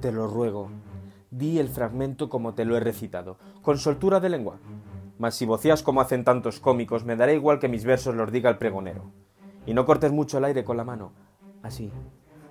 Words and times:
Te 0.00 0.12
lo 0.12 0.28
ruego, 0.28 0.68
di 1.30 1.58
el 1.58 1.68
fragmento 1.68 2.28
como 2.28 2.52
te 2.54 2.66
lo 2.66 2.76
he 2.76 2.80
recitado, 2.80 3.38
con 3.62 3.78
soltura 3.78 4.20
de 4.20 4.28
lengua. 4.28 4.58
Mas 5.18 5.34
si 5.34 5.46
vocías 5.46 5.82
como 5.82 6.02
hacen 6.02 6.22
tantos 6.22 6.60
cómicos, 6.60 7.04
me 7.06 7.16
dará 7.16 7.32
igual 7.32 7.58
que 7.58 7.68
mis 7.68 7.84
versos 7.84 8.14
los 8.14 8.30
diga 8.30 8.50
el 8.50 8.58
pregonero. 8.58 9.04
Y 9.64 9.72
no 9.72 9.86
cortes 9.86 10.12
mucho 10.12 10.36
el 10.36 10.44
aire 10.44 10.64
con 10.64 10.76
la 10.76 10.84
mano. 10.84 11.12
Así, 11.62 11.90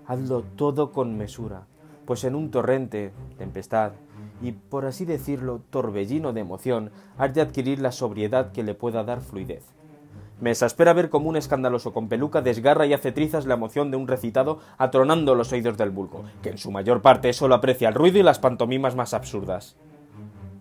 hazlo 0.08 0.42
todo 0.56 0.92
con 0.92 1.18
mesura, 1.18 1.68
pues 2.06 2.24
en 2.24 2.34
un 2.34 2.50
torrente, 2.50 3.14
tempestad, 3.38 3.94
y 4.42 4.52
por 4.52 4.86
así 4.86 5.06
decirlo, 5.06 5.62
torbellino 5.70 6.34
de 6.34 6.42
emoción, 6.42 6.92
has 7.18 7.34
de 7.34 7.42
adquirir 7.42 7.80
la 7.80 7.92
sobriedad 7.92 8.52
que 8.52 8.64
le 8.64 8.74
pueda 8.74 9.04
dar 9.04 9.22
fluidez. 9.22 9.75
Me 10.42 10.52
exaspera 10.52 10.94
ver 10.94 11.10
como 11.10 11.30
un 11.30 11.38
escandaloso 11.38 11.94
con 11.94 12.10
peluca 12.10 12.42
desgarra 12.42 12.86
y 12.86 12.94
hace 12.94 13.12
trizas 13.12 13.46
la 13.46 13.54
emoción 13.54 13.90
de 13.90 13.98
un 13.98 14.08
recitado 14.08 14.60
atronando 14.78 15.34
los 15.34 15.54
oídos 15.54 15.78
del 15.78 15.92
vulgo, 15.92 16.26
que 16.42 16.50
en 16.50 16.58
su 16.58 16.72
mayor 16.72 17.02
parte 17.02 17.32
solo 17.32 17.56
aprecia 17.56 17.88
el 17.88 17.94
ruido 17.94 18.20
y 18.20 18.24
las 18.24 18.40
pantomimas 18.40 18.96
más 18.96 19.14
absurdas. 19.14 19.78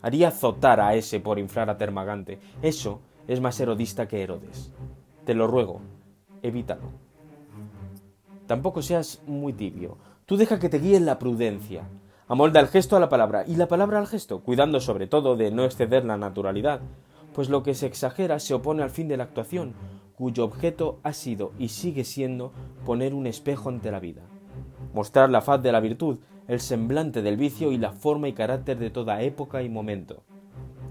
Haría 0.00 0.28
azotar 0.28 0.80
a 0.80 0.94
ese 0.94 1.18
por 1.18 1.38
inflar 1.38 1.70
a 1.70 1.78
Termagante. 1.78 2.38
Eso 2.62 3.00
es 3.26 3.40
más 3.40 3.58
erodista 3.58 4.06
que 4.06 4.22
Herodes. 4.22 4.70
Te 5.24 5.34
lo 5.34 5.46
ruego, 5.46 5.80
evítalo. 6.42 6.92
Tampoco 8.46 8.82
seas 8.82 9.22
muy 9.26 9.54
tibio. 9.54 9.96
Tú 10.26 10.36
deja 10.36 10.58
que 10.58 10.68
te 10.68 10.78
guíe 10.78 11.00
la 11.00 11.18
prudencia. 11.18 11.84
Amolda 12.28 12.60
el 12.60 12.68
gesto 12.68 12.96
a 12.96 13.00
la 13.00 13.08
palabra 13.08 13.44
y 13.46 13.56
la 13.56 13.66
palabra 13.66 13.98
al 13.98 14.06
gesto, 14.06 14.40
cuidando 14.40 14.80
sobre 14.80 15.06
todo 15.06 15.36
de 15.36 15.50
no 15.50 15.64
exceder 15.64 16.04
la 16.04 16.16
naturalidad, 16.16 16.80
pues 17.34 17.50
lo 17.50 17.62
que 17.62 17.74
se 17.74 17.86
exagera 17.86 18.38
se 18.38 18.54
opone 18.54 18.82
al 18.82 18.90
fin 18.90 19.08
de 19.08 19.16
la 19.16 19.24
actuación, 19.24 19.74
cuyo 20.14 20.44
objeto 20.44 21.00
ha 21.02 21.12
sido 21.12 21.52
y 21.58 21.68
sigue 21.68 22.04
siendo 22.04 22.52
poner 22.86 23.12
un 23.12 23.26
espejo 23.26 23.68
ante 23.68 23.90
la 23.90 24.00
vida, 24.00 24.22
mostrar 24.94 25.28
la 25.28 25.42
faz 25.42 25.60
de 25.62 25.72
la 25.72 25.80
virtud, 25.80 26.20
el 26.46 26.60
semblante 26.60 27.22
del 27.22 27.36
vicio 27.36 27.72
y 27.72 27.78
la 27.78 27.92
forma 27.92 28.28
y 28.28 28.32
carácter 28.32 28.78
de 28.78 28.90
toda 28.90 29.22
época 29.22 29.62
y 29.62 29.68
momento. 29.68 30.22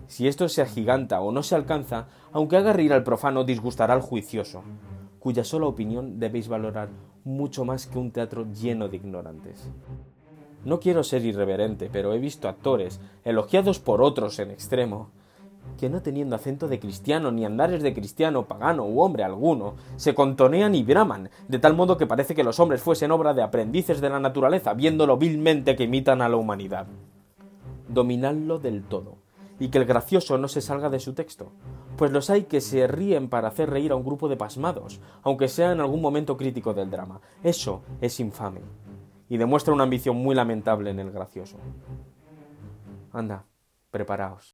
Si 0.08 0.28
esto 0.28 0.50
se 0.50 0.62
agiganta 0.62 1.22
o 1.22 1.32
no 1.32 1.44
se 1.44 1.56
alcanza, 1.56 2.08
aunque 2.34 2.58
haga 2.58 2.74
reír 2.74 2.92
al 2.92 3.04
profano, 3.04 3.46
disgustará 3.46 3.94
al 3.94 4.02
juicioso, 4.02 4.64
cuya 5.20 5.46
sola 5.46 5.68
opinión 5.68 6.20
debéis 6.20 6.50
valorar 6.50 6.90
mucho 7.24 7.64
más 7.64 7.88
que 7.88 7.98
un 7.98 8.12
teatro 8.12 8.46
lleno 8.52 8.90
de 8.90 8.98
ignorantes. 8.98 9.70
No 10.66 10.82
quiero 10.82 11.04
ser 11.04 11.24
irreverente, 11.24 11.90
pero 11.92 12.14
he 12.14 12.20
visto 12.20 12.50
actores, 12.50 13.00
elogiados 13.24 13.80
por 13.80 14.02
otros 14.02 14.40
en 14.40 14.52
extremo, 14.52 15.12
que 15.80 15.90
no 15.90 16.02
teniendo 16.02 16.36
acento 16.36 16.68
de 16.68 16.80
cristiano 16.80 17.32
ni 17.32 17.46
andares 17.46 17.84
de 17.84 17.94
cristiano, 17.94 18.46
pagano 18.46 18.86
u 18.86 19.02
hombre 19.02 19.24
alguno, 19.24 19.76
se 19.96 20.16
contonean 20.16 20.76
y 20.76 20.84
braman, 20.84 21.30
de 21.48 21.60
tal 21.60 21.76
modo 21.76 21.98
que 21.98 22.08
parece 22.08 22.36
que 22.36 22.44
los 22.44 22.60
hombres 22.60 22.82
fuesen 22.82 23.12
obra 23.12 23.34
de 23.34 23.42
aprendices 23.42 24.00
de 24.00 24.10
la 24.10 24.20
naturaleza, 24.20 24.74
viéndolo 24.74 25.18
vilmente 25.18 25.76
que 25.76 25.84
imitan 25.84 26.22
a 26.22 26.30
la 26.30 26.38
humanidad. 26.38 26.88
Dominadlo 27.88 28.60
del 28.60 28.84
todo, 28.84 29.18
y 29.60 29.70
que 29.70 29.78
el 29.78 29.86
gracioso 29.86 30.38
no 30.38 30.48
se 30.48 30.62
salga 30.62 30.90
de 30.90 31.00
su 31.00 31.14
texto, 31.14 31.52
pues 31.98 32.12
los 32.12 32.30
hay 32.30 32.44
que 32.44 32.62
se 32.62 32.88
ríen 32.88 33.30
para 33.30 33.50
hacer 33.50 33.70
reír 33.70 33.92
a 33.92 33.96
un 33.96 34.06
grupo 34.06 34.30
de 34.30 34.38
pasmados, 34.38 35.00
aunque 35.22 35.48
sea 35.48 35.72
en 35.72 35.80
algún 35.80 36.02
momento 36.02 36.38
crítico 36.38 36.74
del 36.74 36.90
drama. 36.90 37.22
Eso 37.44 37.82
es 38.02 38.20
infame, 38.20 38.62
y 39.30 39.38
demuestra 39.38 39.74
una 39.74 39.84
ambición 39.84 40.18
muy 40.18 40.36
lamentable 40.36 40.92
en 40.92 41.00
el 41.00 41.12
gracioso. 41.12 41.58
Anda, 43.12 43.46
preparaos. 43.92 44.53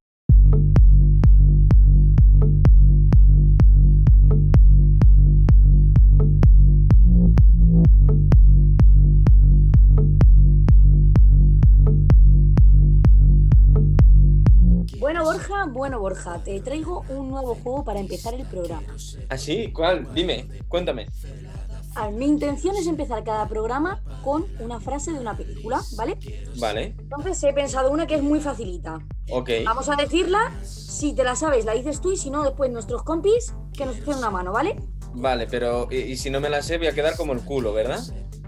Bueno, 15.00 15.24
Borja, 15.24 15.64
bueno, 15.66 15.98
Borja, 15.98 16.42
te 16.44 16.60
traigo 16.60 17.04
un 17.08 17.30
nuevo 17.30 17.54
juego 17.54 17.84
para 17.84 18.00
empezar 18.00 18.34
el 18.34 18.44
programa. 18.46 18.86
¿Ah, 19.30 19.38
sí? 19.38 19.72
¿Cuál? 19.72 20.06
Dime, 20.14 20.46
cuéntame. 20.68 21.06
A 21.94 22.06
ver, 22.06 22.14
mi 22.14 22.26
intención 22.26 22.76
es 22.76 22.86
empezar 22.86 23.24
cada 23.24 23.48
programa 23.48 24.02
con 24.22 24.44
una 24.60 24.78
frase 24.78 25.10
de 25.12 25.18
una 25.18 25.36
película, 25.36 25.80
¿vale? 25.96 26.18
Vale, 26.58 26.94
Entonces 26.98 27.42
he 27.42 27.52
pensado 27.54 27.90
una 27.90 28.06
que 28.06 28.16
es 28.16 28.22
muy 28.22 28.40
facilita. 28.40 28.98
ok. 29.30 29.50
Vamos 29.64 29.88
a 29.88 29.96
decirla, 29.96 30.52
si 30.62 31.14
te 31.14 31.24
la 31.24 31.34
sabes 31.34 31.64
la 31.64 31.72
dices 31.72 32.00
tú 32.00 32.12
y 32.12 32.16
si 32.18 32.30
no 32.30 32.44
después 32.44 32.70
nuestros 32.70 33.02
compis 33.02 33.54
que 33.72 33.86
nos 33.86 33.96
echen 33.96 34.14
una 34.18 34.30
mano, 34.30 34.52
¿vale? 34.52 34.76
Vale, 35.14 35.46
pero 35.48 35.88
y, 35.90 35.96
y 35.96 36.16
si 36.16 36.30
no 36.30 36.40
me 36.40 36.50
la 36.50 36.62
sé 36.62 36.76
voy 36.78 36.86
a 36.88 36.92
quedar 36.92 37.16
como 37.16 37.32
el 37.32 37.40
culo, 37.40 37.72
¿verdad? 37.72 38.00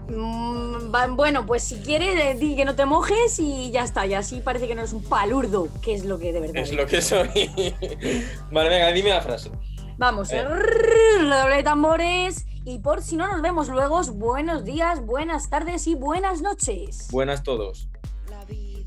Mm, 0.09 1.15
bueno, 1.15 1.45
pues 1.45 1.63
si 1.63 1.77
quieres, 1.77 2.15
eh, 2.19 2.35
di 2.39 2.55
que 2.55 2.65
no 2.65 2.75
te 2.75 2.85
mojes 2.85 3.39
y 3.39 3.71
ya 3.71 3.83
está. 3.83 4.05
Y 4.05 4.13
así 4.13 4.41
parece 4.41 4.67
que 4.67 4.75
no 4.75 4.81
eres 4.81 4.93
un 4.93 5.03
palurdo, 5.03 5.67
que 5.81 5.93
es 5.93 6.05
lo 6.05 6.19
que 6.19 6.31
de 6.33 6.39
verdad. 6.41 6.57
Es 6.57 6.73
lo 6.73 6.85
que 6.85 7.01
soy. 7.01 7.27
vale, 8.51 8.69
venga, 8.69 8.91
dime 8.91 9.09
la 9.09 9.21
frase. 9.21 9.51
Vamos, 9.97 10.31
Eh. 10.31 10.43
redoble 10.43 11.57
de 11.57 11.63
tambores. 11.63 12.45
Y 12.65 12.79
por 12.79 13.01
si 13.01 13.17
no 13.17 13.27
nos 13.27 13.41
vemos 13.41 13.67
luego, 13.67 14.01
buenos 14.13 14.63
días, 14.63 15.05
buenas 15.05 15.49
tardes 15.49 15.85
y 15.87 15.95
buenas 15.95 16.41
noches. 16.41 17.07
Buenas 17.11 17.43
todos. 17.43 17.89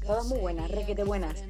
Todas 0.07 0.27
muy 0.27 0.39
buenas, 0.39 0.71
requete 0.71 1.03
buenas. 1.03 1.43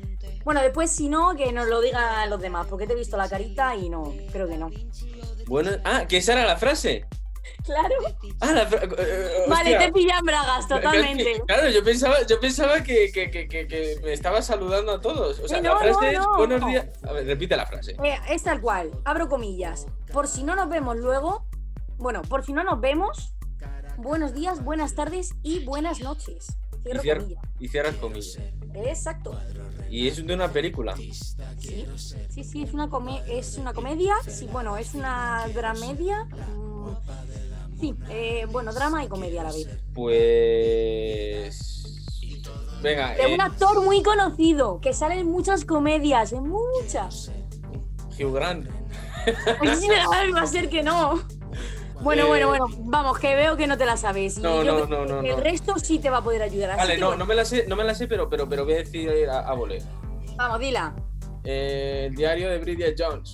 Bueno, 0.44 0.62
después 0.62 0.90
si 0.90 1.08
no, 1.10 1.36
que 1.36 1.52
nos 1.52 1.66
lo 1.68 1.82
digan 1.82 2.30
los 2.30 2.40
demás, 2.40 2.66
porque 2.68 2.86
te 2.86 2.94
he 2.94 2.96
visto 2.96 3.16
la 3.18 3.28
carita 3.28 3.76
y 3.76 3.90
no, 3.90 4.14
creo 4.32 4.48
que 4.48 4.56
no. 4.56 4.70
Bueno, 5.46 5.72
ah, 5.84 6.06
que 6.08 6.16
esa 6.16 6.32
era 6.32 6.46
la 6.46 6.56
frase. 6.56 7.04
Claro. 7.64 7.94
Ah, 8.40 8.52
la 8.52 8.66
frase. 8.66 8.88
Vale, 9.48 9.76
te 9.76 9.92
pillan 9.92 10.24
bragas, 10.24 10.68
totalmente. 10.68 11.42
Claro, 11.46 11.68
yo 11.70 11.82
pensaba, 11.84 12.16
yo 12.26 12.38
pensaba 12.40 12.82
que, 12.82 13.10
que, 13.12 13.30
que, 13.30 13.48
que- 13.48 13.66
que 13.66 13.98
me 14.02 14.12
estaba 14.12 14.40
saludando 14.42 14.92
a 14.92 15.00
todos. 15.00 15.40
O 15.40 15.48
sea, 15.48 15.58
Eh, 15.58 15.62
la 15.62 15.70
no, 15.70 15.78
frase 15.78 16.00
no, 16.00 16.08
es 16.10 16.18
no. 16.18 16.36
buenos 16.36 16.66
días. 16.66 16.86
A 17.02 17.12
ver, 17.12 17.26
repite 17.26 17.56
la 17.56 17.66
frase. 17.66 17.96
Eh, 18.02 18.18
es 18.30 18.42
tal 18.42 18.60
cual, 18.60 18.90
abro 19.04 19.28
comillas. 19.28 19.86
Por 20.12 20.28
si 20.28 20.44
no 20.44 20.54
nos 20.54 20.68
vemos 20.68 20.96
luego, 20.96 21.46
bueno, 21.98 22.22
por 22.22 22.44
si 22.44 22.52
no 22.52 22.62
nos 22.62 22.80
vemos, 22.80 23.34
buenos 23.96 24.34
días, 24.34 24.62
buenas 24.62 24.94
tardes 24.94 25.30
y 25.42 25.64
buenas 25.64 26.00
noches. 26.00 26.46
Y, 26.84 26.88
Cierro 26.90 27.02
cier- 27.02 27.18
comillas. 27.22 27.42
y 27.58 27.68
cierras 27.68 27.94
comillas. 27.96 28.38
Exacto. 28.74 29.38
Y 29.90 30.08
es 30.08 30.24
de 30.26 30.34
una 30.34 30.50
película. 30.52 30.96
Sí, 30.96 31.12
sí, 32.30 32.44
sí, 32.44 32.62
es 32.62 32.72
una, 32.74 32.88
come- 32.88 33.22
es 33.28 33.56
una 33.56 33.72
comedia, 33.72 34.14
sí, 34.26 34.48
bueno, 34.50 34.76
es 34.76 34.94
una 34.94 35.46
dramedia. 35.54 36.24
mm, 36.24 37.78
sí, 37.80 37.94
eh, 38.10 38.46
bueno, 38.50 38.72
drama 38.72 39.04
y 39.04 39.08
comedia 39.08 39.42
a 39.42 39.44
la 39.44 39.52
vez. 39.52 39.68
Pues. 39.94 41.62
Venga, 42.82 43.14
De 43.14 43.22
eh, 43.30 43.34
un 43.34 43.40
actor 43.40 43.82
muy 43.84 44.02
conocido, 44.02 44.80
que 44.80 44.92
sale 44.92 45.18
en 45.20 45.26
muchas 45.28 45.64
comedias, 45.64 46.32
en 46.32 46.48
muchas. 46.48 47.30
Hugh 48.18 48.32
Grant. 48.34 48.68
Pues 49.58 49.80
va 50.34 50.40
a 50.42 50.46
ser 50.46 50.68
que 50.68 50.82
no. 50.82 51.20
Bueno, 52.00 52.24
Eh, 52.24 52.26
bueno, 52.26 52.48
bueno, 52.48 52.66
vamos, 52.78 53.18
que 53.18 53.34
veo 53.34 53.56
que 53.56 53.66
no 53.66 53.76
te 53.78 53.86
la 53.86 53.96
sabes. 53.96 54.38
Y 54.38 54.42
No, 54.42 54.62
yo 54.62 54.86
no, 54.86 55.04
no, 55.06 55.06
no. 55.06 55.20
El 55.28 55.36
resto 55.42 55.78
sí 55.78 55.98
te 55.98 56.10
va 56.10 56.18
a 56.18 56.22
poder 56.22 56.42
ayudar. 56.42 56.70
así 56.70 56.78
Vale, 56.80 56.98
no, 56.98 57.06
bueno, 57.08 57.20
no 57.20 57.26
me 57.26 57.34
la 57.34 57.44
sé, 57.44 57.64
no 57.66 57.76
me 57.76 57.84
la 57.84 57.94
sé, 57.94 58.06
pero, 58.06 58.28
pero, 58.28 58.48
pero 58.48 58.64
voy 58.64 58.74
a 58.74 58.78
decir 58.78 59.10
a, 59.28 59.40
a 59.40 59.54
voleo. 59.54 59.82
Vamos, 60.36 60.60
dila. 60.60 60.94
Eh, 61.44 62.06
el 62.08 62.14
diario 62.14 62.50
de 62.50 62.58
Bridget 62.58 62.96
Jones. 62.98 63.32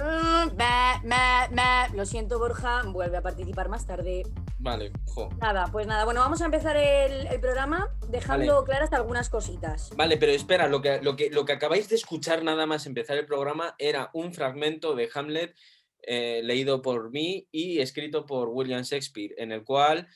Mm, 0.00 0.56
bah, 0.56 1.02
bah, 1.04 1.48
bah. 1.50 1.88
Lo 1.94 2.06
siento, 2.06 2.38
Borja, 2.38 2.82
vuelve 2.86 3.16
a 3.16 3.22
participar 3.22 3.68
más 3.68 3.86
tarde. 3.86 4.22
Vale, 4.58 4.92
jo. 5.06 5.30
Nada, 5.40 5.66
pues 5.72 5.86
nada. 5.86 6.04
Bueno, 6.04 6.20
vamos 6.20 6.40
a 6.42 6.44
empezar 6.44 6.76
el, 6.76 7.26
el 7.26 7.40
programa 7.40 7.88
dejando 8.08 8.62
claras 8.64 8.92
algunas 8.92 9.28
cositas. 9.30 9.90
Vale, 9.96 10.16
pero 10.16 10.30
espera, 10.32 10.68
lo 10.68 10.80
que, 10.80 11.00
lo, 11.02 11.16
que, 11.16 11.30
lo 11.30 11.44
que 11.44 11.54
acabáis 11.54 11.88
de 11.88 11.96
escuchar 11.96 12.44
nada 12.44 12.66
más 12.66 12.86
empezar 12.86 13.16
el 13.16 13.26
programa 13.26 13.74
era 13.78 14.10
un 14.12 14.32
fragmento 14.32 14.94
de 14.94 15.08
Hamlet 15.12 15.56
eh, 16.02 16.40
leído 16.44 16.82
por 16.82 17.10
mí 17.10 17.48
y 17.50 17.80
escrito 17.80 18.26
por 18.26 18.48
William 18.48 18.82
Shakespeare, 18.82 19.34
en 19.38 19.52
el 19.52 19.64
cual 19.64 20.08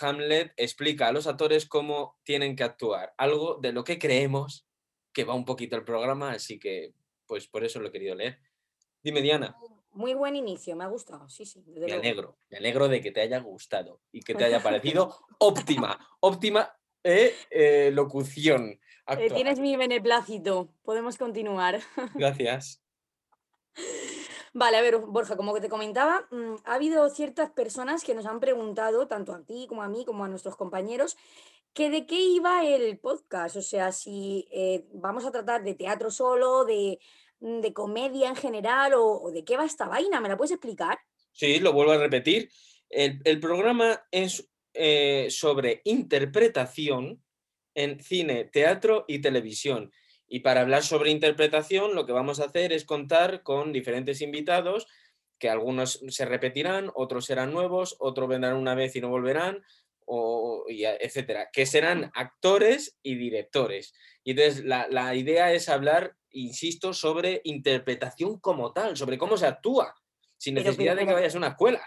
Hamlet 0.00 0.52
explica 0.56 1.08
a 1.08 1.12
los 1.12 1.26
actores 1.26 1.66
cómo 1.66 2.18
tienen 2.24 2.56
que 2.56 2.64
actuar, 2.64 3.14
algo 3.16 3.58
de 3.60 3.72
lo 3.72 3.84
que 3.84 3.98
creemos 3.98 4.66
que 5.12 5.24
va 5.24 5.34
un 5.34 5.44
poquito 5.44 5.76
el 5.76 5.84
programa, 5.84 6.32
así 6.32 6.58
que 6.58 6.92
pues 7.26 7.46
por 7.46 7.64
eso 7.64 7.80
lo 7.80 7.88
he 7.88 7.92
querido 7.92 8.14
leer. 8.14 8.38
Dime, 9.02 9.22
Diana, 9.22 9.56
Muy 9.92 10.14
buen 10.14 10.34
inicio, 10.34 10.74
me 10.76 10.84
ha 10.84 10.88
gustado. 10.88 11.28
Sí, 11.28 11.44
sí. 11.46 11.62
me 11.66 11.80
luego. 11.80 11.94
alegro, 11.94 12.38
me 12.50 12.58
alegro 12.58 12.88
de 12.88 13.00
que 13.00 13.12
te 13.12 13.20
haya 13.20 13.38
gustado 13.38 14.00
y 14.12 14.20
que 14.20 14.34
te 14.34 14.44
haya 14.44 14.62
parecido 14.62 15.14
óptima, 15.38 15.98
óptima 16.20 16.76
eh, 17.04 17.34
eh, 17.50 17.90
locución. 17.92 18.70
Eh, 18.70 18.80
actual. 19.06 19.34
tienes 19.34 19.60
mi 19.60 19.76
beneplácito. 19.76 20.70
Podemos 20.82 21.18
continuar. 21.18 21.80
Gracias. 22.14 22.82
Vale, 24.56 24.76
a 24.76 24.82
ver, 24.82 24.98
Borja, 24.98 25.36
como 25.36 25.52
te 25.60 25.68
comentaba, 25.68 26.28
mm, 26.30 26.54
ha 26.64 26.74
habido 26.74 27.10
ciertas 27.10 27.50
personas 27.50 28.04
que 28.04 28.14
nos 28.14 28.24
han 28.24 28.38
preguntado, 28.38 29.08
tanto 29.08 29.32
a 29.32 29.42
ti 29.42 29.66
como 29.68 29.82
a 29.82 29.88
mí, 29.88 30.04
como 30.04 30.24
a 30.24 30.28
nuestros 30.28 30.54
compañeros, 30.54 31.16
que 31.72 31.90
de 31.90 32.06
qué 32.06 32.20
iba 32.20 32.64
el 32.64 32.96
podcast. 32.98 33.56
O 33.56 33.62
sea, 33.62 33.90
si 33.90 34.46
eh, 34.52 34.86
vamos 34.92 35.24
a 35.24 35.32
tratar 35.32 35.64
de 35.64 35.74
teatro 35.74 36.08
solo, 36.12 36.64
de, 36.64 37.00
mm, 37.40 37.60
de 37.62 37.72
comedia 37.72 38.28
en 38.28 38.36
general, 38.36 38.94
o, 38.94 39.22
o 39.22 39.32
de 39.32 39.44
qué 39.44 39.56
va 39.56 39.64
esta 39.64 39.88
vaina. 39.88 40.20
¿Me 40.20 40.28
la 40.28 40.36
puedes 40.36 40.52
explicar? 40.52 40.98
Sí, 41.32 41.58
lo 41.58 41.72
vuelvo 41.72 41.90
a 41.90 41.98
repetir. 41.98 42.48
El, 42.88 43.20
el 43.24 43.40
programa 43.40 44.06
es 44.12 44.48
eh, 44.72 45.26
sobre 45.30 45.82
interpretación 45.82 47.20
en 47.74 48.00
cine, 48.00 48.44
teatro 48.44 49.04
y 49.08 49.18
televisión. 49.18 49.90
Y 50.28 50.40
para 50.40 50.62
hablar 50.62 50.82
sobre 50.82 51.10
interpretación, 51.10 51.94
lo 51.94 52.06
que 52.06 52.12
vamos 52.12 52.40
a 52.40 52.46
hacer 52.46 52.72
es 52.72 52.84
contar 52.84 53.42
con 53.42 53.72
diferentes 53.72 54.20
invitados, 54.20 54.86
que 55.38 55.50
algunos 55.50 56.00
se 56.08 56.24
repetirán, 56.24 56.90
otros 56.94 57.26
serán 57.26 57.52
nuevos, 57.52 57.96
otros 57.98 58.28
vendrán 58.28 58.56
una 58.56 58.74
vez 58.74 58.96
y 58.96 59.00
no 59.00 59.08
volverán, 59.08 59.62
o, 60.06 60.64
etcétera, 60.68 61.50
que 61.52 61.66
serán 61.66 62.10
actores 62.14 62.96
y 63.02 63.16
directores. 63.16 63.94
Y 64.22 64.32
entonces 64.32 64.64
la, 64.64 64.86
la 64.88 65.14
idea 65.14 65.52
es 65.52 65.68
hablar, 65.68 66.16
insisto, 66.30 66.92
sobre 66.92 67.40
interpretación 67.44 68.38
como 68.38 68.72
tal, 68.72 68.96
sobre 68.96 69.18
cómo 69.18 69.36
se 69.36 69.46
actúa, 69.46 69.94
sin 70.36 70.54
necesidad 70.54 70.96
de 70.96 71.06
que 71.06 71.12
vayas 71.12 71.34
a 71.34 71.38
una 71.38 71.48
escuela. 71.48 71.82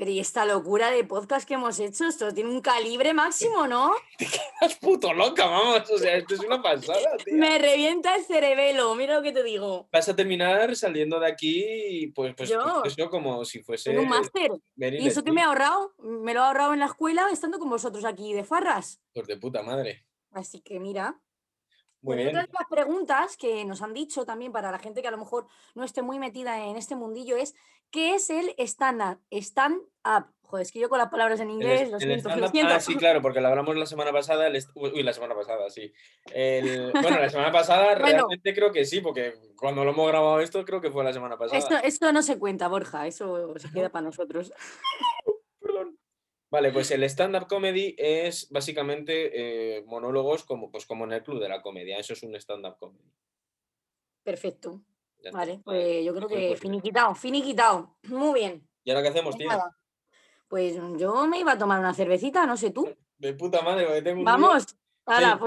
Pero 0.00 0.12
y 0.12 0.18
esta 0.18 0.46
locura 0.46 0.90
de 0.90 1.04
podcast 1.04 1.46
que 1.46 1.52
hemos 1.52 1.78
hecho, 1.78 2.06
esto 2.06 2.32
tiene 2.32 2.48
un 2.48 2.62
calibre 2.62 3.12
máximo, 3.12 3.66
¿no? 3.66 3.92
Te 4.18 4.24
quedas 4.24 4.78
puto 4.78 5.12
loca, 5.12 5.44
vamos. 5.44 5.90
O 5.90 5.98
sea, 5.98 6.16
esto 6.16 6.36
es 6.36 6.40
una 6.40 6.62
pasada, 6.62 7.18
tío. 7.22 7.34
Me 7.36 7.58
revienta 7.58 8.16
el 8.16 8.24
cerebelo, 8.24 8.94
mira 8.94 9.16
lo 9.16 9.22
que 9.22 9.32
te 9.32 9.42
digo. 9.42 9.90
Vas 9.92 10.08
a 10.08 10.16
terminar 10.16 10.74
saliendo 10.74 11.20
de 11.20 11.26
aquí, 11.26 12.10
pues, 12.14 12.34
pues, 12.34 12.50
pues 12.50 12.96
eso 12.96 13.10
como 13.10 13.44
si 13.44 13.62
fuese. 13.62 13.98
un 13.98 14.08
máster. 14.08 14.50
Y 14.78 15.06
eso 15.06 15.22
que 15.22 15.32
me 15.32 15.42
he 15.42 15.44
ahorrado, 15.44 15.92
me 15.98 16.32
lo 16.32 16.40
he 16.40 16.44
ahorrado 16.44 16.72
en 16.72 16.78
la 16.78 16.86
escuela 16.86 17.28
estando 17.30 17.58
con 17.58 17.68
vosotros 17.68 18.06
aquí 18.06 18.32
de 18.32 18.42
farras. 18.42 19.02
Pues 19.12 19.26
de 19.26 19.36
puta 19.36 19.62
madre. 19.62 20.06
Así 20.30 20.62
que 20.62 20.80
mira. 20.80 21.20
Muy 22.02 22.16
pues 22.16 22.16
bien. 22.16 22.28
Otra 22.28 22.42
de 22.42 22.52
las 22.58 22.68
preguntas 22.68 23.36
que 23.36 23.64
nos 23.64 23.82
han 23.82 23.92
dicho 23.92 24.24
también 24.24 24.52
para 24.52 24.70
la 24.70 24.78
gente 24.78 25.02
que 25.02 25.08
a 25.08 25.12
lo 25.12 25.18
mejor 25.18 25.46
no 25.74 25.84
esté 25.84 26.02
muy 26.02 26.18
metida 26.18 26.64
en 26.64 26.76
este 26.76 26.96
mundillo 26.96 27.36
es 27.36 27.54
¿qué 27.90 28.14
es 28.14 28.30
el 28.30 28.54
stand-up? 28.58 29.20
Stand-up. 29.30 30.26
Joder, 30.42 30.62
es 30.62 30.72
que 30.72 30.80
yo 30.80 30.88
con 30.88 30.98
las 30.98 31.10
palabras 31.10 31.38
en 31.38 31.48
inglés, 31.48 31.92
lo, 31.92 32.00
siento, 32.00 32.28
Ah, 32.28 32.80
sí, 32.80 32.96
claro, 32.96 33.22
porque 33.22 33.40
lo 33.40 33.46
hablamos 33.46 33.76
la 33.76 33.86
semana 33.86 34.10
pasada. 34.10 34.50
Uy, 34.74 35.02
la 35.04 35.12
semana 35.12 35.32
pasada, 35.32 35.70
sí. 35.70 35.92
Bueno, 36.32 37.20
la 37.20 37.30
semana 37.30 37.52
pasada 37.52 37.94
realmente 37.94 38.52
creo 38.52 38.72
que 38.72 38.84
sí, 38.84 39.00
porque 39.00 39.34
cuando 39.56 39.84
lo 39.84 39.92
hemos 39.92 40.08
grabado 40.08 40.40
esto, 40.40 40.64
creo 40.64 40.80
que 40.80 40.90
fue 40.90 41.04
la 41.04 41.12
semana 41.12 41.36
pasada. 41.36 41.56
Esto, 41.56 41.76
esto 41.84 42.12
no 42.12 42.22
se 42.22 42.36
cuenta, 42.40 42.66
Borja, 42.66 43.06
eso 43.06 43.56
se 43.58 43.70
queda 43.70 43.90
para 43.90 44.06
nosotros. 44.06 44.52
Vale, 46.50 46.72
pues 46.72 46.90
el 46.90 47.04
stand-up 47.04 47.46
comedy 47.46 47.94
es 47.96 48.50
básicamente 48.50 49.76
eh, 49.78 49.84
monólogos 49.86 50.44
como, 50.44 50.70
pues 50.70 50.84
como 50.84 51.04
en 51.04 51.12
el 51.12 51.22
club 51.22 51.40
de 51.40 51.48
la 51.48 51.62
comedia. 51.62 51.98
Eso 51.98 52.12
es 52.12 52.22
un 52.24 52.34
stand-up 52.34 52.76
comedy. 52.78 53.12
Perfecto. 54.24 54.82
vale, 55.32 55.60
pues 55.64 56.04
yo 56.04 56.12
creo 56.12 56.28
que 56.28 56.56
finiquitado, 56.56 57.14
finiquitado. 57.14 57.96
Muy 58.08 58.40
bien. 58.40 58.68
¿Y 58.82 58.90
ahora 58.90 59.02
qué 59.02 59.08
hacemos, 59.08 59.36
tío? 59.36 59.48
Pues 60.48 60.74
yo 60.98 61.26
me 61.28 61.38
iba 61.38 61.52
a 61.52 61.58
tomar 61.58 61.78
una 61.78 61.94
cervecita, 61.94 62.44
no 62.46 62.56
sé 62.56 62.70
tú. 62.70 62.88
De 63.18 63.34
puta 63.34 63.62
madre, 63.62 63.84
porque 63.84 64.02
tengo 64.02 64.20
un 64.20 64.24
Vamos, 64.24 64.76
ahora, 65.04 65.38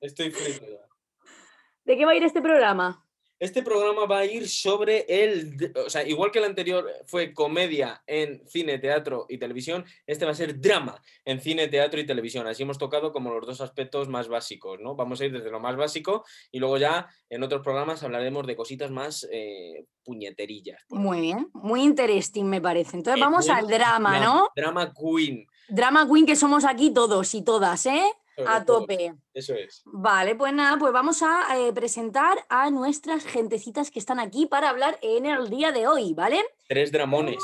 Estoy 0.00 0.30
frito 0.30 0.66
ya. 0.66 0.88
¿De 1.84 1.96
qué 1.96 2.04
va 2.04 2.12
a 2.12 2.16
ir 2.16 2.24
este 2.24 2.42
programa? 2.42 3.05
Este 3.38 3.62
programa 3.62 4.06
va 4.06 4.20
a 4.20 4.24
ir 4.24 4.48
sobre 4.48 5.04
el, 5.08 5.72
o 5.84 5.90
sea, 5.90 6.06
igual 6.08 6.30
que 6.30 6.38
el 6.38 6.46
anterior 6.46 6.90
fue 7.04 7.34
comedia 7.34 8.02
en 8.06 8.46
cine, 8.48 8.78
teatro 8.78 9.26
y 9.28 9.36
televisión, 9.36 9.84
este 10.06 10.24
va 10.24 10.30
a 10.30 10.34
ser 10.34 10.58
drama 10.58 11.02
en 11.24 11.40
cine, 11.40 11.68
teatro 11.68 12.00
y 12.00 12.06
televisión. 12.06 12.46
Así 12.46 12.62
hemos 12.62 12.78
tocado 12.78 13.12
como 13.12 13.30
los 13.34 13.46
dos 13.46 13.60
aspectos 13.60 14.08
más 14.08 14.28
básicos, 14.28 14.80
¿no? 14.80 14.94
Vamos 14.94 15.20
a 15.20 15.26
ir 15.26 15.32
desde 15.32 15.50
lo 15.50 15.60
más 15.60 15.76
básico 15.76 16.24
y 16.50 16.60
luego 16.60 16.78
ya 16.78 17.08
en 17.28 17.42
otros 17.42 17.62
programas 17.62 18.02
hablaremos 18.02 18.46
de 18.46 18.56
cositas 18.56 18.90
más 18.90 19.28
eh, 19.30 19.84
puñeterillas. 20.02 20.82
Muy 20.88 21.20
bien, 21.20 21.50
muy 21.52 21.82
interesting 21.82 22.44
me 22.44 22.62
parece. 22.62 22.96
Entonces 22.96 23.20
vamos 23.20 23.50
al 23.50 23.66
drama, 23.66 24.18
¿no? 24.18 24.48
Drama 24.56 24.94
Queen. 24.94 25.46
Drama 25.68 26.08
Queen 26.10 26.24
que 26.24 26.36
somos 26.36 26.64
aquí 26.64 26.90
todos 26.90 27.34
y 27.34 27.42
todas, 27.42 27.84
¿eh? 27.84 28.02
A 28.44 28.64
tope. 28.64 29.14
Eso 29.32 29.54
es. 29.54 29.82
Vale, 29.86 30.34
pues 30.34 30.52
nada, 30.52 30.78
pues 30.78 30.92
vamos 30.92 31.22
a 31.22 31.56
eh, 31.58 31.72
presentar 31.72 32.38
a 32.48 32.70
nuestras 32.70 33.24
gentecitas 33.24 33.90
que 33.90 33.98
están 33.98 34.20
aquí 34.20 34.46
para 34.46 34.70
hablar 34.70 34.98
en 35.02 35.26
el 35.26 35.48
día 35.48 35.72
de 35.72 35.86
hoy, 35.86 36.14
¿vale? 36.14 36.44
Tres 36.68 36.92
dramones. 36.92 37.42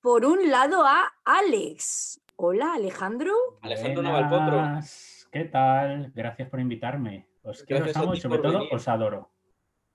Por 0.00 0.24
un 0.24 0.50
lado 0.50 0.84
a 0.84 1.12
Alex. 1.24 2.20
Hola, 2.36 2.74
Alejandro. 2.74 3.32
Alejandro 3.62 4.02
Navalpotro. 4.02 4.80
¿Qué 5.30 5.44
tal? 5.44 6.12
Gracias 6.14 6.48
por 6.48 6.60
invitarme. 6.60 7.28
Os 7.42 7.62
quiero 7.62 7.86
amo 7.94 8.14
y 8.14 8.20
sobre 8.20 8.38
todo 8.38 8.68
os 8.70 8.88
adoro. 8.88 9.30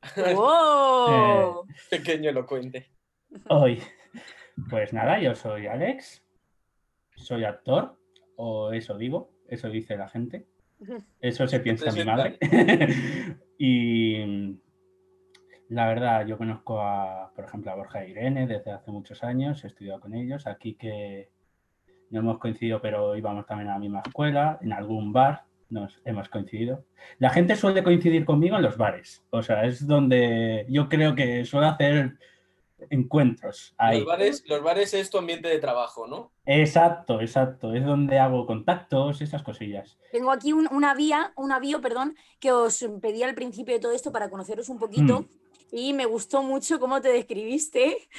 ¡Oh! 0.36 1.66
Pequeño 1.90 2.30
elocuente. 2.30 2.92
Hoy. 3.50 3.82
Pues 4.70 4.94
nada, 4.94 5.20
yo 5.20 5.36
soy 5.36 5.68
Alex. 5.68 6.24
Soy 7.16 7.44
actor, 7.44 7.98
o 8.38 8.72
eso 8.72 8.98
digo 8.98 9.39
eso 9.50 9.70
dice 9.70 9.98
la 9.98 10.10
gente. 10.10 10.46
Eso 11.20 11.48
se 11.48 11.60
piensa 11.60 11.92
mi 11.92 12.04
madre. 12.06 12.38
y 13.58 14.58
la 15.70 15.88
verdad, 15.88 16.26
yo 16.26 16.38
conozco 16.38 16.82
a, 16.82 17.32
por 17.36 17.46
ejemplo, 17.46 17.72
a 17.72 17.76
Borja 17.76 18.04
e 18.04 18.10
Irene 18.10 18.48
desde 18.48 18.72
hace 18.72 18.92
muchos 18.92 19.24
años, 19.24 19.64
he 19.64 19.68
estudiado 19.68 20.00
con 20.00 20.14
ellos. 20.16 20.48
Aquí 20.48 20.76
que 20.76 21.30
no 22.10 22.20
hemos 22.20 22.40
coincidido, 22.40 22.82
pero 22.82 23.16
íbamos 23.16 23.46
también 23.46 23.70
a 23.70 23.74
la 23.74 23.80
misma 23.80 24.02
escuela, 24.06 24.58
en 24.62 24.74
algún 24.74 25.14
bar 25.14 25.44
nos 25.70 26.02
hemos 26.06 26.30
coincidido. 26.30 26.86
La 27.20 27.30
gente 27.30 27.56
suele 27.56 27.84
coincidir 27.84 28.26
conmigo 28.26 28.56
en 28.56 28.64
los 28.64 28.78
bares, 28.78 29.24
o 29.30 29.44
sea, 29.44 29.66
es 29.66 29.86
donde 29.86 30.66
yo 30.70 30.90
creo 30.90 31.14
que 31.14 31.46
suele 31.46 31.68
hacer 31.68 32.18
encuentros. 32.90 33.74
Ahí. 33.78 34.00
Los, 34.00 34.08
bares, 34.08 34.44
los 34.48 34.64
bares 34.64 34.94
es 34.94 35.10
tu 35.10 35.18
ambiente 35.18 35.48
de 35.48 35.60
trabajo, 35.60 36.08
¿no? 36.08 36.32
Exacto, 36.46 37.22
exacto. 37.22 37.74
Es 37.74 37.86
donde 37.86 38.20
hago 38.20 38.46
contactos, 38.46 39.22
esas 39.22 39.44
cosillas. 39.44 39.98
Tengo 40.12 40.32
aquí 40.32 40.54
una 40.54 40.94
vía, 40.94 41.34
un 41.36 41.52
avío, 41.52 41.82
perdón, 41.82 42.16
que 42.40 42.52
os 42.52 42.86
pedí 43.02 43.24
al 43.24 43.36
principio 43.36 43.74
de 43.76 43.80
todo 43.80 43.92
esto 43.92 44.12
para 44.12 44.30
conoceros 44.30 44.70
un 44.70 44.80
poquito. 44.80 45.22
Mm. 45.22 45.28
Y 45.72 45.94
me 45.94 46.06
gustó 46.06 46.42
mucho 46.42 46.80
cómo 46.80 47.00
te 47.00 47.10
describiste, 47.10 48.10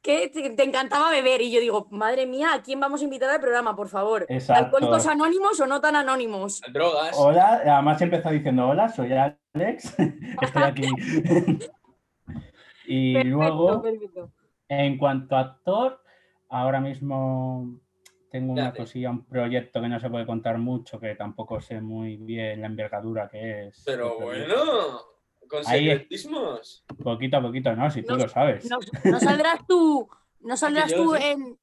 que 0.00 0.28
te, 0.28 0.62
encantaba 0.62 1.10
beber. 1.10 1.40
Y 1.40 1.50
yo 1.50 1.60
digo, 1.60 1.88
madre 1.90 2.26
mía, 2.26 2.52
¿a 2.54 2.62
quién 2.62 2.78
vamos 2.78 3.00
a 3.00 3.04
invitar 3.04 3.30
al 3.30 3.40
programa, 3.40 3.74
por 3.74 3.88
favor? 3.88 4.26
¿Alcohólicos 4.48 5.06
anónimos 5.08 5.58
o 5.60 5.66
no 5.66 5.80
tan 5.80 5.96
anónimos? 5.96 6.60
Drogas. 6.72 7.16
Hola, 7.18 7.62
además 7.64 8.00
empezó 8.00 8.30
diciendo, 8.30 8.68
hola, 8.68 8.88
soy 8.88 9.12
Alex, 9.12 9.96
estoy 10.42 10.62
aquí. 10.62 10.86
Y 12.90 13.22
luego, 13.22 13.84
en 14.68 14.98
cuanto 14.98 15.36
a 15.36 15.40
actor, 15.40 16.02
ahora 16.48 16.80
mismo 16.80 17.78
tengo 18.32 18.52
una 18.52 18.74
cosilla, 18.74 19.10
un 19.10 19.24
proyecto 19.26 19.80
que 19.80 19.88
no 19.88 20.00
se 20.00 20.10
puede 20.10 20.26
contar 20.26 20.58
mucho, 20.58 20.98
que 20.98 21.14
tampoco 21.14 21.60
sé 21.60 21.80
muy 21.80 22.16
bien 22.16 22.62
la 22.62 22.66
envergadura 22.66 23.28
que 23.28 23.68
es. 23.68 23.84
Pero 23.86 24.18
bueno, 24.18 24.56
con 25.48 25.64
secretismos. 25.64 26.84
Poquito 27.00 27.36
a 27.36 27.42
poquito, 27.42 27.76
¿no? 27.76 27.88
Si 27.92 28.02
tú 28.02 28.16
lo 28.16 28.28
sabes. 28.28 28.68
No, 29.04 29.20
saldrás 29.20 29.64
tú, 29.68 30.08
no 30.40 30.56
saldrás 30.56 30.92
tú 30.92 31.14
en. 31.14 31.58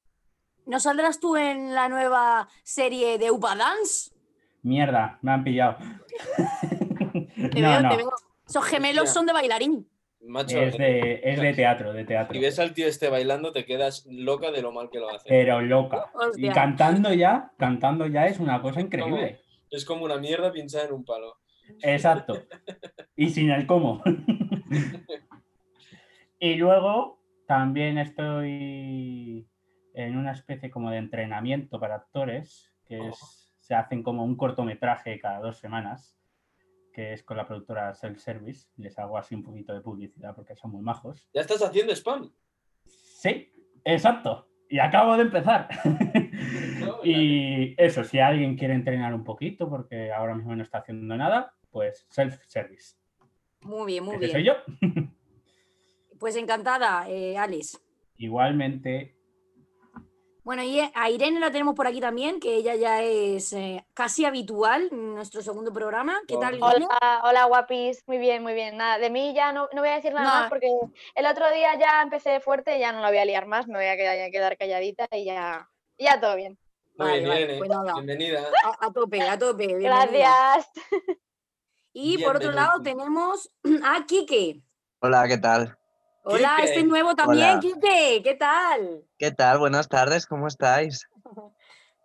¿No 0.64 0.80
saldrás 0.80 1.20
tú 1.20 1.36
en 1.36 1.74
la 1.74 1.90
nueva 1.90 2.48
serie 2.62 3.18
de 3.18 3.30
Upa 3.30 3.54
Dance? 3.54 4.12
Mierda, 4.62 5.18
me 5.20 5.32
han 5.32 5.44
pillado. 5.44 5.76
Te 7.34 7.36
veo, 7.60 7.88
te 7.90 7.96
veo. 7.96 8.12
Esos 8.46 8.64
gemelos 8.64 9.10
son 9.10 9.26
de 9.26 9.34
bailarín 9.34 9.86
es, 10.36 10.76
de, 10.76 11.52
teatro, 11.54 11.92
de 11.92 12.04
teatro. 12.04 12.34
Si 12.34 12.40
ves 12.40 12.58
al 12.58 12.74
tío 12.74 12.86
este 12.86 13.08
bailando, 13.08 13.52
te 13.52 13.64
quedas 13.64 14.06
loca 14.10 14.50
de 14.50 14.62
lo 14.62 14.72
mal 14.72 14.90
que 14.90 14.98
lo 14.98 15.08
hace. 15.08 15.28
Pero 15.28 15.60
loca. 15.60 16.10
Y 16.36 16.48
cantando 16.50 17.12
ya, 17.12 17.52
cantando 17.56 18.06
ya 18.06 18.26
es 18.26 18.38
una 18.38 18.60
cosa 18.60 18.80
increíble. 18.80 19.40
es 19.70 19.84
como 19.84 20.04
una 20.04 20.18
mierda 20.18 20.52
pinchada 20.52 20.84
en 20.84 20.92
un 20.92 21.04
palo. 21.04 21.36
Exacto. 21.82 22.34
Y 23.16 23.30
sin 23.30 23.50
el 23.50 23.66
cómo. 23.66 24.00
y 26.38 26.54
luego 26.54 27.20
también 27.48 27.98
estoy 27.98 29.48
en 29.94 30.16
una 30.16 30.32
especie 30.32 30.70
como 30.70 30.92
de 30.92 30.98
entrenamiento 30.98 31.80
para 31.80 31.96
actores, 31.96 32.72
que 32.86 33.00
oh. 33.00 33.16
se 33.58 33.74
hacen 33.74 34.04
como 34.04 34.24
un 34.24 34.36
cortometraje 34.36 35.18
cada 35.18 35.40
dos 35.40 35.58
semanas 35.58 36.17
que 36.98 37.12
es 37.12 37.22
con 37.22 37.36
la 37.36 37.46
productora 37.46 37.94
Self 37.94 38.18
Service. 38.18 38.66
Les 38.76 38.98
hago 38.98 39.16
así 39.16 39.32
un 39.32 39.44
poquito 39.44 39.72
de 39.72 39.80
publicidad 39.80 40.34
porque 40.34 40.56
son 40.56 40.72
muy 40.72 40.82
majos. 40.82 41.28
¿Ya 41.32 41.42
estás 41.42 41.62
haciendo 41.62 41.92
spam? 41.94 42.32
Sí, 42.84 43.52
exacto. 43.84 44.48
Y 44.68 44.80
acabo 44.80 45.14
de 45.14 45.22
empezar. 45.22 45.68
y 47.04 47.80
eso, 47.80 48.02
si 48.02 48.18
alguien 48.18 48.56
quiere 48.56 48.74
entrenar 48.74 49.14
un 49.14 49.22
poquito, 49.22 49.70
porque 49.70 50.10
ahora 50.10 50.34
mismo 50.34 50.56
no 50.56 50.62
está 50.64 50.78
haciendo 50.78 51.16
nada, 51.16 51.54
pues 51.70 52.04
Self 52.10 52.36
Service. 52.48 52.96
Muy 53.62 53.86
bien, 53.92 54.02
muy 54.02 54.16
bien. 54.16 54.32
soy 54.32 54.42
yo. 54.42 54.54
pues 56.18 56.34
encantada, 56.34 57.08
eh, 57.08 57.38
Alice. 57.38 57.78
Igualmente, 58.16 59.17
bueno, 60.48 60.62
y 60.62 60.80
a 60.80 61.10
Irene 61.10 61.40
la 61.40 61.50
tenemos 61.50 61.74
por 61.74 61.86
aquí 61.86 62.00
también, 62.00 62.40
que 62.40 62.54
ella 62.54 62.74
ya 62.74 63.02
es 63.02 63.52
eh, 63.52 63.84
casi 63.92 64.24
habitual 64.24 64.88
en 64.90 65.14
nuestro 65.14 65.42
segundo 65.42 65.74
programa. 65.74 66.22
¿Qué 66.26 66.38
tal, 66.38 66.54
Irene? 66.54 66.86
Hola, 66.86 67.20
hola, 67.24 67.44
guapis. 67.44 68.02
Muy 68.06 68.16
bien, 68.16 68.42
muy 68.42 68.54
bien. 68.54 68.78
Nada, 68.78 68.96
de 68.96 69.10
mí 69.10 69.34
ya 69.34 69.52
no, 69.52 69.68
voy 69.70 69.88
a 69.90 69.96
decir 69.96 70.14
nada 70.14 70.40
más 70.40 70.48
porque 70.48 70.70
el 71.14 71.26
otro 71.26 71.50
día 71.50 71.78
ya 71.78 72.00
empecé 72.00 72.40
fuerte 72.40 72.78
y 72.78 72.80
ya 72.80 72.92
no 72.92 73.02
la 73.02 73.10
voy 73.10 73.18
a 73.18 73.26
liar 73.26 73.44
más, 73.44 73.68
me 73.68 73.74
voy 73.74 73.88
a 73.88 74.30
quedar, 74.30 74.56
calladita 74.56 75.06
y 75.12 75.26
ya, 75.26 75.68
ya 75.98 76.18
todo 76.18 76.34
bien. 76.34 76.58
Vale, 76.94 77.18
bien, 77.18 77.28
vale, 77.28 77.40
Irene. 77.42 77.58
pues 77.58 77.68
nada. 77.68 77.92
Bienvenida. 77.92 78.48
A, 78.64 78.86
a 78.86 78.90
tope, 78.90 79.20
a 79.20 79.38
tope. 79.38 79.66
bienvenida. 79.66 80.06
Gracias. 80.06 80.70
Y 81.92 82.24
por 82.24 82.36
otro 82.36 82.52
lado 82.52 82.80
tenemos 82.80 83.50
a 83.84 84.06
Quique. 84.06 84.62
Hola, 85.00 85.28
¿qué 85.28 85.36
tal? 85.36 85.77
Hola, 86.30 86.56
Quique. 86.56 86.68
este 86.68 86.80
es 86.80 86.86
nuevo 86.86 87.14
también, 87.14 87.48
Hola. 87.52 87.60
Quique. 87.60 88.20
¿Qué 88.22 88.34
tal? 88.34 89.02
¿Qué 89.16 89.30
tal? 89.30 89.58
Buenas 89.58 89.88
tardes, 89.88 90.26
¿cómo 90.26 90.46
estáis? 90.46 91.08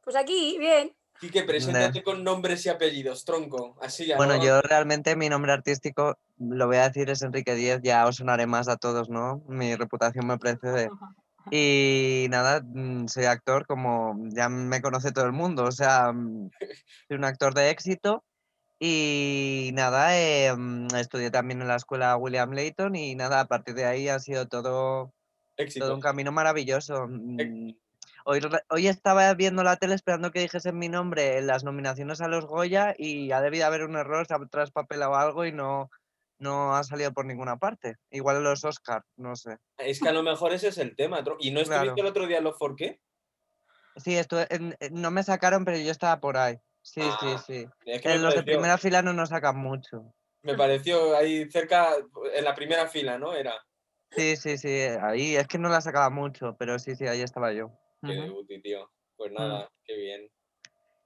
Pues 0.06 0.18
aquí, 0.18 0.58
bien. 0.60 0.94
Quique, 1.18 1.44
preséntate 1.44 2.04
con 2.04 2.26
nombres 2.26 2.66
y 2.66 2.70
apellidos, 2.70 3.24
tronco. 3.24 3.78
Así 3.82 4.06
ya. 4.06 4.18
Bueno, 4.18 4.36
¿no? 4.36 4.44
yo 4.44 4.62
realmente 4.62 5.16
mi 5.16 5.30
nombre 5.30 5.54
artístico, 5.54 6.18
lo 6.38 6.68
voy 6.68 6.76
a 6.76 6.90
decir, 6.90 7.10
es 7.10 7.22
Enrique 7.22 7.56
Díez, 7.56 7.80
ya 7.82 8.06
os 8.06 8.18
sonaré 8.18 8.46
más 8.46 8.68
a 8.68 8.76
todos, 8.76 9.10
¿no? 9.10 9.42
Mi 9.48 9.76
reputación 9.76 10.28
me 10.28 10.38
precede. 10.38 10.90
Y 11.52 12.28
nada, 12.30 12.62
mm, 12.64 13.08
soy 13.08 13.26
actor, 13.26 13.66
como 13.68 14.16
ya 14.30 14.48
me 14.48 14.82
conoce 14.82 15.12
todo 15.12 15.26
el 15.26 15.34
mundo, 15.34 15.66
o 15.66 15.72
sea, 15.74 16.14
mm, 16.14 16.50
soy 17.10 17.18
un 17.18 17.26
actor 17.26 17.54
de 17.54 17.70
éxito. 17.70 18.24
Y 18.86 19.72
nada, 19.74 20.20
eh, 20.20 20.54
mm, 20.54 20.88
estudié 20.96 21.32
también 21.32 21.62
en 21.62 21.70
la 21.70 21.78
escuela 21.78 22.18
William 22.18 22.52
Layton 22.52 22.98
y 22.98 23.16
nada, 23.16 23.40
a 23.40 23.48
partir 23.48 23.76
de 23.76 23.86
ahí 23.86 24.10
ha 24.10 24.20
sido 24.20 24.50
todo 24.50 25.14
Éxito. 25.56 25.86
todo 25.86 25.96
un 25.96 26.02
camino 26.02 26.34
maravilloso. 26.34 27.08
Mm, 27.08 27.72
Hoy, 28.26 28.42
hoy 28.70 28.88
estaba 28.88 29.34
viendo 29.36 29.64
la 29.64 29.78
tele 29.78 29.96
esperando 29.96 30.32
que 30.32 30.42
dijesen 30.42 30.78
mi 30.78 30.90
nombre 30.90 31.38
en 31.38 31.48
las 31.48 31.64
nominaciones 31.64 32.20
a 32.20 32.28
los 32.28 32.46
Goya 32.46 32.94
y 32.98 33.32
ha 33.32 33.40
debido 33.40 33.66
haber 33.68 33.84
un 33.84 33.96
error, 33.96 34.26
se 34.28 34.34
ha 34.34 34.40
traspapelado 34.52 35.16
algo 35.16 35.46
y 35.46 35.54
no, 35.54 35.90
no 36.38 36.76
ha 36.76 36.84
salido 36.84 37.14
por 37.14 37.26
ninguna 37.26 37.56
parte. 37.58 37.96
Igual 38.12 38.38
en 38.38 38.44
los 38.44 38.66
Oscar, 38.66 39.04
no 39.16 39.38
sé. 39.38 39.60
Es 39.78 40.02
que 40.02 40.10
a 40.10 40.14
lo 40.14 40.24
mejor 40.24 40.52
ese 40.54 40.68
es 40.70 40.78
el 40.78 40.94
tema. 40.98 41.20
¿Y 41.40 41.52
no 41.52 41.62
estuviste 41.62 41.84
Claro. 41.86 41.96
el 41.98 42.06
otro 42.06 42.28
día 42.28 42.40
en 42.40 42.44
los 42.46 42.58
For 42.58 42.76
qué? 42.76 43.00
Sí, 43.96 44.16
estuve 44.18 44.48
en- 44.50 44.76
no 44.92 45.10
me 45.12 45.24
sacaron, 45.24 45.64
pero 45.64 45.78
yo 45.78 45.92
estaba 45.92 46.20
por 46.20 46.36
ahí. 46.38 46.60
Sí, 46.84 47.02
sí, 47.02 47.08
Ah, 47.10 47.44
sí. 47.48 47.66
Es 47.86 48.02
que 48.02 48.10
me 48.10 48.16
En 48.16 48.22
los 48.22 48.34
de 48.34 48.42
pareció, 48.42 48.54
primera 48.58 48.78
fila 48.78 49.02
no 49.02 49.14
nos 49.14 49.30
sacan 49.30 49.58
mucho. 49.58 50.14
me 50.44 50.54
pareció 50.56 51.16
ahí 51.16 51.50
cerca, 51.50 51.96
en 52.36 52.44
la 52.44 52.54
primera 52.54 52.88
fila, 52.88 53.18
¿no? 53.18 53.34
Era. 53.34 53.56
Sí, 54.12 54.36
sí, 54.36 54.58
sí, 54.58 54.70
ahí 55.02 55.36
es 55.36 55.48
que 55.48 55.58
no 55.58 55.70
la 55.70 55.82
sacaba 55.82 56.10
mucho, 56.10 56.56
pero 56.60 56.78
sí, 56.78 56.96
sí, 56.96 57.08
ahí 57.08 57.22
estaba 57.22 57.52
yo. 57.54 57.72
Qué 58.06 58.14
debuti, 58.14 58.62
tío. 58.62 58.92
Pues 59.16 59.32
Mm. 59.32 59.36
nada, 59.36 59.72
qué 59.86 59.96
bien. 59.96 60.30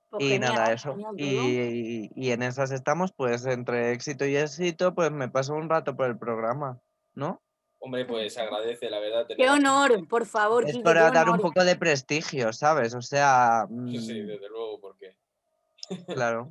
Pues 0.10 0.24
Y 0.24 0.40
nada, 0.40 0.54
genial, 0.66 0.74
eso. 0.74 0.94
genial. 0.96 1.14
Y, 1.18 2.10
y 2.16 2.32
en 2.32 2.42
esas 2.42 2.72
estamos, 2.72 3.12
pues 3.14 3.46
entre 3.46 3.92
éxito 3.92 4.26
y 4.26 4.36
éxito, 4.36 4.96
pues 4.96 5.12
me 5.12 5.30
paso 5.30 5.54
un 5.54 5.70
rato 5.70 5.96
por 5.96 6.08
el 6.08 6.18
programa, 6.18 6.82
¿no? 7.14 7.42
Hombre, 7.80 8.06
pues 8.06 8.34
se 8.34 8.42
agradece, 8.42 8.90
la 8.90 9.00
verdad. 9.00 9.28
Qué 9.28 9.36
tener 9.36 9.52
así- 9.52 9.60
honor, 9.60 10.08
por 10.08 10.26
favor, 10.26 10.68
Es 10.68 10.80
para 10.80 11.10
qué 11.10 11.14
dar 11.16 11.30
un 11.30 11.38
poco 11.40 11.64
de 11.64 11.76
prestigio, 11.76 12.52
¿sabes? 12.52 12.96
O 12.96 13.02
sea, 13.04 13.68
Sí, 13.70 14.00
sí, 14.00 14.14
mm, 14.24 14.28
desde 14.28 14.50
luego, 14.50 14.82
porque. 14.82 15.16
Claro. 16.08 16.50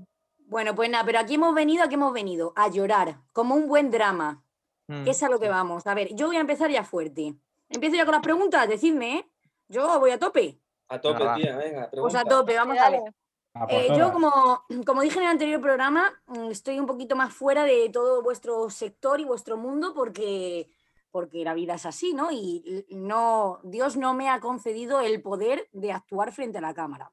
Bueno, 0.48 0.74
pues 0.74 0.88
nada, 0.90 1.04
pero 1.04 1.18
aquí 1.18 1.34
hemos 1.34 1.54
venido, 1.54 1.82
aquí 1.84 1.94
hemos 1.94 2.12
venido 2.12 2.52
a 2.56 2.68
llorar, 2.68 3.20
como 3.32 3.54
un 3.54 3.66
buen 3.66 3.90
drama, 3.90 4.44
mm, 4.86 5.04
que 5.04 5.10
es 5.10 5.22
a 5.22 5.28
lo 5.28 5.40
que 5.40 5.48
vamos. 5.48 5.86
A 5.86 5.94
ver, 5.94 6.14
yo 6.14 6.28
voy 6.28 6.36
a 6.36 6.40
empezar 6.40 6.70
ya 6.70 6.84
fuerte. 6.84 7.34
Empiezo 7.68 7.96
ya 7.96 8.04
con 8.04 8.12
las 8.12 8.22
preguntas, 8.22 8.68
decidme, 8.68 9.18
¿eh? 9.18 9.30
Yo 9.68 9.98
voy 9.98 10.12
a 10.12 10.18
tope. 10.18 10.60
A 10.88 11.00
tope, 11.00 11.24
tía, 11.36 11.56
venga, 11.56 11.80
Pues 11.80 11.90
pregunta. 11.90 12.20
a 12.20 12.24
tope, 12.24 12.54
vamos 12.56 12.78
a 12.78 12.90
ver. 12.90 13.00
Dale. 13.00 13.14
A 13.54 13.66
por 13.66 13.74
Eh, 13.74 13.88
yo, 13.98 14.12
como, 14.12 14.62
como 14.84 15.02
dije 15.02 15.18
en 15.18 15.24
el 15.24 15.30
anterior 15.30 15.60
programa, 15.60 16.12
mm, 16.26 16.50
estoy 16.50 16.78
un 16.78 16.86
poquito 16.86 17.16
más 17.16 17.34
fuera 17.34 17.64
de 17.64 17.88
todo 17.88 18.22
vuestro 18.22 18.70
sector 18.70 19.18
y 19.18 19.24
vuestro 19.24 19.56
mundo 19.56 19.94
porque, 19.94 20.68
porque 21.10 21.42
la 21.42 21.54
vida 21.54 21.74
es 21.74 21.86
así, 21.86 22.14
¿no? 22.14 22.30
Y 22.30 22.86
no, 22.90 23.58
Dios 23.64 23.96
no 23.96 24.14
me 24.14 24.28
ha 24.28 24.38
concedido 24.38 25.00
el 25.00 25.22
poder 25.22 25.68
de 25.72 25.90
actuar 25.90 26.30
frente 26.30 26.58
a 26.58 26.60
la 26.60 26.74
cámara. 26.74 27.10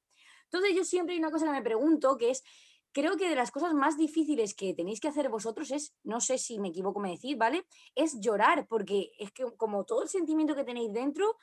Entonces 0.54 0.76
yo 0.78 0.84
siempre 0.86 1.14
hay 1.16 1.20
una 1.20 1.32
cosa 1.32 1.46
que 1.48 1.52
me 1.52 1.62
pregunto, 1.64 2.16
que 2.18 2.30
es, 2.30 2.44
creo 2.92 3.18
que 3.18 3.28
de 3.28 3.36
las 3.36 3.50
cosas 3.50 3.74
más 3.74 3.98
difíciles 3.98 4.54
que 4.54 4.76
tenéis 4.76 5.00
que 5.00 5.08
hacer 5.08 5.30
vosotros 5.30 5.72
es, 5.72 5.96
no 6.04 6.22
sé 6.22 6.38
si 6.38 6.60
me 6.60 6.68
equivoco 6.70 7.00
me 7.00 7.10
decís, 7.10 7.36
¿vale? 7.38 7.66
Es 7.96 8.20
llorar, 8.20 8.68
porque 8.68 9.12
es 9.18 9.32
que 9.32 9.46
como 9.58 9.84
todo 9.84 10.04
el 10.04 10.10
sentimiento 10.10 10.56
que 10.56 10.64
tenéis 10.64 10.94
dentro 10.94 11.38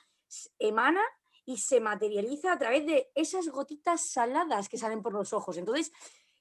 emana 0.61 1.03
y 1.45 1.57
se 1.57 1.81
materializa 1.81 2.53
a 2.53 2.59
través 2.59 2.87
de 2.87 3.11
esas 3.17 3.49
gotitas 3.49 4.09
saladas 4.11 4.69
que 4.69 4.79
salen 4.79 5.03
por 5.03 5.13
los 5.13 5.33
ojos. 5.33 5.57
Entonces, 5.57 5.91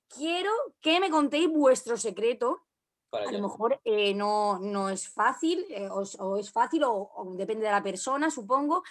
quiero 0.08 0.52
que 0.82 1.00
me 1.00 1.10
contéis 1.10 1.50
vuestro 1.50 1.98
secreto. 1.98 2.62
Para 3.10 3.30
A 3.30 3.32
lo 3.32 3.40
mejor 3.42 3.82
eh, 3.86 4.14
no, 4.14 4.60
no 4.60 4.90
es 4.90 5.10
fácil, 5.10 5.66
eh, 5.70 5.90
o, 5.90 6.04
es- 6.04 6.20
o 6.20 6.38
es 6.38 6.52
fácil, 6.52 6.84
o, 6.84 6.92
o 7.16 7.34
depende 7.36 7.66
de 7.66 7.72
la 7.72 7.82
persona, 7.82 8.30
supongo. 8.30 8.84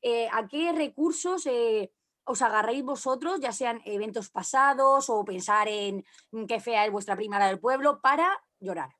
Eh, 0.00 0.28
¿A 0.32 0.48
qué 0.48 0.72
recursos 0.72 1.46
os 2.26 2.42
agarráis 2.42 2.82
vosotros, 2.82 3.40
ya 3.40 3.52
sean 3.52 3.80
eventos 3.84 4.28
pasados 4.30 5.08
o 5.08 5.24
pensar 5.24 5.68
en 5.68 6.04
mm, 6.32 6.44
qué 6.46 6.60
fea 6.60 6.84
es 6.84 6.92
vuestra 6.92 7.16
prima 7.16 7.38
la 7.38 7.46
del 7.46 7.60
pueblo, 7.60 8.00
para 8.00 8.28
llorar? 8.60 8.90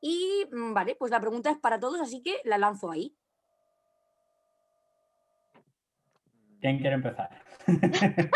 Y 0.00 0.46
mm, 0.50 0.72
vale, 0.74 0.96
pues 0.96 1.10
la 1.12 1.20
pregunta 1.20 1.50
es 1.50 1.58
para 1.58 1.78
todos, 1.78 2.00
así 2.00 2.22
que 2.22 2.40
la 2.44 2.58
lanzo 2.58 2.90
ahí. 2.90 3.14
¿Quién 6.60 6.78
quiere 6.78 6.94
empezar? 6.94 7.42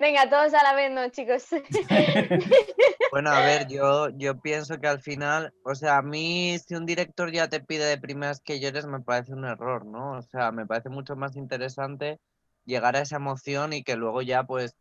Venga, 0.00 0.28
todos 0.30 0.54
a 0.54 0.62
la 0.62 0.74
vez, 0.74 0.90
¿no, 0.90 1.08
chicos? 1.10 1.46
Bueno, 3.12 3.30
a 3.30 3.40
ver, 3.40 3.68
yo, 3.68 4.10
yo 4.10 4.40
pienso 4.40 4.78
que 4.78 4.88
al 4.88 5.00
final, 5.00 5.54
o 5.64 5.74
sea, 5.74 5.98
a 5.98 6.02
mí 6.02 6.58
si 6.58 6.74
un 6.74 6.84
director 6.84 7.30
ya 7.30 7.48
te 7.48 7.60
pide 7.60 7.84
de 7.84 7.98
primeras 7.98 8.40
que 8.40 8.60
llores, 8.60 8.84
me 8.84 9.00
parece 9.00 9.32
un 9.32 9.44
error, 9.44 9.86
¿no? 9.86 10.18
O 10.18 10.22
sea, 10.22 10.50
me 10.52 10.66
parece 10.66 10.90
mucho 10.90 11.16
más 11.16 11.36
interesante 11.36 12.18
llegar 12.66 12.96
a 12.96 13.00
esa 13.00 13.16
emoción 13.16 13.72
y 13.72 13.82
que 13.82 13.96
luego 13.96 14.22
ya, 14.22 14.44
pues, 14.44 14.76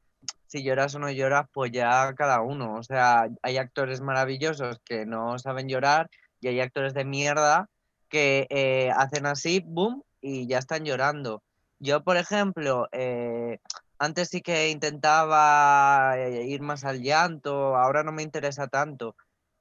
si 0.48 0.64
lloras 0.64 0.96
o 0.96 1.00
no 1.00 1.10
lloras, 1.12 1.48
pues 1.54 1.72
ya 1.72 2.14
cada 2.16 2.42
uno. 2.42 2.76
O 2.76 2.84
sea, 2.84 3.30
hay 3.42 3.58
actores 3.58 4.02
maravillosos 4.02 4.80
que 4.86 5.06
no 5.06 5.40
saben 5.40 5.68
llorar 5.70 6.10
y 6.42 6.48
hay 6.50 6.60
actores 6.60 6.94
de 6.94 7.06
mierda 7.06 7.70
que 8.10 8.48
eh, 8.50 8.92
hacen 8.96 9.26
así, 9.26 9.62
boom, 9.66 10.04
y 10.22 10.48
ya 10.48 10.60
están 10.60 10.86
llorando. 10.86 11.44
Yo, 11.80 12.04
por 12.04 12.18
ejemplo, 12.18 12.88
eh, 12.92 13.60
antes 14.00 14.30
sí 14.30 14.42
que 14.42 14.70
intentaba 14.70 16.18
eh, 16.18 16.46
ir 16.46 16.62
más 16.62 16.84
al 16.86 17.02
llanto, 17.02 17.76
ahora 17.76 18.04
no 18.04 18.12
me 18.12 18.24
interesa 18.24 18.68
tanto. 18.68 19.16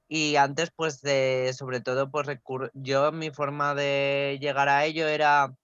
Y 0.09 0.37
antes, 0.37 0.71
pues, 0.75 1.01
de, 1.01 1.53
sobre 1.57 1.81
todo, 1.81 2.11
pues, 2.11 2.29
yo 2.75 3.13
mi 3.13 3.31
forma 3.31 3.75
de 3.75 4.39
llegar 4.41 4.69
a 4.69 4.85
ello 4.85 5.09
era, 5.09 5.55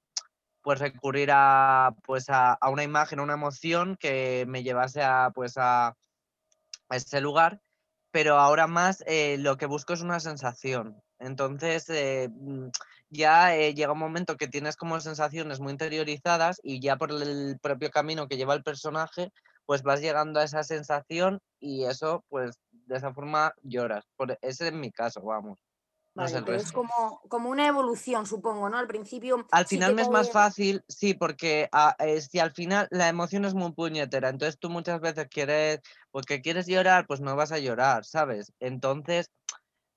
pues, 0.62 0.78
recurrir 0.78 1.30
a, 1.32 1.94
pues, 2.04 2.26
a, 2.28 2.58
una 2.70 2.82
imagen, 2.82 3.20
a 3.20 3.22
una 3.22 3.34
emoción 3.34 3.96
que 3.98 4.44
me 4.48 4.62
llevase 4.62 5.02
a, 5.02 5.30
pues, 5.34 5.54
a 5.56 5.96
ese 6.90 7.20
lugar. 7.20 7.60
Pero 8.12 8.38
ahora 8.38 8.66
más 8.66 9.04
eh, 9.06 9.36
lo 9.38 9.56
que 9.56 9.66
busco 9.66 9.92
es 9.92 10.02
una 10.02 10.20
sensación. 10.20 11.00
Entonces, 11.20 11.88
eh, 11.90 12.28
mm, 12.32 12.68
ya 13.10 13.56
eh, 13.56 13.74
llega 13.74 13.92
un 13.92 13.98
momento 13.98 14.36
que 14.36 14.48
tienes 14.48 14.76
como 14.76 15.00
sensaciones 15.00 15.60
muy 15.60 15.72
interiorizadas 15.72 16.60
y 16.62 16.80
ya 16.80 16.96
por 16.96 17.12
el 17.12 17.58
propio 17.60 17.90
camino 17.90 18.26
que 18.28 18.36
lleva 18.36 18.54
el 18.54 18.62
personaje, 18.64 19.32
pues 19.66 19.82
vas 19.82 20.00
llegando 20.00 20.40
a 20.40 20.44
esa 20.44 20.64
sensación 20.64 21.40
y 21.60 21.84
eso, 21.84 22.24
pues 22.28 22.58
de 22.70 22.96
esa 22.96 23.12
forma 23.12 23.54
lloras. 23.62 24.04
Por, 24.16 24.38
ese 24.42 24.68
es 24.68 24.72
mi 24.72 24.90
caso, 24.90 25.20
vamos. 25.22 25.60
Vale, 26.14 26.56
es 26.56 26.72
como, 26.72 27.20
como 27.28 27.50
una 27.50 27.66
evolución, 27.66 28.26
supongo, 28.26 28.68
¿no? 28.68 28.78
Al 28.78 28.86
principio. 28.86 29.46
Al 29.52 29.66
final 29.66 29.94
me 29.94 30.02
es 30.02 30.08
más 30.10 30.30
fácil, 30.30 30.82
sí, 30.88 31.14
porque 31.14 31.68
ah, 31.72 31.94
eh, 31.98 32.20
si 32.20 32.38
al 32.38 32.52
final 32.52 32.88
la 32.90 33.08
emoción 33.08 33.44
es 33.44 33.54
muy 33.54 33.72
puñetera, 33.72 34.28
entonces 34.28 34.58
tú 34.58 34.70
muchas 34.70 35.00
veces 35.00 35.28
quieres, 35.28 35.80
porque 36.10 36.40
quieres 36.42 36.66
llorar, 36.66 37.06
pues 37.06 37.20
no 37.20 37.36
vas 37.36 37.52
a 37.52 37.58
llorar, 37.58 38.04
¿sabes? 38.04 38.52
Entonces, 38.60 39.30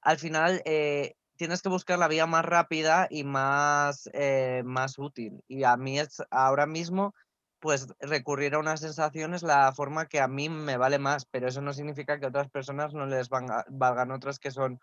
al 0.02 0.18
final 0.20 0.62
eh, 0.66 1.16
tienes 1.38 1.62
que 1.62 1.70
buscar 1.70 2.00
la 2.00 2.08
vía 2.08 2.26
más 2.26 2.46
rápida 2.46 3.08
y 3.10 3.24
más, 3.24 4.10
eh, 4.14 4.62
más 4.66 4.98
útil. 5.00 5.42
Y 5.48 5.64
a 5.64 5.78
mí 5.78 6.00
es 6.00 6.22
ahora 6.32 6.66
mismo, 6.66 7.14
pues 7.60 7.88
recurrir 8.00 8.56
a 8.56 8.60
unas 8.60 8.82
sensaciones 8.82 9.44
la 9.44 9.72
forma 9.74 10.08
que 10.08 10.20
a 10.20 10.28
mí 10.28 10.50
me 10.50 10.78
vale 10.78 11.00
más, 11.00 11.26
pero 11.26 11.48
eso 11.48 11.62
no 11.62 11.74
significa 11.74 12.20
que 12.20 12.26
a 12.26 12.30
otras 12.30 12.50
personas 12.50 12.94
no 12.94 13.06
les 13.06 13.30
valga- 13.30 13.66
valgan 13.70 14.12
otras 14.12 14.40
que 14.40 14.52
son 14.52 14.80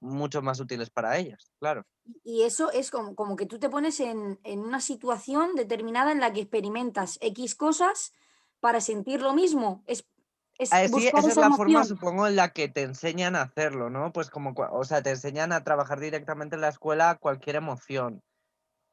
mucho 0.00 0.42
más 0.42 0.60
útiles 0.60 0.90
para 0.90 1.16
ellas, 1.18 1.50
claro. 1.58 1.84
Y 2.24 2.42
eso 2.42 2.70
es 2.70 2.90
como, 2.90 3.14
como 3.14 3.36
que 3.36 3.46
tú 3.46 3.58
te 3.58 3.68
pones 3.68 4.00
en, 4.00 4.38
en 4.44 4.60
una 4.60 4.80
situación 4.80 5.54
determinada 5.54 6.12
en 6.12 6.20
la 6.20 6.32
que 6.32 6.40
experimentas 6.40 7.18
X 7.20 7.54
cosas 7.54 8.12
para 8.60 8.80
sentir 8.80 9.20
lo 9.20 9.34
mismo. 9.34 9.82
Es, 9.86 10.06
es 10.58 10.72
Ah, 10.72 10.86
sí, 10.88 11.08
esa 11.08 11.28
es 11.28 11.36
la 11.36 11.50
forma, 11.50 11.84
supongo, 11.84 12.26
en 12.26 12.36
la 12.36 12.52
que 12.52 12.68
te 12.68 12.82
enseñan 12.82 13.36
a 13.36 13.42
hacerlo, 13.42 13.90
¿no? 13.90 14.12
Pues 14.12 14.30
como, 14.30 14.54
o 14.72 14.84
sea, 14.84 15.02
te 15.02 15.10
enseñan 15.10 15.52
a 15.52 15.64
trabajar 15.64 16.00
directamente 16.00 16.56
en 16.56 16.62
la 16.62 16.68
escuela 16.68 17.16
cualquier 17.16 17.56
emoción. 17.56 18.22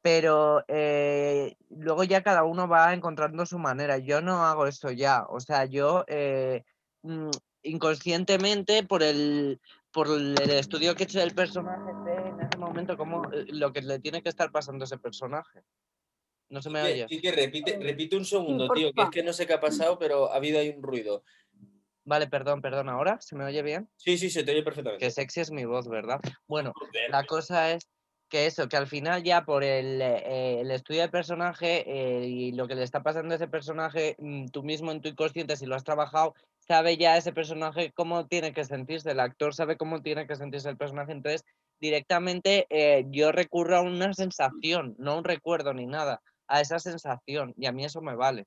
Pero 0.02 0.64
eh, 0.68 1.56
luego 1.68 2.04
ya 2.04 2.22
cada 2.22 2.44
uno 2.44 2.68
va 2.68 2.94
encontrando 2.94 3.44
su 3.44 3.58
manera. 3.58 3.98
Yo 3.98 4.20
no 4.20 4.44
hago 4.44 4.66
eso 4.66 4.92
ya. 4.92 5.24
O 5.28 5.40
sea, 5.40 5.64
yo 5.64 6.04
eh, 6.06 6.62
mm, 7.02 7.30
inconscientemente, 7.62 8.84
por 8.84 9.02
el, 9.02 9.60
por 9.96 10.08
el 10.08 10.38
estudio 10.50 10.94
que 10.94 11.04
he 11.04 11.06
hecho 11.06 11.20
del 11.20 11.34
personaje, 11.34 11.90
sé 12.04 12.28
en 12.28 12.40
ese 12.42 12.58
momento 12.58 12.98
cómo, 12.98 13.32
eh, 13.32 13.46
lo 13.48 13.72
que 13.72 13.80
le 13.80 13.98
tiene 13.98 14.22
que 14.22 14.28
estar 14.28 14.52
pasando 14.52 14.82
a 14.82 14.84
ese 14.84 14.98
personaje. 14.98 15.62
No 16.50 16.60
se 16.60 16.68
me 16.68 16.82
oye. 16.82 17.06
Quique, 17.06 17.32
repite, 17.32 17.78
repite 17.80 18.14
un 18.14 18.26
segundo, 18.26 18.68
tío, 18.68 18.92
que 18.92 19.02
es 19.02 19.08
que 19.08 19.22
no 19.22 19.32
sé 19.32 19.46
qué 19.46 19.54
ha 19.54 19.60
pasado, 19.60 19.98
pero 19.98 20.30
ha 20.30 20.36
habido 20.36 20.58
ahí 20.60 20.68
un 20.68 20.82
ruido. 20.82 21.24
Vale, 22.04 22.26
perdón, 22.26 22.60
perdón. 22.60 22.90
¿Ahora 22.90 23.18
se 23.22 23.36
me 23.36 23.44
oye 23.46 23.62
bien? 23.62 23.88
Sí, 23.96 24.18
sí, 24.18 24.28
se 24.28 24.44
te 24.44 24.52
oye 24.52 24.62
perfectamente. 24.62 25.02
Que 25.02 25.10
sexy 25.10 25.40
es 25.40 25.50
mi 25.50 25.64
voz, 25.64 25.88
¿verdad? 25.88 26.20
Bueno, 26.46 26.74
Joder, 26.76 27.08
la 27.10 27.24
cosa 27.24 27.72
es 27.72 27.88
que 28.28 28.44
eso, 28.44 28.68
que 28.68 28.76
al 28.76 28.86
final 28.86 29.22
ya 29.22 29.46
por 29.46 29.64
el, 29.64 30.02
eh, 30.02 30.60
el 30.60 30.70
estudio 30.72 31.00
del 31.00 31.10
personaje 31.10 31.84
eh, 31.86 32.26
y 32.26 32.52
lo 32.52 32.68
que 32.68 32.74
le 32.74 32.82
está 32.82 33.02
pasando 33.02 33.32
a 33.32 33.36
ese 33.36 33.48
personaje, 33.48 34.14
mm, 34.18 34.48
tú 34.48 34.62
mismo 34.62 34.92
en 34.92 35.00
tu 35.00 35.08
inconsciente, 35.08 35.56
si 35.56 35.64
lo 35.64 35.74
has 35.74 35.84
trabajado, 35.84 36.34
sabe 36.66 36.96
ya 36.96 37.16
ese 37.16 37.32
personaje 37.32 37.92
cómo 37.92 38.26
tiene 38.26 38.52
que 38.52 38.64
sentirse, 38.64 39.10
el 39.10 39.20
actor 39.20 39.54
sabe 39.54 39.76
cómo 39.76 40.02
tiene 40.02 40.26
que 40.26 40.36
sentirse 40.36 40.68
el 40.68 40.76
personaje, 40.76 41.12
entonces 41.12 41.44
directamente 41.80 42.66
eh, 42.70 43.04
yo 43.10 43.32
recurro 43.32 43.76
a 43.76 43.82
una 43.82 44.12
sensación, 44.14 44.94
no 44.98 45.12
a 45.12 45.18
un 45.18 45.24
recuerdo 45.24 45.72
ni 45.74 45.86
nada, 45.86 46.20
a 46.48 46.60
esa 46.60 46.78
sensación 46.78 47.54
y 47.56 47.66
a 47.66 47.72
mí 47.72 47.84
eso 47.84 48.00
me 48.00 48.14
vale. 48.16 48.46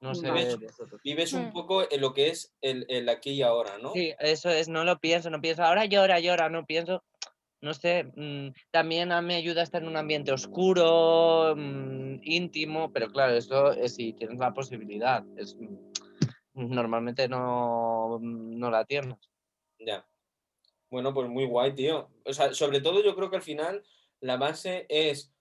No 0.00 0.14
sé 0.14 0.26
de 0.26 0.56
vosotros. 0.66 1.00
Vives 1.02 1.32
un 1.32 1.48
Mm. 1.48 1.52
poco 1.52 1.90
en 1.90 2.00
lo 2.00 2.12
que 2.12 2.28
es 2.28 2.52
el, 2.60 2.84
el 2.90 3.08
aquí 3.08 3.30
y 3.30 3.42
ahora, 3.42 3.78
¿no? 3.78 3.92
Sí, 3.92 4.12
eso 4.18 4.50
es, 4.50 4.68
no 4.68 4.84
lo 4.84 4.98
pienso, 4.98 5.30
no 5.30 5.40
pienso, 5.40 5.62
ahora 5.62 5.86
llora, 5.86 6.20
llora, 6.20 6.50
no 6.50 6.66
pienso, 6.66 7.02
no 7.62 7.72
sé, 7.72 8.04
mm, 8.14 8.48
también 8.70 9.12
a 9.12 9.22
mí 9.22 9.28
me 9.28 9.34
ayuda 9.36 9.62
a 9.62 9.64
estar 9.64 9.80
en 9.82 9.88
un 9.88 9.96
ambiente 9.96 10.30
oscuro, 10.32 11.54
mm, 11.56 12.18
íntimo, 12.22 12.92
pero 12.92 13.08
claro, 13.08 13.34
eso 13.34 13.72
es 13.72 13.94
si 13.94 14.12
tienes 14.12 14.38
la 14.38 14.52
posibilidad, 14.52 15.24
es, 15.38 15.56
mm, 15.56 15.74
normalmente 16.54 17.28
no, 17.28 18.18
no 18.22 18.70
la 18.70 18.84
tienes. 18.84 19.16
Ya. 19.78 20.06
Bueno, 20.90 21.14
pues 21.14 21.28
muy 21.28 21.46
guay, 21.46 21.74
tío. 21.74 22.10
O 22.24 22.32
sea, 22.32 22.54
sobre 22.54 22.80
todo 22.80 23.02
yo 23.02 23.14
creo 23.16 23.30
que 23.30 23.36
al 23.36 23.42
final 23.42 23.84
la 24.20 24.36
base 24.36 24.86
es. 24.88 25.34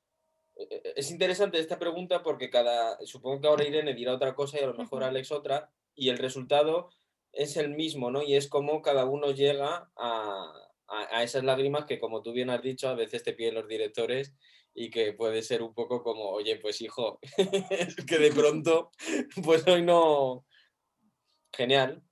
eh, 0.55 0.93
Es 0.95 1.11
interesante 1.11 1.59
esta 1.59 1.79
pregunta 1.79 2.23
porque 2.23 2.49
cada. 2.49 2.97
Supongo 3.05 3.41
que 3.41 3.47
ahora 3.47 3.65
Irene 3.67 3.93
dirá 3.93 4.13
otra 4.15 4.35
cosa 4.35 4.59
y 4.59 4.63
a 4.63 4.67
lo 4.67 4.73
mejor. 4.75 5.03
Alex 5.03 5.31
otra. 5.31 5.71
Y 5.95 6.09
el 6.09 6.17
resultado 6.17 6.89
es 7.31 7.57
el 7.57 7.69
mismo, 7.71 8.11
¿no? 8.11 8.23
Y 8.23 8.35
es 8.35 8.47
como 8.49 8.81
cada 8.81 9.05
uno 9.05 9.31
llega 9.31 9.91
a, 9.97 10.53
a- 10.87 11.17
a 11.17 11.23
esas 11.23 11.43
lágrimas 11.43 11.85
que, 11.85 11.99
como 11.99 12.21
tú 12.23 12.31
bien 12.33 12.49
has 12.49 12.61
dicho, 12.61 12.89
a 12.89 12.95
veces 12.95 13.23
te 13.23 13.33
piden 13.33 13.55
los 13.55 13.67
directores 13.67 14.35
y 14.75 14.89
que 14.89 15.13
puede 15.13 15.43
ser 15.43 15.61
un 15.63 15.73
poco 15.73 16.03
como, 16.03 16.29
oye, 16.31 16.57
pues 16.57 16.81
hijo, 16.81 17.19
es 17.69 17.95
que 18.07 18.17
de 18.19 18.31
pronto, 18.31 18.91
pues 19.43 19.67
hoy 19.67 19.83
no. 19.83 20.45
Genial. 21.53 22.03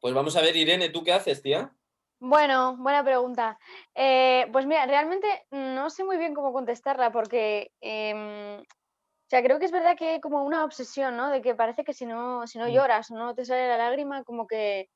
Pues 0.00 0.14
vamos 0.14 0.36
a 0.36 0.42
ver, 0.42 0.56
Irene, 0.56 0.90
¿tú 0.90 1.02
qué 1.04 1.12
haces, 1.12 1.42
tía? 1.42 1.74
Bueno, 2.20 2.76
buena 2.76 3.04
pregunta. 3.04 3.58
Eh, 3.94 4.46
pues 4.52 4.66
mira, 4.66 4.86
realmente 4.86 5.26
no 5.50 5.88
sé 5.90 6.04
muy 6.04 6.16
bien 6.16 6.34
cómo 6.34 6.52
contestarla 6.52 7.12
porque, 7.12 7.72
em, 7.80 8.60
o 8.60 8.64
sea, 9.30 9.42
creo 9.42 9.58
que 9.58 9.66
es 9.66 9.72
verdad 9.72 9.96
que 9.96 10.10
hay 10.10 10.20
como 10.20 10.44
una 10.44 10.64
obsesión, 10.64 11.16
¿no? 11.16 11.30
De 11.30 11.42
que 11.42 11.54
parece 11.54 11.84
que 11.84 11.92
si 11.94 12.06
no, 12.06 12.46
si 12.46 12.58
no 12.58 12.68
Mm. 12.68 12.72
lloras 12.72 13.10
o 13.10 13.14
no 13.16 13.34
te 13.34 13.44
sale 13.44 13.68
la 13.68 13.78
lágrima, 13.78 14.24
como 14.24 14.46
que, 14.46 14.88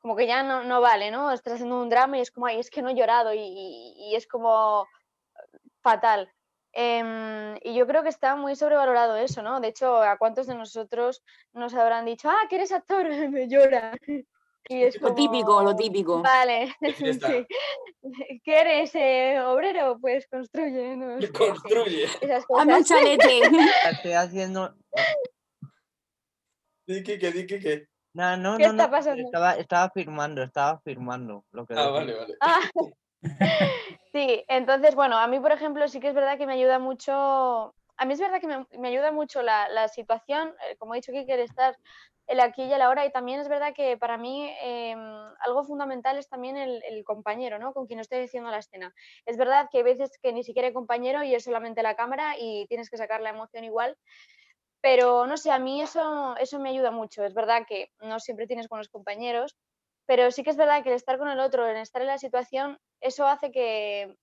como 0.00 0.16
que 0.16 0.26
ya 0.26 0.42
no, 0.42 0.64
no 0.64 0.80
vale, 0.80 1.10
¿no? 1.10 1.32
Estás 1.32 1.54
haciendo 1.54 1.80
un 1.82 1.90
drama 1.90 2.18
y 2.18 2.22
es 2.22 2.30
como, 2.30 2.46
ay, 2.46 2.60
es 2.60 2.70
que 2.70 2.82
no 2.82 2.90
he 2.90 2.94
llorado 2.94 3.34
y, 3.34 3.40
y- 3.40 3.94
y 4.12 4.16
es 4.16 4.26
como 4.28 4.86
fatal. 5.82 6.32
Em, 6.72 7.56
y 7.62 7.74
yo 7.74 7.86
creo 7.86 8.02
que 8.02 8.08
está 8.08 8.34
muy 8.34 8.56
sobrevalorado 8.56 9.16
eso, 9.16 9.42
¿no? 9.42 9.60
De 9.60 9.68
hecho, 9.68 10.02
¿a 10.02 10.16
cuántos 10.16 10.46
de 10.46 10.54
nosotros 10.54 11.22
nos 11.52 11.74
habrán 11.74 12.06
dicho, 12.06 12.30
ah, 12.30 12.46
que 12.48 12.56
eres 12.56 12.72
actor, 12.72 13.06
me 13.30 13.48
llora? 13.48 13.92
Y 14.68 14.82
es 14.84 15.00
Lo 15.00 15.12
típico, 15.14 15.62
lo 15.62 15.74
típico. 15.74 16.22
Vale, 16.22 16.72
sí. 16.80 17.46
¿Qué 18.44 18.60
eres, 18.60 18.94
eh, 18.94 19.40
obrero? 19.44 19.98
Pues 20.00 20.26
construye, 20.28 20.96
Construye. 21.32 22.04
Esas 22.20 22.44
Hazme 22.48 22.72
un 22.74 22.82
cosas. 22.82 22.88
chalete. 22.88 23.40
Estoy 23.90 24.12
haciendo... 24.12 24.74
Di 26.86 27.02
que, 27.02 27.16
di 27.16 27.46
que, 27.46 27.58
que. 27.60 27.88
No, 28.14 28.36
no, 28.36 28.56
¿Qué 28.58 28.64
no, 28.64 28.70
está 28.72 28.86
no, 28.86 28.90
pasando? 28.90 29.22
Estaba, 29.24 29.52
estaba 29.56 29.90
firmando, 29.90 30.42
estaba 30.42 30.80
firmando 30.80 31.44
lo 31.52 31.64
que 31.66 31.74
Ah, 31.74 31.76
decía. 31.76 31.92
vale, 31.92 32.14
vale. 32.14 32.34
Ah, 32.40 32.60
sí, 34.12 34.44
entonces, 34.48 34.94
bueno, 34.94 35.18
a 35.18 35.26
mí, 35.26 35.40
por 35.40 35.52
ejemplo, 35.52 35.86
sí 35.88 36.00
que 36.00 36.08
es 36.08 36.14
verdad 36.14 36.38
que 36.38 36.46
me 36.46 36.54
ayuda 36.54 36.78
mucho, 36.78 37.74
a 37.96 38.04
mí 38.04 38.12
es 38.12 38.20
verdad 38.20 38.40
que 38.40 38.46
me, 38.46 38.66
me 38.78 38.88
ayuda 38.88 39.12
mucho 39.12 39.42
la, 39.42 39.68
la 39.68 39.88
situación, 39.88 40.54
eh, 40.68 40.76
como 40.76 40.94
he 40.94 40.98
dicho, 40.98 41.12
que 41.12 41.24
quiere 41.24 41.44
estar 41.44 41.76
el 42.26 42.40
aquí 42.40 42.62
y 42.62 42.72
el 42.72 42.82
ahora, 42.82 43.04
y 43.04 43.12
también 43.12 43.40
es 43.40 43.48
verdad 43.48 43.74
que 43.74 43.96
para 43.96 44.16
mí 44.16 44.50
em, 44.62 44.98
algo 45.40 45.64
fundamental 45.64 46.18
es 46.18 46.28
también 46.28 46.56
el, 46.56 47.04
compañero, 47.04 47.58
¿no? 47.58 47.72
Con 47.72 47.86
quien 47.86 47.98
estoy 47.98 48.20
haciendo 48.20 48.50
la 48.50 48.58
escena. 48.58 48.94
Es 49.26 49.36
verdad 49.36 49.68
que 49.70 49.78
hay 49.78 49.84
veces 49.84 50.18
que 50.22 50.32
ni 50.32 50.44
siquiera 50.44 50.68
hay 50.68 50.74
compañero 50.74 51.22
y 51.24 51.34
es 51.34 51.44
solamente 51.44 51.82
la 51.82 51.96
cámara 51.96 52.36
y 52.38 52.66
tienes 52.68 52.90
que 52.90 52.96
sacar 52.96 53.20
la 53.20 53.30
emoción 53.30 53.64
igual, 53.64 53.96
pero 54.80 55.26
no 55.26 55.36
sé, 55.36 55.50
a 55.50 55.58
mí 55.58 55.82
eso, 55.82 56.36
eso 56.38 56.58
me 56.58 56.70
ayuda 56.70 56.90
mucho. 56.90 57.24
Es 57.24 57.34
verdad 57.34 57.66
que 57.68 57.90
no 58.00 58.20
siempre 58.20 58.46
tienes 58.46 58.68
buenos 58.68 58.88
compañeros, 58.88 59.56
pero 60.06 60.30
sí 60.30 60.42
que 60.42 60.50
es 60.50 60.56
verdad 60.56 60.82
que 60.82 60.90
el 60.90 60.96
estar 60.96 61.18
con 61.18 61.28
el 61.28 61.40
otro, 61.40 61.66
el 61.66 61.76
estar 61.76 62.02
en 62.02 62.08
la 62.08 62.18
situación, 62.18 62.78
eso 63.00 63.26
hace 63.26 63.50
que, 63.50 64.16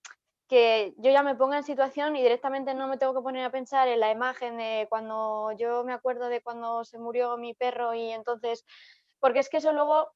que 0.50 0.94
yo 0.96 1.12
ya 1.12 1.22
me 1.22 1.36
ponga 1.36 1.58
en 1.58 1.62
situación 1.62 2.16
y 2.16 2.22
directamente 2.22 2.74
no 2.74 2.88
me 2.88 2.98
tengo 2.98 3.14
que 3.14 3.22
poner 3.22 3.44
a 3.44 3.52
pensar 3.52 3.86
en 3.86 4.00
la 4.00 4.10
imagen 4.10 4.58
de 4.58 4.86
cuando 4.90 5.52
yo 5.52 5.84
me 5.84 5.92
acuerdo 5.92 6.28
de 6.28 6.42
cuando 6.42 6.84
se 6.84 6.98
murió 6.98 7.36
mi 7.36 7.54
perro 7.54 7.94
y 7.94 8.10
entonces, 8.10 8.64
porque 9.20 9.38
es 9.38 9.48
que 9.48 9.58
eso 9.58 9.72
luego, 9.72 10.10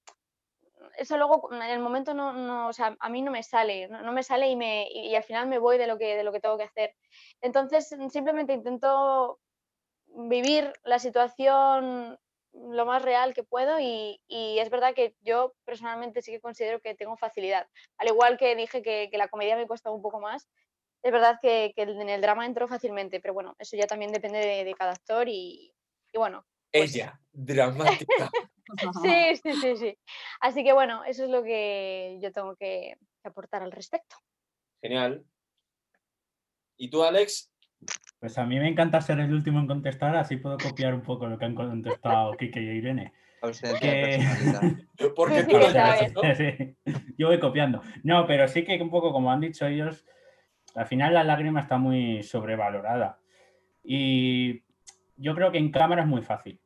eso 0.97 1.17
luego 1.17 1.53
en 1.53 1.63
el 1.63 1.79
momento 1.79 2.15
no, 2.15 2.33
no 2.33 2.67
o 2.69 2.73
sea, 2.73 2.97
a 2.99 3.09
mí 3.09 3.23
no 3.23 3.31
me 3.31 3.45
sale, 3.45 3.87
no, 3.87 4.03
no 4.03 4.11
me 4.11 4.25
sale 4.25 4.49
y, 4.49 4.57
me, 4.57 4.89
y, 4.91 5.15
al 5.15 5.23
final 5.23 5.47
me 5.47 5.61
voy 5.61 5.79
de 5.79 5.87
lo, 5.87 5.99
que, 5.99 6.17
de 6.17 6.25
lo 6.25 6.33
que 6.33 6.41
tengo 6.41 6.59
que 6.59 6.65
hacer. 6.65 6.95
Entonces 7.41 7.95
simplemente 8.11 8.55
intento 8.55 9.39
vivir 10.07 10.73
la 10.83 10.99
situación 10.99 12.19
lo 12.55 12.87
más 12.87 13.03
real 13.03 13.35
que 13.35 13.43
puedo 13.43 13.81
y, 13.81 14.21
y, 14.29 14.59
es 14.59 14.71
verdad 14.71 14.95
que 14.95 15.15
yo 15.23 15.55
personalmente 15.65 16.23
sí 16.23 16.33
que 16.33 16.41
considero 16.41 16.81
que 16.81 16.95
tengo 16.95 17.17
facilidad. 17.17 17.67
Al 17.99 18.09
igual 18.09 18.39
que 18.39 18.55
dije 18.55 18.83
que, 18.83 19.09
que 19.11 19.19
la 19.19 19.29
comedia 19.29 19.57
me 19.57 19.67
cuesta 19.67 19.91
un 19.91 20.03
poco 20.03 20.21
más, 20.21 20.49
es 21.03 21.13
verdad 21.13 21.39
que, 21.43 21.73
que, 21.77 21.83
en 21.83 22.09
el 22.09 22.21
drama 22.21 22.47
entro 22.47 22.67
fácilmente, 22.69 23.21
pero 23.21 23.35
bueno, 23.35 23.55
eso 23.59 23.77
ya 23.77 23.87
también 23.87 24.13
depende 24.13 24.39
de, 24.39 24.65
de 24.65 24.75
cada 24.75 24.93
actor 24.93 25.29
y, 25.29 25.75
y 26.13 26.19
bueno. 26.19 26.47
Pues... 26.73 26.95
Ella, 26.95 27.21
dramática. 27.33 28.31
sí, 29.03 29.37
sí, 29.43 29.53
sí, 29.61 29.77
sí. 29.77 29.99
Así 30.41 30.65
que 30.65 30.73
bueno, 30.73 31.05
eso 31.05 31.25
es 31.25 31.31
lo 31.31 31.43
que 31.43 32.19
yo 32.23 32.33
tengo 32.33 32.57
que, 32.57 32.97
que 33.23 33.29
aportar 33.29 33.63
al 33.63 33.73
respecto. 33.73 34.17
Genial. 34.81 35.25
¿Y 36.77 36.91
tú, 36.91 37.05
Alex? 37.05 37.54
Pues 38.21 38.39
a 38.39 38.47
mí 38.47 38.59
me 38.59 38.69
encanta 38.69 39.01
ser 39.01 39.21
el 39.21 39.33
último 39.33 39.61
en 39.61 39.67
contestar, 39.67 40.17
así 40.17 40.37
puedo 40.37 40.57
copiar 40.57 40.95
un 40.95 41.03
poco 41.03 41.27
lo 41.27 41.39
que 41.39 41.45
han 41.45 41.55
contestado 41.55 42.37
Kike 42.37 42.61
y 42.61 42.69
Irene. 42.79 43.13
Porque 45.17 45.43
Sí, 45.43 45.49
tú 45.51 45.59
lo 45.59 45.71
sabes, 45.71 46.15
¿no? 46.15 46.23
Sí, 46.35 46.77
yo 47.19 47.29
voy 47.29 47.39
copiando. 47.39 47.83
No, 48.03 48.27
pero 48.27 48.49
sí 48.49 48.65
que 48.65 48.81
un 48.81 48.91
poco 48.91 49.13
como 49.13 49.31
han 49.31 49.41
dicho 49.41 49.67
ellos, 49.67 50.07
al 50.75 50.87
final 50.87 51.15
la 51.15 51.25
lágrima 51.25 51.61
está 51.61 51.77
muy 51.77 52.23
sobrevalorada. 52.23 53.19
Y 53.83 54.63
yo 55.17 55.35
creo 55.35 55.53
que 55.53 55.59
en 55.59 55.71
cámara 55.71 56.03
es 56.03 56.09
muy 56.09 56.23
fácil, 56.23 56.59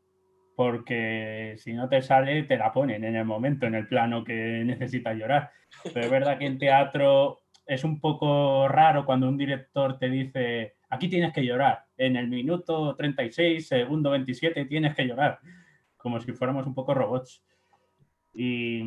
porque 0.55 1.57
si 1.59 1.73
no 1.73 1.89
te 1.89 2.01
sale, 2.03 2.45
te 2.45 2.57
la 2.57 2.73
ponen 2.73 3.05
en 3.05 3.17
el 3.17 3.25
momento, 3.25 3.67
en 3.67 3.75
el 3.75 3.89
plano 3.89 4.25
que 4.25 4.63
necesitas 4.65 5.17
llorar. 5.17 5.51
Pero 5.83 6.01
es 6.07 6.11
verdad 6.11 6.39
que 6.39 6.47
en 6.47 6.59
teatro 6.59 7.41
es 7.67 7.85
un 7.85 8.01
poco 8.01 8.69
raro 8.69 9.05
cuando 9.05 9.29
un 9.29 9.37
director 9.37 9.99
te 9.99 10.09
dice, 10.09 10.77
aquí 10.89 11.09
tienes 11.09 11.33
que 11.33 11.45
llorar, 11.45 11.85
en 11.97 12.17
el 12.17 12.29
minuto 12.29 12.95
36, 12.97 13.67
segundo 13.67 14.11
27 14.11 14.65
tienes 14.65 14.95
que 14.95 15.07
llorar, 15.07 15.39
como 15.97 16.21
si 16.21 16.33
fuéramos 16.33 16.67
un 16.67 16.75
poco 16.75 16.95
robots. 16.95 17.45
Y, 18.33 18.83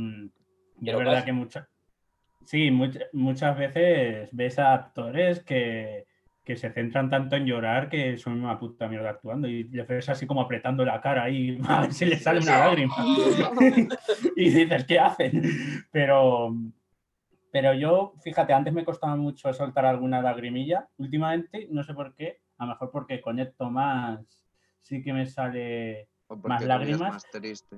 y 0.81 0.89
es 0.89 0.95
verdad 0.95 1.13
pasa. 1.13 1.25
que 1.25 1.33
muchas, 1.33 1.67
sí, 2.45 2.71
much, 2.71 2.97
muchas 3.13 3.57
veces 3.57 4.29
ves 4.31 4.59
a 4.59 4.73
actores 4.73 5.43
que, 5.43 6.05
que, 6.43 6.55
se 6.55 6.71
centran 6.71 7.09
tanto 7.09 7.35
en 7.35 7.45
llorar 7.45 7.89
que 7.89 8.17
son 8.17 8.43
una 8.43 8.57
puta 8.57 8.87
mierda 8.87 9.09
actuando 9.09 9.47
y 9.47 9.65
les 9.65 9.87
ves 9.87 10.09
así 10.09 10.25
como 10.25 10.41
apretando 10.41 10.85
la 10.85 11.01
cara 11.01 11.29
y 11.29 11.59
a 11.67 11.81
ver 11.81 11.93
si 11.93 12.05
les 12.05 12.23
sale 12.23 12.39
una 12.39 12.59
lágrima. 12.59 12.95
y 14.35 14.49
dices, 14.49 14.85
¿qué 14.85 14.99
hacen? 14.99 15.41
Pero, 15.91 16.55
pero 17.51 17.73
yo, 17.73 18.13
fíjate, 18.23 18.53
antes 18.53 18.73
me 18.73 18.85
costaba 18.85 19.15
mucho 19.15 19.53
soltar 19.53 19.85
alguna 19.85 20.21
lagrimilla. 20.21 20.87
Últimamente, 20.97 21.67
no 21.69 21.83
sé 21.83 21.93
por 21.93 22.15
qué, 22.15 22.39
a 22.57 22.65
lo 22.65 22.71
mejor 22.71 22.91
porque 22.91 23.21
conecto 23.21 23.69
más, 23.69 24.21
sí 24.79 25.03
que 25.03 25.11
me 25.13 25.25
sale 25.25 26.07
más 26.43 26.63
lágrimas. 26.63 27.13
Más 27.13 27.29
triste. 27.29 27.77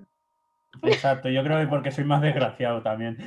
Exacto, 0.82 1.30
yo 1.30 1.44
creo 1.44 1.60
que 1.60 1.68
porque 1.68 1.92
soy 1.92 2.04
más 2.04 2.22
desgraciado 2.22 2.82
también. 2.82 3.18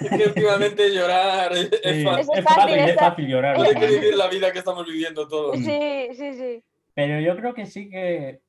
Es 0.00 0.10
que 0.10 0.26
últimamente 0.26 0.94
llorar 0.94 1.52
es, 1.52 1.68
Sí, 1.68 2.04
fácil. 2.04 2.34
es 2.34 2.44
fácil, 2.44 2.78
es 2.78 2.96
fácil 2.96 3.26
llorar. 3.28 3.56
Hay 3.60 3.74
que 3.74 3.86
vivir 3.86 4.16
la 4.16 4.28
vida 4.28 4.52
que 4.52 4.58
estamos 4.58 4.86
viviendo 4.86 5.28
todos. 5.28 5.56
Sí, 5.58 6.08
sí, 6.14 6.32
sí. 6.32 6.62
Pero 6.94 7.20
yo 7.20 7.36
creo 7.36 7.54
que 7.54 7.66
sí 7.66 7.90
que, 7.90 8.40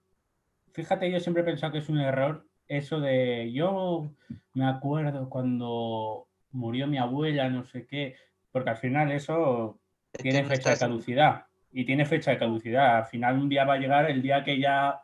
fíjate, 0.72 1.12
yo 1.12 1.20
siempre 1.20 1.44
he 1.44 1.46
pensado 1.46 1.74
que 1.74 1.80
es 1.80 1.90
un 1.90 2.00
error 2.00 2.46
eso 2.70 3.00
de, 3.00 3.52
yo 3.52 4.12
me 4.54 4.66
acuerdo 4.66 5.28
cuando 5.30 6.29
murió 6.52 6.88
mi 6.88 6.98
abuela, 6.98 7.50
no 7.50 7.64
sé 7.66 7.86
qué, 7.86 8.16
porque 8.52 8.72
al 8.72 8.78
final 8.78 9.12
eso 9.12 9.80
Es 10.14 10.22
tiene 10.24 10.44
no 10.44 10.50
fecha 10.50 10.72
de 10.72 10.78
caducidad. 10.78 11.46
y 11.72 11.86
tiene 11.86 12.06
fecha 12.06 12.32
de 12.32 12.38
caducidad. 12.40 12.98
Al 12.98 13.06
final 13.06 13.38
un 13.40 13.50
día 13.50 13.66
va 13.66 13.74
a 13.74 13.78
llegar 13.78 14.10
el 14.10 14.22
día 14.22 14.44
que 14.44 14.60
ya 14.60 15.00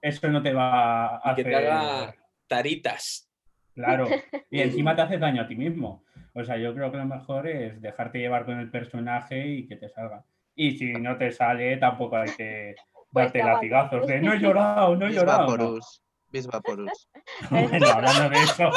eso 0.00 0.28
no 0.28 0.42
te 0.42 0.52
va 0.52 1.16
a 1.16 1.32
Y 1.32 1.34
que 1.34 1.40
hacer... 1.42 1.44
te 1.52 1.56
haga 1.56 2.14
taritas. 2.46 3.30
Claro, 3.74 4.06
y 4.50 4.60
encima 4.60 4.94
te 4.94 5.02
haces 5.02 5.20
daño 5.20 5.42
a 5.42 5.46
ti 5.48 5.56
mismo. 5.56 6.04
O 6.34 6.44
sea, 6.44 6.56
yo 6.58 6.74
creo 6.74 6.90
que 6.92 6.98
lo 6.98 7.06
mejor 7.06 7.48
es 7.48 7.80
dejarte 7.80 8.18
llevar 8.18 8.44
con 8.44 8.58
el 8.60 8.70
personaje 8.70 9.46
y 9.48 9.66
que 9.66 9.76
te 9.76 9.88
salga. 9.88 10.24
Y 10.54 10.72
si 10.78 10.92
no 10.92 11.16
te 11.16 11.30
sale, 11.32 11.76
tampoco 11.78 12.16
hay 12.16 12.30
que 12.36 12.74
Pues 13.12 13.32
darte 13.32 13.42
latigazos 13.42 14.06
de 14.06 14.20
no 14.20 14.32
he 14.32 14.38
llorado, 14.38 14.94
no 14.96 15.06
he 15.06 15.12
llorado. 15.12 15.56
No. 15.56 15.78
Vaporus. 16.30 16.32
Bis 16.32 16.46
Vaporus. 16.46 17.08
Bueno, 17.50 17.86
hablando 17.88 18.28
de 18.30 18.42
eso, 18.44 18.70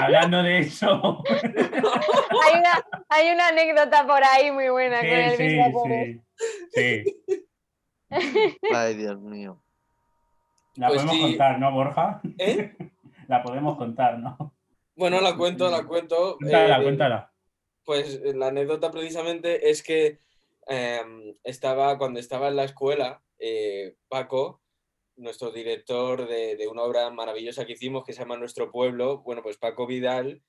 hablando 0.00 0.42
de 0.42 0.58
eso. 0.60 1.22
Hay 1.28 2.58
una, 2.60 2.86
hay 3.08 3.30
una 3.32 3.48
anécdota 3.48 4.06
por 4.06 4.22
ahí 4.24 4.50
muy 4.50 4.68
buena 4.70 5.00
Sí, 5.00 5.08
con 5.08 5.18
el 5.18 5.36
sí, 5.36 5.42
Bisvaporus. 5.42 6.06
sí, 6.72 7.04
sí. 7.26 7.46
Ay, 8.74 8.94
Dios 8.94 9.20
mío. 9.20 9.62
La 10.76 10.88
Pues 10.88 11.02
podemos 11.02 11.16
sí. 11.16 11.22
contar, 11.22 11.58
¿no, 11.58 11.72
Borja? 11.72 12.20
¿Eh? 12.38 12.74
La 13.28 13.42
podemos 13.42 13.76
contar, 13.76 14.18
¿no? 14.18 14.54
Bueno, 14.96 15.20
la 15.20 15.36
cuento, 15.36 15.70
la 15.70 15.84
cuento. 15.86 16.36
Cuéntala, 16.38 16.78
eh, 16.78 16.82
cuéntala. 16.82 17.32
Pues 17.84 18.20
la 18.34 18.48
anécdota 18.48 18.90
precisamente 18.90 19.70
es 19.70 19.82
que 19.84 20.18
em, 20.66 21.34
estaba, 21.44 21.96
cuando 21.96 22.18
estaba 22.18 22.48
en 22.48 22.56
la 22.56 22.64
escuela, 22.64 23.22
eh, 23.38 23.94
Paco, 24.08 24.60
nuestro 25.20 25.50
director 25.50 26.26
de, 26.26 26.66
una 26.68 26.82
obra 26.82 27.10
maravillosa 27.10 27.64
que 27.64 27.74
hicimos 27.74 28.04
que 28.04 28.12
se 28.12 28.20
llama 28.20 28.36
Nuestro 28.36 28.70
Pueblo, 28.70 29.22
bueno, 29.22 29.42
pues 29.42 29.56
Paco 29.56 29.86
Vidal, 29.86 30.42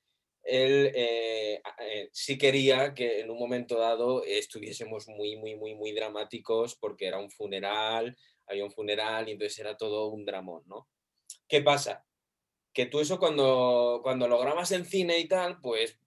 él 0.44 0.92
eh, 0.96 1.62
eh, 1.80 2.10
sí 2.12 2.38
quería 2.38 2.94
que 2.94 3.20
en 3.20 3.30
un 3.30 3.38
momento 3.38 3.78
dado 3.78 4.24
estuviésemos 4.24 5.08
muy, 5.08 5.38
muy, 5.38 5.56
muy, 5.56 5.76
muy 5.76 5.92
dramáticos 5.92 6.76
porque 6.76 7.06
era 7.06 7.20
un 7.20 7.30
funeral, 7.30 8.18
había 8.48 8.66
un 8.66 8.72
funeral 8.72 9.30
y 9.30 9.34
entonces 9.34 9.60
era 9.60 9.78
todo 9.78 10.08
un 10.08 10.26
dramón, 10.26 10.64
¿no? 10.66 10.88
¿Qué 11.48 11.62
pasa? 11.62 12.06
Que 12.74 12.86
tú 12.88 13.00
eso 13.00 13.20
cuando, 13.20 14.00
cuando 14.02 14.28
lo 14.28 14.40
grabas 14.40 14.72
en 14.72 14.86
cine 14.86 15.20
y 15.20 15.28
tal, 15.28 15.60
pues 15.62 16.01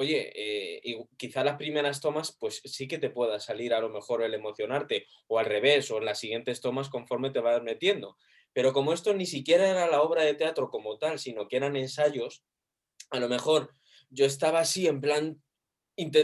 oye, 0.00 0.32
eh, 0.34 0.80
y 0.82 0.96
quizá 1.18 1.44
las 1.44 1.58
primeras 1.58 2.00
tomas, 2.00 2.34
pues 2.40 2.62
sí 2.64 2.88
que 2.88 2.96
te 2.96 3.10
pueda 3.10 3.38
salir 3.38 3.74
a 3.74 3.80
lo 3.80 3.90
mejor 3.90 4.22
el 4.22 4.32
emocionarte, 4.32 5.06
o 5.26 5.38
al 5.38 5.44
revés, 5.44 5.90
o 5.90 5.98
en 5.98 6.06
las 6.06 6.18
siguientes 6.18 6.62
tomas 6.62 6.88
conforme 6.88 7.28
te 7.28 7.40
vas 7.40 7.62
metiendo. 7.62 8.16
Pero 8.54 8.72
como 8.72 8.94
esto 8.94 9.12
ni 9.12 9.26
siquiera 9.26 9.68
era 9.68 9.86
la 9.88 10.00
obra 10.00 10.22
de 10.22 10.32
teatro 10.32 10.70
como 10.70 10.96
tal, 10.96 11.18
sino 11.18 11.48
que 11.48 11.56
eran 11.58 11.76
ensayos, 11.76 12.42
a 13.10 13.20
lo 13.20 13.28
mejor 13.28 13.74
yo 14.08 14.24
estaba 14.24 14.60
así 14.60 14.86
en 14.86 15.02
plan 15.02 15.42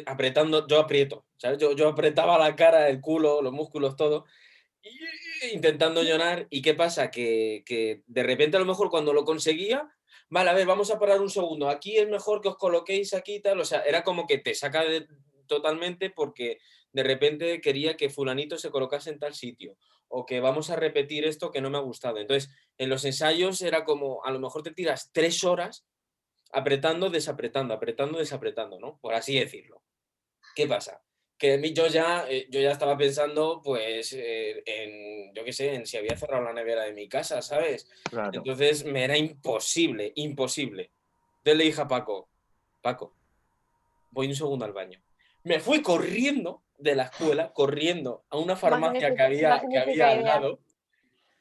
apretando, 0.06 0.66
yo 0.66 0.80
aprieto, 0.80 1.26
¿sabes? 1.36 1.58
Yo, 1.58 1.86
apretaba 1.86 2.38
la 2.38 2.56
cara, 2.56 2.88
el 2.88 3.02
culo, 3.02 3.42
los 3.42 3.52
músculos, 3.52 3.94
todo, 3.94 4.24
intentando 5.52 6.02
llorar. 6.02 6.46
¿Y 6.48 6.62
qué 6.62 6.72
pasa? 6.72 7.10
Que 7.10 7.62
de 8.06 8.22
repente 8.22 8.56
a 8.56 8.60
lo 8.60 8.66
mejor 8.66 8.88
cuando 8.88 9.12
lo 9.12 9.26
conseguía, 9.26 9.95
vale, 10.28 10.50
a 10.50 10.54
ver, 10.54 10.66
vamos 10.66 10.90
a 10.90 10.98
parar 10.98 11.20
un 11.20 11.30
segundo, 11.30 11.68
aquí 11.68 11.96
es 11.96 12.08
mejor 12.08 12.40
que 12.40 12.48
os 12.48 12.56
coloquéis 12.56 13.14
aquí 13.14 13.36
y 13.36 13.40
tal, 13.40 13.60
o 13.60 13.64
sea, 13.64 13.82
era 13.82 14.02
como 14.04 14.26
que 14.26 14.38
te 14.38 14.54
saca 14.54 14.84
de- 14.84 15.06
totalmente 15.46 16.10
porque 16.10 16.58
de 16.92 17.02
repente 17.02 17.60
quería 17.60 17.96
que 17.96 18.10
fulanito 18.10 18.58
se 18.58 18.70
colocase 18.70 19.10
en 19.10 19.18
tal 19.18 19.34
sitio 19.34 19.76
o 20.08 20.24
que 20.26 20.40
vamos 20.40 20.70
a 20.70 20.76
repetir 20.76 21.24
esto 21.24 21.50
que 21.50 21.60
no 21.60 21.70
me 21.70 21.78
ha 21.78 21.82
gustado. 21.82 22.18
Entonces, 22.18 22.50
en 22.78 22.88
los 22.88 23.04
ensayos 23.04 23.60
era 23.62 23.84
como, 23.84 24.24
a 24.24 24.30
lo 24.30 24.38
mejor 24.40 24.62
te 24.62 24.72
tiras 24.72 25.10
tres 25.12 25.44
horas 25.44 25.84
apretando, 26.52 27.10
desapretando, 27.10 27.74
apretando, 27.74 28.18
desapretando, 28.18 28.78
¿no? 28.78 28.98
Por 29.00 29.14
así 29.14 29.38
decirlo. 29.38 29.82
¿Qué 30.54 30.66
pasa? 30.66 31.02
Que 31.38 31.54
a 31.54 31.58
mí 31.58 31.72
yo 31.74 31.86
ya, 31.86 32.24
eh, 32.28 32.46
yo 32.50 32.60
ya 32.60 32.70
estaba 32.70 32.96
pensando, 32.96 33.60
pues, 33.62 34.12
eh, 34.14 34.62
en, 34.64 35.34
yo 35.34 35.44
qué 35.44 35.52
sé, 35.52 35.74
en 35.74 35.86
si 35.86 35.98
había 35.98 36.16
cerrado 36.16 36.42
la 36.42 36.54
nevera 36.54 36.84
de 36.84 36.94
mi 36.94 37.08
casa, 37.08 37.42
¿sabes? 37.42 37.90
Claro. 38.08 38.38
Entonces 38.38 38.84
me 38.84 39.04
era 39.04 39.18
imposible, 39.18 40.12
imposible. 40.14 40.90
Entonces 41.38 41.58
le 41.58 41.64
dije 41.64 41.80
a 41.82 41.88
Paco, 41.88 42.28
Paco, 42.80 43.14
voy 44.10 44.28
un 44.28 44.34
segundo 44.34 44.64
al 44.64 44.72
baño. 44.72 45.00
Me 45.44 45.60
fui 45.60 45.82
corriendo 45.82 46.62
de 46.78 46.94
la 46.96 47.04
escuela, 47.04 47.52
corriendo 47.52 48.24
a 48.30 48.38
una 48.38 48.56
farmacia 48.56 49.14
que 49.14 49.22
había, 49.22 49.60
que 49.70 49.78
había 49.78 50.08
al 50.10 50.24
lado. 50.24 50.60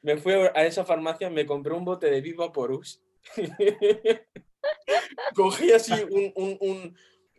Me 0.02 0.18
fui 0.18 0.34
a 0.34 0.66
esa 0.66 0.84
farmacia, 0.84 1.30
me 1.30 1.46
compré 1.46 1.72
un 1.72 1.84
bote 1.86 2.10
de 2.10 2.20
Viva 2.20 2.52
Porus. 2.52 3.02
Cogí 5.34 5.72
así 5.72 5.92
un, 6.10 6.32
un- 6.36 6.58
un- 6.60 6.96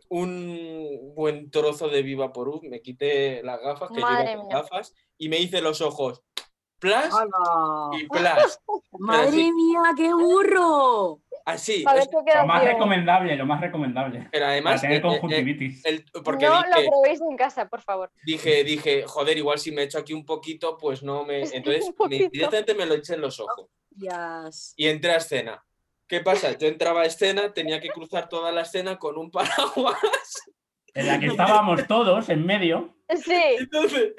un 0.08 1.12
buen 1.14 1.50
trozo 1.50 1.88
de 1.88 2.02
Viva 2.02 2.32
Porus, 2.32 2.62
me 2.62 2.80
quité 2.82 3.42
las 3.42 3.60
gafas, 3.60 3.90
que 3.90 4.00
Madre 4.00 4.30
llevo 4.30 4.42
con 4.42 4.50
gafas, 4.50 4.94
y 5.16 5.28
me 5.28 5.38
hice 5.38 5.60
los 5.60 5.80
ojos. 5.80 6.22
Plas 6.78 7.12
y 8.00 8.06
plas. 8.06 8.60
¡Madre 8.98 9.28
así. 9.28 9.52
mía, 9.52 9.80
qué 9.96 10.12
burro! 10.14 11.20
Así. 11.44 11.84
Es- 11.96 12.08
Lo 12.12 12.46
más 12.46 12.60
ciego. 12.62 12.74
recomendable, 12.74 13.34
lo 13.36 13.46
más 13.46 13.60
recomendable. 13.60 14.28
pero 14.30 14.42
Para 14.44 14.52
además, 14.52 14.80
tener 14.82 14.92
eh, 14.92 14.96
eh, 14.96 14.98
eh, 14.98 15.02
conjuntivitis. 15.02 15.84
el- 15.86 16.04
porque 16.24 16.46
No 16.46 16.58
dije, 16.62 16.84
lo 16.84 16.90
probéis 16.90 17.20
en 17.22 17.36
casa, 17.36 17.68
por 17.68 17.80
favor. 17.80 18.10
dije, 18.24 18.62
dije, 18.64 19.04
joder, 19.06 19.38
igual 19.38 19.58
si 19.58 19.72
me 19.72 19.82
echo 19.82 19.98
aquí 19.98 20.12
un 20.12 20.24
poquito, 20.26 20.76
pues 20.76 21.02
no 21.02 21.24
me. 21.24 21.40
Entonces, 21.52 21.90
me- 22.08 22.28
directamente 22.28 22.74
me 22.74 22.86
lo 22.86 22.94
eché 22.94 23.14
en 23.14 23.22
los 23.22 23.40
ojos 23.40 23.66
Yes. 23.96 24.74
y 24.76 24.86
entré 24.88 25.12
a 25.12 25.16
escena. 25.16 25.64
¿Qué 26.08 26.20
pasa? 26.20 26.56
Yo 26.56 26.66
entraba 26.68 27.02
a 27.02 27.06
escena, 27.06 27.52
tenía 27.52 27.80
que 27.80 27.90
cruzar 27.90 28.28
toda 28.28 28.50
la 28.50 28.62
escena 28.62 28.98
con 28.98 29.18
un 29.18 29.30
paraguas. 29.30 29.98
En 30.94 31.06
la 31.06 31.20
que 31.20 31.26
estábamos 31.26 31.86
todos 31.86 32.28
en 32.30 32.44
medio. 32.46 32.96
Sí, 33.24 33.40
Entonces, 33.58 34.14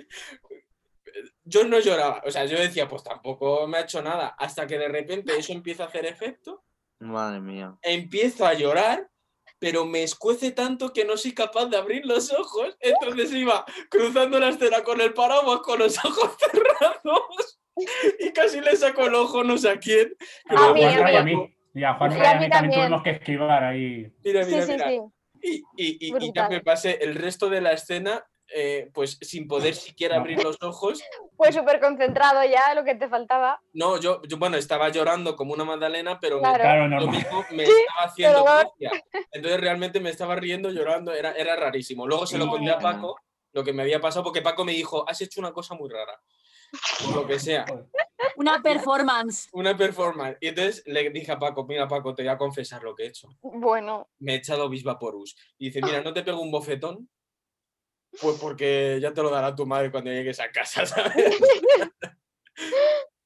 yo 1.44 1.64
no 1.66 1.80
lloraba. 1.80 2.22
O 2.26 2.32
sea, 2.32 2.46
yo 2.46 2.58
decía, 2.60 2.88
pues 2.88 3.04
tampoco 3.04 3.68
me 3.68 3.80
ha 3.80 3.82
hecho 3.82 4.02
nada. 4.02 4.28
Hasta 4.38 4.68
que 4.68 4.78
de 4.78 4.88
repente 4.88 5.36
eso 5.38 5.52
empieza 5.52 5.84
a 5.84 5.88
hacer 5.88 6.06
efecto, 6.06 6.64
Madre 7.00 7.40
mía. 7.42 7.78
empiezo 7.82 8.46
a 8.46 8.54
llorar, 8.54 9.10
pero 9.58 9.86
me 9.86 10.04
escuece 10.04 10.52
tanto 10.52 10.94
que 10.94 11.06
no 11.06 11.18
soy 11.18 11.34
capaz 11.34 11.66
de 11.66 11.78
abrir 11.78 12.06
los 12.06 12.32
ojos. 12.32 12.78
Entonces 12.80 13.32
iba 13.34 13.66
cruzando 13.90 14.40
la 14.40 14.50
escena 14.50 14.84
con 14.84 15.02
el 15.02 15.14
paraguas, 15.14 15.62
con 15.62 15.80
los 15.80 15.98
ojos 16.06 16.38
cerrados. 16.40 17.60
Y 18.20 18.32
casi 18.32 18.60
le 18.62 18.76
saco 18.76 19.06
el 19.08 19.16
ojo 19.16 19.44
no 19.44 19.58
sé 19.58 19.70
a 19.70 19.80
quién. 19.80 20.14
que 20.48 20.56
A 20.56 20.60
luego 20.60 20.74
mí, 20.76 20.84
a 20.84 21.24
mí. 21.24 21.56
Y 21.74 21.84
a 21.84 21.94
Juanra 21.96 22.18
Y 22.18 22.22
y 22.22 22.26
a 22.26 22.32
a 22.32 22.34
mí 22.36 22.40
mí 22.46 22.50
también 22.50 22.52
también. 22.52 22.82
tuvimos 22.82 23.04
que 23.04 23.10
esquivar 23.12 23.64
ahí. 23.64 24.12
Mira, 24.24 24.46
mira, 24.46 24.62
sí, 24.66 24.72
mira. 24.72 24.88
sí. 24.90 25.02
Y, 25.42 25.56
y- 25.78 26.08
y- 26.10 26.26
y 26.26 26.34
ya 26.34 26.50
me 26.50 26.62
pasé 26.62 26.98
el 27.02 27.16
resto 27.16 27.50
de 27.50 27.62
la 27.62 27.72
escena, 27.72 28.26
eh, 28.54 28.90
pues 28.94 29.18
sin 29.22 29.48
poder 29.48 29.76
siquiera 29.76 30.18
abrir 30.18 30.44
los 30.44 30.58
ojos. 30.64 31.02
Pues 31.38 31.56
súper 31.56 31.80
concentrado 31.80 32.44
ya, 32.44 32.74
lo 32.74 32.84
que 32.84 32.96
te 32.96 33.08
faltaba. 33.08 33.62
No, 33.74 33.98
yo, 34.00 34.22
yo, 34.24 34.38
bueno, 34.38 34.58
estaba 34.58 34.90
llorando 34.90 35.36
como 35.36 35.54
una 35.54 35.64
magdalena, 35.64 36.20
pero 36.20 36.38
me- 36.38 36.42
Claro. 36.42 36.58
Claro, 36.64 36.84
yo 36.84 36.90
normal. 36.90 37.16
mismo 37.16 37.46
me 37.52 37.64
estaba 37.94 38.06
haciendo. 38.06 38.46
Entonces 39.32 39.62
realmente 39.62 40.00
me 40.00 40.10
estaba 40.10 40.36
riendo, 40.36 40.72
llorando, 40.72 41.14
era, 41.14 41.32
era 41.34 41.56
rarísimo. 41.56 42.08
Luego 42.08 42.26
se 42.26 42.38
lo 42.38 42.48
conté 42.50 42.72
a 42.72 42.80
Paco, 42.80 43.16
lo 43.54 43.64
que 43.64 43.72
me 43.72 43.84
había 43.84 44.02
pasado, 44.02 44.24
porque 44.24 44.42
Paco 44.42 44.66
me 44.66 44.74
dijo, 44.74 45.08
has 45.08 45.22
hecho 45.22 45.40
una 45.40 45.54
cosa 45.54 45.76
muy 45.76 45.90
rara. 45.90 46.20
Lo 47.14 47.26
que 47.26 47.40
sea, 47.40 47.66
Una 48.36 48.62
performance. 48.62 49.50
una 49.54 49.76
performance. 49.76 50.38
Y 50.42 50.48
entonces 50.50 50.84
le 50.86 51.10
dije 51.10 51.32
a 51.32 51.40
Paco, 51.40 51.66
mira 51.66 51.88
Paco, 51.88 52.14
te 52.14 52.24
voy 52.24 52.30
a 52.30 52.38
confesar 52.38 52.84
lo 52.84 52.94
que 52.96 53.04
he 53.04 53.08
hecho. 53.08 53.30
Bueno, 53.42 54.10
Me 54.20 54.34
he 54.34 54.36
echado 54.38 54.70
Bisvaporus. 54.70 55.36
Y 55.58 55.68
dice, 55.68 55.82
mira, 55.82 56.02
¿no 56.02 56.14
te 56.14 56.24
pego 56.24 56.42
un 56.42 56.52
bofetón? 56.52 57.10
Pues 58.22 58.38
porque 58.40 59.00
ya 59.02 59.14
te 59.14 59.22
lo 59.22 59.30
dará 59.30 59.56
tu 59.56 59.66
madre 59.66 59.92
cuando 59.92 60.12
llegues 60.12 60.40
a 60.40 60.52
casa, 60.52 60.86
¿sabes? 60.86 61.40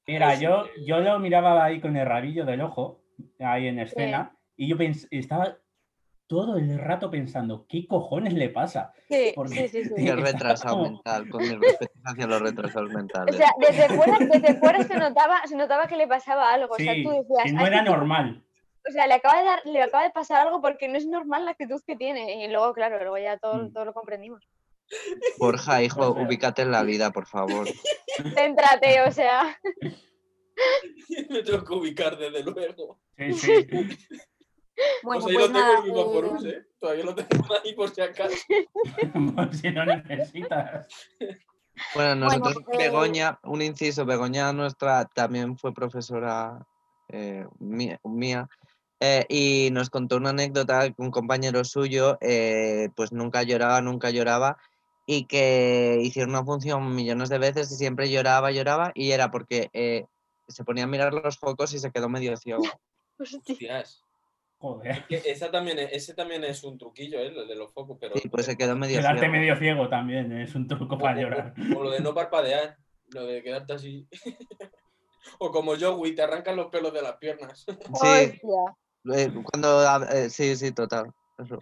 Mira, 0.06 0.34
yo, 0.38 0.66
yo 0.86 1.00
lo 1.00 1.18
miraba 1.18 1.64
ahí 1.64 1.80
con 1.80 1.96
el 1.96 2.06
rabillo 2.06 2.44
del 2.44 2.60
ojo, 2.60 3.02
ahí 3.40 3.66
en 3.68 3.78
escena, 3.78 4.36
y 4.56 4.68
yo 4.68 4.76
pens- 4.76 5.08
estaba 5.10 5.58
todo 6.26 6.56
el 6.56 6.78
rato 6.78 7.10
pensando, 7.10 7.66
¿qué 7.68 7.86
cojones 7.86 8.32
le 8.34 8.48
pasa? 8.50 8.92
sí, 9.08 9.32
Porque- 9.34 9.68
sí, 9.68 9.82
sí, 9.82 9.84
sí. 9.84 9.94
Y 9.98 10.08
el 10.08 10.18
Está 10.20 10.32
retrasado 10.32 10.76
como- 10.76 10.90
mental, 10.90 11.28
con 11.28 11.42
mis 11.42 11.58
respetos 11.58 12.00
hacia 12.04 12.26
los 12.26 12.40
retrasados 12.42 12.90
O 12.90 12.94
mentales. 12.94 13.36
sea, 13.36 13.50
desde 13.58 13.88
fuera, 13.94 14.18
desde 14.18 14.54
fuera 14.58 14.82
se, 14.84 14.94
notaba, 14.96 15.46
se 15.46 15.56
notaba 15.56 15.86
que 15.86 15.96
le 15.96 16.06
pasaba 16.08 16.52
algo. 16.52 16.74
o 16.74 16.76
sea, 16.76 16.94
tú 16.94 17.10
decías, 17.10 17.44
que 17.44 17.52
no 17.52 17.64
"A 17.64 17.66
era 17.68 17.82
normal. 17.82 18.42
O 18.88 18.92
sea, 18.92 19.06
le 19.06 19.14
acaba, 19.14 19.38
de 19.38 19.44
dar, 19.44 19.60
le 19.64 19.82
acaba 19.82 20.04
de 20.04 20.10
pasar 20.10 20.46
algo 20.46 20.60
porque 20.60 20.88
no 20.88 20.96
es 20.98 21.06
normal 21.06 21.44
la 21.46 21.52
actitud 21.52 21.80
que 21.86 21.96
tiene. 21.96 22.44
Y 22.44 22.48
luego, 22.48 22.74
claro, 22.74 22.98
luego 22.98 23.16
ya 23.18 23.38
todo, 23.38 23.54
Mm. 23.64 23.72
todo 23.72 23.84
lo 23.86 23.92
comprendimos. 23.94 24.46
Borja, 25.38 25.82
hijo, 25.82 26.10
ubícate 26.10 26.60
en 26.62 26.70
la 26.70 26.82
vida, 26.82 27.10
por 27.10 27.26
favor. 27.26 27.66
Céntrate, 28.34 29.00
o 29.08 29.10
sea. 29.12 29.58
me 31.30 31.42
tengo 31.42 31.64
que 31.64 31.72
ubicar 31.74 32.16
desde 32.18 32.42
luego. 32.42 33.00
Sí, 33.16 33.32
sí. 33.32 33.66
Bueno, 35.02 35.22
pues 35.22 35.26
ahí 35.26 35.34
pues 35.34 35.34
lo 35.34 35.52
tengo 35.52 35.58
nada, 35.58 36.38
el 36.40 36.46
eh, 36.46 36.50
¿eh? 36.50 36.66
Todavía 36.78 37.04
lo 37.04 37.14
tengo 37.14 37.44
ahí 37.64 37.74
por 37.74 37.90
si 37.90 38.00
acaso. 38.00 38.36
Por 39.34 39.54
si 39.54 39.70
no 39.70 39.84
necesitas. 39.84 40.88
Bueno, 41.94 42.14
nosotros, 42.14 42.56
eh, 42.72 42.78
Begoña, 42.78 43.38
un 43.44 43.62
inciso, 43.62 44.04
Begoña 44.04 44.52
nuestra 44.52 45.04
también 45.06 45.58
fue 45.58 45.74
profesora 45.74 46.64
eh, 47.08 47.46
mía, 47.58 48.00
mía, 48.04 48.48
eh, 49.00 49.26
y 49.28 49.70
nos 49.72 49.90
contó 49.90 50.16
una 50.16 50.30
anécdota 50.30 50.88
que 50.90 51.02
un 51.02 51.10
compañero 51.10 51.64
suyo, 51.64 52.16
eh, 52.20 52.88
pues 52.96 53.12
nunca 53.12 53.42
lloraba, 53.42 53.80
nunca 53.80 54.10
lloraba, 54.10 54.56
y 55.06 55.26
que 55.26 55.98
hicieron 56.02 56.30
una 56.30 56.44
función 56.44 56.94
millones 56.94 57.28
de 57.28 57.38
veces 57.38 57.70
y 57.72 57.76
siempre 57.76 58.10
lloraba, 58.10 58.50
lloraba 58.50 58.92
y 58.94 59.10
era 59.10 59.30
porque 59.30 59.68
eh, 59.72 60.06
se 60.48 60.64
ponía 60.64 60.84
a 60.84 60.86
mirar 60.88 61.12
los 61.12 61.38
focos 61.38 61.74
y 61.74 61.78
se 61.78 61.90
quedó 61.90 62.08
medio 62.08 62.36
ciego. 62.36 62.62
Hostias. 63.18 64.03
Joder. 64.58 65.04
Que 65.08 65.22
esa 65.26 65.50
también 65.50 65.78
es- 65.78 65.92
ese 65.92 66.14
también 66.14 66.42
es 66.44 66.64
un 66.64 66.78
truquillo, 66.78 67.18
¿eh? 67.18 67.26
El 67.26 67.46
de 67.48 67.54
los 67.54 67.72
focos, 67.72 67.98
pero. 68.00 68.16
Sí, 68.16 68.28
pues 68.28 68.46
se 68.46 68.56
quedó 68.56 68.74
medio 68.76 68.98
Quedarte 68.98 69.20
ciego. 69.20 69.32
medio 69.34 69.56
ciego 69.56 69.88
también 69.88 70.32
es 70.32 70.54
un 70.54 70.66
truco 70.66 70.94
o, 70.94 70.98
para 70.98 71.18
o- 71.18 71.20
llorar. 71.22 71.54
o 71.76 71.82
lo 71.82 71.90
de 71.90 72.00
no 72.00 72.14
parpadear, 72.14 72.76
lo 73.08 73.26
de 73.26 73.42
quedarte 73.42 73.72
así. 73.74 74.08
o 75.38 75.50
como 75.50 75.72
Joey, 75.78 76.14
te 76.14 76.22
arrancan 76.22 76.56
los 76.56 76.66
pelos 76.68 76.92
de 76.94 77.02
las 77.02 77.16
piernas. 77.16 77.64
Sí, 78.00 78.40
eh, 79.12 79.34
cuando, 79.52 79.84
eh, 80.10 80.30
sí, 80.30 80.56
sí, 80.56 80.72
total. 80.72 81.12
eso. 81.38 81.58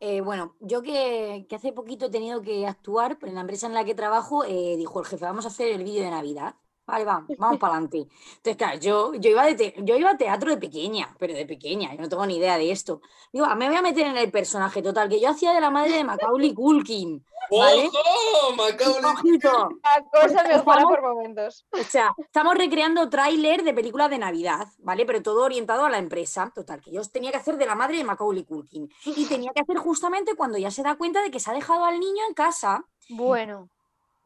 Eh, 0.00 0.20
bueno, 0.20 0.56
yo 0.60 0.82
que, 0.82 1.46
que 1.48 1.54
hace 1.56 1.72
poquito 1.72 2.06
he 2.06 2.10
tenido 2.10 2.42
que 2.42 2.66
actuar, 2.66 3.18
pero 3.18 3.30
en 3.30 3.36
la 3.36 3.42
empresa 3.42 3.66
en 3.68 3.74
la 3.74 3.84
que 3.84 3.94
trabajo 3.94 4.44
eh, 4.44 4.74
dijo 4.76 4.98
el 5.00 5.06
jefe, 5.06 5.24
vamos 5.24 5.44
a 5.44 5.48
hacer 5.48 5.68
el 5.72 5.84
vídeo 5.84 6.02
de 6.02 6.10
Navidad. 6.10 6.56
Vale, 6.86 7.04
vamos, 7.04 7.28
vamos 7.36 7.58
para 7.58 7.72
adelante. 7.74 8.06
Entonces, 8.36 8.56
claro, 8.56 8.78
yo, 8.78 9.14
yo, 9.14 9.30
iba 9.30 9.44
de 9.44 9.54
te- 9.56 9.74
yo 9.78 9.96
iba 9.96 10.10
a 10.10 10.16
teatro 10.16 10.50
de 10.50 10.56
pequeña, 10.56 11.14
pero 11.18 11.34
de 11.34 11.44
pequeña, 11.44 11.92
yo 11.94 12.00
no 12.00 12.08
tengo 12.08 12.24
ni 12.26 12.36
idea 12.36 12.56
de 12.58 12.70
esto. 12.70 13.00
Digo, 13.32 13.44
ah, 13.44 13.56
me 13.56 13.66
voy 13.68 13.76
a 13.76 13.82
meter 13.82 14.06
en 14.06 14.16
el 14.16 14.30
personaje 14.30 14.82
total, 14.82 15.08
que 15.08 15.20
yo 15.20 15.30
hacía 15.30 15.52
de 15.52 15.60
la 15.60 15.70
madre 15.70 15.92
de 15.92 16.04
Macaulay 16.04 16.54
Culkin. 16.54 17.24
¿Vale? 17.50 17.88
¡Ojo! 17.88 18.54
Macaulay. 18.56 19.04
Ojito. 19.14 19.68
La 19.82 20.04
cosa 20.12 20.42
mejora 20.44 20.54
Estamos- 20.80 20.84
por 20.84 21.02
momentos. 21.02 21.66
O 21.72 21.82
sea, 21.84 22.12
estamos 22.18 22.54
recreando 22.56 23.08
tráiler 23.08 23.62
de 23.64 23.74
películas 23.74 24.08
de 24.10 24.18
Navidad, 24.18 24.66
¿vale? 24.78 25.04
Pero 25.06 25.22
todo 25.22 25.44
orientado 25.44 25.84
a 25.84 25.90
la 25.90 25.98
empresa. 25.98 26.52
Total, 26.54 26.80
que 26.80 26.92
yo 26.92 27.02
tenía 27.04 27.30
que 27.32 27.36
hacer 27.38 27.56
de 27.56 27.66
la 27.66 27.74
madre 27.74 27.98
de 27.98 28.04
Macaulay 28.04 28.44
Culkin. 28.44 28.88
Y 29.04 29.24
tenía 29.26 29.52
que 29.52 29.60
hacer 29.60 29.76
justamente 29.78 30.34
cuando 30.36 30.56
ya 30.58 30.70
se 30.70 30.82
da 30.84 30.94
cuenta 30.96 31.20
de 31.22 31.30
que 31.32 31.40
se 31.40 31.50
ha 31.50 31.54
dejado 31.54 31.84
al 31.84 31.98
niño 32.00 32.22
en 32.28 32.34
casa. 32.34 32.84
Bueno. 33.08 33.68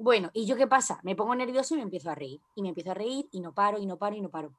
Bueno, 0.02 0.30
¿y 0.32 0.46
yo 0.46 0.56
qué 0.56 0.66
pasa? 0.66 0.98
Me 1.02 1.14
pongo 1.14 1.34
nervioso 1.34 1.74
y 1.74 1.76
me 1.76 1.82
empiezo 1.82 2.08
a 2.10 2.14
reír. 2.14 2.40
Y 2.54 2.62
me 2.62 2.70
empiezo 2.70 2.92
a 2.92 2.94
reír 2.94 3.28
y 3.32 3.40
no 3.40 3.52
paro, 3.52 3.78
y 3.78 3.84
no 3.84 3.98
paro, 3.98 4.16
y 4.16 4.22
no 4.22 4.30
paro. 4.30 4.54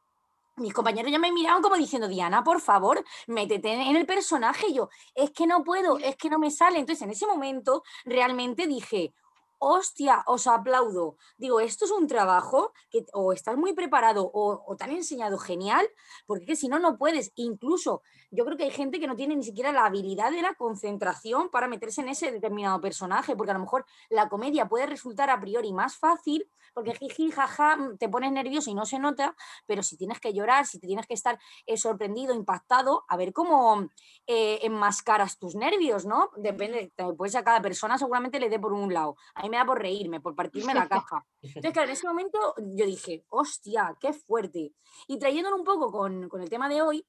Mis 0.58 0.72
compañeros 0.72 1.12
ya 1.12 1.18
me 1.18 1.32
miraban 1.32 1.64
como 1.64 1.78
diciendo, 1.78 2.08
Diana, 2.08 2.44
por 2.44 2.62
favor, 2.62 3.04
métete 3.26 3.72
en 3.72 3.96
el 3.96 4.06
personaje. 4.06 4.68
Y 4.68 4.76
yo, 4.76 4.90
es 5.16 5.32
que 5.32 5.48
no 5.48 5.64
puedo, 5.64 5.98
es 5.98 6.16
que 6.16 6.30
no 6.30 6.38
me 6.38 6.52
sale. 6.52 6.78
Entonces, 6.78 7.02
en 7.02 7.10
ese 7.10 7.26
momento, 7.26 7.82
realmente 8.06 8.68
dije, 8.68 9.16
hostia, 9.62 10.24
os 10.26 10.48
aplaudo. 10.48 11.18
Digo, 11.38 11.60
esto 11.60 11.86
es 11.86 11.92
un 11.92 12.08
trabajo 12.08 12.74
que 12.90 13.06
o 13.14 13.32
estás 13.32 13.56
muy 13.56 13.74
preparado 13.74 14.24
o, 14.34 14.64
o 14.66 14.76
te 14.76 14.84
han 14.84 14.92
enseñado 14.92 15.38
genial, 15.38 15.88
porque 16.26 16.56
si 16.56 16.68
no, 16.68 16.80
no 16.80 16.98
puedes. 16.98 17.32
Incluso, 17.36 18.02
yo 18.32 18.44
creo 18.44 18.58
que 18.58 18.64
hay 18.64 18.72
gente 18.72 19.00
que 19.00 19.08
no 19.08 19.16
tiene 19.16 19.36
ni 19.36 19.44
siquiera 19.44 19.72
la 19.72 19.86
habilidad 19.86 20.32
de 20.32 20.42
la 20.42 20.56
concentración 20.56 21.50
para 21.50 21.68
meterse 21.68 22.02
en 22.02 22.10
ese 22.10 22.32
determinado 22.32 22.82
personaje, 22.82 23.36
porque 23.36 23.52
a 23.52 23.54
lo 23.54 23.60
mejor 23.60 23.86
la 24.10 24.30
comedia 24.30 24.68
puede 24.68 24.88
resultar 24.88 25.30
a 25.30 25.40
priori 25.40 25.72
más 25.74 25.96
fácil, 25.96 26.50
porque 26.74 26.94
jiji, 26.96 27.32
jaja, 27.32 27.76
mm, 27.76 27.98
te 27.98 28.10
pones 28.10 28.32
nervioso 28.32 28.70
y 28.70 28.74
no 28.74 28.86
se 28.86 29.00
nota, 29.00 29.36
pero 29.66 29.84
si 29.84 29.98
tienes 29.98 30.20
que 30.20 30.34
llorar, 30.34 30.66
si 30.66 30.80
te 30.80 30.88
tienes 30.88 31.08
que 31.08 31.14
estar 31.14 31.40
eh, 31.66 31.78
sorprendido, 31.78 32.34
impactado, 32.34 33.06
a 33.08 33.18
ver 33.18 33.34
cómo 33.34 33.88
eh, 34.28 34.60
enmascaras 34.64 35.38
tus 35.38 35.56
nervios, 35.56 36.06
¿no? 36.06 36.30
Depende, 36.38 36.92
pues 37.18 37.36
a 37.36 37.44
cada 37.44 37.62
persona 37.62 37.98
seguramente 37.98 38.40
le 38.40 38.50
dé 38.50 38.60
por 38.60 38.74
un 38.74 38.94
lado. 38.94 39.16
A 39.36 39.44
mí 39.44 39.50
me 39.50 39.58
da 39.58 39.66
por 39.66 39.80
reírme, 39.80 40.20
por 40.22 40.36
partirme 40.36 40.74
la 40.74 40.88
caja. 40.90 41.26
Entonces, 41.42 41.72
claro, 41.74 41.88
en 41.90 41.94
ese 41.94 42.08
momento 42.08 42.54
yo 42.76 42.86
dije, 42.86 43.26
hostia, 43.30 43.96
qué 44.00 44.14
fuerte. 44.14 44.74
Y 45.08 45.18
trayéndolo 45.20 45.56
un 45.58 45.64
poco 45.64 45.92
con, 45.92 46.30
con 46.30 46.42
el 46.42 46.50
tema 46.50 46.70
de 46.70 46.82
hoy, 46.82 47.06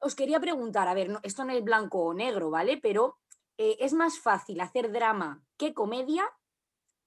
os 0.00 0.14
quería 0.14 0.38
preguntar, 0.40 0.88
a 0.88 0.94
ver, 0.94 1.08
no- 1.08 1.20
esto 1.22 1.44
no 1.44 1.52
es 1.52 1.64
blanco 1.64 1.98
o 2.04 2.14
negro, 2.14 2.50
¿vale? 2.50 2.76
Pero 2.78 3.18
eh, 3.58 3.76
es 3.80 3.94
más 3.94 4.18
fácil 4.18 4.60
hacer 4.60 4.92
drama 4.92 5.42
que 5.56 5.72
comedia, 5.72 6.30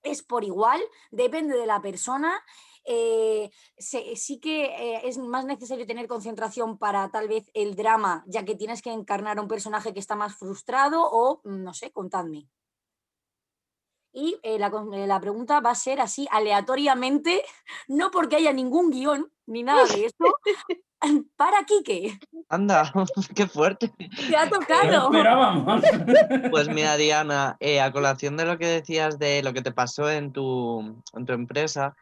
es 0.04 0.24
por 0.24 0.44
igual, 0.44 0.82
depende 1.12 1.58
de 1.58 1.66
la 1.68 1.82
persona. 1.82 2.42
eh, 2.86 3.52
se- 3.78 4.16
sí 4.16 4.40
que 4.40 4.66
eh, 4.66 5.02
es 5.04 5.18
más 5.20 5.46
necesario 5.46 5.86
tener 5.86 6.08
concentración 6.08 6.78
para 6.80 7.12
tal 7.12 7.28
vez 7.28 7.50
el 7.54 7.76
drama, 7.76 8.24
ya 8.26 8.46
que 8.46 8.56
tienes 8.56 8.82
que 8.82 8.92
encarnar 8.92 9.38
a 9.38 9.42
un 9.42 9.48
personaje 9.48 9.94
que 9.94 10.00
está 10.00 10.16
más 10.16 10.36
frustrado 10.38 11.04
o, 11.04 11.42
mm, 11.44 11.64
no 11.64 11.74
sé, 11.74 11.92
contadme. 11.92 12.48
Y 14.12 14.40
eh, 14.44 14.58
la, 14.58 14.70
la 14.70 15.20
pregunta 15.22 15.60
va 15.60 15.72
a 15.72 15.76
ser 15.76 16.02
así 16.02 16.28
aleatoriamente, 16.32 17.44
no 17.88 18.10
porque 18.12 18.38
haya 18.38 18.54
ningún 18.54 18.90
guion 18.90 19.32
ni 19.46 19.64
nada 19.64 19.86
de 19.86 20.06
esto, 20.06 20.26
para 21.38 21.64
Quique. 21.66 22.20
Anda, 22.50 22.92
qué 23.36 23.48
fuerte. 23.48 23.92
Te 24.30 24.36
ha 24.36 24.50
tocado. 24.50 25.12
esperábamos. 25.12 25.82
Pues 26.50 26.68
mira, 26.70 26.98
Diana, 26.98 27.58
eh, 27.60 27.80
a 27.82 27.92
colación 27.92 28.38
de 28.38 28.46
lo 28.46 28.58
que 28.58 28.68
decías 28.68 29.20
de 29.20 29.44
lo 29.44 29.54
que 29.54 29.62
te 29.62 29.72
pasó 29.72 30.10
en 30.10 30.32
tu, 30.32 31.02
en 31.14 31.26
tu 31.26 31.34
empresa, 31.34 31.96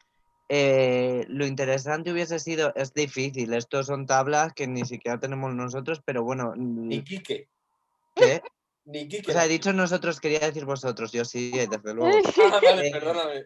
eh, 0.49 1.25
lo 1.27 1.45
interesante 1.45 2.11
hubiese 2.11 2.39
sido, 2.39 2.73
es 2.75 2.93
difícil, 2.93 3.53
estos 3.53 3.87
son 3.87 4.05
tablas 4.05 4.53
que 4.53 4.65
ni 4.67 4.85
siquiera 4.85 5.19
tenemos 5.19 5.53
nosotros, 5.53 6.01
pero 6.05 6.23
bueno, 6.23 6.53
Ni 6.55 6.99
mm, 6.99 7.03
Quique. 7.03 7.49
¿qué? 8.15 8.41
Ni 8.85 9.07
Quique. 9.09 9.29
O 9.29 9.33
sea, 9.33 9.43
he 9.45 9.49
dicho 9.49 9.73
nosotros, 9.73 10.21
quería 10.21 10.39
decir 10.39 10.63
vosotros, 10.63 11.11
yo 11.11 11.25
sí, 11.25 11.51
desde 11.51 11.93
luego. 11.93 12.17
Ah, 12.53 12.59
vale, 12.63 12.87
Eh, 12.87 12.91
perdóname. 12.91 13.43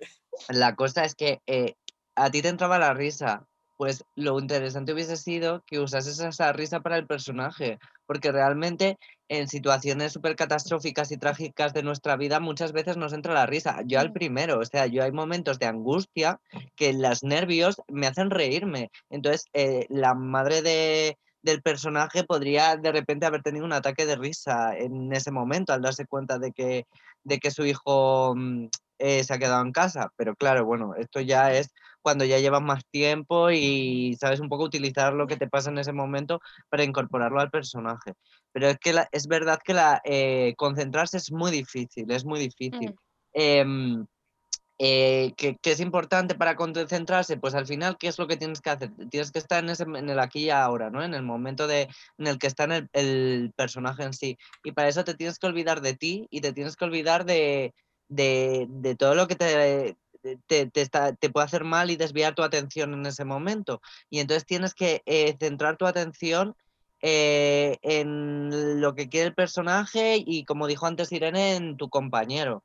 La 0.50 0.76
cosa 0.76 1.04
es 1.04 1.16
que 1.16 1.42
eh, 1.48 1.74
a 2.16 2.30
ti 2.30 2.44
te 2.44 2.50
entraba 2.50 2.78
la 2.78 2.94
risa. 2.94 3.48
Pues 3.82 4.06
lo 4.15 4.38
interesante 4.38 4.94
hubiese 4.94 5.17
sido 5.17 5.63
que 5.65 5.80
usases 5.80 6.20
esa 6.20 6.54
risa 6.54 6.82
para 6.82 6.98
el 6.98 7.08
personaje, 7.08 7.80
porque 8.06 8.32
realmente 8.32 9.00
en 9.28 9.48
situaciones 9.48 10.13
súper 10.13 10.36
catastróficas 10.36 11.12
y 11.12 11.17
trágicas 11.17 11.74
de 11.74 11.82
nuestra 11.82 12.15
vida 12.15 12.39
muchas 12.39 12.74
veces 12.74 12.96
nos 12.96 13.12
entra 13.12 13.34
la 13.34 13.48
risa. 13.48 13.82
Yo 13.88 14.00
al 14.00 14.12
Mm. 14.12 14.13
primero, 14.13 14.60
o 14.60 14.65
sea, 14.65 14.86
yo 14.86 15.04
hay 15.04 15.12
momentos 15.12 15.58
de 15.58 15.65
angustia 15.65 16.39
que 16.76 16.94
los 16.94 17.24
nervios 17.24 17.82
me 17.88 18.06
hacen 18.06 18.30
reírme. 18.30 18.91
Entonces, 19.10 19.46
eh, 19.54 19.88
la 19.89 20.13
madre 20.13 20.62
de, 20.62 21.17
del 21.41 21.63
personaje 21.63 22.24
podría 22.24 22.78
de 22.78 22.91
repente 22.91 23.26
haber 23.26 23.41
tenido 23.41 23.65
un 23.65 23.74
ataque 23.74 24.06
de 24.06 24.15
risa 24.15 24.78
en 24.78 25.12
ese 25.12 25.32
momento 25.32 25.74
al 25.74 25.82
darse 25.82 26.06
cuenta 26.06 26.38
de 26.38 26.52
que, 26.52 26.86
de 27.24 27.39
que 27.39 27.50
su 27.50 27.65
hijo 27.65 28.36
mm, 28.36 28.67
eh, 29.00 29.24
se 29.24 29.34
ha 29.34 29.39
quedado 29.39 29.63
en 29.63 29.72
casa. 29.72 30.13
Pero 30.17 30.36
claro, 30.36 30.65
bueno, 30.65 30.94
esto 31.00 31.20
ya 31.20 31.52
es 31.52 31.74
cuando 32.02 32.26
ya 32.26 32.40
llevas 32.40 32.62
más 32.62 32.84
tiempo 32.92 33.52
y 33.52 34.16
sabes 34.20 34.40
un 34.40 34.50
poco 34.50 34.64
utilizar 34.64 35.14
lo 35.14 35.28
que 35.28 35.38
te 35.38 35.48
pasa 35.48 35.70
en 35.70 35.78
ese 35.80 35.94
momento 35.94 36.40
para 36.70 36.84
incorporarlo 36.84 37.40
al 37.40 37.52
personaje. 37.52 38.14
Pero 38.52 38.68
es 38.70 38.78
que 38.80 38.94
la- 38.94 39.08
es 39.12 39.28
verdad 39.28 39.60
que 39.64 39.74
la, 39.74 40.02
eh, 40.04 40.54
concentrarse 40.58 41.18
es 41.18 41.32
muy 41.32 41.52
difícil, 41.52 42.12
es 42.12 42.26
muy 42.26 42.40
difícil. 42.40 42.92
Mm. 42.92 42.96
Em, 43.34 44.06
eh, 44.84 45.34
¿qué, 45.38 45.58
qué 45.62 45.72
es 45.74 45.80
importante 45.80 46.34
para 46.34 46.56
concentrarse? 46.56 47.38
Pues 47.38 47.54
al 47.54 47.68
final, 47.68 47.98
¿qué 48.00 48.08
es 48.08 48.18
lo 48.18 48.28
que 48.28 48.36
tienes 48.38 48.62
que 48.62 48.72
hacer? 48.72 48.92
Tienes 49.12 49.32
que 49.32 49.38
estar 49.40 49.64
en, 49.64 49.70
ese, 49.70 49.84
en 49.84 50.10
el 50.10 50.20
aquí 50.20 50.46
y 50.46 50.50
ahora, 50.50 50.90
¿no? 50.90 51.04
En 51.04 51.14
el 51.14 51.22
momento 51.22 51.68
de, 51.68 51.88
en 52.18 52.28
el 52.28 52.40
que 52.40 52.48
está 52.48 52.64
en 52.64 52.72
el, 52.72 52.90
el 52.94 53.54
personaje 53.56 54.04
en 54.04 54.14
sí. 54.14 54.38
Y 54.64 54.72
para 54.72 54.88
eso 54.90 55.04
te 55.04 55.14
tienes 55.14 55.38
que 55.38 55.46
olvidar 55.46 55.82
de 55.82 55.94
ti 55.96 56.28
y 56.32 56.42
te 56.42 56.52
tienes 56.52 56.76
que 56.76 56.86
olvidar 56.86 57.26
de, 57.26 57.76
de, 58.10 58.66
de 58.70 58.96
todo 58.96 59.14
lo 59.14 59.28
que 59.28 59.36
te, 59.36 59.96
te, 60.21 60.38
te 60.67 60.69
te 60.69 61.29
puede 61.29 61.45
hacer 61.45 61.63
mal 61.63 61.91
y 61.91 61.95
desviar 61.95 62.36
tu 62.36 62.43
atención 62.43 62.93
en 62.93 63.05
ese 63.05 63.25
momento. 63.25 63.81
Y 64.10 64.19
entonces 64.19 64.45
tienes 64.45 64.73
que 64.73 65.01
eh, 65.05 65.36
centrar 65.39 65.77
tu 65.77 65.86
atención 65.86 66.55
eh, 67.01 67.77
en 67.81 68.81
lo 68.81 68.93
que 68.93 69.10
quiere 69.10 69.27
el 69.27 69.34
personaje 69.34 70.21
y, 70.23 70.45
como 70.45 70.67
dijo 70.67 70.86
antes 70.86 71.12
Irene, 71.12 71.55
en 71.55 71.77
tu 71.77 71.89
compañero. 71.89 72.63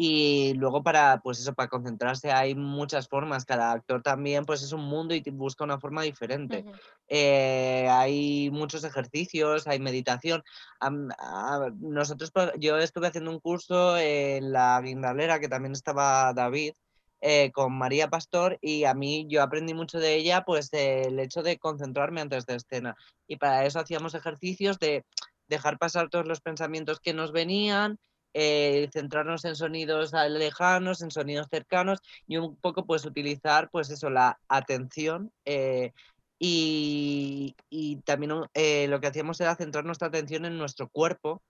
Y 0.00 0.54
luego 0.54 0.84
para, 0.84 1.20
pues 1.24 1.40
eso, 1.40 1.54
para 1.54 1.68
concentrarse 1.68 2.30
hay 2.30 2.54
muchas 2.54 3.08
formas. 3.08 3.44
Cada 3.44 3.72
actor 3.72 4.00
también, 4.00 4.44
pues 4.44 4.62
es 4.62 4.70
un 4.72 4.82
mundo 4.84 5.12
y 5.12 5.20
busca 5.32 5.64
una 5.64 5.80
forma 5.80 6.02
diferente. 6.02 6.64
Eh, 7.08 7.88
hay 7.90 8.48
muchos 8.52 8.84
ejercicios, 8.84 9.66
hay 9.66 9.80
meditación. 9.80 10.44
A- 10.78 11.70
nosotros, 11.80 12.30
por- 12.30 12.56
yo 12.60 12.78
estuve 12.78 13.08
haciendo 13.08 13.32
un 13.32 13.40
curso 13.40 13.98
en 13.98 14.52
la 14.52 14.80
Guindalera, 14.80 15.40
que 15.40 15.48
también 15.48 15.72
estaba 15.72 16.32
David, 16.32 16.74
eh, 17.20 17.50
con 17.50 17.76
María 17.76 18.08
Pastor, 18.08 18.56
y 18.60 18.84
a 18.84 18.94
mí 18.94 19.26
yo 19.28 19.42
aprendí 19.42 19.74
mucho 19.74 19.98
de 19.98 20.14
ella, 20.14 20.44
pues 20.46 20.68
el 20.74 21.18
hecho 21.18 21.42
de 21.42 21.58
concentrarme 21.58 22.20
antes 22.20 22.46
de 22.46 22.54
escena. 22.54 22.94
Y 23.26 23.36
para 23.36 23.66
eso 23.66 23.80
hacíamos 23.80 24.14
ejercicios 24.14 24.78
de 24.78 25.04
dejar 25.48 25.76
pasar 25.76 26.08
todos 26.08 26.28
los 26.28 26.40
pensamientos 26.40 27.00
que 27.00 27.14
nos 27.14 27.32
venían, 27.32 27.98
eh, 28.34 28.88
centrarnos 28.92 29.44
en 29.44 29.56
sonidos 29.56 30.12
lejanos, 30.30 31.02
en 31.02 31.10
sonidos 31.10 31.48
cercanos 31.50 32.00
y 32.26 32.36
un 32.36 32.56
poco 32.56 32.86
pues 32.86 33.04
utilizar 33.04 33.70
pues 33.70 33.90
eso, 33.90 34.10
la 34.10 34.38
atención 34.48 35.32
eh, 35.44 35.92
y, 36.38 37.56
y 37.68 37.96
también 38.02 38.32
eh, 38.54 38.86
lo 38.88 39.00
que 39.00 39.08
hacíamos 39.08 39.40
era 39.40 39.56
centrar 39.56 39.84
nuestra 39.84 40.08
atención 40.08 40.44
en 40.44 40.58
nuestro 40.58 40.88
cuerpo 40.88 41.42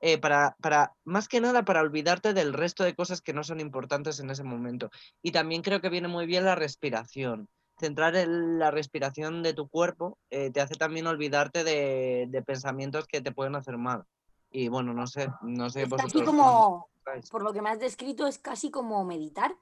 eh, 0.00 0.18
para, 0.18 0.56
para, 0.60 0.94
más 1.04 1.28
que 1.28 1.40
nada, 1.40 1.64
para 1.64 1.80
olvidarte 1.80 2.34
del 2.34 2.52
resto 2.52 2.82
de 2.84 2.94
cosas 2.94 3.22
que 3.22 3.32
no 3.32 3.44
son 3.44 3.60
importantes 3.60 4.18
en 4.20 4.30
ese 4.30 4.42
momento. 4.42 4.90
Y 5.22 5.30
también 5.32 5.62
creo 5.62 5.80
que 5.80 5.90
viene 5.90 6.08
muy 6.08 6.26
bien 6.26 6.44
la 6.44 6.56
respiración. 6.56 7.48
Centrar 7.78 8.16
en 8.16 8.58
la 8.58 8.70
respiración 8.72 9.42
de 9.44 9.54
tu 9.54 9.68
cuerpo 9.68 10.18
eh, 10.30 10.50
te 10.50 10.60
hace 10.60 10.74
también 10.74 11.06
olvidarte 11.06 11.62
de, 11.64 12.26
de 12.28 12.42
pensamientos 12.42 13.06
que 13.06 13.20
te 13.20 13.32
pueden 13.32 13.54
hacer 13.56 13.78
mal. 13.78 14.04
Y 14.52 14.68
bueno, 14.68 14.92
no 14.92 15.06
sé, 15.06 15.28
no 15.42 15.70
sé 15.70 15.88
como, 16.24 16.88
por 17.30 17.42
lo 17.42 17.52
que 17.52 17.62
me 17.62 17.70
has 17.70 17.80
descrito, 17.80 18.26
es 18.26 18.38
casi 18.38 18.70
como 18.70 19.04
meditar. 19.04 19.56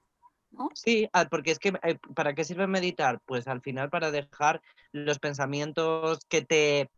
¿No? 0.50 0.68
Sí, 0.74 1.09
ah, 1.12 1.26
porque 1.31 1.53
es 1.53 1.61
que 1.61 1.72
eh, 1.85 1.96
¿para 2.16 2.35
qué 2.35 2.42
sirve 2.42 2.66
meditar? 2.66 3.20
Pues 3.24 3.46
al 3.46 3.61
final 3.61 3.88
para 3.88 4.11
dejar 4.11 4.61
los 4.90 5.20
pensamientos 5.20 6.24
que 6.29 6.42
te 6.42 6.90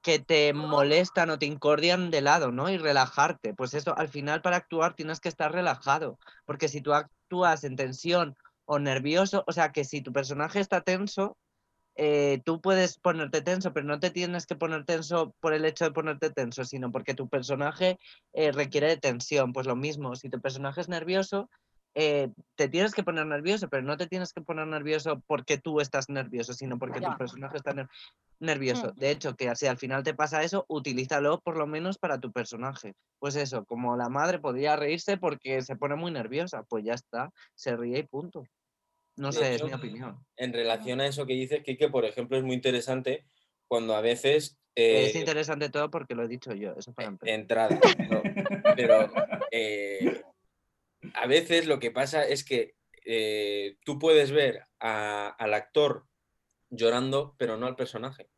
que 0.00 0.20
te 0.20 0.52
molestan 0.52 1.28
o 1.30 1.38
te 1.40 1.46
incordian 1.46 2.10
de 2.12 2.20
lado, 2.20 2.52
¿no? 2.52 2.70
Y 2.70 2.78
relajarte. 2.78 3.52
Pues 3.52 3.74
eso, 3.74 3.98
al 3.98 4.08
final 4.08 4.42
para 4.42 4.56
actuar 4.56 4.94
tienes 4.94 5.18
que 5.18 5.28
estar 5.28 5.52
relajado, 5.52 6.18
porque 6.46 6.68
si 6.68 6.80
tú 6.80 6.94
actúas 6.94 7.64
en 7.64 7.74
tensión 7.74 8.36
o 8.64 8.78
nervioso, 8.78 9.44
o 9.46 9.52
sea, 9.52 9.72
que 9.72 9.84
si 9.84 10.00
tu 10.00 10.12
personaje 10.12 10.60
está 10.60 10.82
tenso, 10.82 11.36
eh, 12.00 12.40
tú 12.44 12.60
puedes 12.60 12.96
ponerte 12.96 13.42
tenso, 13.42 13.72
pero 13.72 13.84
no 13.84 13.98
te 13.98 14.10
tienes 14.10 14.46
que 14.46 14.54
poner 14.54 14.84
tenso 14.84 15.34
por 15.40 15.52
el 15.52 15.64
hecho 15.64 15.84
de 15.84 15.90
ponerte 15.90 16.30
tenso, 16.30 16.64
sino 16.64 16.92
porque 16.92 17.14
tu 17.14 17.28
personaje 17.28 17.98
eh, 18.32 18.52
requiere 18.52 18.86
de 18.86 18.98
tensión. 18.98 19.52
Pues 19.52 19.66
lo 19.66 19.74
mismo, 19.74 20.14
si 20.14 20.30
tu 20.30 20.40
personaje 20.40 20.80
es 20.80 20.88
nervioso, 20.88 21.50
eh, 21.96 22.30
te 22.54 22.68
tienes 22.68 22.94
que 22.94 23.02
poner 23.02 23.26
nervioso, 23.26 23.68
pero 23.68 23.82
no 23.82 23.96
te 23.96 24.06
tienes 24.06 24.32
que 24.32 24.40
poner 24.40 24.68
nervioso 24.68 25.20
porque 25.26 25.58
tú 25.58 25.80
estás 25.80 26.08
nervioso, 26.08 26.52
sino 26.52 26.78
porque 26.78 27.00
tu 27.00 27.16
personaje 27.16 27.56
está 27.56 27.74
nervioso. 28.38 28.92
Mm. 28.94 29.00
De 29.00 29.10
hecho, 29.10 29.34
que 29.34 29.52
si 29.56 29.66
al 29.66 29.76
final 29.76 30.04
te 30.04 30.14
pasa 30.14 30.44
eso, 30.44 30.66
utilízalo 30.68 31.40
por 31.40 31.56
lo 31.56 31.66
menos 31.66 31.98
para 31.98 32.20
tu 32.20 32.30
personaje. 32.30 32.94
Pues 33.18 33.34
eso, 33.34 33.64
como 33.64 33.96
la 33.96 34.08
madre 34.08 34.38
podría 34.38 34.76
reírse 34.76 35.16
porque 35.16 35.62
se 35.62 35.74
pone 35.74 35.96
muy 35.96 36.12
nerviosa, 36.12 36.62
pues 36.62 36.84
ya 36.84 36.94
está, 36.94 37.32
se 37.56 37.76
ríe 37.76 37.98
y 37.98 38.02
punto. 38.04 38.44
No 39.18 39.32
sé, 39.32 39.54
es 39.56 39.62
mi 39.64 39.72
opinión. 39.72 40.24
En 40.36 40.52
relación 40.52 41.00
a 41.00 41.06
eso 41.06 41.26
que 41.26 41.34
dices, 41.34 41.62
Kike, 41.62 41.88
por 41.88 42.04
ejemplo, 42.04 42.36
es 42.38 42.44
muy 42.44 42.54
interesante 42.54 43.26
cuando 43.66 43.94
a 43.94 44.00
veces... 44.00 44.58
es 44.74 45.14
eh, 45.14 45.18
interesante 45.18 45.68
todo 45.70 45.90
porque 45.90 46.14
lo 46.14 46.22
he 46.24 46.28
dicho 46.28 46.54
yo, 46.54 46.74
eso 46.78 46.92
para 46.94 47.08
empezar. 47.08 47.34
entrada. 47.34 47.80
¿no? 48.08 48.22
Pero 48.76 49.12
eh, 49.50 50.22
a 51.14 51.26
veces 51.26 51.66
lo 51.66 51.78
que 51.80 51.90
pasa 51.90 52.24
es 52.26 52.44
que 52.44 52.74
eh, 53.04 53.76
tú 53.84 53.98
puedes 53.98 54.30
ver 54.30 54.64
a- 54.78 55.28
al 55.28 55.54
actor 55.54 56.06
llorando, 56.70 57.34
pero 57.38 57.56
no 57.56 57.66
al 57.66 57.74
personaje. 57.76 58.28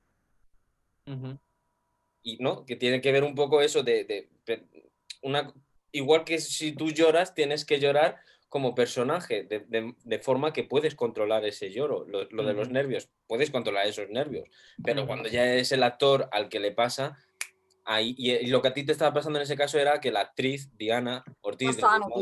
Y 2.23 2.37
no, 2.39 2.65
que 2.65 2.77
tiene 2.77 3.01
que 3.01 3.11
ver 3.13 3.25
un 3.25 3.35
poco 3.35 3.61
eso 3.63 3.83
de, 3.83 4.05
de- 4.05 4.31
de 4.47 4.91
una. 5.23 5.53
Igual 5.93 6.25
que 6.25 6.39
si 6.39 6.73
tú 6.73 6.91
lloras, 6.91 7.35
tienes 7.35 7.65
que 7.65 7.81
llorar 7.81 8.21
como 8.51 8.75
personaje, 8.75 9.45
de, 9.45 9.61
de- 9.61 9.95
de 10.05 10.19
forma 10.19 10.53
que 10.53 10.65
puedes 10.65 10.95
controlar 10.95 11.47
ese 11.47 11.71
lloro. 11.71 12.05
Lo, 12.07 12.25
lo 12.31 12.45
de 12.45 12.53
los 12.53 12.69
nervios, 12.69 13.09
puedes 13.27 13.51
controlar 13.51 13.87
esos 13.87 14.11
nervios. 14.11 14.47
Pero 14.85 15.07
cuando 15.07 15.29
ya 15.31 15.55
es 15.55 15.73
el 15.73 15.83
actor 15.83 16.29
al 16.33 16.49
que 16.51 16.61
le 16.61 16.73
pasa, 16.73 17.17
ahí. 17.85 18.15
Y, 18.19 18.33
y 18.33 18.47
lo 18.49 18.61
que 18.61 18.69
a 18.69 18.75
ti 18.75 18.85
te 18.85 18.93
estaba 18.93 19.15
pasando 19.15 19.39
en 19.39 19.45
ese 19.45 19.57
caso 19.57 19.79
era 19.79 20.01
que 20.01 20.11
la 20.13 20.21
actriz 20.21 20.77
Diana 20.77 21.25
Ortiz 21.41 21.69
No 21.99 22.09
Guzmán 22.09 22.21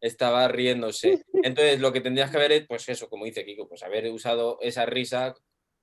estaba 0.00 0.46
riéndose. 0.48 1.24
Entonces, 1.42 1.80
lo 1.80 1.92
que 1.92 2.00
tendrías 2.00 2.30
que 2.30 2.36
haber 2.36 2.52
es, 2.52 2.66
pues 2.66 2.88
eso, 2.88 3.10
como 3.10 3.24
dice 3.24 3.44
Kiko, 3.44 3.68
pues 3.68 3.82
haber 3.82 4.10
usado 4.12 4.58
esa 4.62 4.86
risa 4.86 5.34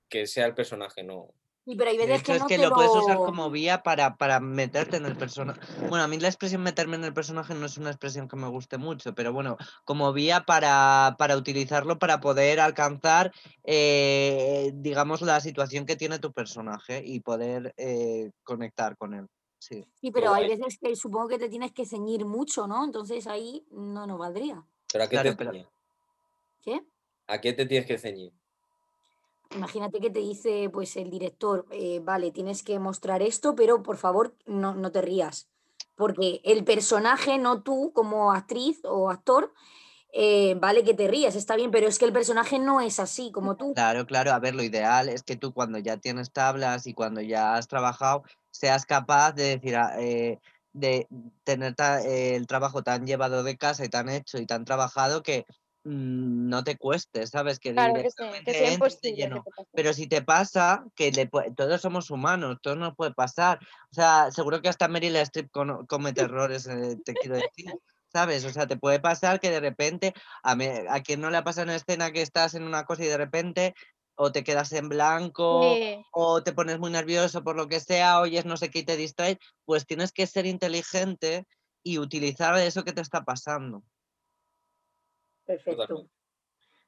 que 0.08 0.26
sea 0.26 0.46
el 0.46 0.54
personaje, 0.54 1.02
no. 1.02 1.34
Y 1.64 1.76
pero 1.76 1.90
hay 1.90 1.96
De 1.96 2.06
veces 2.06 2.22
hecho, 2.22 2.32
que 2.32 2.36
es 2.36 2.42
no 2.42 2.48
que 2.48 2.56
te 2.56 2.62
lo 2.62 2.74
puedes 2.74 2.94
usar 2.94 3.18
como 3.18 3.50
vía 3.50 3.82
para, 3.82 4.16
para 4.16 4.40
meterte 4.40 4.96
en 4.96 5.06
el 5.06 5.16
personaje. 5.16 5.60
Bueno, 5.88 6.04
a 6.04 6.08
mí 6.08 6.18
la 6.18 6.28
expresión 6.28 6.62
meterme 6.62 6.96
en 6.96 7.04
el 7.04 7.14
personaje 7.14 7.54
no 7.54 7.66
es 7.66 7.76
una 7.78 7.90
expresión 7.90 8.26
que 8.26 8.36
me 8.36 8.48
guste 8.48 8.78
mucho, 8.78 9.14
pero 9.14 9.32
bueno, 9.32 9.56
como 9.84 10.12
vía 10.12 10.40
para, 10.40 11.14
para 11.18 11.36
utilizarlo 11.36 11.98
para 11.98 12.18
poder 12.20 12.58
alcanzar, 12.58 13.30
eh, 13.64 14.72
digamos, 14.74 15.22
la 15.22 15.40
situación 15.40 15.86
que 15.86 15.94
tiene 15.94 16.18
tu 16.18 16.32
personaje 16.32 17.02
y 17.04 17.20
poder 17.20 17.72
eh, 17.76 18.30
conectar 18.42 18.96
con 18.96 19.14
él. 19.14 19.26
Sí. 19.60 19.84
Sí, 20.00 20.10
pero 20.10 20.34
hay 20.34 20.48
veces 20.48 20.78
que 20.80 20.96
supongo 20.96 21.28
que 21.28 21.38
te 21.38 21.48
tienes 21.48 21.70
que 21.70 21.86
ceñir 21.86 22.24
mucho, 22.24 22.66
¿no? 22.66 22.84
Entonces 22.84 23.28
ahí 23.28 23.64
no 23.70 24.04
nos 24.08 24.18
valdría. 24.18 24.66
¿Pero 24.92 25.04
a 25.04 25.06
qué 25.06 25.16
Claro, 25.16 25.36
te 25.36 25.36
pero-? 25.36 25.70
¿Qué? 26.60 26.80
¿A 27.28 27.40
qué 27.40 27.52
te 27.52 27.66
tienes 27.66 27.86
que 27.86 27.98
ceñir? 27.98 28.32
Imagínate 29.54 30.00
que 30.00 30.10
te 30.10 30.20
dice 30.20 30.70
pues 30.72 30.96
el 30.96 31.10
director, 31.10 31.66
eh, 31.70 32.00
vale, 32.02 32.30
tienes 32.30 32.62
que 32.62 32.78
mostrar 32.78 33.22
esto, 33.22 33.54
pero 33.54 33.82
por 33.82 33.96
favor 33.96 34.34
no, 34.46 34.74
no 34.74 34.90
te 34.92 35.02
rías. 35.02 35.48
Porque 35.96 36.40
el 36.44 36.64
personaje, 36.64 37.38
no 37.38 37.62
tú 37.62 37.92
como 37.94 38.32
actriz 38.32 38.80
o 38.84 39.10
actor, 39.10 39.52
eh, 40.12 40.56
vale 40.60 40.84
que 40.84 40.94
te 40.94 41.08
rías, 41.08 41.36
está 41.36 41.56
bien, 41.56 41.70
pero 41.70 41.86
es 41.86 41.98
que 41.98 42.04
el 42.04 42.12
personaje 42.12 42.58
no 42.58 42.80
es 42.80 43.00
así 43.00 43.30
como 43.32 43.56
tú. 43.56 43.72
Claro, 43.74 44.06
claro. 44.06 44.32
A 44.32 44.38
ver, 44.38 44.54
lo 44.54 44.62
ideal 44.62 45.08
es 45.08 45.22
que 45.22 45.36
tú 45.36 45.52
cuando 45.52 45.78
ya 45.78 45.96
tienes 45.96 46.32
tablas 46.32 46.86
y 46.86 46.94
cuando 46.94 47.20
ya 47.20 47.54
has 47.54 47.68
trabajado, 47.68 48.22
seas 48.50 48.84
capaz 48.84 49.32
de 49.32 49.56
decir, 49.56 49.76
ah, 49.76 49.94
eh, 49.98 50.38
de 50.72 51.06
tener 51.44 51.74
el 52.04 52.46
trabajo 52.46 52.82
tan 52.82 53.06
llevado 53.06 53.42
de 53.42 53.56
casa 53.56 53.84
y 53.84 53.88
tan 53.88 54.08
hecho 54.08 54.38
y 54.38 54.46
tan 54.46 54.64
trabajado 54.64 55.22
que 55.22 55.46
no 55.84 56.62
te 56.64 56.76
cueste, 56.76 57.26
¿sabes? 57.26 57.58
Que 57.58 57.72
Claro 57.72 57.94
que 57.94 58.10
sí, 58.10 58.16
que 58.44 58.52
sea 58.54 58.72
imposible. 58.74 59.16
lleno. 59.16 59.44
Pero 59.74 59.92
si 59.92 60.06
te 60.06 60.22
pasa, 60.22 60.84
que 60.94 61.10
le 61.12 61.28
todos 61.56 61.80
somos 61.80 62.10
humanos, 62.10 62.58
todo 62.62 62.76
nos 62.76 62.94
puede 62.94 63.12
pasar. 63.14 63.58
O 63.90 63.94
sea, 63.94 64.30
seguro 64.30 64.60
que 64.62 64.68
hasta 64.68 64.88
Meryl 64.88 65.16
Streep 65.16 65.50
comete 65.88 66.20
errores, 66.22 66.66
eh, 66.66 66.98
te 67.04 67.14
quiero 67.14 67.36
decir. 67.36 67.72
¿Sabes? 68.12 68.44
O 68.44 68.50
sea, 68.50 68.66
te 68.66 68.76
puede 68.76 69.00
pasar 69.00 69.40
que 69.40 69.50
de 69.50 69.60
repente, 69.60 70.12
a, 70.42 70.54
me- 70.54 70.84
a 70.88 71.00
quien 71.02 71.20
no 71.22 71.30
le 71.30 71.38
ha 71.38 71.44
pasado 71.44 71.70
en 71.70 71.76
escena 71.76 72.12
que 72.12 72.20
estás 72.20 72.52
en 72.54 72.62
una 72.64 72.84
cosa 72.84 73.04
y 73.04 73.08
de 73.08 73.16
repente 73.16 73.74
o 74.16 74.30
te 74.32 74.44
quedas 74.44 74.72
en 74.74 74.90
blanco 74.90 75.72
Sí, 75.72 76.04
o 76.10 76.42
te 76.42 76.52
pones 76.52 76.78
muy 76.78 76.90
nervioso 76.90 77.42
por 77.42 77.56
lo 77.56 77.68
que 77.68 77.80
sea, 77.80 78.20
oyes 78.20 78.44
no 78.44 78.58
sé 78.58 78.70
qué 78.70 78.80
y 78.80 78.84
te 78.84 78.98
distraes, 78.98 79.38
pues 79.64 79.86
tienes 79.86 80.12
que 80.12 80.26
ser 80.26 80.44
inteligente 80.44 81.46
y 81.82 81.98
utilizar 81.98 82.54
eso 82.58 82.84
que 82.84 82.92
te 82.92 83.00
está 83.00 83.24
pasando. 83.24 83.82
Perfecto. 85.56 85.82
Totalmente. 85.82 86.12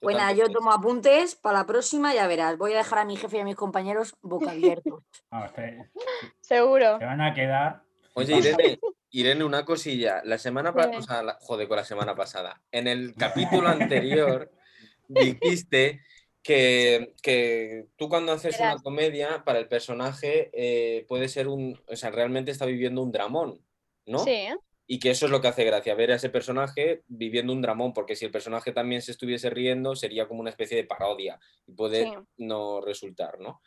Pues 0.01 0.17
nada, 0.17 0.33
yo 0.33 0.51
tomo 0.51 0.71
apuntes 0.71 1.35
para 1.35 1.59
la 1.61 1.67
próxima, 1.67 2.15
ya 2.15 2.27
verás. 2.27 2.59
Voy 2.59 2.75
a 2.75 2.79
dejar 2.79 2.99
a 2.99 3.05
mi 3.05 3.17
jefe 3.17 3.39
y 3.39 3.41
a 3.41 3.45
mis 3.45 3.57
compañeros 3.57 4.15
boca 4.21 4.51
abiertos. 4.51 5.03
Seguro. 6.41 6.99
se 6.99 7.05
van 7.05 7.21
a 7.21 7.33
quedar. 7.33 7.83
Oye. 8.15 8.37
Irene, 8.37 8.79
Irene, 9.11 9.45
una 9.45 9.65
cosilla. 9.65 10.21
La 10.25 10.39
semana 10.39 10.75
pasada, 10.75 10.99
o 10.99 11.03
sea, 11.03 11.23
la- 11.23 11.39
joder, 11.41 11.69
con 11.69 11.77
la 11.77 11.85
semana 11.85 12.15
pasada. 12.15 12.61
En 12.71 12.87
el 12.87 13.15
capítulo 13.15 13.69
anterior 13.69 14.51
dijiste 15.09 16.03
que, 16.43 17.15
que 17.23 17.87
tú 17.97 18.09
cuando 18.11 18.33
haces 18.33 18.59
una 18.61 18.77
comedia, 18.83 19.43
para 19.45 19.59
el 19.59 19.69
personaje 19.69 20.51
eh, 20.53 21.07
puede 21.09 21.29
ser 21.29 21.49
un, 21.49 21.81
o 21.89 21.97
sea, 21.97 22.11
realmente 22.11 22.51
está 22.51 22.67
viviendo 22.67 23.03
un 23.03 23.11
dramón, 23.13 23.65
¿no? 24.07 24.19
Sí. 24.19 24.49
Y 24.87 24.99
que 24.99 25.11
eso 25.11 25.25
es 25.27 25.33
lo 25.33 25.41
que 25.41 25.49
hace 25.49 25.65
gracia, 25.65 25.95
ver 25.95 26.13
a 26.13 26.17
ese 26.17 26.29
personaje 26.29 27.03
viviendo 27.07 27.53
un 27.53 27.63
dramón, 27.63 27.93
porque 27.95 28.17
si 28.17 28.27
el 28.27 28.31
personaje 28.31 28.73
también 28.73 29.01
se 29.01 29.13
estuviese 29.13 29.49
riendo, 29.49 29.97
sería 29.97 30.29
como 30.29 30.41
una 30.41 30.51
especie 30.51 30.77
de 30.77 30.85
parodia 30.85 31.39
y 31.67 31.73
puede 31.73 32.05
Sí. 32.05 32.13
no 32.39 32.81
resultar, 32.83 33.39
¿no? 33.41 33.63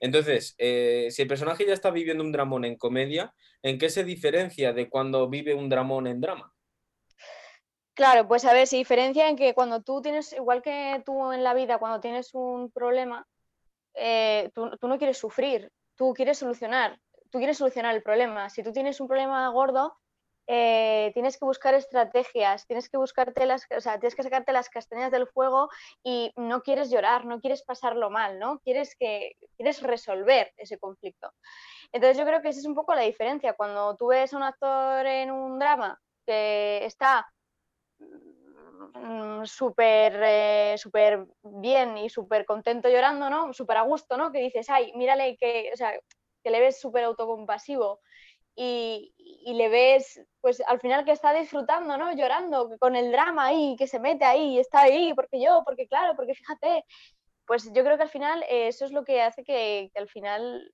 Entonces, 0.00 0.54
eh, 0.58 1.08
si 1.10 1.22
el 1.22 1.28
personaje 1.28 1.66
ya 1.66 1.74
está 1.74 1.90
viviendo 1.90 2.24
un 2.24 2.32
dramón 2.32 2.64
en 2.64 2.76
comedia, 2.76 3.34
¿en 3.62 3.78
qué 3.78 3.88
se 3.90 4.02
diferencia 4.02 4.72
de 4.72 4.88
cuando 4.88 5.28
vive 5.28 5.54
un 5.54 5.68
dramón 5.68 6.06
en 6.06 6.20
drama? 6.20 6.52
Claro, 7.94 8.26
pues 8.26 8.44
a 8.46 8.54
ver, 8.54 8.66
se 8.66 8.76
diferencia 8.76 9.28
en 9.28 9.36
que 9.36 9.54
cuando 9.54 9.82
tú 9.82 10.00
tienes, 10.00 10.32
igual 10.32 10.62
que 10.62 11.02
tú 11.04 11.30
en 11.32 11.44
la 11.44 11.52
vida, 11.54 11.78
cuando 11.78 12.00
tienes 12.00 12.32
un 12.32 12.70
problema, 12.72 13.28
eh, 13.94 14.50
tú, 14.54 14.70
tú 14.80 14.88
no 14.88 14.96
quieres 14.96 15.18
sufrir, 15.18 15.70
tú 15.94 16.14
quieres 16.14 16.38
solucionar, 16.38 16.98
tú 17.30 17.38
quieres 17.38 17.58
solucionar 17.58 17.94
el 17.94 18.02
problema. 18.02 18.48
Si 18.48 18.62
tú 18.62 18.72
tienes 18.72 18.98
un 19.00 19.08
problema 19.08 19.46
gordo, 19.50 19.98
eh, 20.54 21.12
tienes 21.14 21.38
que 21.38 21.46
buscar 21.46 21.72
estrategias, 21.72 22.66
tienes 22.66 22.90
que 22.90 22.98
buscarte 22.98 23.46
las, 23.46 23.66
o 23.74 23.80
sea, 23.80 23.98
tienes 23.98 24.14
que 24.14 24.22
sacarte 24.22 24.52
las 24.52 24.68
castañas 24.68 25.10
del 25.10 25.26
fuego 25.26 25.70
y 26.04 26.30
no 26.36 26.60
quieres 26.62 26.90
llorar, 26.90 27.24
no 27.24 27.40
quieres 27.40 27.62
pasarlo 27.62 28.10
mal, 28.10 28.38
¿no? 28.38 28.58
Quieres 28.58 28.94
que 28.94 29.36
quieres 29.56 29.80
resolver 29.80 30.52
ese 30.58 30.78
conflicto. 30.78 31.32
Entonces 31.90 32.18
yo 32.18 32.26
creo 32.26 32.42
que 32.42 32.50
esa 32.50 32.60
es 32.60 32.66
un 32.66 32.74
poco 32.74 32.94
la 32.94 33.00
diferencia. 33.00 33.54
Cuando 33.54 33.96
tú 33.96 34.08
ves 34.08 34.34
a 34.34 34.36
un 34.36 34.42
actor 34.42 35.06
en 35.06 35.30
un 35.30 35.58
drama 35.58 35.98
que 36.26 36.84
está 36.84 37.26
mm, 37.98 39.44
súper 39.46 40.20
eh, 40.22 40.74
súper 40.76 41.28
bien 41.42 41.96
y 41.96 42.10
súper 42.10 42.44
contento 42.44 42.90
llorando, 42.90 43.30
¿no? 43.30 43.54
Súper 43.54 43.78
a 43.78 43.82
gusto, 43.84 44.18
¿no? 44.18 44.30
Que 44.30 44.40
dices, 44.40 44.68
ay, 44.68 44.92
mírale 44.96 45.38
que, 45.38 45.70
o 45.72 45.76
sea, 45.78 45.98
que 46.44 46.50
le 46.50 46.60
ves 46.60 46.78
súper 46.78 47.04
autocompasivo 47.04 48.00
y, 48.54 49.12
y 49.44 49.54
le 49.54 49.68
ves, 49.68 50.20
pues 50.40 50.62
al 50.66 50.80
final 50.80 51.04
que 51.04 51.12
está 51.12 51.32
disfrutando, 51.32 51.96
¿no? 51.96 52.14
Llorando 52.14 52.70
con 52.78 52.96
el 52.96 53.12
drama 53.12 53.46
ahí, 53.46 53.76
que 53.78 53.86
se 53.86 54.00
mete 54.00 54.24
ahí, 54.24 54.58
está 54.58 54.82
ahí, 54.82 55.14
porque 55.14 55.42
yo, 55.42 55.62
porque 55.64 55.86
claro, 55.86 56.14
porque 56.16 56.34
fíjate. 56.34 56.84
Pues 57.44 57.70
yo 57.72 57.82
creo 57.84 57.96
que 57.96 58.04
al 58.04 58.08
final 58.08 58.44
eh, 58.44 58.68
eso 58.68 58.84
es 58.84 58.92
lo 58.92 59.04
que 59.04 59.20
hace 59.20 59.42
que, 59.44 59.90
al 59.96 60.08
final 60.08 60.70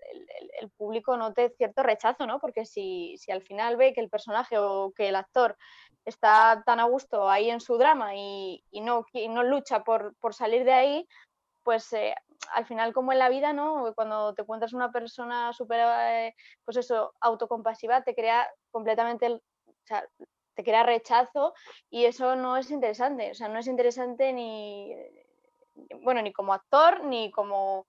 el, 0.60 0.70
público 0.72 1.16
note 1.16 1.50
cierto 1.56 1.82
rechazo, 1.82 2.26
¿no? 2.26 2.38
Porque 2.40 2.66
si, 2.66 3.16
si 3.18 3.32
al 3.32 3.42
final 3.42 3.76
ve 3.78 3.94
que 3.94 4.02
el 4.02 4.10
personaje 4.10 4.58
o 4.58 4.92
que 4.94 5.08
el 5.08 5.16
actor 5.16 5.56
está 6.04 6.62
tan 6.66 6.78
a 6.78 6.84
gusto 6.84 7.28
ahí 7.30 7.50
en 7.50 7.60
su 7.60 7.78
drama 7.78 8.14
y, 8.14 8.62
y 8.70 8.82
no, 8.82 9.06
no 9.30 9.42
lucha 9.44 9.82
por, 9.82 10.14
por 10.20 10.34
salir 10.34 10.64
de 10.64 10.72
ahí, 10.72 11.08
pues 11.68 11.92
eh, 11.92 12.14
al 12.54 12.64
final 12.64 12.94
como 12.94 13.12
en 13.12 13.18
la 13.18 13.28
vida, 13.28 13.52
¿no? 13.52 13.92
Cuando 13.94 14.32
te 14.32 14.40
encuentras 14.40 14.72
una 14.72 14.90
persona 14.90 15.52
súper, 15.52 15.80
eh, 15.86 16.34
pues 16.64 16.78
eso, 16.78 17.12
autocompasiva, 17.20 18.02
te 18.04 18.14
crea 18.14 18.48
completamente, 18.70 19.42
te 20.54 20.64
crea 20.64 20.82
rechazo 20.82 21.52
y 21.90 22.06
eso 22.06 22.36
no 22.36 22.56
es 22.56 22.70
interesante. 22.70 23.32
O 23.32 23.34
sea, 23.34 23.48
no 23.48 23.58
es 23.58 23.66
interesante 23.66 24.32
ni, 24.32 24.94
bueno, 26.00 26.22
ni 26.22 26.32
como 26.32 26.54
actor 26.54 27.04
ni 27.04 27.30
como, 27.32 27.86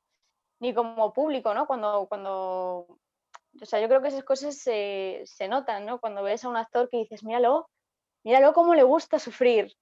ni 0.59 0.73
como 0.73 1.13
público, 1.13 1.53
¿no? 1.53 1.65
Cuando, 1.65 2.05
cuando, 2.09 2.85
o 3.61 3.65
sea, 3.65 3.79
yo 3.79 3.87
creo 3.87 4.01
que 4.01 4.09
esas 4.09 4.25
cosas 4.25 4.57
se, 4.57 5.21
se 5.23 5.47
notan, 5.47 5.85
¿no? 5.85 6.01
Cuando 6.01 6.21
ves 6.21 6.43
a 6.43 6.49
un 6.49 6.57
actor 6.57 6.89
que 6.89 6.97
dices, 6.97 7.23
míralo, 7.23 7.69
míralo 8.25 8.51
cómo 8.51 8.75
le 8.75 8.83
gusta 8.83 9.19
sufrir, 9.19 9.73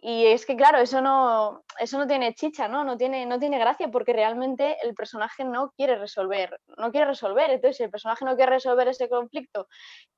y 0.00 0.26
es 0.26 0.44
que, 0.44 0.56
claro, 0.56 0.78
eso 0.78 1.00
no, 1.00 1.64
eso 1.80 1.98
no 1.98 2.06
tiene 2.06 2.34
chicha, 2.34 2.68
¿no? 2.68 2.84
No 2.84 2.96
tiene, 2.96 3.24
no 3.24 3.38
tiene 3.38 3.58
gracia 3.58 3.88
porque 3.88 4.12
realmente 4.12 4.76
el 4.82 4.94
personaje 4.94 5.44
no 5.44 5.72
quiere 5.72 5.96
resolver, 5.96 6.60
no 6.76 6.90
quiere 6.90 7.06
resolver. 7.06 7.50
Entonces, 7.50 7.78
si 7.78 7.82
el 7.82 7.90
personaje 7.90 8.24
no 8.24 8.36
quiere 8.36 8.52
resolver 8.52 8.86
ese 8.88 9.08
conflicto 9.08 9.68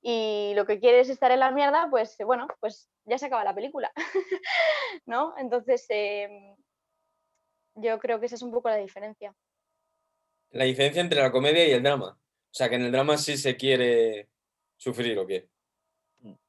y 0.03 0.53
lo 0.57 0.67
que 0.67 0.81
quiere 0.81 1.01
es 1.01 1.09
estar 1.09 1.31
en 1.31 1.41
la 1.41 1.53
mierda, 1.53 1.89
pues 1.91 2.17
bueno, 2.25 2.49
pues 2.61 2.91
ya 3.05 3.19
se 3.19 3.27
acaba 3.27 3.45
la 3.45 3.55
película, 3.55 3.93
¿no? 5.07 5.35
Entonces, 5.39 5.87
em, 5.89 6.57
yo 7.77 7.99
creo 7.99 8.19
que 8.19 8.27
esa 8.27 8.35
es 8.35 8.43
un 8.43 8.51
poco 8.51 8.69
la 8.69 8.77
diferencia. 8.77 9.33
La 10.51 10.65
diferencia 10.65 11.01
entre 11.01 11.23
la 11.23 11.31
comedia 11.31 11.67
y 11.67 11.71
el 11.71 11.83
drama. 11.83 12.19
O 12.19 12.55
sea, 12.55 12.69
que 12.69 12.75
en 12.75 12.83
el 12.83 12.93
drama 12.93 13.17
sí 13.17 13.37
se 13.37 13.57
quiere 13.57 14.29
sufrir 14.77 15.19
o 15.19 15.27
qué. 15.27 15.49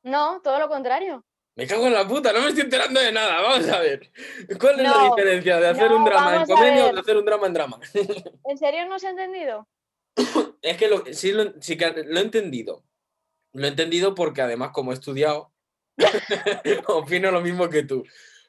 No, 0.02 0.42
todo 0.42 0.60
lo 0.60 0.68
contrario. 0.68 1.24
Me 1.60 1.68
cago 1.68 1.88
en 1.88 1.94
la 1.94 2.08
puta, 2.08 2.32
no 2.32 2.40
me 2.40 2.48
estoy 2.48 2.64
enterando 2.64 3.02
de 3.02 3.12
nada. 3.12 3.42
Vamos 3.42 3.68
a 3.68 3.80
ver. 3.80 4.10
¿Cuál 4.58 4.80
es 4.80 4.90
la 4.90 5.04
diferencia 5.10 5.60
de 5.60 5.68
hacer 5.68 5.92
un 5.92 6.06
drama 6.06 6.36
en 6.38 6.46
comedia 6.46 6.86
o 6.86 6.94
de 6.94 7.00
hacer 7.02 7.18
un 7.18 7.26
drama 7.26 7.48
en 7.48 7.54
drama? 7.54 7.80
¿En 8.46 8.58
serio 8.58 8.86
no 8.88 8.98
se 8.98 9.08
ha 9.08 9.10
entendido? 9.10 9.68
es 10.62 10.78
que 10.78 10.88
lo, 10.88 11.04
sí, 11.12 11.34
lo, 11.34 11.62
sí 11.62 11.78
que 11.78 11.92
lo 12.08 12.18
he 12.18 12.24
entendido. 12.24 12.86
Lo 13.52 13.66
he 13.66 13.68
entendido 13.68 14.16
porque 14.16 14.42
además, 14.42 14.72
como 14.72 14.92
he 14.92 14.94
estudiado, 14.94 15.52
opino 16.88 17.30
lo 17.30 17.42
mismo 17.42 17.68
que 17.68 17.84
tú. 17.84 18.06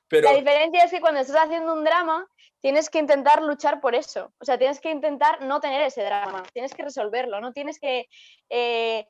Pero... 0.07 0.31
La 0.31 0.37
diferencia 0.37 0.85
es 0.85 0.93
que 0.93 1.01
cuando 1.01 1.19
estás 1.19 1.47
haciendo 1.47 1.73
un 1.73 1.83
drama, 1.83 2.29
tienes 2.61 2.91
que 2.91 3.01
intentar 3.01 3.43
luchar 3.43 3.81
por 3.81 3.97
eso. 3.97 4.33
O 4.39 4.45
sea, 4.45 4.57
tienes 4.57 4.79
que 4.79 4.93
intentar 4.93 5.45
no 5.45 5.59
tener 5.59 5.83
ese 5.83 6.05
drama, 6.05 6.45
tienes 6.53 6.75
que 6.75 6.85
resolverlo, 6.85 7.41
no 7.41 7.53
tienes 7.53 7.81
que 7.81 8.07
eh, 8.51 9.09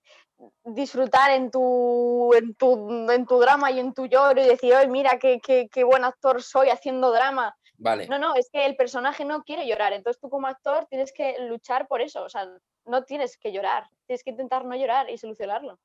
disfrutar 0.64 1.30
en 1.30 1.50
tu, 1.50 2.32
en 2.34 2.54
tu, 2.54 3.10
en, 3.10 3.26
tu, 3.26 3.38
drama 3.38 3.70
y 3.70 3.80
en 3.80 3.92
tu 3.92 4.06
lloro 4.06 4.40
y 4.40 4.46
decir, 4.46 4.74
hoy 4.74 4.88
mira 4.88 5.18
qué, 5.18 5.40
qué, 5.40 5.68
qué, 5.70 5.84
buen 5.84 6.04
actor 6.04 6.42
soy 6.42 6.68
haciendo 6.68 7.12
drama. 7.12 7.56
Vale. 7.76 8.06
No, 8.08 8.18
no, 8.18 8.34
es 8.34 8.48
que 8.50 8.66
el 8.66 8.76
personaje 8.76 9.24
no 9.24 9.42
quiere 9.42 9.66
llorar, 9.66 9.92
entonces 9.92 10.20
tú 10.20 10.28
como 10.28 10.46
actor 10.46 10.86
tienes 10.86 11.12
que 11.12 11.36
luchar 11.48 11.88
por 11.88 12.00
eso, 12.00 12.22
o 12.22 12.28
sea, 12.28 12.46
no 12.84 13.04
tienes 13.04 13.38
que 13.38 13.52
llorar, 13.52 13.88
tienes 14.06 14.22
que 14.22 14.30
intentar 14.30 14.64
no 14.64 14.76
llorar 14.76 15.08
y 15.08 15.16
solucionarlo. 15.16 15.78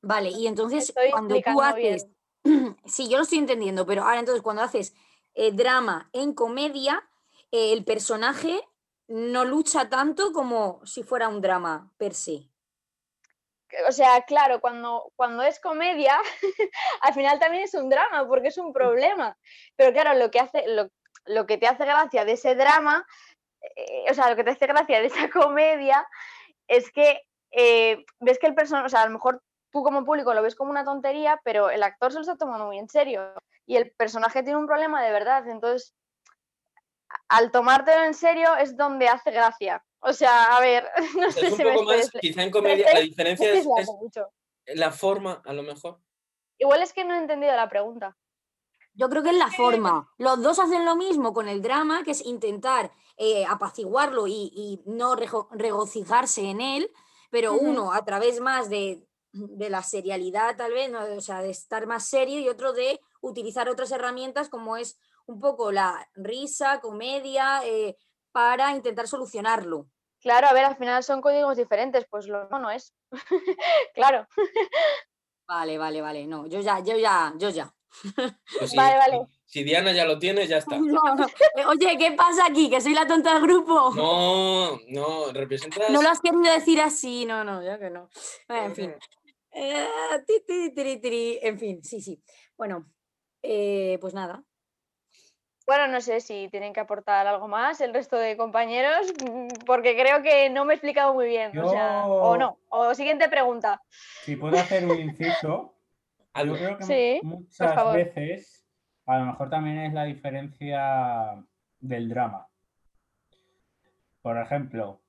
Vale, 0.00 0.30
y 0.30 0.46
entonces 0.46 0.92
cuando 1.10 1.40
tú 1.40 1.60
haces, 1.62 2.08
sí, 2.86 3.08
yo 3.08 3.18
lo 3.18 3.22
estoy 3.22 3.38
entendiendo, 3.38 3.86
pero 3.86 4.02
ahora 4.02 4.20
entonces 4.20 4.42
cuando 4.42 4.62
haces 4.62 4.94
eh, 5.34 5.52
drama 5.52 6.08
en 6.12 6.34
comedia, 6.34 7.08
eh, 7.50 7.72
el 7.72 7.84
personaje 7.84 8.60
no 9.08 9.44
lucha 9.44 9.88
tanto 9.88 10.32
como 10.32 10.80
si 10.84 11.02
fuera 11.02 11.28
un 11.28 11.40
drama 11.40 11.92
per 11.96 12.14
se 12.14 12.48
o 13.88 13.92
sea, 13.92 14.22
claro, 14.22 14.60
cuando, 14.60 15.12
cuando 15.16 15.42
es 15.42 15.60
comedia, 15.60 16.18
al 17.02 17.14
final 17.14 17.38
también 17.38 17.64
es 17.64 17.74
un 17.74 17.88
drama, 17.88 18.26
porque 18.26 18.48
es 18.48 18.58
un 18.58 18.72
problema. 18.72 19.36
Pero 19.76 19.92
claro, 19.92 20.18
lo 20.18 20.30
que, 20.30 20.40
hace, 20.40 20.64
lo, 20.66 21.46
que 21.46 21.58
te 21.58 21.66
hace 21.66 21.84
gracia 21.84 22.24
de 22.24 22.32
ese 22.32 22.54
drama, 22.54 23.06
eh, 23.76 24.10
o 24.10 24.14
sea, 24.14 24.30
lo 24.30 24.36
que 24.36 24.44
te 24.44 24.50
hace 24.50 24.66
gracia 24.66 25.00
de 25.00 25.06
esa 25.06 25.28
comedia, 25.30 26.06
es 26.68 26.90
que 26.92 27.22
eh, 27.50 28.04
ves 28.20 28.38
que 28.38 28.46
el 28.46 28.54
personaje, 28.54 28.86
o 28.86 28.90
sea, 28.90 29.02
a 29.02 29.06
lo 29.06 29.12
mejor 29.12 29.42
tú 29.70 29.82
como 29.82 30.04
público 30.04 30.34
lo 30.34 30.42
ves 30.42 30.54
como 30.54 30.70
una 30.70 30.84
tontería, 30.84 31.40
pero 31.44 31.70
el 31.70 31.82
actor 31.82 32.12
se 32.12 32.18
lo 32.18 32.22
está 32.22 32.36
tomando 32.36 32.66
muy 32.66 32.78
en 32.78 32.88
serio 32.88 33.32
y 33.66 33.76
el 33.76 33.92
personaje 33.92 34.42
tiene 34.42 34.58
un 34.58 34.66
problema 34.66 35.02
de 35.02 35.12
verdad. 35.12 35.46
Entonces, 35.48 35.94
al 37.28 37.50
tomártelo 37.50 38.04
en 38.04 38.14
serio 38.14 38.56
es 38.56 38.76
donde 38.76 39.08
hace 39.08 39.30
gracia. 39.30 39.84
O 40.00 40.12
sea, 40.12 40.56
a 40.56 40.60
ver, 40.60 40.86
no 41.18 41.30
sé 41.30 41.46
es 41.46 41.56
si 41.56 41.64
un 41.64 41.72
poco 41.72 41.84
más, 41.84 42.10
quizá 42.10 42.42
en 42.42 42.50
comedia 42.50 42.92
la 42.92 43.00
diferencia 43.00 43.52
es, 43.52 43.66
la 44.66 44.92
forma, 44.92 45.42
a 45.44 45.52
lo 45.52 45.62
mejor. 45.62 46.00
Igual 46.58 46.82
es 46.82 46.92
que 46.92 47.04
no 47.04 47.14
he 47.14 47.18
entendido 47.18 47.54
la 47.54 47.68
pregunta. 47.68 48.16
Yo 48.94 49.08
creo 49.08 49.22
que 49.22 49.30
es 49.30 49.36
la 49.36 49.50
forma. 49.50 50.12
Los 50.18 50.42
dos 50.42 50.58
hacen 50.58 50.84
lo 50.84 50.96
mismo 50.96 51.32
con 51.32 51.48
el 51.48 51.62
drama, 51.62 52.02
que 52.02 52.10
es 52.10 52.26
intentar 52.26 52.90
eh, 53.16 53.46
apaciguarlo 53.46 54.26
y, 54.26 54.82
no 54.86 55.14
regocijarse 55.14 56.50
en 56.50 56.60
él, 56.60 56.90
pero 57.30 57.54
uno 57.54 57.92
a 57.92 58.04
través 58.04 58.40
más 58.40 58.68
de, 58.68 59.06
la 59.32 59.82
serialidad, 59.84 60.56
tal 60.56 60.72
vez, 60.72 60.92
o 60.92 61.20
sea, 61.20 61.42
de 61.42 61.50
estar 61.50 61.86
más 61.86 62.08
serio, 62.08 62.40
y 62.40 62.48
otro 62.48 62.72
de 62.72 63.00
utilizar 63.20 63.68
otras 63.68 63.92
herramientas 63.92 64.48
como 64.48 64.76
es 64.76 64.98
un 65.26 65.38
poco 65.38 65.70
la 65.70 66.08
risa, 66.14 66.80
comedia, 66.80 67.60
eh, 67.64 67.96
para 68.38 68.70
intentar 68.70 69.08
solucionarlo. 69.08 69.88
Claro, 70.20 70.46
a 70.46 70.52
ver, 70.52 70.64
al 70.64 70.76
final 70.76 71.02
son 71.02 71.20
códigos 71.20 71.56
diferentes, 71.56 72.06
pues 72.08 72.28
lo 72.28 72.48
no, 72.48 72.60
no 72.60 72.70
es. 72.70 72.94
claro. 73.94 74.28
Vale, 75.48 75.76
vale, 75.76 76.00
vale. 76.00 76.24
No, 76.28 76.46
yo 76.46 76.60
ya, 76.60 76.78
yo 76.78 76.96
ya, 76.96 77.34
yo 77.36 77.50
ya. 77.50 77.74
Pues 78.60 78.76
vale, 78.76 78.96
vale. 78.96 79.26
Si 79.44 79.64
Diana 79.64 79.90
ya 79.90 80.04
lo 80.04 80.20
tiene, 80.20 80.46
ya 80.46 80.58
está. 80.58 80.76
Eh, 81.56 81.64
oye, 81.66 81.98
¿qué 81.98 82.12
pasa 82.12 82.46
aquí? 82.46 82.70
¿Que 82.70 82.80
soy 82.80 82.94
la 82.94 83.08
tonta 83.08 83.34
del 83.34 83.42
grupo? 83.42 83.92
No, 83.96 84.78
no, 84.86 85.32
representas. 85.32 85.90
No 85.90 86.00
lo 86.00 86.08
has 86.08 86.20
querido 86.20 86.44
decir 86.44 86.80
así, 86.80 87.26
no, 87.26 87.42
no, 87.42 87.60
ya 87.64 87.76
que 87.76 87.90
no. 87.90 88.08
En 88.48 88.72
fin. 88.72 88.94
Eh, 89.50 89.88
en 91.42 91.58
fin, 91.58 91.82
sí, 91.82 92.00
sí. 92.00 92.22
Bueno, 92.56 92.86
eh, 93.42 93.98
pues 94.00 94.14
nada, 94.14 94.44
bueno, 95.68 95.86
no 95.86 96.00
sé 96.00 96.22
si 96.22 96.48
tienen 96.48 96.72
que 96.72 96.80
aportar 96.80 97.26
algo 97.26 97.46
más 97.46 97.82
el 97.82 97.92
resto 97.92 98.16
de 98.16 98.38
compañeros, 98.38 99.12
mm, 99.22 99.66
porque 99.66 99.94
creo 99.94 100.22
que 100.22 100.48
no 100.48 100.64
me 100.64 100.72
he 100.72 100.76
explicado 100.76 101.12
muy 101.12 101.26
bien. 101.26 101.52
O, 101.58 102.38
no. 102.38 102.58
O 102.70 102.94
siguiente 102.94 103.28
pregunta. 103.28 103.82
Si 104.22 104.34
puedo 104.34 104.56
hacer 104.56 104.86
un 104.86 104.98
inciso. 104.98 105.74
Yo 106.44 106.54
creo 106.54 106.78
que 106.78 107.20
muchas 107.22 107.92
veces, 107.92 108.64
a 109.04 109.18
lo 109.18 109.26
mejor 109.26 109.50
también 109.50 109.78
es 109.78 109.92
la 109.92 110.04
diferencia 110.04 111.44
del 111.80 112.08
drama. 112.08 112.46
Por 114.22 114.38
ejemplo, 114.38 115.02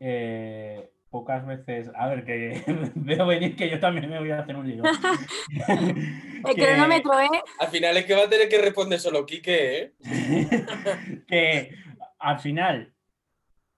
eh, 0.00 0.91
pocas 1.12 1.46
veces. 1.46 1.90
A 1.94 2.08
ver, 2.08 2.24
que 2.24 2.64
veo 2.96 3.26
venir 3.26 3.54
que 3.54 3.70
yo 3.70 3.78
también 3.78 4.10
me 4.10 4.18
voy 4.18 4.30
a 4.32 4.40
hacer 4.40 4.56
un 4.56 4.66
lío. 4.66 4.82
El 6.48 6.56
cronómetro, 6.56 7.20
¿eh? 7.20 7.42
Al 7.60 7.68
final 7.68 7.96
es 7.96 8.06
que 8.06 8.16
va 8.16 8.24
a 8.24 8.30
tener 8.30 8.48
que 8.48 8.58
responder 8.58 8.98
solo 8.98 9.24
Quique, 9.26 9.78
¿eh? 9.78 9.92
que 11.28 11.76
al 12.18 12.40
final, 12.40 12.92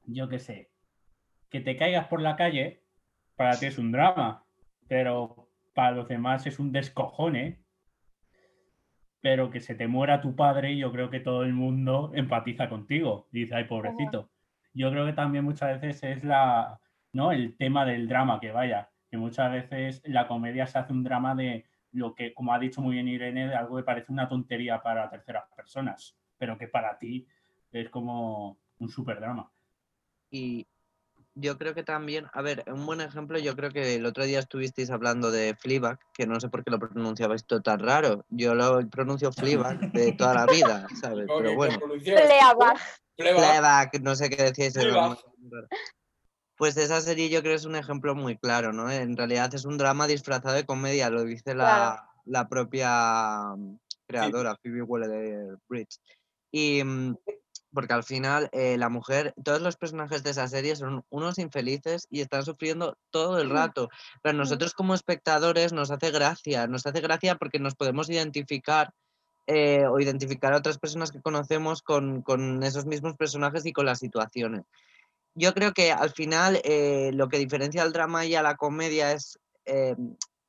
yo 0.06 0.28
qué 0.28 0.38
sé, 0.38 0.70
que 1.50 1.60
te 1.60 1.76
caigas 1.76 2.06
por 2.06 2.22
la 2.22 2.36
calle, 2.36 2.80
para 3.36 3.58
ti 3.58 3.66
es 3.66 3.76
un 3.76 3.92
drama, 3.92 4.44
pero 4.88 5.50
para 5.74 5.90
los 5.90 6.08
demás 6.08 6.46
es 6.46 6.58
un 6.58 6.72
descojone. 6.72 7.58
Pero 9.20 9.50
que 9.50 9.60
se 9.60 9.74
te 9.74 9.88
muera 9.88 10.20
tu 10.20 10.36
padre, 10.36 10.76
yo 10.76 10.92
creo 10.92 11.08
que 11.10 11.18
todo 11.18 11.44
el 11.44 11.54
mundo 11.54 12.12
empatiza 12.14 12.68
contigo. 12.68 13.26
Dice, 13.32 13.54
ay, 13.54 13.64
pobrecito. 13.64 14.28
Yo 14.74 14.90
creo 14.90 15.06
que 15.06 15.14
también 15.14 15.44
muchas 15.44 15.80
veces 15.80 16.02
es 16.02 16.24
la, 16.24 16.78
¿no? 17.14 17.32
El 17.32 17.56
tema 17.56 17.86
del 17.86 18.06
drama, 18.06 18.38
que 18.40 18.52
vaya, 18.52 18.90
que 19.10 19.16
muchas 19.16 19.50
veces 19.50 20.02
la 20.04 20.28
comedia 20.28 20.66
se 20.66 20.78
hace 20.78 20.92
un 20.92 21.04
drama 21.04 21.34
de 21.34 21.64
lo 21.92 22.14
que, 22.14 22.34
como 22.34 22.52
ha 22.52 22.58
dicho 22.58 22.82
muy 22.82 22.96
bien 22.96 23.08
Irene, 23.08 23.48
de 23.48 23.54
algo 23.54 23.76
que 23.76 23.84
parece 23.84 24.12
una 24.12 24.28
tontería 24.28 24.82
para 24.82 25.08
terceras 25.08 25.44
personas, 25.56 26.16
pero 26.36 26.58
que 26.58 26.68
para 26.68 26.98
ti 26.98 27.26
es 27.72 27.88
como 27.88 28.58
un 28.78 28.88
super 28.88 29.20
drama. 29.20 29.50
Y 30.30 30.66
yo 31.34 31.56
creo 31.56 31.74
que 31.74 31.84
también, 31.84 32.26
a 32.32 32.42
ver, 32.42 32.64
un 32.66 32.84
buen 32.84 33.00
ejemplo, 33.00 33.38
yo 33.38 33.54
creo 33.54 33.70
que 33.70 33.94
el 33.94 34.06
otro 34.06 34.24
día 34.24 34.40
estuvisteis 34.40 34.90
hablando 34.90 35.30
de 35.30 35.54
Fleabag, 35.54 36.00
que 36.12 36.26
no 36.26 36.40
sé 36.40 36.48
por 36.48 36.64
qué 36.64 36.72
lo 36.72 36.80
pronunciabais 36.80 37.46
todo 37.46 37.62
tan 37.62 37.78
raro. 37.78 38.24
Yo 38.28 38.56
lo 38.56 38.80
pronuncio 38.88 39.32
Fleabag 39.32 39.92
de 39.92 40.12
toda 40.12 40.34
la 40.34 40.46
vida, 40.46 40.86
¿sabes? 41.00 41.26
Pero 41.38 41.54
bueno. 41.54 41.78
Fleabag. 42.00 42.78
Fleabag, 43.16 44.02
no 44.02 44.16
sé 44.16 44.28
qué 44.28 44.42
decíais. 44.42 44.74
Pues 46.56 46.76
esa 46.76 47.00
serie 47.00 47.28
yo 47.28 47.42
creo 47.42 47.54
es 47.54 47.64
un 47.64 47.76
ejemplo 47.76 48.14
muy 48.14 48.36
claro, 48.36 48.72
¿no? 48.72 48.90
En 48.90 49.16
realidad 49.16 49.52
es 49.54 49.64
un 49.64 49.76
drama 49.76 50.06
disfrazado 50.06 50.54
de 50.54 50.66
comedia, 50.66 51.10
lo 51.10 51.24
dice 51.24 51.54
la, 51.54 52.08
propia 52.48 53.54
mm, 53.56 53.78
creadora, 54.06 54.56
Phoebe 54.62 54.82
Waller-Bridge. 54.82 55.98
Y 56.52 56.84
mm, 56.84 57.16
porque 57.74 57.92
al 57.92 58.04
final 58.04 58.48
eh, 58.52 58.78
la 58.78 58.88
mujer, 58.88 59.34
todos 59.42 59.60
los 59.60 59.76
personajes 59.76 60.22
de 60.22 60.30
esa 60.30 60.46
serie 60.46 60.76
son 60.76 61.04
unos 61.10 61.38
infelices 61.38 62.06
y 62.08 62.20
están 62.20 62.44
sufriendo 62.44 62.96
todo 63.10 63.40
el 63.40 63.50
rato. 63.50 63.90
Pero 64.22 64.38
nosotros 64.38 64.72
como 64.72 64.94
espectadores 64.94 65.72
nos 65.72 65.90
hace 65.90 66.12
gracia, 66.12 66.68
nos 66.68 66.86
hace 66.86 67.00
gracia 67.00 67.34
porque 67.34 67.58
nos 67.58 67.74
podemos 67.74 68.08
identificar 68.08 68.92
eh, 69.46 69.84
o 69.86 70.00
identificar 70.00 70.54
a 70.54 70.58
otras 70.58 70.78
personas 70.78 71.10
que 71.10 71.20
conocemos 71.20 71.82
con, 71.82 72.22
con, 72.22 72.62
esos 72.62 72.86
mismos 72.86 73.14
personajes 73.16 73.66
y 73.66 73.72
con 73.72 73.84
las 73.84 73.98
situaciones 73.98 74.62
yo 75.34 75.54
creo 75.54 75.72
que 75.72 75.92
al 75.92 76.10
final 76.10 76.60
eh, 76.64 77.10
lo 77.12 77.28
que 77.28 77.38
diferencia 77.38 77.82
al 77.82 77.92
drama 77.92 78.24
y 78.24 78.34
a 78.34 78.42
la 78.42 78.56
comedia 78.56 79.12
es 79.12 79.38
eh, 79.66 79.96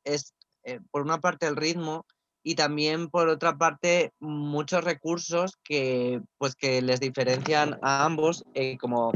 es, 0.03 0.33
eh, 0.63 0.79
por 0.91 1.01
una 1.01 1.19
parte, 1.19 1.47
el 1.47 1.55
ritmo 1.55 2.05
y 2.43 2.53
también 2.53 3.09
por 3.09 3.27
otra 3.27 3.57
parte 3.57 4.13
muchos 4.19 4.83
recursos 4.83 5.57
que 5.63 6.21
pues 6.38 6.55
que 6.55 6.79
les 6.83 6.99
diferencian 6.99 7.79
a 7.81 8.05
ambos 8.05 8.45
eh, 8.53 8.77
como 8.77 9.11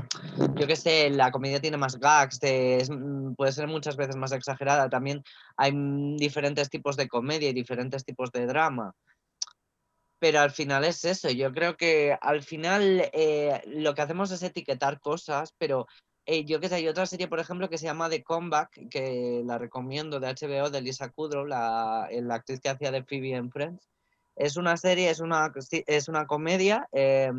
yo 0.55 0.65
que 0.65 0.75
sé 0.75 1.11
la 1.11 1.29
comedia 1.29 1.61
tiene 1.61 1.77
más 1.77 1.99
gags 1.99 2.39
mm, 2.41 3.35
puede 3.35 3.51
ser 3.51 3.67
muchas 3.67 3.97
veces 3.97 4.15
más 4.15 4.31
exagerada 4.31 4.89
también 4.89 5.21
hay 5.57 5.71
mm, 5.71 6.17
diferentes 6.17 6.71
tipos 6.71 6.97
de 6.97 7.07
comedia 7.07 7.49
y 7.49 7.53
diferentes 7.53 8.03
tipos 8.03 8.31
de 8.31 8.47
drama 8.47 8.93
pero 10.19 10.39
al 10.41 10.51
final 10.51 10.83
es 10.83 11.05
eso 11.05 11.29
yo 11.29 11.51
creo 11.53 11.77
que 11.77 12.17
al 12.21 12.43
final 12.43 13.09
eh, 13.13 13.61
lo 13.65 13.95
que 13.95 14.01
hacemos 14.01 14.31
es 14.31 14.43
etiquetar 14.43 14.99
cosas 14.99 15.53
pero 15.57 15.87
eh, 16.31 16.45
yo 16.45 16.59
que 16.59 16.69
sé, 16.69 16.75
hay 16.75 16.87
otra 16.87 17.07
serie, 17.07 17.27
por 17.27 17.39
ejemplo, 17.39 17.69
que 17.69 17.79
se 17.79 17.85
llama 17.85 18.07
The 18.07 18.21
Comeback, 18.21 18.89
que 18.91 19.41
la 19.43 19.57
recomiendo 19.57 20.19
de 20.19 20.27
HBO, 20.27 20.69
de 20.69 20.81
Lisa 20.81 21.09
Kudrow, 21.09 21.43
la, 21.43 22.07
la 22.11 22.35
actriz 22.35 22.59
que 22.61 22.69
hacía 22.69 22.91
de 22.91 23.03
Phoebe 23.03 23.31
en 23.31 23.49
Friends. 23.49 23.89
Es 24.35 24.55
una 24.55 24.77
serie, 24.77 25.09
es 25.09 25.21
una, 25.21 25.51
es 25.71 26.07
una 26.07 26.27
comedia 26.27 26.87
eh, 26.91 27.31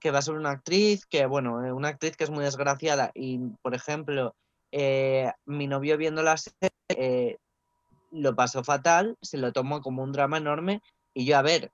que 0.00 0.10
va 0.10 0.20
sobre 0.20 0.40
una 0.40 0.50
actriz, 0.50 1.06
que 1.06 1.26
bueno, 1.26 1.64
eh, 1.64 1.70
una 1.72 1.90
actriz 1.90 2.16
que 2.16 2.24
es 2.24 2.30
muy 2.30 2.42
desgraciada 2.42 3.12
y, 3.14 3.38
por 3.62 3.76
ejemplo, 3.76 4.34
mi 5.46 5.68
novio 5.68 5.96
viendo 5.96 6.24
la 6.24 6.38
serie 6.38 7.38
lo 8.10 8.34
pasó 8.34 8.64
fatal, 8.64 9.16
se 9.22 9.38
lo 9.38 9.52
tomó 9.52 9.80
como 9.80 10.02
un 10.02 10.10
drama 10.10 10.38
enorme 10.38 10.82
y 11.14 11.24
yo, 11.24 11.38
a 11.38 11.42
ver, 11.42 11.70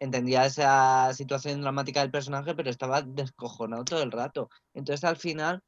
entendía 0.00 0.46
esa 0.46 1.12
situación 1.14 1.60
dramática 1.60 2.00
del 2.00 2.10
personaje, 2.10 2.54
pero 2.54 2.70
estaba 2.70 3.02
descojonado 3.02 3.84
todo 3.84 4.02
el 4.02 4.10
rato. 4.10 4.48
Entonces 4.74 5.04
al 5.04 5.16
final 5.16 5.62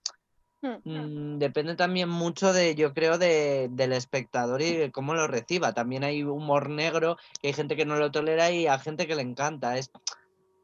hmm. 0.62 0.90
mm, 0.90 1.38
depende 1.38 1.76
también 1.76 2.08
mucho 2.08 2.52
de, 2.52 2.74
yo 2.74 2.94
creo, 2.94 3.18
de, 3.18 3.68
del 3.70 3.92
espectador 3.92 4.62
y 4.62 4.72
de 4.74 4.90
cómo 4.90 5.14
lo 5.14 5.26
reciba. 5.26 5.74
También 5.74 6.02
hay 6.02 6.24
humor 6.24 6.70
negro, 6.70 7.18
que 7.40 7.48
hay 7.48 7.54
gente 7.54 7.76
que 7.76 7.84
no 7.84 7.96
lo 7.96 8.10
tolera 8.10 8.50
y 8.50 8.66
hay 8.66 8.80
gente 8.80 9.06
que 9.06 9.14
le 9.14 9.22
encanta. 9.22 9.76
Es... 9.76 9.90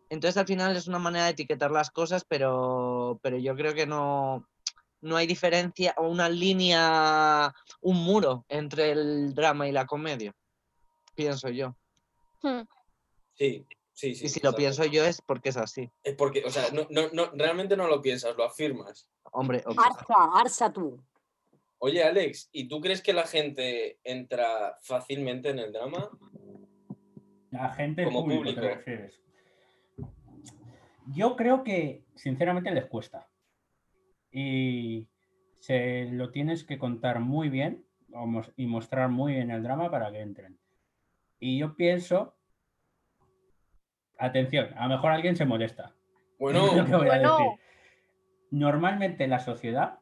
Entonces 0.09 0.39
al 0.39 0.47
final 0.47 0.75
es 0.75 0.89
una 0.89 0.99
manera 0.99 1.27
de 1.27 1.33
etiquetar 1.33 1.71
las 1.71 1.91
cosas, 1.91 2.25
pero, 2.27 3.21
pero 3.23 3.37
yo 3.37 3.55
creo 3.55 3.75
que 3.75 3.87
no, 3.87 4.49
no 5.03 5.17
hay 5.17 5.27
diferencia 5.27 5.95
o 5.99 6.09
una 6.09 6.31
línea, 6.31 7.55
un 7.83 7.97
muro 8.03 8.47
entre 8.49 8.93
el 8.93 9.35
drama 9.35 9.69
y 9.69 9.73
la 9.73 9.87
comedia, 9.87 10.33
pienso 11.15 11.51
yo. 11.51 11.77
Hmm. 12.43 12.63
Sí, 13.39 13.65
sí, 13.93 14.15
sí. 14.17 14.27
Y 14.27 14.29
si 14.29 14.41
lo 14.41 14.53
pienso 14.53 14.85
yo 14.85 15.05
es 15.05 15.23
porque 15.23 15.51
es 15.51 15.57
así. 15.57 15.89
Es 16.03 16.17
porque, 16.17 16.43
o 16.45 16.51
sea, 16.51 16.71
no, 16.73 16.89
no, 16.91 17.09
no, 17.13 17.31
realmente 17.35 17.77
no 17.77 17.87
lo 17.87 18.03
piensas, 18.03 18.37
lo 18.37 18.45
afirmas. 18.45 19.09
Hombre, 19.31 19.63
Arsa, 19.65 20.15
arsa 20.35 20.73
tú. 20.73 21.01
Oye, 21.79 22.03
Alex, 22.03 22.49
¿y 22.51 22.67
tú 22.67 22.81
crees 22.81 23.01
que 23.01 23.13
la 23.13 23.27
gente 23.27 24.01
entra 24.03 24.77
fácilmente 24.83 25.51
en 25.51 25.61
el 25.61 25.73
drama? 25.73 26.11
La 27.51 27.73
gente 27.75 28.05
como 28.05 28.25
público, 28.25 28.61
Yo 31.15 31.37
creo 31.37 31.63
que, 31.63 32.05
sinceramente, 32.17 32.73
les 32.73 32.87
cuesta. 32.87 33.29
Y 34.33 35.09
se 35.61 36.07
lo 36.07 36.33
tienes 36.33 36.65
que 36.65 36.79
contar 36.79 37.21
muy 37.21 37.49
bien 37.49 37.87
y 38.57 38.67
mostrar 38.67 39.09
muy 39.09 39.35
bien 39.35 39.53
el 39.53 39.63
drama 39.63 39.89
para 39.91 40.11
que 40.11 40.21
entren. 40.21 40.59
Y 41.39 41.59
yo 41.59 41.77
pienso 41.77 42.38
Atención, 44.19 44.75
a 44.77 44.89
lo 44.89 44.97
mejor 44.97 45.13
alguien 45.13 45.37
se 45.37 45.45
molesta. 45.45 45.95
Bueno, 46.39 46.67
Normalmente 48.51 49.25
en 49.25 49.31
la 49.31 49.39
sociedad, 49.39 49.99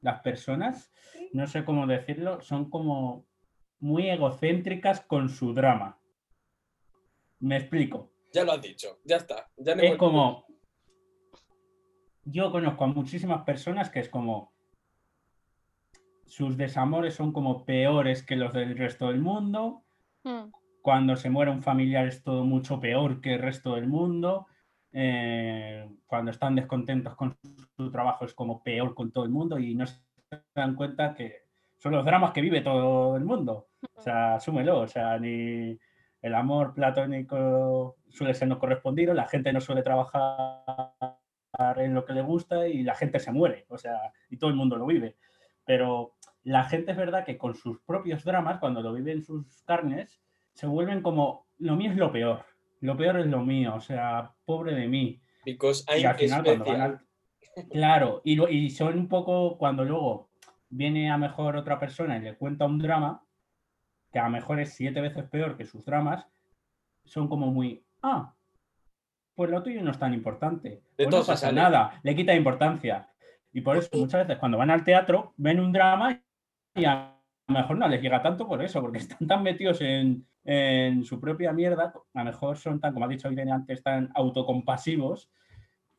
las 0.00 0.20
personas, 0.20 0.92
no 1.32 1.46
sé 1.46 1.64
cómo 1.64 1.86
decirlo, 1.86 2.40
son 2.40 2.70
como 2.70 3.26
muy 3.80 4.08
egocéntricas 4.08 5.00
con 5.00 5.28
su 5.28 5.52
drama. 5.52 5.98
Me 7.40 7.56
explico. 7.56 8.12
Ya 8.32 8.44
lo 8.44 8.52
has 8.52 8.62
dicho, 8.62 9.00
ya 9.04 9.16
está. 9.16 9.50
es 9.56 9.96
como. 9.96 10.46
Yo 12.24 12.52
conozco 12.52 12.84
a 12.84 12.88
muchísimas 12.88 13.42
personas 13.42 13.90
que 13.90 14.00
es 14.00 14.08
como. 14.08 14.54
Sus 16.26 16.56
desamores 16.56 17.14
son 17.14 17.32
como 17.32 17.64
peores 17.64 18.24
que 18.24 18.36
los 18.36 18.52
del 18.52 18.78
resto 18.78 19.08
del 19.08 19.20
mundo. 19.20 19.82
Hmm 20.22 20.50
cuando 20.82 21.16
se 21.16 21.30
muere 21.30 21.50
un 21.50 21.62
familiar 21.62 22.06
es 22.06 22.22
todo 22.22 22.44
mucho 22.44 22.80
peor 22.80 23.20
que 23.20 23.34
el 23.34 23.40
resto 23.40 23.74
del 23.74 23.86
mundo, 23.86 24.46
eh, 24.92 25.88
cuando 26.06 26.30
están 26.30 26.56
descontentos 26.56 27.14
con 27.14 27.36
su 27.76 27.90
trabajo 27.90 28.24
es 28.24 28.34
como 28.34 28.62
peor 28.62 28.94
con 28.94 29.12
todo 29.12 29.24
el 29.24 29.30
mundo 29.30 29.58
y 29.58 29.74
no 29.74 29.86
se 29.86 30.00
dan 30.54 30.74
cuenta 30.74 31.14
que 31.14 31.44
son 31.78 31.92
los 31.92 32.04
dramas 32.04 32.32
que 32.32 32.40
vive 32.40 32.60
todo 32.60 33.16
el 33.16 33.24
mundo. 33.24 33.68
O 33.94 34.00
sea, 34.00 34.34
asúmelo, 34.36 34.80
o 34.80 34.88
sea, 34.88 35.18
ni 35.18 35.78
el 36.22 36.34
amor 36.34 36.74
platónico 36.74 37.96
suele 38.10 38.34
ser 38.34 38.48
no 38.48 38.58
correspondido, 38.58 39.14
la 39.14 39.26
gente 39.26 39.52
no 39.52 39.60
suele 39.60 39.82
trabajar 39.82 41.16
en 41.76 41.94
lo 41.94 42.04
que 42.04 42.12
le 42.12 42.22
gusta 42.22 42.68
y 42.68 42.82
la 42.82 42.94
gente 42.94 43.18
se 43.18 43.32
muere, 43.32 43.66
o 43.68 43.78
sea, 43.78 44.12
y 44.28 44.36
todo 44.36 44.50
el 44.50 44.56
mundo 44.56 44.76
lo 44.76 44.86
vive. 44.86 45.16
Pero 45.64 46.16
la 46.42 46.64
gente 46.64 46.92
es 46.92 46.96
verdad 46.96 47.24
que 47.24 47.38
con 47.38 47.54
sus 47.54 47.80
propios 47.82 48.24
dramas, 48.24 48.58
cuando 48.58 48.82
lo 48.82 48.92
vive 48.92 49.12
en 49.12 49.22
sus 49.22 49.62
carnes, 49.62 50.20
se 50.54 50.66
vuelven 50.66 51.02
como, 51.02 51.46
lo 51.58 51.76
mío 51.76 51.90
es 51.90 51.96
lo 51.96 52.12
peor, 52.12 52.44
lo 52.80 52.96
peor 52.96 53.20
es 53.20 53.26
lo 53.26 53.44
mío, 53.44 53.74
o 53.74 53.80
sea, 53.80 54.34
pobre 54.44 54.74
de 54.74 54.88
mí. 54.88 55.20
y 55.44 56.04
al 56.04 56.14
final 56.16 56.44
cuando 56.44 57.00
Claro, 57.70 58.22
y, 58.24 58.40
y 58.48 58.70
son 58.70 58.98
un 58.98 59.08
poco 59.08 59.58
cuando 59.58 59.84
luego 59.84 60.30
viene 60.68 61.10
a 61.10 61.18
mejor 61.18 61.56
otra 61.56 61.78
persona 61.78 62.16
y 62.16 62.20
le 62.20 62.36
cuenta 62.36 62.64
un 62.64 62.78
drama, 62.78 63.24
que 64.12 64.18
a 64.18 64.24
lo 64.24 64.30
mejor 64.30 64.60
es 64.60 64.72
siete 64.74 65.00
veces 65.00 65.24
peor 65.28 65.56
que 65.56 65.66
sus 65.66 65.84
dramas, 65.84 66.26
son 67.04 67.28
como 67.28 67.48
muy, 67.48 67.84
ah, 68.02 68.34
pues 69.34 69.50
lo 69.50 69.62
tuyo 69.62 69.82
no 69.82 69.90
es 69.90 69.98
tan 69.98 70.14
importante. 70.14 70.82
De 70.96 71.04
pues 71.04 71.10
no 71.10 71.24
pasa 71.24 71.50
nada, 71.52 71.98
le 72.02 72.14
quita 72.14 72.34
importancia. 72.34 73.08
Y 73.52 73.62
por 73.62 73.76
eso 73.76 73.88
muchas 73.94 74.26
veces 74.26 74.38
cuando 74.38 74.58
van 74.58 74.70
al 74.70 74.84
teatro 74.84 75.34
ven 75.36 75.60
un 75.60 75.72
drama 75.72 76.22
y 76.74 76.84
a 76.84 77.19
lo 77.50 77.60
mejor 77.60 77.78
no 77.78 77.88
les 77.88 78.02
llega 78.02 78.22
tanto 78.22 78.46
por 78.46 78.62
eso, 78.62 78.80
porque 78.80 78.98
están 78.98 79.26
tan 79.26 79.42
metidos 79.42 79.80
en, 79.80 80.26
en 80.44 81.04
su 81.04 81.20
propia 81.20 81.52
mierda, 81.52 81.92
a 82.14 82.18
lo 82.18 82.24
mejor 82.24 82.56
son 82.56 82.80
tan, 82.80 82.92
como 82.92 83.04
ha 83.04 83.08
dicho 83.08 83.30
Irene 83.30 83.52
antes, 83.52 83.82
tan 83.82 84.10
autocompasivos 84.14 85.30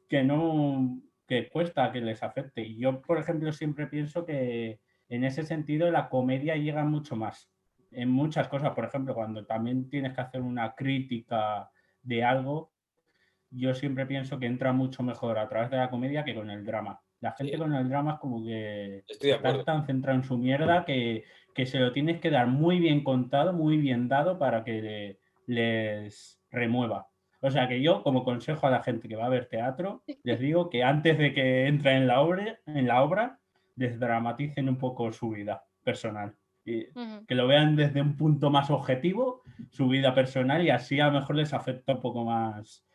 que 0.08 0.24
no, 0.24 0.99
que 1.28 1.49
cuesta 1.49 1.91
que 1.91 2.02
les 2.02 2.22
afecte. 2.24 2.62
Y 2.62 2.78
yo, 2.78 3.02
por 3.02 3.18
ejemplo, 3.18 3.52
siempre 3.52 3.88
pienso 3.88 4.26
que 4.26 4.80
en 5.10 5.24
ese 5.24 5.43
sentido 5.43 5.89
la 5.91 6.10
comedia 6.10 6.56
llega 6.56 6.84
mucho 6.84 7.16
más 7.16 7.49
en 7.91 8.10
muchas 8.10 8.47
cosas. 8.47 8.72
Por 8.72 8.86
ejemplo, 8.86 9.14
cuando 9.14 9.45
también 9.45 9.89
tienes 9.89 10.14
que 10.14 10.22
hacer 10.22 10.41
una 10.41 10.74
crítica 10.76 11.70
de 12.02 12.24
algo, 12.24 12.72
yo 13.49 13.74
siempre 13.74 14.06
pienso 14.06 14.39
que 14.39 14.45
entra 14.45 14.74
mucho 14.74 15.04
mejor 15.04 15.38
a 15.38 15.47
través 15.47 15.70
de 15.70 15.78
la 15.78 15.89
comedia 15.89 16.24
que 16.24 16.36
con 16.36 16.49
el 16.49 16.66
drama. 16.66 16.99
La 17.20 17.34
gente 17.34 17.58
con 17.58 17.74
el 17.74 17.88
drama 17.88 18.14
es 18.14 18.20
como 18.20 18.43
que 18.43 19.04
está 19.08 19.64
tan 19.64 19.86
centrada 19.86 20.18
en 20.18 20.24
su 20.24 20.38
mierda 20.38 20.84
que, 20.84 21.24
se 21.66 21.80
lo 21.80 21.91
tienes 21.91 22.20
que 22.20 22.30
dar 22.30 22.47
muy 22.47 22.80
bien 22.80 23.04
contado, 23.04 23.54
muy 23.54 23.78
bien 23.78 24.08
dado 24.08 24.38
para 24.38 24.64
que 24.64 25.20
les 25.45 26.41
remueva. 26.49 27.08
O 27.41 27.49
sea 27.49 27.68
que 27.68 27.82
yo, 27.82 28.04
como 28.04 28.24
consejo 28.24 28.68
a 28.68 28.72
la 28.72 28.84
gente 28.84 29.08
que 29.08 29.16
va 29.16 29.26
a 29.26 29.30
ver 29.30 29.47
teatro, 29.47 30.04
les 30.24 30.39
digo 30.39 30.70
que 30.70 30.84
antes 30.84 31.18
de 31.18 31.34
que 31.34 31.68
entren 31.68 31.97
en 31.97 32.08
la 32.08 32.22
obra, 32.22 32.60
en 32.66 32.88
la 32.88 33.04
obra 33.04 33.39
desdramaticen 33.76 34.70
un 34.70 34.78
poco 34.78 35.12
su 35.12 35.32
vida 35.32 35.64
personal. 35.84 36.36
Y 36.64 36.86
que 37.28 37.34
lo 37.34 37.47
vean 37.47 37.76
desde 37.76 38.02
un 38.02 38.16
punto 38.16 38.52
más 38.52 38.70
objetivo, 38.70 39.41
su 39.72 39.88
vida 39.88 40.14
personal, 40.14 40.64
y 40.64 40.70
así 40.70 40.99
a 40.99 41.08
lo 41.08 41.20
mejor 41.20 41.36
les 41.36 41.54
afecta 41.54 41.93
un 41.93 42.02
poco 42.02 42.24
más 42.24 42.86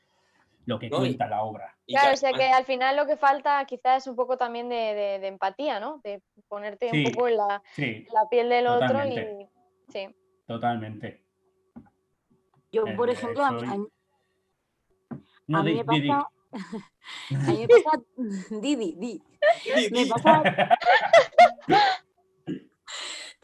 lo 0.66 0.78
que 0.78 0.90
cuenta 0.90 1.26
la 1.26 1.42
obra. 1.42 1.74
Claro, 1.86 2.12
o 2.12 2.16
sea 2.16 2.32
que 2.32 2.44
al 2.44 2.64
final 2.64 2.96
lo 2.96 3.06
que 3.06 3.16
falta 3.16 3.64
quizás 3.64 4.02
es 4.02 4.08
un 4.08 4.16
poco 4.16 4.36
también 4.36 4.68
de, 4.68 5.26
empatía, 5.26 5.80
¿no? 5.80 6.00
De 6.02 6.20
ponerte 6.48 6.90
un 6.92 7.12
poco 7.12 7.28
en 7.28 7.36
la, 7.36 7.62
piel 8.30 8.48
del 8.48 8.66
otro 8.66 9.06
y. 9.06 9.48
Sí. 9.88 10.08
Totalmente. 10.46 11.24
Yo, 12.72 12.84
por 12.96 13.08
ejemplo, 13.08 13.44
a, 13.44 13.52
mí, 13.52 13.88
me 15.46 15.84
pasa. 15.84 16.28
a 17.30 17.52
mí 17.52 17.66
me 17.66 17.82
pasa. 17.82 18.02
Didi, 18.60 18.94
di. 18.98 19.22
Me 19.92 20.06
pasa. 20.06 20.42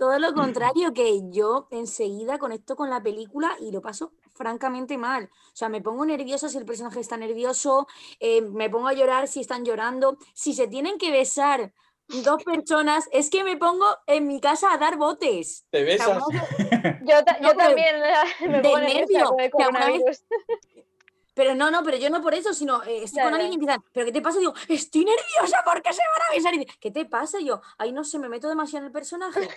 Todo 0.02 0.18
lo 0.18 0.34
contrario, 0.34 0.92
que 0.92 1.20
yo 1.30 1.68
enseguida 1.70 2.36
conecto 2.38 2.74
con 2.74 2.90
la 2.90 3.00
película 3.00 3.56
y 3.60 3.70
lo 3.70 3.80
paso 3.80 4.10
francamente 4.34 4.98
mal. 4.98 5.30
O 5.32 5.54
sea, 5.56 5.68
me 5.68 5.80
pongo 5.80 6.04
nerviosa 6.04 6.48
si 6.48 6.58
el 6.58 6.64
personaje 6.64 6.98
está 6.98 7.16
nervioso, 7.16 7.86
eh, 8.18 8.42
me 8.42 8.68
pongo 8.68 8.88
a 8.88 8.94
llorar 8.94 9.28
si 9.28 9.38
están 9.38 9.64
llorando. 9.64 10.18
Si 10.34 10.54
se 10.54 10.66
tienen 10.66 10.98
que 10.98 11.12
besar 11.12 11.72
dos 12.08 12.42
personas, 12.42 13.08
es 13.12 13.30
que 13.30 13.44
me 13.44 13.56
pongo 13.56 13.86
en 14.08 14.26
mi 14.26 14.40
casa 14.40 14.72
a 14.72 14.78
dar 14.78 14.96
botes. 14.96 15.66
¿Te 15.70 15.84
besas? 15.84 16.20
yo, 17.06 17.54
también 17.54 18.00
me 18.48 18.60
pongo 18.60 18.80
nerviosa 18.80 20.24
Pero 21.34 21.54
no, 21.54 21.70
no, 21.70 21.82
pero 21.82 21.96
yo 21.96 22.10
no 22.10 22.20
por 22.20 22.34
eso, 22.34 22.52
sino 22.52 22.82
eh, 22.84 23.04
estoy 23.04 23.22
con 23.22 23.32
alguien 23.32 23.52
y 23.52 23.54
empiezan, 23.54 23.82
¿pero 23.92 24.06
qué 24.06 24.12
te 24.12 24.20
pasa? 24.20 24.38
Digo, 24.38 24.52
estoy 24.68 25.04
nerviosa 25.04 25.62
porque 25.64 25.92
se 25.92 26.02
van 26.02 26.30
a 26.30 26.34
besar. 26.34 26.54
Y 26.54 26.58
dice, 26.58 26.76
¿qué 26.78 26.90
te 26.90 27.04
pasa? 27.06 27.40
Y 27.40 27.46
yo, 27.46 27.62
ay, 27.78 27.92
no 27.92 28.04
sé, 28.04 28.18
me 28.18 28.28
meto 28.28 28.48
demasiado 28.48 28.84
en 28.84 28.86
el 28.88 28.92
personaje. 28.92 29.48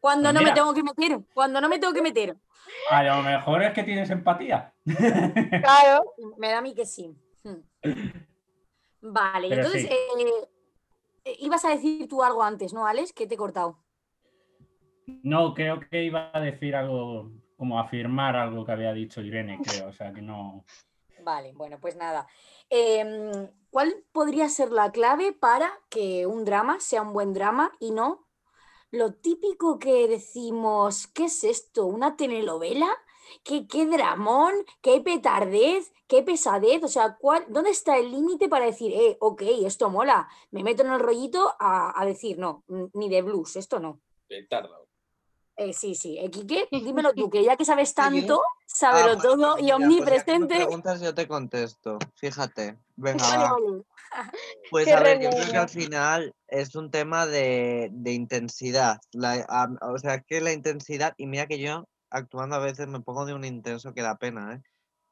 Cuando 0.00 0.30
Pues 0.30 0.34
no 0.34 0.42
me 0.42 0.52
tengo 0.52 0.74
que 0.74 0.82
meter, 0.82 1.18
cuando 1.32 1.60
no 1.60 1.68
me 1.68 1.78
tengo 1.78 1.94
que 1.94 2.02
meter. 2.02 2.36
A 2.90 3.02
lo 3.02 3.22
mejor 3.22 3.62
es 3.62 3.72
que 3.72 3.84
tienes 3.84 4.10
empatía. 4.10 4.72
Claro. 4.84 6.04
Me 6.38 6.48
da 6.48 6.58
a 6.58 6.62
mí 6.62 6.74
que 6.74 6.86
sí. 6.86 7.14
Hmm. 7.42 7.60
Vale, 9.02 9.48
Pero 9.48 9.62
entonces, 9.62 9.82
sí. 9.82 9.88
eh, 9.90 10.48
eh, 11.26 11.36
ibas 11.40 11.64
a 11.64 11.70
decir 11.70 12.08
tú 12.08 12.22
algo 12.22 12.42
antes, 12.42 12.72
¿no, 12.72 12.86
Alex? 12.86 13.12
Que 13.12 13.26
te 13.26 13.34
he 13.34 13.38
cortado. 13.38 13.78
No, 15.22 15.52
creo 15.52 15.80
que 15.80 16.04
iba 16.04 16.30
a 16.32 16.40
decir 16.40 16.74
algo, 16.74 17.30
como 17.56 17.78
afirmar 17.78 18.36
algo 18.36 18.64
que 18.64 18.72
había 18.72 18.92
dicho 18.94 19.20
Irene, 19.20 19.58
creo. 19.62 19.88
O 19.88 19.92
sea, 19.92 20.12
que 20.12 20.22
no. 20.22 20.64
Vale, 21.24 21.52
bueno, 21.54 21.80
pues 21.80 21.96
nada. 21.96 22.28
Em, 22.68 23.50
¿cuál 23.70 24.04
podría 24.12 24.48
ser 24.48 24.70
la 24.70 24.92
clave 24.92 25.32
para 25.32 25.72
que 25.88 26.26
un 26.26 26.44
drama 26.44 26.80
sea 26.80 27.02
un 27.02 27.12
buen 27.12 27.32
drama 27.32 27.72
y 27.80 27.90
no 27.92 28.26
lo 28.90 29.12
típico 29.14 29.78
que 29.78 30.06
decimos, 30.06 31.08
¿qué 31.08 31.24
es 31.24 31.42
esto? 31.42 31.86
¿Una 31.86 32.16
telenovela? 32.16 32.88
¿Qué, 33.42 33.66
qué 33.66 33.86
dramón? 33.86 34.52
¿Qué 34.82 35.00
petardez? 35.00 35.92
¿Qué 36.06 36.22
pesadez? 36.22 36.84
O 36.84 36.88
sea, 36.88 37.16
¿cuál, 37.18 37.44
¿dónde 37.48 37.70
está 37.70 37.96
el 37.96 38.12
límite 38.12 38.48
para 38.48 38.66
decir, 38.66 38.92
eh, 38.92 39.16
ok, 39.18 39.42
esto 39.64 39.90
mola? 39.90 40.28
Me 40.52 40.62
meto 40.62 40.84
en 40.84 40.92
el 40.92 41.00
rollito 41.00 41.54
a, 41.58 42.00
a 42.00 42.04
decir, 42.06 42.38
no, 42.38 42.64
ni 42.92 43.08
de 43.08 43.22
blues, 43.22 43.56
esto 43.56 43.80
no. 43.80 44.00
Petardo. 44.28 44.83
Eh, 45.56 45.72
sí, 45.72 45.94
sí. 45.94 46.18
Eh, 46.18 46.30
Quique, 46.30 46.68
dímelo 46.72 47.12
tú, 47.14 47.30
que 47.30 47.44
ya 47.44 47.56
que 47.56 47.64
sabes 47.64 47.94
tanto, 47.94 48.40
Ah, 48.42 48.50
sábelo 48.66 49.14
bueno, 49.16 49.22
todo 49.22 49.52
pues 49.52 49.62
y 49.62 49.64
mira, 49.64 49.76
pues 49.76 49.76
ya 49.78 49.86
omnipresente. 49.86 50.54
preguntas, 50.56 51.00
yo 51.00 51.14
te 51.14 51.28
contesto. 51.28 51.98
Fíjate. 52.16 52.78
Venga, 52.96 53.24
va. 53.24 53.56
Pues 54.70 54.88
a 54.88 55.00
ver, 55.00 55.20
yo 55.20 55.30
creo 55.30 55.50
que 55.50 55.56
al 55.58 55.68
final 55.68 56.34
es 56.48 56.74
un 56.74 56.90
tema 56.90 57.26
de, 57.26 57.88
de 57.92 58.12
intensidad. 58.12 58.98
La- 59.12 59.46
o 59.82 59.98
sea, 59.98 60.20
que 60.20 60.40
la 60.40 60.52
intensidad, 60.52 61.14
y 61.16 61.26
mira 61.26 61.46
que 61.46 61.58
yo 61.58 61.86
actuando 62.10 62.56
a 62.56 62.60
veces 62.60 62.86
me 62.88 63.00
pongo 63.00 63.26
de 63.26 63.34
un 63.34 63.44
intenso 63.44 63.92
que 63.92 64.02
da 64.02 64.16
pena, 64.16 64.54
¿eh? 64.54 64.62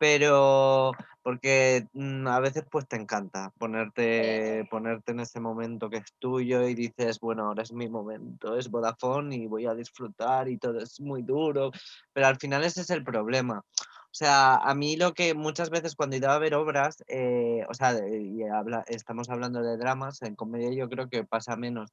Pero 0.03 0.91
porque 1.23 1.87
mm, 1.93 2.27
a 2.27 2.41
veces 2.41 2.65
pues 2.69 2.89
te 2.89 2.97
encanta 2.97 3.53
ponerte, 3.57 4.67
ponerte 4.69 5.13
en 5.13 5.21
ese 5.21 5.39
momento 5.39 5.89
que 5.89 5.99
es 5.99 6.13
tuyo 6.19 6.67
y 6.67 6.75
dices, 6.75 7.21
bueno, 7.21 7.45
ahora 7.47 7.63
es 7.63 7.73
mi 7.73 7.89
momento, 7.89 8.57
es 8.57 8.69
Vodafone 8.69 9.37
y 9.37 9.47
voy 9.47 9.67
a 9.67 9.75
disfrutar 9.75 10.49
y 10.49 10.59
todo 10.59 10.81
es 10.81 10.99
muy 10.99 11.23
duro, 11.23 11.71
pero 12.13 12.27
al 12.27 12.37
final 12.37 12.65
ese 12.65 12.81
es 12.81 12.91
el 12.91 13.05
problema. 13.05 13.61
O 13.61 14.15
sea, 14.15 14.57
a 14.57 14.75
mí 14.75 14.97
lo 14.97 15.15
que 15.15 15.35
muchas 15.35 15.71
veces 15.71 15.95
cuando 15.95 16.17
ido 16.17 16.31
a 16.31 16.39
ver 16.41 16.57
obras, 16.57 17.05
eh, 17.07 17.65
o 17.69 17.75
sea, 17.75 17.95
y 18.09 18.43
habla, 18.43 18.85
estamos 18.89 19.31
hablando 19.31 19.63
de 19.63 19.77
dramas, 19.77 20.21
en 20.23 20.35
comedia 20.35 20.75
yo 20.75 20.89
creo 20.89 21.09
que 21.09 21.23
pasa 21.23 21.55
menos. 21.55 21.93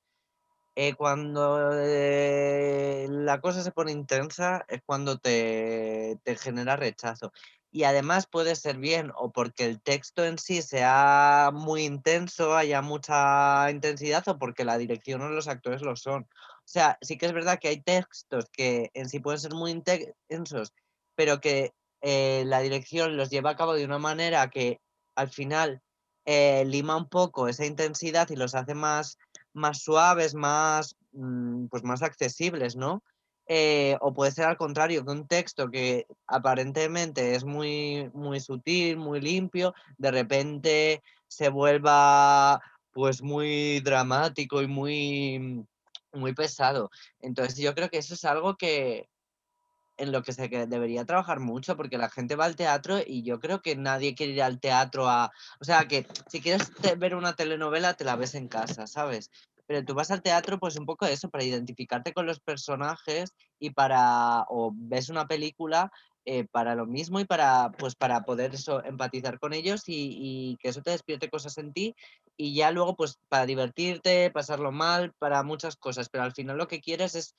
Eh, 0.76 0.94
cuando 0.96 1.72
eh, 1.74 3.06
la 3.10 3.42
cosa 3.42 3.64
se 3.64 3.72
pone 3.72 3.92
intensa 3.92 4.64
es 4.70 4.82
cuando 4.86 5.18
te, 5.18 6.18
te 6.24 6.38
genera 6.38 6.78
rechazo. 6.78 7.34
Y 7.72 7.84
además 7.84 8.26
puede 8.26 8.56
ser 8.56 8.78
bien 8.78 9.12
o 9.16 9.32
porque 9.32 9.66
el 9.66 9.80
texto 9.82 10.26
en 10.26 10.40
sí 10.40 10.62
sea 10.62 11.52
muy 11.54 11.84
intenso, 11.84 12.56
haya 12.56 12.82
mucha 12.82 13.70
intensidad, 13.70 14.28
o 14.28 14.40
porque 14.40 14.66
la 14.66 14.78
dirección 14.78 15.22
o 15.22 15.30
los 15.30 15.48
actores 15.48 15.82
lo 15.82 15.96
son. 15.96 16.24
O 16.24 16.72
sea, 16.72 16.98
sí 17.02 17.18
que 17.18 17.28
es 17.28 17.34
verdad 17.34 17.60
que 17.60 17.68
hay 17.68 17.82
textos 17.82 18.46
que 18.52 18.90
en 18.94 19.10
sí 19.10 19.20
pueden 19.20 19.40
ser 19.40 19.54
muy 19.54 19.72
intensos, 19.72 20.74
pero 21.16 21.40
que 21.42 21.74
eh, 22.02 22.44
la 22.46 22.62
dirección 22.62 23.18
los 23.18 23.30
lleva 23.30 23.52
a 23.52 23.56
cabo 23.56 23.74
de 23.74 23.86
una 23.86 24.00
manera 24.00 24.50
que 24.50 24.80
al 25.16 25.30
final 25.30 25.82
eh, 26.26 26.64
lima 26.66 26.96
un 26.96 27.10
poco 27.10 27.48
esa 27.48 27.66
intensidad 27.66 28.30
y 28.30 28.36
los 28.36 28.56
hace 28.56 28.74
más, 28.76 29.18
más 29.54 29.82
suaves, 29.82 30.34
más, 30.36 30.96
mm, 31.12 31.68
pues 31.68 31.84
más 31.84 32.02
accesibles, 32.04 32.76
¿no? 32.76 33.04
Eh, 33.52 33.98
o 34.02 34.14
puede 34.14 34.32
ser 34.32 34.46
al 34.46 34.58
contrario, 34.58 35.04
que 35.04 35.12
un 35.12 35.28
texto 35.28 35.72
que 35.72 36.06
aparentemente 36.28 37.34
es 37.34 37.44
muy, 37.44 38.12
muy 38.14 38.40
sutil, 38.40 38.98
muy 38.98 39.20
limpio, 39.22 39.74
de 39.98 40.12
repente 40.12 41.02
se 41.28 41.50
vuelva 41.50 42.62
pues 42.92 43.24
muy 43.24 43.80
dramático 43.80 44.62
y 44.62 44.68
muy, 44.68 45.66
muy 46.14 46.34
pesado. 46.36 46.92
Entonces 47.22 47.58
yo 47.58 47.74
creo 47.74 47.90
que 47.90 47.98
eso 47.98 48.14
es 48.14 48.24
algo 48.24 48.56
que, 48.56 49.10
en 49.98 50.12
lo 50.12 50.22
que 50.22 50.34
se 50.34 50.48
debería 50.48 51.06
trabajar 51.06 51.40
mucho, 51.40 51.76
porque 51.76 51.98
la 51.98 52.10
gente 52.10 52.36
va 52.36 52.46
al 52.46 52.56
teatro 52.56 53.00
y 53.04 53.24
yo 53.24 53.40
creo 53.40 53.64
que 53.64 53.76
nadie 53.76 54.14
quiere 54.14 54.34
ir 54.34 54.44
al 54.44 54.60
teatro 54.60 55.08
a... 55.10 55.32
O 55.60 55.66
sea, 55.66 55.88
que 55.88 56.06
si 56.28 56.40
quieres 56.40 56.72
ver 56.98 57.16
una 57.16 57.34
telenovela, 57.34 57.96
te 57.96 58.06
la 58.06 58.16
ves 58.16 58.36
en 58.36 58.48
casa, 58.48 58.86
¿sabes? 58.86 59.32
Pero 59.70 59.86
tú 59.86 59.94
vas 59.94 60.10
al 60.10 60.24
teatro, 60.24 60.58
pues 60.58 60.78
un 60.80 60.88
poco 60.88 61.06
eso, 61.06 61.30
para 61.30 61.44
identificarte 61.44 62.12
con 62.12 62.26
los 62.26 62.40
personajes 62.40 63.36
y 63.60 63.70
para... 63.70 64.48
o 64.50 64.72
ves 64.74 65.10
una 65.10 65.28
película 65.28 65.92
eh, 66.26 66.48
para 66.52 66.74
lo 66.74 66.88
mismo 66.88 67.20
y 67.20 67.26
para, 67.26 67.70
pues, 67.78 67.94
para 67.94 68.24
poder 68.24 68.56
eso, 68.56 68.84
empatizar 68.84 69.40
con 69.40 69.54
ellos 69.54 69.84
y, 69.86 70.18
y 70.20 70.58
que 70.58 70.70
eso 70.70 70.82
te 70.82 70.90
despierte 70.90 71.30
cosas 71.30 71.56
en 71.60 71.72
ti 71.72 71.96
y 72.36 72.56
ya 72.56 72.72
luego, 72.72 72.96
pues, 72.96 73.20
para 73.30 73.46
divertirte, 73.46 74.32
pasarlo 74.32 74.72
mal, 74.72 75.14
para 75.20 75.44
muchas 75.44 75.76
cosas, 75.76 76.10
pero 76.10 76.24
al 76.24 76.34
final 76.34 76.58
lo 76.58 76.68
que 76.68 76.82
quieres 76.82 77.14
es, 77.14 77.36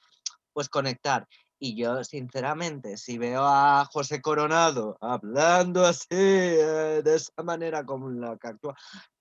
pues, 0.53 0.69
conectar. 0.69 1.27
Y 1.59 1.75
yo, 1.75 2.05
sinceramente, 2.05 2.97
si 2.97 3.19
veo 3.19 3.43
a 3.45 3.85
José 3.87 4.23
Coronado 4.23 4.97
hablando 5.01 5.85
así, 5.85 6.07
eh, 6.11 7.03
de 7.03 7.17
esa 7.17 7.43
manera 7.43 7.85
como 7.85 8.09
la 8.09 8.37
que 8.37 8.49
actúa, 8.49 8.77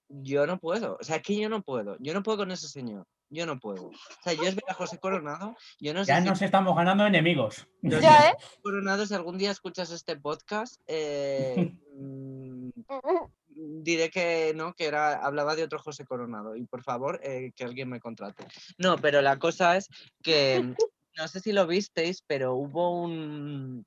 yo 0.09 0.45
no 0.47 0.59
puedo. 0.59 0.97
O 0.99 1.03
sea, 1.03 1.17
es 1.17 1.21
que 1.21 1.39
yo 1.39 1.49
no 1.49 1.61
puedo. 1.61 1.95
Yo 1.99 2.13
no 2.13 2.23
puedo 2.23 2.39
con 2.39 2.51
ese 2.51 2.67
señor. 2.67 3.05
Yo 3.29 3.45
no 3.45 3.59
puedo. 3.59 3.87
O 3.87 4.23
sea, 4.23 4.33
yo 4.33 4.43
es 4.43 4.55
ver 4.55 4.63
a 4.67 4.73
José 4.73 4.97
Coronado, 4.97 5.55
yo 5.79 5.93
no 5.93 6.03
sé 6.03 6.09
Ya 6.09 6.21
si 6.21 6.27
nos 6.27 6.41
estamos 6.41 6.75
ganando 6.75 7.05
enemigos. 7.05 7.67
yo 7.81 7.99
Ya, 7.99 8.29
¿eh? 8.29 8.33
José 8.41 8.59
Coronado, 8.61 9.05
si 9.05 9.13
algún 9.13 9.37
día 9.37 9.51
escuchas 9.51 9.91
este 9.91 10.17
podcast, 10.17 10.81
eh, 10.87 11.73
mm, 11.95 12.69
diré 13.83 14.09
que 14.09 14.53
no, 14.55 14.73
que 14.73 14.85
era, 14.85 15.23
hablaba 15.23 15.55
de 15.55 15.63
otro 15.63 15.79
José 15.79 16.05
Coronado. 16.05 16.55
Y 16.55 16.65
por 16.65 16.81
favor, 16.81 17.19
eh, 17.23 17.51
que 17.55 17.63
alguien 17.63 17.89
me 17.89 17.99
contrate. 17.99 18.45
No, 18.79 18.97
pero 18.97 19.21
la 19.21 19.37
cosa 19.37 19.77
es 19.77 19.89
que 20.23 20.61
mm, 20.63 20.75
no 21.17 21.27
sé 21.27 21.39
si 21.39 21.51
lo 21.51 21.67
visteis, 21.67 22.23
pero 22.25 22.55
hubo 22.55 23.01
un 23.01 23.85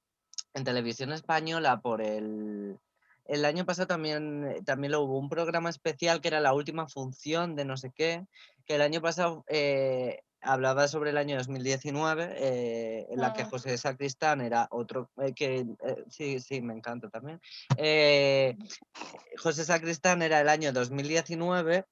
en 0.54 0.64
televisión 0.64 1.12
española 1.12 1.80
por 1.80 2.02
el 2.02 2.78
el 3.26 3.44
año 3.44 3.64
pasado 3.64 3.86
también, 3.86 4.44
eh, 4.44 4.62
también 4.64 4.92
lo 4.92 5.02
hubo 5.02 5.18
un 5.18 5.28
programa 5.28 5.70
especial 5.70 6.20
que 6.20 6.28
era 6.28 6.40
la 6.40 6.54
última 6.54 6.88
función 6.88 7.56
de 7.56 7.64
no 7.64 7.76
sé 7.76 7.92
qué, 7.94 8.26
que 8.66 8.74
el 8.74 8.82
año 8.82 9.00
pasado 9.00 9.44
eh, 9.48 10.22
hablaba 10.40 10.88
sobre 10.88 11.10
el 11.10 11.18
año 11.18 11.36
2019, 11.36 12.34
eh, 12.36 13.06
en 13.10 13.20
la 13.20 13.32
que 13.32 13.44
Mm. 13.44 13.50
José 13.50 13.78
Sacristán 13.78 14.40
era 14.40 14.66
otro, 14.70 15.10
eh, 15.20 15.32
que 15.34 15.66
sí, 16.08 16.40
sí, 16.40 16.60
me 16.60 16.74
encanta 16.74 17.08
también. 17.08 17.40
José 19.38 19.64
Sacristán 19.64 20.22
era 20.22 20.40
el 20.40 20.48
año 20.48 20.72
2019 20.72 21.84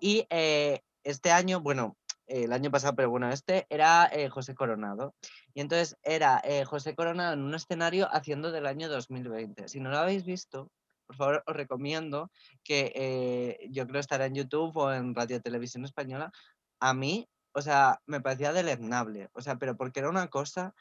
y 0.00 0.26
este 0.30 1.30
año, 1.30 1.60
bueno, 1.60 1.96
el 2.30 2.52
año 2.52 2.70
pasado, 2.70 2.94
pero 2.94 3.10
bueno, 3.10 3.28
este 3.30 3.66
era 3.68 4.06
eh, 4.12 4.28
José 4.28 4.54
Coronado. 4.54 5.14
Y 5.52 5.60
entonces 5.60 5.96
era 6.02 6.40
eh, 6.44 6.64
José 6.64 6.94
Coronado 6.94 7.34
en 7.34 7.42
un 7.42 7.54
escenario 7.54 8.08
haciendo 8.12 8.52
del 8.52 8.66
año 8.66 8.88
2020. 8.88 9.68
Si 9.68 9.80
no 9.80 9.90
lo 9.90 9.98
habéis 9.98 10.24
visto, 10.24 10.70
por 11.06 11.16
favor, 11.16 11.42
os 11.46 11.56
recomiendo 11.56 12.30
que 12.62 12.92
eh, 12.94 13.68
yo 13.70 13.86
creo 13.86 14.00
estará 14.00 14.26
en 14.26 14.36
YouTube 14.36 14.76
o 14.76 14.92
en 14.92 15.14
Radio 15.14 15.40
Televisión 15.42 15.84
Española. 15.84 16.30
A 16.78 16.94
mí, 16.94 17.28
o 17.52 17.62
sea, 17.62 18.00
me 18.06 18.20
parecía 18.20 18.52
deleznable. 18.52 19.28
O 19.32 19.40
sea, 19.40 19.56
pero 19.56 19.76
porque 19.76 20.00
era 20.00 20.08
una 20.08 20.28
cosa 20.28 20.72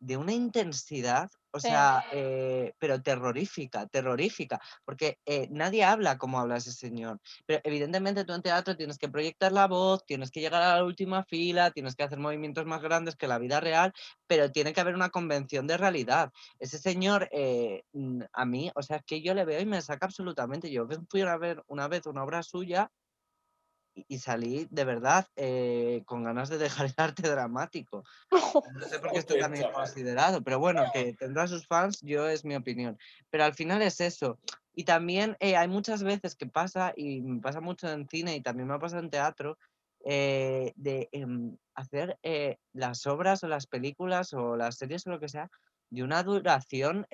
de 0.00 0.16
una 0.16 0.32
intensidad, 0.32 1.30
o 1.50 1.60
Sí. 1.62 1.68
sea, 1.68 2.04
eh, 2.10 2.72
pero 2.78 3.02
terrorífica, 3.02 3.86
terrorífica, 3.86 4.60
porque 4.84 5.18
eh, 5.26 5.48
nadie 5.50 5.84
habla 5.84 6.18
como 6.18 6.38
habla 6.38 6.56
ese 6.58 6.72
señor. 6.72 7.20
Pero 7.46 7.60
evidentemente 7.64 8.24
tú 8.24 8.32
en 8.34 8.42
teatro 8.42 8.76
tienes 8.76 8.98
que 8.98 9.08
proyectar 9.08 9.52
la 9.52 9.66
voz, 9.66 10.04
tienes 10.06 10.30
que 10.30 10.40
llegar 10.40 10.62
a 10.62 10.76
la 10.76 10.84
última 10.84 11.24
fila, 11.24 11.70
tienes 11.70 11.96
que 11.96 12.04
hacer 12.04 12.18
movimientos 12.18 12.66
más 12.66 12.82
grandes 12.82 13.16
que 13.16 13.26
la 13.28 13.38
vida 13.38 13.60
real, 13.60 13.92
pero 14.26 14.52
tiene 14.52 14.72
que 14.72 14.80
haber 14.80 14.94
una 14.94 15.10
convención 15.10 15.66
de 15.66 15.76
realidad. 15.78 16.30
Ese 16.58 16.78
señor, 16.78 17.28
eh, 17.32 17.82
a 18.32 18.44
mí, 18.44 18.70
o 18.74 18.82
sea, 18.82 18.96
es 18.98 19.02
que 19.04 19.22
yo 19.22 19.34
le 19.34 19.44
veo 19.44 19.60
y 19.60 19.66
me 19.66 19.80
saca 19.82 20.06
absolutamente. 20.06 20.70
Yo 20.70 20.86
fui 21.10 21.22
a 21.22 21.36
ver 21.38 21.62
una 21.66 21.88
vez 21.88 22.06
una 22.06 22.24
obra 22.24 22.42
suya 22.42 22.90
y, 24.08 24.18
salí 24.18 24.68
de 24.70 24.84
verdad 24.84 25.26
eh, 25.36 26.02
con 26.06 26.24
ganas 26.24 26.48
de 26.48 26.58
dejar 26.58 26.86
el 26.86 26.94
arte 26.96 27.28
dramático. 27.28 28.04
No 28.74 28.86
sé 28.86 28.98
por 28.98 29.12
qué 29.12 29.18
estoy 29.18 29.40
chaval. 29.40 29.72
considerado, 29.72 30.42
pero 30.42 30.58
bueno, 30.58 30.84
que 30.92 31.14
tendrá 31.14 31.46
sus 31.46 31.66
fans, 31.66 32.00
yo 32.02 32.28
es 32.28 32.44
mi 32.44 32.54
opinión. 32.54 32.98
Pero 33.30 33.44
al 33.44 33.54
final 33.54 33.80
es 33.82 34.00
eso. 34.00 34.38
Y 34.74 34.84
también 34.84 35.36
eh, 35.40 35.56
hay 35.56 35.68
muchas 35.68 36.02
veces 36.02 36.36
que 36.36 36.46
pasa, 36.46 36.92
y 36.96 37.20
me 37.22 37.40
pasa 37.40 37.60
mucho 37.60 37.88
en 37.88 38.06
cine 38.08 38.36
y 38.36 38.42
también 38.42 38.68
me 38.68 38.74
ha 38.74 38.78
pasado 38.78 39.02
en 39.02 39.10
teatro, 39.10 39.58
eh, 40.04 40.72
de 40.76 41.08
em, 41.12 41.56
hacer 41.74 42.18
las 42.72 43.06
obras 43.06 43.42
o 43.42 43.48
las 43.48 43.66
películas 43.66 44.32
o 44.34 44.56
las 44.56 44.76
series 44.76 45.06
o 45.06 45.10
lo 45.10 45.20
que 45.20 45.28
sea 45.28 45.50
de 45.90 46.02
una 46.02 46.22
duración 46.22 47.06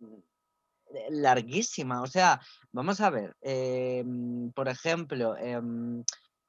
Hmm. 0.00 0.20
Eh, 0.94 1.08
larguísima. 1.10 2.02
O 2.02 2.06
sea, 2.06 2.40
vamos 2.72 3.00
a 3.00 3.10
ver, 3.10 3.36
em, 3.40 4.50
por 4.52 4.68
ejemplo, 4.68 5.36
em, 5.36 6.04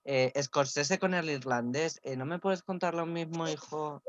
eh, 0.06 0.32
Scorsese 0.42 0.98
con 1.00 1.14
el 1.14 1.30
irlandés, 1.30 2.00
eh, 2.04 2.16
¿no 2.18 2.26
me 2.26 2.40
puedes 2.40 2.64
contar 2.64 2.94
lo 2.96 3.06
mismo, 3.06 3.48
hijo? 3.48 4.02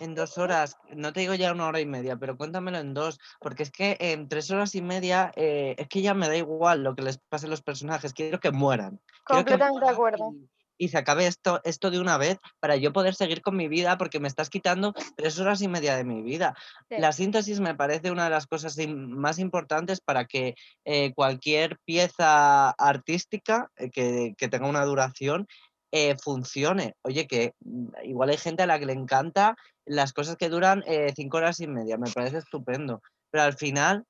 En 0.00 0.14
dos 0.14 0.38
horas, 0.38 0.76
no 0.94 1.12
te 1.12 1.20
digo 1.20 1.34
ya 1.34 1.52
una 1.52 1.66
hora 1.66 1.80
y 1.80 1.86
media, 1.86 2.16
pero 2.16 2.36
cuéntamelo 2.36 2.78
en 2.78 2.94
dos, 2.94 3.18
porque 3.40 3.64
es 3.64 3.70
que 3.70 3.96
en 4.00 4.28
tres 4.28 4.50
horas 4.50 4.74
y 4.74 4.82
media 4.82 5.32
eh, 5.36 5.74
es 5.78 5.88
que 5.88 6.02
ya 6.02 6.14
me 6.14 6.28
da 6.28 6.36
igual 6.36 6.82
lo 6.84 6.94
que 6.94 7.02
les 7.02 7.18
pase 7.18 7.46
a 7.46 7.50
los 7.50 7.62
personajes, 7.62 8.12
quiero 8.12 8.38
que 8.38 8.52
mueran. 8.52 9.00
Completamente 9.24 9.80
de 9.84 9.90
acuerdo. 9.90 10.32
y- 10.32 10.48
Y 10.78 10.88
se 10.88 10.98
acabe 10.98 11.26
esto, 11.26 11.60
esto 11.64 11.90
de 11.90 12.00
una 12.00 12.16
vez 12.16 12.38
para 12.60 12.76
yo 12.76 12.92
poder 12.92 13.14
seguir 13.14 13.42
con 13.42 13.56
mi 13.56 13.68
vida, 13.68 13.98
porque 13.98 14.20
me 14.20 14.28
estás 14.28 14.48
quitando 14.48 14.94
tres 15.16 15.38
horas 15.38 15.60
y 15.60 15.68
media 15.68 15.96
de 15.96 16.04
mi 16.04 16.22
vida. 16.22 16.54
Sí. 16.88 16.96
La 16.98 17.12
síntesis 17.12 17.60
me 17.60 17.74
parece 17.74 18.10
una 18.10 18.24
de 18.24 18.30
las 18.30 18.46
cosas 18.46 18.76
más 18.88 19.38
importantes 19.38 20.00
para 20.00 20.24
que 20.24 20.54
eh, 20.84 21.12
cualquier 21.14 21.78
pieza 21.84 22.70
artística 22.70 23.70
eh, 23.76 23.90
que, 23.90 24.34
que 24.38 24.48
tenga 24.48 24.68
una 24.68 24.84
duración 24.84 25.46
eh, 25.90 26.16
funcione. 26.22 26.94
Oye, 27.02 27.26
que 27.26 27.54
mm, 27.60 27.88
igual 28.04 28.30
hay 28.30 28.36
gente 28.36 28.62
a 28.62 28.66
la 28.66 28.78
que 28.78 28.86
le 28.86 28.92
encanta 28.92 29.56
las 29.86 30.12
cosas 30.12 30.36
que 30.36 30.50
duran 30.50 30.84
eh, 30.86 31.12
cinco 31.16 31.38
horas 31.38 31.60
y 31.60 31.66
media, 31.66 31.96
me 31.96 32.10
parece 32.10 32.38
estupendo. 32.38 33.00
Pero 33.30 33.44
al 33.44 33.54
final, 33.54 34.04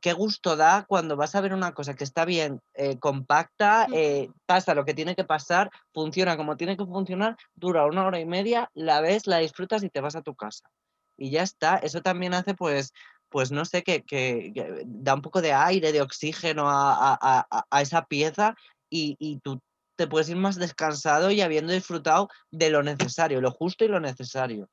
qué 0.00 0.12
gusto 0.12 0.56
da 0.56 0.84
cuando 0.86 1.16
vas 1.16 1.34
a 1.34 1.40
ver 1.40 1.54
una 1.54 1.72
cosa 1.72 1.94
que 1.94 2.04
está 2.04 2.24
bien 2.24 2.60
eh, 2.74 2.98
compacta, 2.98 3.88
eh, 3.92 4.30
pasa 4.46 4.74
lo 4.74 4.84
que 4.84 4.94
tiene 4.94 5.14
que 5.16 5.24
pasar, 5.24 5.70
funciona 5.92 6.36
como 6.36 6.56
tiene 6.56 6.76
que 6.76 6.84
funcionar, 6.84 7.36
dura 7.54 7.86
una 7.86 8.06
hora 8.06 8.20
y 8.20 8.26
media, 8.26 8.70
la 8.74 9.00
ves, 9.00 9.26
la 9.26 9.38
disfrutas 9.38 9.82
y 9.82 9.90
te 9.90 10.00
vas 10.00 10.16
a 10.16 10.22
tu 10.22 10.34
casa. 10.34 10.70
Y 11.16 11.30
ya 11.30 11.42
está. 11.42 11.78
Eso 11.78 12.00
también 12.02 12.34
hace, 12.34 12.54
pues, 12.54 12.92
pues 13.28 13.50
no 13.50 13.64
sé, 13.64 13.82
que, 13.82 14.02
que- 14.04 14.52
que 14.54 14.82
da 14.86 15.14
un 15.14 15.22
poco 15.22 15.42
de 15.42 15.52
aire, 15.52 15.92
de 15.92 16.00
oxígeno 16.02 16.68
a, 16.68 16.92
a- 17.12 17.18
a- 17.20 17.46
a- 17.50 17.64
a 17.70 17.82
esa 17.82 18.04
pieza 18.06 18.54
y, 18.90 19.16
y 19.18 19.38
tú 19.40 19.60
te 19.96 20.06
puedes 20.06 20.28
ir 20.28 20.36
más 20.36 20.56
descansado 20.56 21.30
y 21.32 21.40
habiendo 21.40 21.72
disfrutado 21.72 22.28
de 22.52 22.70
lo 22.70 22.82
necesario, 22.84 23.40
lo 23.40 23.50
justo 23.50 23.84
y 23.84 23.88
lo 23.88 23.98
necesario. 24.00 24.68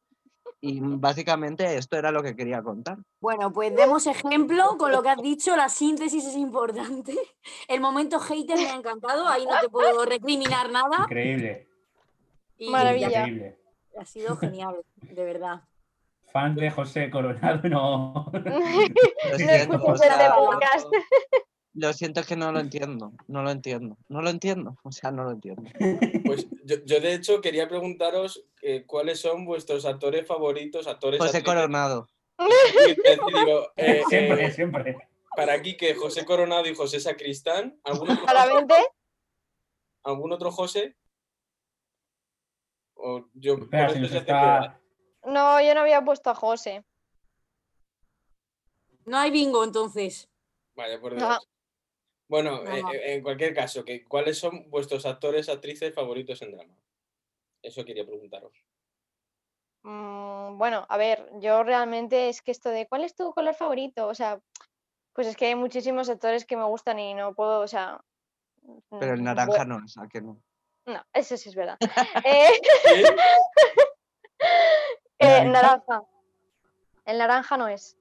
Y 0.62 0.80
básicamente 0.82 1.78
esto 1.78 1.97
era 1.97 2.12
lo 2.12 2.24
que 2.24 2.36
quería 2.36 2.62
contar. 2.62 2.97
Bueno, 3.20 3.51
pues 3.51 3.76
demos 3.76 4.08
ejemplo 4.08 4.78
con 4.78 4.91
lo 4.91 5.03
que 5.03 5.10
has 5.10 5.22
dicho, 5.22 5.56
la 5.56 5.70
síntesis 5.70 6.26
es 6.26 6.36
importante. 6.36 7.16
El 7.68 7.82
momento 7.82 8.20
hater 8.20 8.58
me 8.58 8.70
ha 8.70 8.76
encantado, 8.76 9.28
ahí 9.28 9.45
no 9.45 9.60
te 9.62 9.70
puedo 9.70 10.06
recriminar 10.06 10.72
nada. 10.72 11.03
Increíble. 11.03 11.68
y 12.58 12.70
Maravilla. 12.70 13.20
Increíble. 13.20 13.58
Ha 13.99 14.06
sido 14.06 14.36
genial, 14.36 14.84
de 15.01 15.24
verdad. 15.24 15.62
Fans 16.32 16.58
de 16.58 16.70
José 16.70 17.10
Coronado, 17.10 17.70
no. 17.70 18.30
Lo 18.34 18.39
No 18.39 19.38
siento, 19.38 19.76
escuches 19.76 20.01
o 20.01 20.03
este 20.03 20.30
podcast. 20.36 20.88
Lo 21.76 21.94
siento 21.94 22.24
que 22.24 22.36
no 22.36 22.52
lo 22.52 22.60
entiendo, 22.62 23.14
no 23.28 23.44
lo 23.44 23.52
entiendo, 23.52 23.98
no 24.08 24.22
lo 24.22 24.30
entiendo, 24.30 24.78
o 24.84 24.92
sea, 24.92 25.12
no 25.12 25.26
lo 25.26 25.32
entiendo. 25.32 25.64
Pues 26.26 26.48
yo, 26.64 26.78
yo, 26.86 27.00
de 27.00 27.14
hecho 27.14 27.42
quería 27.42 27.68
preguntaros 27.68 28.46
eh, 28.62 28.86
cuáles 28.86 29.20
son 29.20 29.46
vuestros 29.46 29.86
actores 29.86 30.26
favoritos, 30.26 30.88
actores 30.88 31.20
José. 31.20 31.44
Coronado. 31.44 32.08
Es 32.38 33.20
digo, 33.28 33.72
eh, 33.76 34.04
siempre, 34.10 34.46
eh, 34.46 34.52
siempre. 34.52 34.98
para 35.36 35.62
Quique, 35.62 35.96
José 35.96 36.26
Coronado 36.26 36.68
y 36.68 36.76
José 36.76 37.00
Sacristán. 37.00 37.80
¿Algún 37.84 38.10
otro, 38.12 38.26
Claramente, 38.26 38.76
¿algún 40.04 40.34
otro 40.34 40.52
José? 40.52 40.96
O 42.96 43.28
yo, 43.34 43.56
Espera, 43.56 43.92
está. 43.92 44.82
no, 45.24 45.62
yo 45.62 45.76
no 45.76 45.82
había 45.82 46.04
puesto 46.04 46.30
a 46.30 46.36
José. 46.36 46.84
No 49.06 49.18
hay 49.18 49.30
bingo 49.30 49.64
entonces. 49.64 50.30
Vale, 50.76 50.98
por. 50.98 51.16
Dios. 51.16 51.22
No, 51.22 51.38
eh, 52.30 52.44
no. 52.44 52.64
eh, 52.66 53.14
en 53.14 53.24
cualquier 53.24 53.54
caso, 53.54 53.84
que, 53.86 54.04
¿cuáles 54.06 54.38
son 54.38 54.70
vuestros 54.70 55.06
actores, 55.06 55.50
actrices 55.50 55.94
favoritos 55.94 56.42
en 56.42 56.52
drama? 56.52 56.76
Eso 57.62 57.86
quería 57.86 58.06
preguntaros. 58.06 58.54
Mm, 59.84 60.58
bueno, 60.58 60.86
a 60.90 60.98
ver, 60.98 61.30
yo 61.40 61.64
realmente 61.64 62.30
es 62.30 62.42
que 62.42 62.52
esto 62.52 62.70
de 62.70 62.88
¿cuál 62.88 63.04
es 63.04 63.16
tu 63.16 63.34
color 63.34 63.54
favorito? 63.54 64.08
O 64.08 64.16
sea, 64.16 64.40
pues 65.14 65.28
es 65.28 65.38
que 65.38 65.46
hay 65.46 65.56
muchísimos 65.56 66.10
actores 66.10 66.46
que 66.46 66.58
me 66.58 66.66
gustan 66.66 67.00
y 67.00 67.14
no 67.14 67.34
puedo, 67.34 67.62
o 67.62 67.68
sea. 67.68 68.02
Pero 68.90 69.14
el 69.14 69.22
mm, 69.22 69.24
naranja 69.24 69.66
no 69.66 69.84
es, 69.86 69.98
¿a 69.98 70.08
que 70.08 70.22
no? 70.22 70.42
No, 70.86 71.04
eso 71.14 71.38
sí 71.38 71.50
es 71.50 71.56
verdad. 71.56 71.78
Eh, 72.26 72.50
¿Sí? 72.84 73.04
¿Qué 75.18 75.28
ha 75.28 75.44
eh, 75.44 75.46
naranja. 75.46 76.04
El 77.06 77.18
naranja 77.18 77.58
no 77.58 77.68
es. 77.68 77.98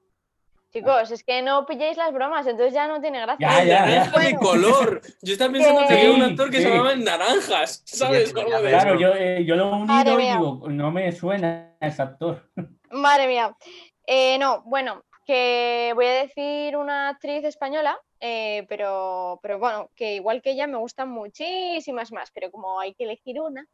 Chicos, 0.74 1.08
es 1.12 1.22
que 1.22 1.40
no 1.40 1.64
pilléis 1.66 1.96
las 1.96 2.12
bromas, 2.12 2.44
entonces 2.48 2.74
ya 2.74 2.88
no 2.88 3.00
tiene 3.00 3.20
gracia. 3.20 3.48
Ya, 3.48 3.56
¡Ay, 3.58 3.68
ya, 3.68 4.10
de 4.18 4.34
color! 4.34 5.00
Yo 5.22 5.34
estaba 5.34 5.52
pensando 5.52 5.86
que 5.86 5.94
había 5.94 6.10
un 6.10 6.22
actor 6.22 6.50
que 6.50 6.56
Sí, 6.56 6.64
se 6.64 6.70
llamaba 6.70 6.92
en 6.94 7.04
Naranjas, 7.04 7.82
¿sabes? 7.84 8.30
sí, 8.30 8.34
eso. 8.40 8.60
Claro, 8.60 8.98
yo, 8.98 9.14
eh, 9.14 9.44
yo 9.46 9.54
lo 9.54 9.70
unido 9.70 10.16
digo, 10.16 10.62
no 10.68 10.90
me 10.90 11.12
suena 11.12 11.76
ese 11.80 12.02
actor. 12.02 12.50
Madre 12.90 13.28
mía. 13.28 13.56
Eh, 14.04 14.36
no, 14.38 14.62
bueno, 14.62 15.04
que 15.24 15.92
voy 15.94 16.06
a 16.06 16.12
decir 16.12 16.76
una 16.76 17.10
actriz 17.10 17.44
española, 17.44 17.96
eh, 18.18 18.66
pero, 18.68 19.38
pero 19.42 19.60
bueno, 19.60 19.90
que 19.94 20.16
igual 20.16 20.42
que 20.42 20.50
ella 20.50 20.66
me 20.66 20.78
gustan 20.78 21.08
muchísimas 21.08 22.10
más, 22.10 22.32
pero 22.32 22.50
como 22.50 22.80
hay 22.80 22.94
que 22.94 23.04
elegir 23.04 23.40
una, 23.40 23.64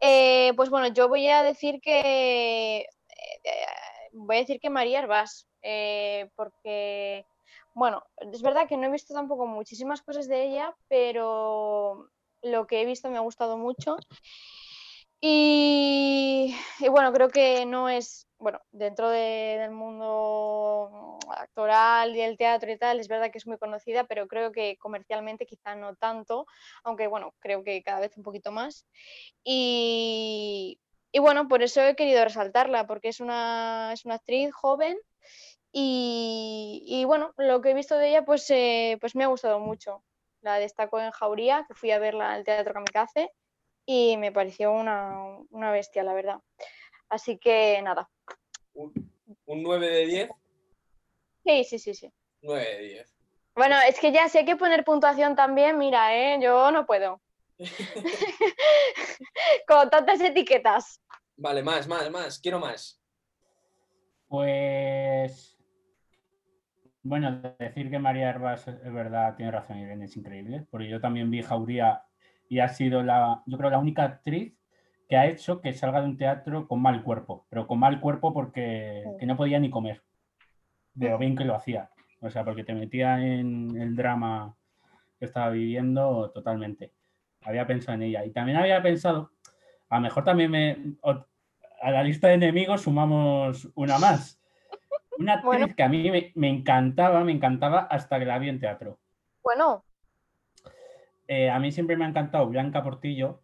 eh, 0.00 0.52
pues 0.56 0.68
bueno, 0.68 0.88
yo 0.88 1.08
voy 1.08 1.28
a 1.28 1.44
decir 1.44 1.80
que 1.80 2.78
eh, 2.80 2.86
voy 4.14 4.36
a 4.36 4.40
decir 4.40 4.60
que 4.60 4.70
María 4.70 5.00
Herbás, 5.00 5.46
eh, 5.62 6.30
porque 6.36 7.26
bueno, 7.74 8.04
es 8.32 8.42
verdad 8.42 8.68
que 8.68 8.76
no 8.76 8.86
he 8.86 8.90
visto 8.90 9.14
tampoco 9.14 9.46
muchísimas 9.46 10.02
cosas 10.02 10.28
de 10.28 10.44
ella, 10.44 10.74
pero 10.88 12.08
lo 12.42 12.66
que 12.66 12.82
he 12.82 12.86
visto 12.86 13.10
me 13.10 13.16
ha 13.18 13.20
gustado 13.20 13.58
mucho. 13.58 13.96
Y, 15.20 16.54
bueno, 16.90 17.12
creo 17.12 17.30
que 17.30 17.64
no 17.66 17.88
es, 17.88 18.28
bueno, 18.38 18.60
dentro 18.72 19.08
de- 19.08 19.56
del 19.60 19.70
mundo 19.70 21.18
actoral 21.30 22.14
y 22.14 22.20
el 22.20 22.36
teatro 22.36 22.70
y 22.70 22.78
tal, 22.78 23.00
es 23.00 23.08
verdad 23.08 23.30
que 23.30 23.38
es 23.38 23.46
muy 23.46 23.56
conocida, 23.58 24.04
pero 24.04 24.28
creo 24.28 24.52
que 24.52 24.76
comercialmente 24.78 25.46
quizá 25.46 25.74
no 25.76 25.96
tanto, 25.96 26.46
aunque 26.84 27.06
bueno, 27.06 27.34
creo 27.40 27.64
que 27.64 27.82
cada 27.82 28.00
vez 28.00 28.16
un 28.18 28.22
poquito 28.22 28.52
más. 28.52 28.86
Y, 29.44 30.78
y 31.14 31.20
bueno, 31.20 31.46
por 31.46 31.62
eso 31.62 31.80
he 31.80 31.94
querido 31.94 32.24
resaltarla, 32.24 32.88
porque 32.88 33.06
es 33.06 33.20
una, 33.20 33.92
es 33.92 34.04
una 34.04 34.16
actriz 34.16 34.52
joven 34.52 34.98
y, 35.70 36.82
y 36.88 37.04
bueno, 37.04 37.32
lo 37.36 37.60
que 37.60 37.70
he 37.70 37.74
visto 37.74 37.96
de 37.96 38.08
ella 38.08 38.24
pues, 38.24 38.50
eh, 38.50 38.98
pues 39.00 39.14
me 39.14 39.22
ha 39.22 39.28
gustado 39.28 39.60
mucho. 39.60 40.02
La 40.40 40.58
destaco 40.58 40.98
en 40.98 41.12
Jauría, 41.12 41.66
que 41.68 41.74
fui 41.74 41.92
a 41.92 42.00
verla 42.00 42.32
al 42.32 42.42
Teatro 42.42 42.74
Kamikaze 42.74 43.30
y 43.86 44.16
me 44.16 44.32
pareció 44.32 44.72
una, 44.72 45.38
una 45.50 45.70
bestia, 45.70 46.02
la 46.02 46.14
verdad. 46.14 46.40
Así 47.08 47.38
que 47.38 47.80
nada. 47.80 48.10
Un, 48.72 48.92
un 49.46 49.62
9 49.62 49.88
de 49.88 50.06
10, 50.06 50.30
Sí, 51.44 51.62
sí, 51.62 51.78
sí, 51.78 51.94
sí. 51.94 52.12
9 52.42 52.60
de 52.60 52.78
10. 52.80 53.14
Bueno, 53.54 53.76
es 53.86 54.00
que 54.00 54.10
ya 54.10 54.28
si 54.28 54.38
hay 54.38 54.44
que 54.44 54.56
poner 54.56 54.84
puntuación 54.84 55.36
también, 55.36 55.78
mira, 55.78 56.16
¿eh? 56.16 56.40
yo 56.42 56.72
no 56.72 56.86
puedo. 56.86 57.20
Con 59.68 59.90
tantas 59.90 60.20
etiquetas. 60.20 61.00
Vale, 61.36 61.62
más, 61.62 61.88
más, 61.88 62.10
más. 62.10 62.38
Quiero 62.38 62.60
más. 62.60 63.00
Pues. 64.28 65.58
Bueno, 67.02 67.42
decir 67.58 67.90
que 67.90 67.98
María 67.98 68.30
Herbas 68.30 68.66
es 68.66 68.92
verdad, 68.92 69.36
tiene 69.36 69.52
razón, 69.52 69.78
Irene, 69.78 70.06
es 70.06 70.16
increíble. 70.16 70.66
Porque 70.70 70.88
yo 70.88 71.00
también 71.00 71.30
vi 71.30 71.42
Jauría 71.42 72.02
y 72.48 72.60
ha 72.60 72.68
sido 72.68 73.02
la, 73.02 73.42
yo 73.46 73.58
creo, 73.58 73.70
la 73.70 73.78
única 73.78 74.04
actriz 74.04 74.54
que 75.08 75.16
ha 75.16 75.26
hecho 75.26 75.60
que 75.60 75.74
salga 75.74 76.00
de 76.00 76.06
un 76.06 76.16
teatro 76.16 76.66
con 76.66 76.80
mal 76.80 77.02
cuerpo. 77.02 77.46
Pero 77.50 77.66
con 77.66 77.78
mal 77.78 78.00
cuerpo 78.00 78.32
porque 78.32 79.04
que 79.18 79.26
no 79.26 79.36
podía 79.36 79.58
ni 79.58 79.70
comer. 79.70 80.02
De 80.94 81.10
lo 81.10 81.18
bien 81.18 81.36
que 81.36 81.44
lo 81.44 81.54
hacía. 81.54 81.90
O 82.20 82.30
sea, 82.30 82.44
porque 82.44 82.64
te 82.64 82.74
metía 82.74 83.20
en 83.20 83.78
el 83.78 83.94
drama 83.94 84.56
que 85.18 85.26
estaba 85.26 85.50
viviendo 85.50 86.30
totalmente. 86.30 86.92
Había 87.44 87.66
pensado 87.66 87.94
en 87.96 88.02
ella. 88.02 88.24
Y 88.24 88.30
también 88.30 88.58
había 88.58 88.82
pensado, 88.82 89.30
a 89.88 89.96
lo 89.96 90.02
mejor 90.02 90.24
también 90.24 90.50
me. 90.50 90.76
A 91.82 91.90
la 91.90 92.02
lista 92.02 92.28
de 92.28 92.34
enemigos 92.34 92.82
sumamos 92.82 93.68
una 93.74 93.98
más. 93.98 94.40
Una 95.18 95.34
actriz 95.34 95.44
Bueno. 95.46 95.74
que 95.76 95.82
a 95.82 95.88
mí 95.88 96.10
me, 96.10 96.32
me 96.34 96.48
encantaba, 96.48 97.22
me 97.24 97.32
encantaba 97.32 97.80
hasta 97.80 98.18
que 98.18 98.24
la 98.24 98.38
vi 98.38 98.48
en 98.48 98.60
teatro. 98.60 98.98
Bueno, 99.42 99.84
Eh, 101.28 101.50
a 101.50 101.58
mí 101.58 101.72
siempre 101.72 101.96
me 101.96 102.04
ha 102.04 102.08
encantado 102.08 102.46
Blanca 102.48 102.82
Portillo. 102.82 103.40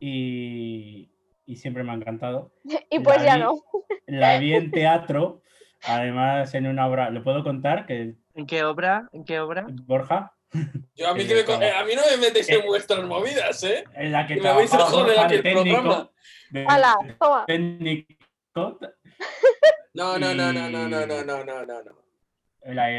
Y, 0.00 1.10
y 1.46 1.56
siempre 1.56 1.82
me 1.84 1.92
ha 1.92 1.94
encantado. 1.94 2.52
y 2.90 3.00
pues 3.00 3.18
La 3.18 3.24
ya 3.24 3.34
vi- 3.36 3.40
no. 3.42 3.54
La 4.06 4.38
vi 4.38 4.54
en 4.54 4.70
teatro, 4.70 5.42
además 5.86 6.54
en 6.54 6.66
una 6.66 6.86
obra. 6.86 7.10
¿Lo 7.10 7.22
puedo 7.22 7.44
contar? 7.44 7.84
Que 7.86 8.14
¿En 8.34 8.46
qué 8.46 8.64
obra? 8.64 9.08
¿En 9.12 9.24
qué 9.24 9.38
obra? 9.40 9.66
Borja, 9.86 10.32
Yo 10.96 11.08
a 11.08 11.14
mí, 11.14 11.26
que 11.26 11.34
me 11.34 11.40
eh, 11.66 11.70
a 11.72 11.84
mí 11.84 11.92
no 11.94 12.02
me 12.10 12.16
metéis 12.16 12.48
en 12.48 12.60
Eh, 12.60 12.64
vuestras 12.66 13.04
movidas, 13.04 13.62
¿eh? 13.64 13.84
en 13.94 14.12
la 14.12 14.26
que 14.26 14.36
me 14.36 14.52
vais 14.52 14.72
a 14.72 14.78
joder 14.80 15.18
aquí 15.18 15.36
de 15.38 15.48
el 15.50 15.54
programa. 15.54 15.82
técnico, 15.82 16.12
de 16.50 16.66
¡Hala! 16.68 16.96
Toma. 17.20 17.44
técnico, 17.46 18.78
No, 19.94 20.18
no, 20.18 20.34
no, 20.34 20.52
no, 20.52 20.68
no, 20.70 20.88
no, 20.88 21.06
no, 21.06 21.24
no, 21.24 21.44
no, 21.44 21.64
no, 21.64 21.92
la, 22.64 22.90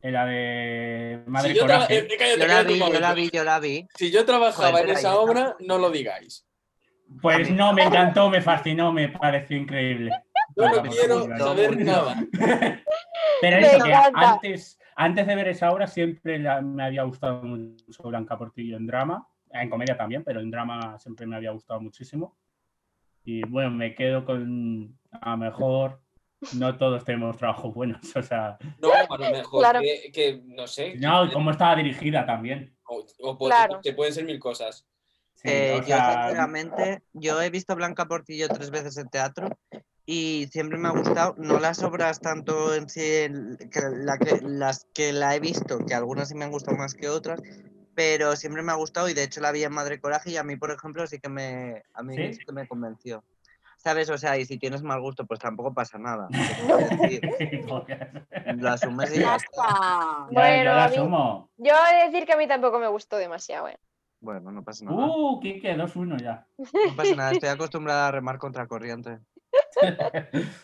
en 0.00 0.12
la 0.12 0.26
de 0.26 1.22
Madre 1.26 1.52
Si 1.54 1.58
Coraje. 1.60 1.98
eh, 1.98 2.08
cállate, 2.18 2.40
Yo 2.40 2.46
la 2.46 2.62
vi, 2.62 2.78
yo 2.78 3.00
la 3.00 3.14
vi, 3.14 3.30
yo 3.30 3.44
la 3.44 3.60
vi. 3.60 3.88
Si 3.96 4.10
yo 4.10 4.24
trabajaba 4.24 4.70
Joder, 4.70 4.90
en 4.90 4.96
esa 4.96 5.16
obra, 5.16 5.56
no 5.60 5.78
lo 5.78 5.90
digáis. 5.90 6.46
Pues 7.22 7.50
no, 7.50 7.72
me 7.72 7.84
encantó, 7.84 8.28
me 8.28 8.42
fascinó, 8.42 8.92
me 8.92 9.08
pareció 9.08 9.56
increíble. 9.56 10.10
Yo 10.56 10.68
no 10.68 10.82
quiero 10.82 11.24
saber 11.38 11.76
nada. 11.78 12.16
Pero 13.40 13.56
eso, 13.58 13.84
que 13.84 13.94
antes, 13.94 14.77
antes 15.00 15.26
de 15.28 15.36
ver 15.36 15.46
esa 15.48 15.70
obra 15.70 15.86
siempre 15.86 16.38
la- 16.40 16.60
me 16.60 16.82
había 16.82 17.04
gustado 17.04 17.40
mucho 17.42 18.02
Blanca 18.02 18.36
Portillo 18.36 18.76
en 18.76 18.86
drama, 18.86 19.26
en 19.52 19.70
comedia 19.70 19.96
también, 19.96 20.24
pero 20.24 20.40
en 20.40 20.50
drama 20.50 20.98
siempre 20.98 21.24
me 21.24 21.36
había 21.36 21.52
gustado 21.52 21.80
muchísimo. 21.80 22.36
Y 23.24 23.42
bueno, 23.46 23.70
me 23.70 23.94
quedo 23.94 24.24
con, 24.24 24.98
a 25.12 25.30
lo 25.30 25.36
mejor, 25.36 26.00
no 26.54 26.76
todos 26.76 27.04
tenemos 27.04 27.36
trabajos 27.36 27.72
buenos, 27.72 28.00
o 28.16 28.22
sea, 28.22 28.58
No, 28.80 28.90
a 28.92 29.16
lo 29.18 29.30
mejor 29.30 29.60
Claro. 29.60 29.80
que, 29.80 30.10
que, 30.12 30.42
no 30.44 30.66
sé. 30.66 30.96
no, 30.98 31.26
y 31.26 31.30
cómo 31.30 31.52
estaba 31.52 31.76
dirigida 31.76 32.26
también. 32.26 32.76
O, 32.88 33.04
o 33.20 33.38
Claro. 33.38 33.80
que 33.82 33.92
pueden 33.92 34.12
ser 34.12 34.24
mil 34.24 34.38
cosas. 34.40 34.84
Sí, 35.34 35.48
Eh, 35.48 35.74
o 35.74 35.80
yo, 35.82 35.86
sea, 35.86 36.24
sinceramente, 36.26 37.02
yo 37.12 37.40
he 37.40 37.50
visto 37.50 37.76
Blanca 37.76 38.06
Portillo 38.06 38.48
tres 38.48 38.70
veces 38.72 38.96
en 38.98 39.08
teatro 39.08 39.48
y 40.10 40.46
siempre 40.50 40.78
me 40.78 40.88
ha 40.88 40.92
gustado, 40.92 41.34
no 41.36 41.60
las 41.60 41.82
obras 41.82 42.18
tanto 42.18 42.74
en 42.74 42.88
sí, 42.88 43.02
el- 43.04 43.58
que 43.70 43.80
la 43.92 44.16
que, 44.16 44.40
las 44.40 44.86
que 44.94 45.12
la 45.12 45.36
he 45.36 45.38
visto, 45.40 45.84
que 45.84 45.94
algunas 45.94 46.28
sí 46.30 46.34
me 46.34 46.46
han 46.46 46.50
gustado 46.50 46.78
más 46.78 46.94
que 46.94 47.10
otras, 47.10 47.42
pero 47.94 48.34
siempre 48.34 48.62
me 48.62 48.72
ha 48.72 48.76
gustado 48.76 49.10
y 49.10 49.12
de 49.12 49.24
hecho 49.24 49.42
la 49.42 49.52
vi 49.52 49.64
en 49.64 49.72
Madre 49.74 50.00
Coraje 50.00 50.30
y 50.30 50.38
a 50.38 50.44
mí, 50.44 50.56
por 50.56 50.70
ejemplo, 50.70 51.06
sí 51.06 51.18
que 51.18 51.28
me, 51.28 51.82
a 51.92 52.02
mí 52.02 52.16
¿Sí? 52.16 52.32
sí 52.32 52.40
que 52.46 52.52
me 52.52 52.66
convenció. 52.66 53.22
¿Sabes? 53.76 54.08
O 54.08 54.16
sea, 54.16 54.38
y 54.38 54.46
si 54.46 54.58
tienes 54.58 54.82
mal 54.82 54.98
gusto, 55.02 55.26
pues 55.26 55.40
tampoco 55.40 55.74
pasa 55.74 55.98
nada. 55.98 56.26
¿qué 56.30 56.54
te 56.54 56.62
puedo 56.62 56.78
decir? 56.78 57.22
Lo 58.56 58.70
asumes 58.70 59.14
y 59.14 59.20
ya 59.20 59.36
está. 59.36 60.26
Bueno, 60.30 60.64
yo 60.64 60.70
la 60.72 60.84
a 60.84 60.88
mí- 60.88 60.96
asumo. 60.96 61.50
Yo 61.58 61.74
he 61.74 61.96
de 61.98 62.04
decir 62.10 62.26
que 62.26 62.32
a 62.32 62.38
mí 62.38 62.48
tampoco 62.48 62.78
me 62.78 62.88
gustó 62.88 63.18
demasiado, 63.18 63.68
¿eh? 63.68 63.76
Bueno, 64.20 64.50
no 64.52 64.64
pasa 64.64 64.86
nada. 64.86 65.06
Uh, 65.06 65.38
Kike, 65.38 65.76
2-1 65.76 66.16
ya. 66.18 66.46
No 66.56 66.96
pasa 66.96 67.14
nada, 67.14 67.32
estoy 67.32 67.50
acostumbrada 67.50 68.08
a 68.08 68.10
remar 68.10 68.38
contra 68.38 68.66
corriente. 68.66 69.18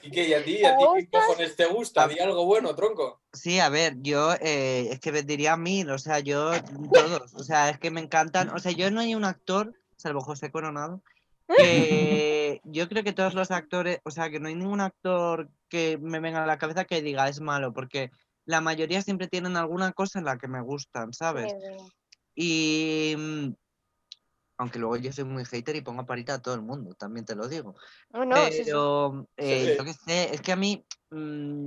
¿Y 0.02 0.10
qué? 0.10 0.28
¿Y 0.28 0.34
a 0.34 0.44
ti? 0.44 0.64
¿A 0.64 0.76
ti 0.76 0.84
¿Te 0.94 1.00
qué 1.02 1.08
cojones 1.10 1.56
te 1.56 1.66
gusta? 1.66 2.08
Di 2.08 2.18
algo 2.18 2.44
bueno, 2.44 2.74
tronco. 2.74 3.20
Sí, 3.32 3.60
a 3.60 3.68
ver, 3.68 3.94
yo 4.00 4.32
eh, 4.40 4.88
es 4.92 5.00
que 5.00 5.12
diría 5.22 5.56
mil, 5.56 5.90
o 5.90 5.98
sea, 5.98 6.20
yo 6.20 6.52
todos, 6.92 7.34
o 7.34 7.42
sea, 7.42 7.70
es 7.70 7.78
que 7.78 7.90
me 7.90 8.00
encantan, 8.00 8.50
o 8.50 8.58
sea, 8.58 8.72
yo 8.72 8.90
no 8.90 9.00
hay 9.00 9.14
un 9.14 9.24
actor, 9.24 9.74
salvo 9.96 10.20
José 10.20 10.50
Coronado, 10.50 11.02
que 11.56 12.60
yo 12.64 12.88
creo 12.88 13.04
que 13.04 13.12
todos 13.12 13.34
los 13.34 13.50
actores, 13.50 14.00
o 14.04 14.10
sea, 14.10 14.30
que 14.30 14.40
no 14.40 14.48
hay 14.48 14.54
ningún 14.54 14.80
actor 14.80 15.48
que 15.68 15.98
me 15.98 16.20
venga 16.20 16.42
a 16.42 16.46
la 16.46 16.58
cabeza 16.58 16.84
que 16.84 17.02
diga 17.02 17.28
es 17.28 17.40
malo, 17.40 17.72
porque 17.72 18.10
la 18.46 18.60
mayoría 18.60 19.02
siempre 19.02 19.28
tienen 19.28 19.56
alguna 19.56 19.92
cosa 19.92 20.18
en 20.18 20.26
la 20.26 20.38
que 20.38 20.48
me 20.48 20.60
gustan, 20.60 21.12
¿sabes? 21.12 21.54
Y 22.34 23.14
mm, 23.16 23.48
aunque 24.56 24.78
luego 24.78 24.96
yo 24.96 25.12
soy 25.12 25.24
muy 25.24 25.44
hater 25.44 25.76
y 25.76 25.80
pongo 25.82 26.02
a 26.02 26.06
parita 26.06 26.34
a 26.34 26.42
todo 26.42 26.54
el 26.54 26.62
mundo, 26.62 26.94
también 26.94 27.24
te 27.26 27.34
lo 27.34 27.48
digo. 27.48 27.74
No, 28.10 28.24
no, 28.24 28.36
sí, 28.46 28.64
sí. 28.64 28.64
Pero 28.64 29.28
eh, 29.36 29.66
Sí. 29.66 29.76
yo 29.76 29.84
qué 29.84 29.92
sé, 29.94 30.34
es 30.34 30.40
que 30.40 30.52
a 30.52 30.56
mí 30.56 30.84
mm, 31.10 31.64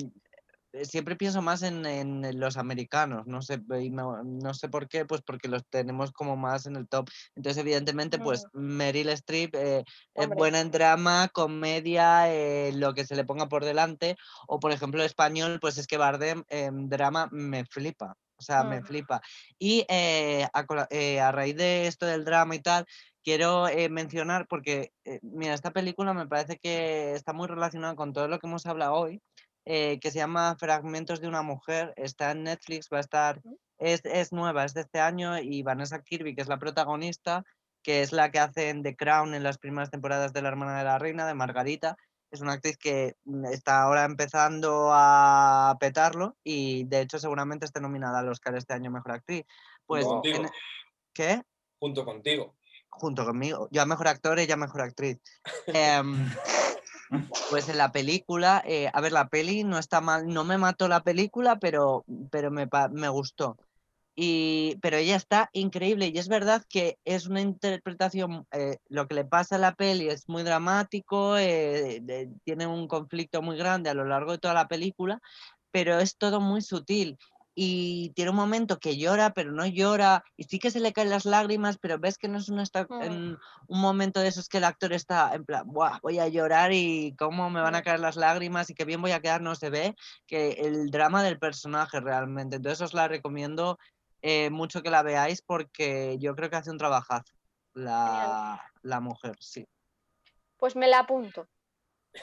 eh, 0.74 0.86
siempre 0.86 1.16
pienso 1.16 1.42
más 1.42 1.64
en, 1.64 1.86
en 1.86 2.40
los 2.40 2.58
americanos, 2.58 3.26
no 3.26 3.42
sé, 3.42 3.60
y 3.80 3.90
no, 3.90 4.24
no 4.24 4.54
sé 4.54 4.70
por 4.70 4.88
qué, 4.88 5.06
pues 5.06 5.22
porque 5.22 5.48
los 5.48 5.66
tenemos 5.68 6.12
como 6.12 6.36
más 6.36 6.66
en 6.66 6.76
el 6.76 6.88
top. 6.88 7.10
Entonces, 7.36 7.62
evidentemente, 7.62 8.20
pues 8.20 8.46
Meryl 8.54 9.10
Streep 9.10 9.56
eh, 9.56 9.84
es 10.14 10.28
buena 10.30 10.60
en 10.60 10.72
drama, 10.72 11.30
comedia, 11.30 12.34
eh, 12.34 12.72
lo 12.74 12.94
que 12.94 13.06
se 13.06 13.16
le 13.16 13.26
ponga 13.26 13.48
por 13.48 13.66
delante. 13.66 14.18
O, 14.48 14.60
por 14.60 14.72
ejemplo, 14.72 15.04
español, 15.04 15.60
pues 15.60 15.78
es 15.78 15.88
que 15.88 15.98
Bardem 15.98 16.44
en 16.50 16.90
drama 16.90 17.28
me 17.32 17.66
flipa. 17.66 18.16
O 18.38 18.42
sea, 18.42 18.64
me 18.64 18.82
flipa. 18.84 19.22
Y 19.58 19.86
eh, 19.90 20.48
a, 20.54 20.66
eh, 20.90 21.20
a 21.20 21.32
raíz 21.32 21.56
de 21.56 21.88
esto 21.88 22.06
del 22.06 22.24
drama 22.24 22.56
y 22.56 22.60
tal, 22.60 22.86
quiero 23.24 23.68
eh, 23.68 23.90
mencionar, 23.90 24.48
porque, 24.48 24.94
eh, 25.06 25.20
mira, 25.24 25.54
esta 25.54 25.72
película 25.72 26.14
me 26.14 26.28
parece 26.28 26.58
que 26.58 27.14
está 27.14 27.34
muy 27.34 27.48
relacionada 27.48 27.96
con 27.96 28.14
todo 28.14 28.28
lo 28.28 28.40
que 28.40 28.48
hemos 28.48 28.66
hablado 28.66 28.94
hoy, 28.94 29.22
que 29.66 30.00
se 30.02 30.20
llama 30.20 30.56
Fragmentos 30.58 31.20
de 31.20 31.28
una 31.28 31.42
mujer, 31.42 31.94
está 31.98 32.32
en 32.32 32.44
Netflix, 32.44 32.88
va 32.92 33.00
a 33.00 33.02
estar, 33.02 33.42
es, 33.78 34.00
es 34.06 34.32
nueva, 34.32 34.64
es 34.64 34.74
de 34.74 34.80
este 34.80 35.02
año, 35.02 35.40
y 35.40 35.62
Vanessa 35.62 36.02
Kirby, 36.02 36.36
que 36.36 36.42
es 36.42 36.48
la 36.48 36.58
protagonista, 36.58 37.44
que 37.84 38.02
es 38.02 38.14
la 38.14 38.32
que 38.32 38.40
hace 38.40 38.70
en 38.70 38.82
The 38.82 38.96
Crown 38.96 39.34
en 39.34 39.44
las 39.44 39.58
primeras 39.58 39.92
temporadas 39.92 40.32
de 40.32 40.42
La 40.42 40.48
Hermana 40.48 40.78
de 40.78 40.86
la 40.86 41.00
Reina, 41.00 41.28
de 41.28 41.34
Margarita, 41.34 41.98
es 42.32 42.42
una 42.42 42.54
actriz 42.54 42.78
que 42.78 43.16
mm, 43.26 43.46
está 43.46 43.82
ahora 43.84 44.04
empezando 44.06 44.90
a 44.92 45.76
petarlo 45.80 46.36
y 46.44 46.84
de 46.86 47.02
hecho 47.02 47.20
seguramente 47.20 47.66
esté 47.66 47.80
nominada 47.80 48.20
al 48.20 48.30
Oscar 48.30 48.56
este 48.56 48.74
año 48.74 48.92
Mejor 48.92 49.14
Actriz. 49.14 49.46
Pues, 49.86 50.06
Junto 50.06 50.28
en- 50.30 50.50
¿qué? 51.14 51.42
Junto 51.80 52.04
contigo. 52.06 52.56
junto 52.90 53.26
conmigo. 53.26 53.68
Yo 53.72 53.82
a 53.82 53.86
mejor 53.86 54.08
actor, 54.08 54.40
ella 54.40 54.58
mejor 54.58 54.82
actriz. 54.82 55.20
Em, 55.68 56.28
pues 57.50 57.70
en 57.70 57.78
la 57.78 57.92
película, 57.92 58.62
eh, 58.66 58.90
a 58.92 59.00
ver, 59.02 59.12
la 59.12 59.28
peli 59.28 59.64
no 59.64 59.78
está 59.78 60.02
mal, 60.02 60.28
no 60.28 60.44
me 60.44 60.58
mató 60.58 60.88
la 60.88 61.02
película, 61.02 61.58
pero, 61.60 62.04
pero 62.32 62.52
me, 62.52 62.68
me 62.92 63.10
gustó. 63.10 63.58
Y, 64.20 64.78
pero 64.82 64.98
ella 64.98 65.16
está 65.16 65.48
increíble 65.54 66.08
y 66.12 66.18
es 66.18 66.28
verdad 66.28 66.64
que 66.68 66.98
es 67.06 67.28
una 67.28 67.40
interpretación, 67.42 68.46
eh, 68.52 68.78
lo 68.90 69.08
que 69.08 69.14
le 69.14 69.26
pasa 69.26 69.58
a 69.58 69.60
la 69.60 69.76
peli 69.76 70.10
es 70.10 70.28
muy 70.28 70.42
dramático, 70.42 71.38
eh, 71.38 72.00
de- 72.02 72.32
tiene 72.44 72.66
un 72.66 72.88
conflicto 72.88 73.44
muy 73.44 73.58
grande 73.58 73.92
a 73.92 73.94
lo 73.94 74.06
largo 74.06 74.32
de 74.32 74.40
toda 74.40 74.56
la 74.56 74.68
película, 74.68 75.20
pero 75.72 76.00
es 76.00 76.18
todo 76.18 76.42
muy 76.42 76.62
sutil 76.62 77.18
y 77.60 78.12
tiene 78.16 78.30
un 78.32 78.38
momento 78.38 78.78
que 78.80 78.98
llora, 78.98 79.32
pero 79.34 79.52
no 79.52 79.66
llora, 79.66 80.24
y 80.38 80.44
sí 80.44 80.60
que 80.60 80.70
se 80.72 80.80
le 80.80 80.94
caen 80.94 81.10
las 81.10 81.26
lágrimas, 81.26 81.78
pero 81.80 81.98
ves 82.00 82.18
que 82.20 82.28
no 82.28 82.38
es 82.38 82.50
esta- 82.50 82.90
Mm. 82.90 82.94
en 83.00 83.38
un 83.68 83.82
momento 83.82 84.20
de 84.20 84.28
esos 84.30 84.48
que 84.48 84.60
el 84.60 84.64
actor 84.64 84.94
está 84.94 85.34
en 85.36 85.44
plan, 85.46 85.64
Buah, 85.68 86.00
voy 86.04 86.20
a 86.20 86.28
llorar 86.28 86.72
y 86.74 87.16
cómo 87.18 87.50
me 87.50 87.62
van 87.62 87.76
a 87.76 87.80
Mm. 87.80 87.84
caer 87.84 88.00
las 88.00 88.16
lágrimas 88.16 88.70
y 88.70 88.76
qué 88.76 88.86
bien 88.86 89.02
voy 89.02 89.12
a 89.12 89.22
quedar, 89.22 89.42
no 89.42 89.56
se 89.56 89.70
ve 89.72 89.96
que 90.28 90.52
el 90.52 90.90
drama 90.92 91.24
del 91.24 91.40
personaje 91.40 92.00
realmente. 92.00 92.58
Entonces 92.58 92.82
os 92.82 92.94
la 92.94 93.08
recomiendo 93.08 93.78
eh, 94.22 94.50
mucho 94.50 94.82
que 94.82 94.90
la 94.90 95.04
veáis 95.04 95.42
porque 95.42 96.18
yo 96.20 96.36
creo 96.36 96.50
que 96.50 96.56
hace 96.56 96.72
un 96.72 96.78
trabajazo 96.78 97.34
la, 97.74 98.62
la 98.82 99.00
mujer, 99.00 99.36
sí. 99.40 99.68
Pues 100.58 100.76
me 100.76 100.88
la 100.88 101.00
apunto. 101.00 101.48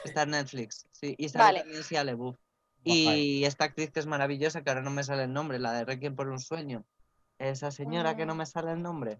Está 0.03 0.23
en 0.23 0.31
Netflix, 0.31 0.85
sí. 0.91 1.15
Y 1.17 1.29
sale 1.29 1.43
Vale. 1.45 1.59
también. 1.61 2.37
Guay. 2.83 3.19
Y 3.39 3.45
esta 3.45 3.65
actriz 3.65 3.89
que 3.91 3.99
es 4.01 4.05
maravillosa, 4.05 4.61
que 4.61 4.69
ahora 4.69 4.81
no 4.81 4.91
me 4.91 5.03
sale 5.03 5.23
el 5.23 5.33
nombre, 5.33 5.57
la 5.57 5.71
de 5.71 5.85
Requiem 5.85 6.15
por 6.15 6.27
un 6.29 6.39
sueño. 6.39 6.83
Esa 7.39 7.71
señora 7.71 8.15
que 8.15 8.25
no 8.25 8.35
Mm. 8.35 8.37
me 8.37 8.45
sale 8.45 8.71
el 8.73 8.81
nombre. 8.81 9.19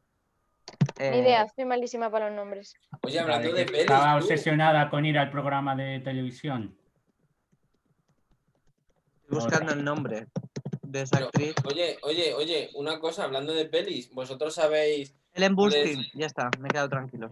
Ni 1.00 1.06
Eh, 1.06 1.20
idea, 1.20 1.44
estoy 1.44 1.66
malísima 1.66 2.10
para 2.10 2.28
los 2.28 2.36
nombres. 2.36 2.76
Oye, 3.04 3.20
hablando 3.20 3.52
de 3.54 3.66
pelis. 3.66 3.82
Estaba 3.82 4.18
tú, 4.20 4.26
obsesionada 4.26 4.90
con 4.90 5.06
ir 5.06 5.18
al 5.18 5.32
programa 5.32 5.76
de 5.76 6.00
televisión. 6.02 6.78
Estoy 9.24 9.40
buscando 9.40 9.74
el 9.74 9.84
nombre 9.84 10.28
de 10.96 11.04
esa 11.04 11.18
Pero- 11.18 11.26
actriz. 11.28 11.56
Oye, 11.66 11.98
oye, 12.04 12.34
oye, 12.34 12.70
una 12.76 13.00
cosa, 13.00 13.24
hablando 13.26 13.54
de 13.54 13.66
pelis, 13.66 14.12
vosotros 14.14 14.56
sabéis 14.56 15.16
Ellen 15.34 15.54
¿cuál 15.56 15.74
es- 15.74 15.96
Burstyn, 15.96 16.20
ya 16.20 16.26
está, 16.26 16.50
me 16.60 16.68
he 16.68 16.72
quedado 16.72 16.90
tranquilo. 16.90 17.30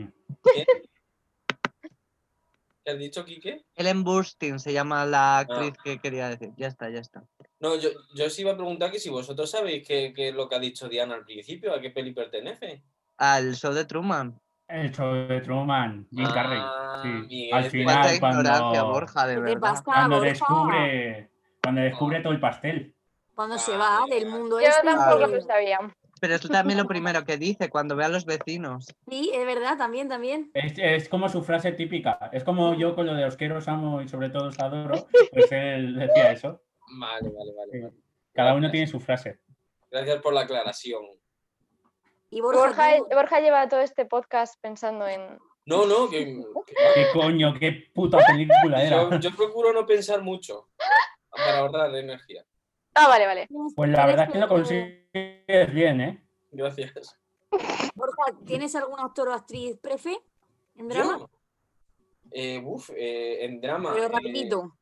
¿Qué 2.85 2.91
has 2.91 2.99
dicho, 2.99 3.23
Quique? 3.23 3.63
Ellen 3.75 4.03
Burstyn 4.03 4.59
se 4.59 4.73
llama 4.73 5.05
la 5.05 5.39
actriz 5.39 5.73
que 5.83 5.99
quería 5.99 6.27
decir. 6.27 6.49
Ya 6.57 6.67
está, 6.67 6.89
ya 6.89 6.99
está. 6.99 7.23
No, 7.61 7.77
yo, 7.77 7.89
yo 8.13 8.25
os 8.25 8.37
iba 8.39 8.51
a 8.51 8.57
preguntar 8.57 8.91
que 8.91 8.99
si 8.99 9.09
vosotros 9.09 9.49
sabéis 9.49 9.87
qué, 9.87 10.11
qué 10.13 10.29
es 10.29 10.35
lo 10.35 10.49
que 10.49 10.55
ha 10.55 10.59
dicho 10.59 10.89
Diana 10.89 11.15
al 11.15 11.23
principio, 11.23 11.73
a 11.73 11.79
qué 11.79 11.91
peli 11.91 12.11
pertenece. 12.11 12.83
Al 13.17 13.55
show 13.55 13.71
de 13.73 13.85
Truman. 13.85 14.37
El 14.67 14.91
show 14.93 15.13
de 15.13 15.39
Truman, 15.39 16.07
Jim 16.11 16.25
Ah, 16.27 16.33
Carrey. 16.33 16.61
Sí. 17.03 17.27
Miguel, 17.27 17.53
Al 17.53 17.63
final, 17.71 18.19
cuando, 18.19 18.85
Borja, 18.87 19.27
de 19.27 19.35
¿Qué 19.35 19.39
te 19.39 19.45
verdad. 19.45 19.61
pasa, 19.61 19.83
cuando 19.83 20.15
Borja? 20.17 20.29
descubre, 20.29 21.29
cuando 21.63 21.81
descubre 21.81 22.19
todo 22.21 22.33
el 22.33 22.39
pastel. 22.41 22.92
Cuando 23.35 23.57
se 23.57 23.71
Vale, 23.75 23.83
va 23.83 24.15
del 24.15 24.25
vale. 24.25 24.37
mundo 24.39 24.59
Yo 24.61 24.67
este. 24.67 24.83
tampoco 24.83 25.27
lo 25.27 25.41
sabía. 25.41 25.79
Pero 26.21 26.35
es 26.35 26.41
también 26.49 26.79
lo 26.79 26.87
primero 26.87 27.25
que 27.25 27.35
dice 27.37 27.69
cuando 27.69 27.95
ve 27.97 28.05
a 28.05 28.07
los 28.09 28.25
vecinos. 28.25 28.85
Sí, 29.09 29.31
es 29.33 29.45
verdad, 29.45 29.77
también, 29.77 30.07
también. 30.07 30.51
Es, 30.53 30.73
es 30.77 31.09
como 31.09 31.27
su 31.27 31.43
frase 31.43 31.73
típica. 31.73 32.29
Es 32.31 32.43
como 32.45 32.75
yo 32.75 32.95
con 32.95 33.05
lo 33.07 33.13
de 33.13 33.25
os 33.25 33.35
quiero, 33.35 33.57
os 33.57 33.67
amo 33.67 34.01
y 34.01 34.07
sobre 34.07 34.29
todo 34.29 34.47
os 34.47 34.59
adoro. 34.59 35.07
Pues 35.33 35.51
él 35.51 35.95
decía 35.97 36.31
eso. 36.31 36.61
Vale, 36.97 37.29
vale, 37.29 37.53
vale. 37.57 37.93
Cada 38.33 38.53
uno 38.53 38.71
tiene 38.71 38.87
su 38.87 38.99
frase. 39.01 39.39
Gracias 39.91 40.21
por 40.21 40.33
la 40.33 40.41
aclaración. 40.41 41.03
Y 42.29 42.39
Borja, 42.41 42.59
Borja, 42.61 42.97
tú- 42.97 43.07
Borja 43.15 43.39
lleva 43.41 43.67
todo 43.67 43.81
este 43.81 44.05
podcast 44.05 44.55
pensando 44.61 45.07
en. 45.07 45.37
No, 45.65 45.85
no, 45.85 46.09
que, 46.09 46.25
que- 46.25 46.75
¿Qué 46.95 47.05
coño? 47.13 47.53
¿Qué 47.59 47.89
puta 47.93 48.17
película 48.25 48.79
yo, 48.89 49.07
era? 49.07 49.19
yo 49.19 49.35
procuro 49.35 49.73
no 49.73 49.85
pensar 49.85 50.21
mucho 50.21 50.69
para 51.31 51.59
ahorrar 51.59 51.93
energía. 51.95 52.43
Ah, 52.95 53.07
vale, 53.07 53.25
vale. 53.25 53.47
Pues 53.75 53.89
la 53.89 54.05
verdad 54.05 54.25
es 54.27 54.33
que 54.33 54.39
lo 54.39 54.47
consigues 54.47 55.73
bien, 55.73 56.01
¿eh? 56.01 56.23
Gracias. 56.51 57.17
Borja, 57.95 58.23
¿tienes 58.45 58.75
algún 58.75 58.99
actor 58.99 59.27
o 59.29 59.33
actriz 59.33 59.77
prefe 59.81 60.17
en 60.75 60.87
drama? 60.89 61.17
Yo, 61.19 61.29
Eh, 62.31 62.61
uf, 62.65 62.89
eh, 62.95 63.45
en 63.45 63.61
drama. 63.61 63.91
Pero 63.93 64.05
eh, 64.05 64.09
rapidito. 64.09 64.75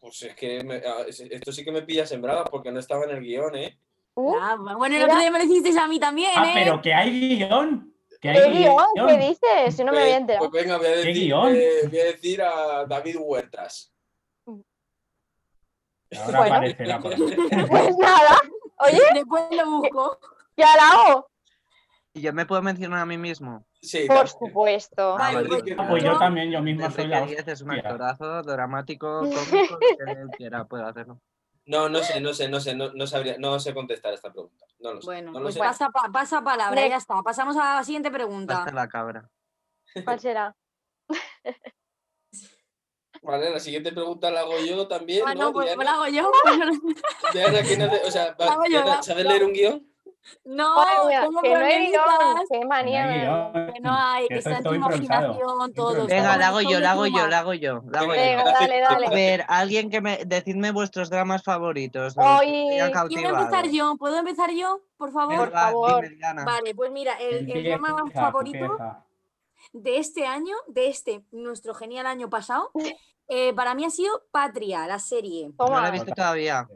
pues 0.00 0.22
es 0.22 0.34
que 0.34 0.62
me- 0.64 0.76
ah, 0.86 1.04
es- 1.06 1.20
esto 1.20 1.52
sí 1.52 1.64
que 1.64 1.72
me 1.72 1.82
pillas 1.82 2.10
en 2.12 2.20
brava 2.22 2.44
porque 2.44 2.70
no 2.70 2.78
estaba 2.80 3.04
en 3.04 3.10
el 3.10 3.20
guion, 3.20 3.54
¿eh? 3.56 3.78
Uh, 4.14 4.34
Ah, 4.40 4.56
bueno, 4.76 4.96
el 4.96 5.02
otro 5.04 5.18
día 5.18 5.30
me 5.30 5.38
lo 5.38 5.44
hicisteis 5.44 5.76
a 5.76 5.88
mí 5.88 5.98
también, 5.98 6.30
Ah, 6.36 6.46
¿eh? 6.48 6.52
pero 6.54 6.80
que 6.80 6.92
hay 6.94 7.10
guion. 7.38 7.92
¿Qué 8.20 8.32
guion? 8.32 8.84
¿Qué 9.08 9.16
dices? 9.18 9.74
Si 9.76 9.82
no 9.82 9.92
me 9.92 9.98
Pues- 9.98 10.02
había 10.04 10.16
enterado. 10.18 10.50
Pues 10.50 10.62
venga, 10.62 10.78
voy 10.78 10.86
a 10.86 10.90
decir, 10.90 11.14
guion? 11.14 11.54
eh, 11.56 11.70
voy 11.90 11.98
a, 12.00 12.04
decir 12.04 12.42
a 12.42 12.84
David 12.86 13.16
Huertas. 13.20 13.93
Ahora 16.22 16.38
Bueno. 16.40 16.54
ahí. 16.60 16.74
Pues 17.68 17.96
nada. 17.98 18.36
Oye, 18.78 19.00
Después 19.14 19.44
lo 19.52 19.70
busco. 19.70 20.18
ya 20.56 20.66
la 20.76 20.90
hago. 20.90 21.28
¿Y 22.12 22.20
yo 22.20 22.32
me 22.32 22.46
puedo 22.46 22.62
mencionar 22.62 23.00
a 23.00 23.06
mí 23.06 23.18
mismo? 23.18 23.66
Sí, 23.82 24.06
Por 24.06 24.16
también. 24.16 24.38
supuesto. 24.38 25.14
Vale, 25.16 25.38
Enrique, 25.40 25.74
pues, 25.74 25.78
Ah, 25.78 25.90
pues 25.90 26.04
yo 26.04 26.18
también, 26.18 26.50
yo 26.50 26.62
mismo 26.62 26.88
soy 26.90 27.08
la 27.08 27.22
Díez 27.22 27.46
es 27.48 27.60
un 27.62 27.70
hostia. 27.70 27.82
actorazo 27.90 28.42
dramático, 28.42 29.20
cómico, 29.20 29.78
que 29.80 30.36
quiera 30.36 30.64
puede 30.64 30.84
hacerlo. 30.84 31.20
No, 31.66 31.88
no 31.88 31.98
sé, 32.00 32.20
no 32.20 32.32
sé, 32.34 32.48
no 32.48 32.60
sé, 32.60 32.74
no, 32.76 32.92
no 32.92 33.06
sabría, 33.06 33.36
no 33.38 33.58
sé 33.58 33.74
contestar 33.74 34.12
esta 34.14 34.30
pregunta. 34.30 34.64
No 34.78 34.92
lo 34.92 35.00
sé. 35.00 35.06
Bueno, 35.06 35.32
no 35.32 35.38
lo 35.40 35.44
pues 35.44 35.54
sé. 35.54 35.60
pasa, 35.60 35.88
pa- 35.90 36.10
pasa 36.12 36.42
palabra, 36.42 36.86
ya 36.86 36.96
está. 36.96 37.20
Pasamos 37.22 37.56
a 37.56 37.76
la 37.76 37.84
siguiente 37.84 38.10
pregunta. 38.10 38.58
Hasta 38.58 38.72
la 38.72 38.86
cabra. 38.88 39.28
¿Cuál 40.04 40.20
será? 40.20 40.54
Vale, 43.24 43.50
la 43.50 43.58
siguiente 43.60 43.90
pregunta 43.92 44.30
la 44.30 44.40
hago 44.40 44.58
yo 44.58 44.86
también. 44.86 45.24
Ah, 45.26 45.34
¿no? 45.34 45.52
pues 45.52 45.66
Diana? 45.66 45.84
la 45.84 45.92
hago 45.92 46.06
yo. 46.08 46.30
pues 46.42 46.58
no- 46.58 47.30
Diana, 47.32 47.62
¿quién 47.62 47.82
hace- 47.82 48.02
o 48.06 48.10
sea, 48.10 48.36
va- 48.38 48.44
La 48.46 48.52
hago 48.52 48.64
yo, 48.64 48.68
Diana, 48.70 48.86
la- 48.96 49.02
¿sabes 49.02 49.24
la- 49.24 49.30
leer 49.30 49.44
un 49.44 49.52
guion? 49.52 49.86
No, 50.44 50.74
tengo 50.86 51.40
que 51.42 51.50
no 51.54 51.58
hay 51.64 51.86
guion. 51.90 52.02
Qué 52.50 52.64
manía. 52.66 53.04
No 53.06 53.10
hay 53.12 53.18
me- 53.18 53.24
guion. 53.24 53.72
Que 53.74 53.80
no 53.80 53.92
hay, 53.94 54.28
que 54.28 54.34
Esto 54.36 54.50
está 54.50 54.50
en 54.50 54.64
es 54.66 54.70
tu 54.70 54.74
imaginación 54.74 55.74
todo. 55.74 56.06
Venga, 56.06 56.36
la 56.38 56.48
hago 56.48 56.60
yo, 56.62 56.80
la 56.80 56.90
hago 56.92 57.06
yo, 57.06 57.26
la 57.26 57.38
hago 57.40 57.54
yo. 57.54 57.82
la 57.90 58.00
hago 58.00 58.14
yo. 58.14 58.20
Venga, 58.20 58.44
dale, 58.44 58.84
A 58.84 58.88
dale. 58.90 59.08
ver, 59.10 59.44
alguien 59.48 59.90
que 59.90 60.00
me. 60.00 60.24
Decidme 60.24 60.70
vuestros 60.72 61.10
dramas 61.10 61.42
favoritos. 61.42 62.14
Oye, 62.16 62.90
Quiero 63.08 63.28
empezar 63.38 63.68
yo. 63.70 63.96
¿Puedo 63.98 64.16
empezar 64.18 64.50
yo, 64.52 64.80
por 64.96 65.12
favor? 65.12 65.36
Por 65.36 65.50
favor. 65.52 66.08
Vale, 66.44 66.74
pues 66.74 66.90
mira, 66.90 67.14
el, 67.14 67.50
el 67.50 67.64
drama 67.64 68.04
favorito 68.14 68.78
de 69.74 69.98
este 69.98 70.26
año, 70.26 70.56
de 70.68 70.88
este, 70.88 71.22
nuestro 71.32 71.74
genial 71.74 72.06
año 72.06 72.30
pasado, 72.30 72.70
eh, 73.28 73.52
para 73.54 73.74
mí 73.74 73.84
ha 73.84 73.90
sido 73.90 74.24
Patria, 74.30 74.86
la 74.86 74.98
serie. 74.98 75.50
No 75.58 75.80
la 75.80 75.88
he 75.88 75.92
visto 75.92 76.12
todavía. 76.12 76.68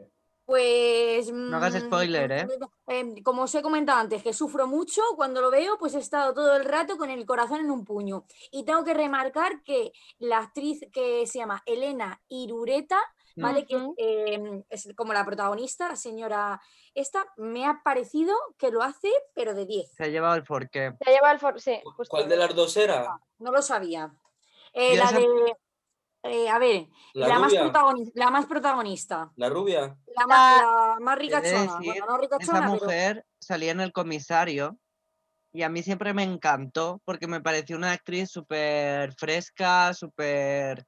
Pues. 0.45 1.31
No 1.31 1.57
hagas 1.57 1.75
mm, 1.75 1.85
spoiler, 1.85 2.31
¿eh? 2.31 2.47
eh, 2.87 3.21
Como 3.23 3.43
os 3.43 3.53
he 3.53 3.61
comentado 3.61 3.99
antes, 3.99 4.23
que 4.23 4.33
sufro 4.33 4.65
mucho 4.65 5.01
cuando 5.15 5.41
lo 5.41 5.51
veo, 5.51 5.77
pues 5.77 5.93
he 5.93 5.99
estado 5.99 6.33
todo 6.33 6.55
el 6.55 6.65
rato 6.65 6.97
con 6.97 7.11
el 7.11 7.23
corazón 7.27 7.59
en 7.59 7.69
un 7.69 7.85
puño. 7.85 8.25
Y 8.51 8.65
tengo 8.65 8.83
que 8.83 8.95
remarcar 8.95 9.61
que 9.63 9.91
la 10.17 10.39
actriz 10.39 10.81
que 10.91 11.27
se 11.27 11.37
llama 11.37 11.61
Elena 11.67 12.19
Irureta, 12.29 12.99
¿vale? 13.35 13.67
Que 13.67 13.75
eh, 13.97 14.63
es 14.69 14.89
como 14.95 15.13
la 15.13 15.23
protagonista, 15.23 15.87
la 15.87 15.95
señora 15.95 16.59
esta, 16.95 17.25
me 17.37 17.65
ha 17.65 17.81
parecido 17.83 18.35
que 18.57 18.71
lo 18.71 18.81
hace, 18.81 19.09
pero 19.35 19.53
de 19.53 19.65
10. 19.65 19.91
Se 19.95 20.03
ha 20.05 20.07
llevado 20.07 20.35
el 20.35 20.45
forqué. 20.45 20.93
Se 21.03 21.11
lleva 21.11 21.31
el 21.31 21.39
for... 21.39 21.61
Sí, 21.61 21.79
justo. 21.95 22.09
¿Cuál 22.09 22.27
de 22.27 22.37
las 22.37 22.55
dos 22.55 22.75
era? 22.75 23.19
No 23.37 23.51
lo 23.51 23.61
sabía. 23.61 24.11
Eh, 24.73 24.97
la 24.97 25.11
de. 25.11 25.27
Eh, 26.23 26.49
a 26.49 26.59
ver, 26.59 26.87
¿La, 27.13 27.27
la, 27.27 27.39
más 27.39 27.53
la 27.53 28.47
protagonista. 28.47 29.31
¿La 29.35 29.49
rubia? 29.49 29.97
La, 30.15 30.27
más, 30.27 30.61
la 30.61 30.97
más 30.99 31.17
ricachona. 31.17 31.61
decir, 31.61 31.77
Bueno, 31.85 32.05
no 32.07 32.37
Esa 32.39 32.53
pero. 32.53 32.67
mujer 32.67 33.25
salía 33.39 33.71
en 33.71 33.81
el 33.81 33.91
comisario 33.93 34.77
y 35.53 35.63
a 35.63 35.69
mí 35.69 35.81
siempre 35.81 36.13
me 36.13 36.23
encantó 36.23 37.01
porque 37.05 37.27
me 37.27 37.41
pareció 37.41 37.77
una 37.77 37.91
actriz 37.91 38.29
súper 38.29 39.13
fresca, 39.15 39.93
súper 39.93 40.85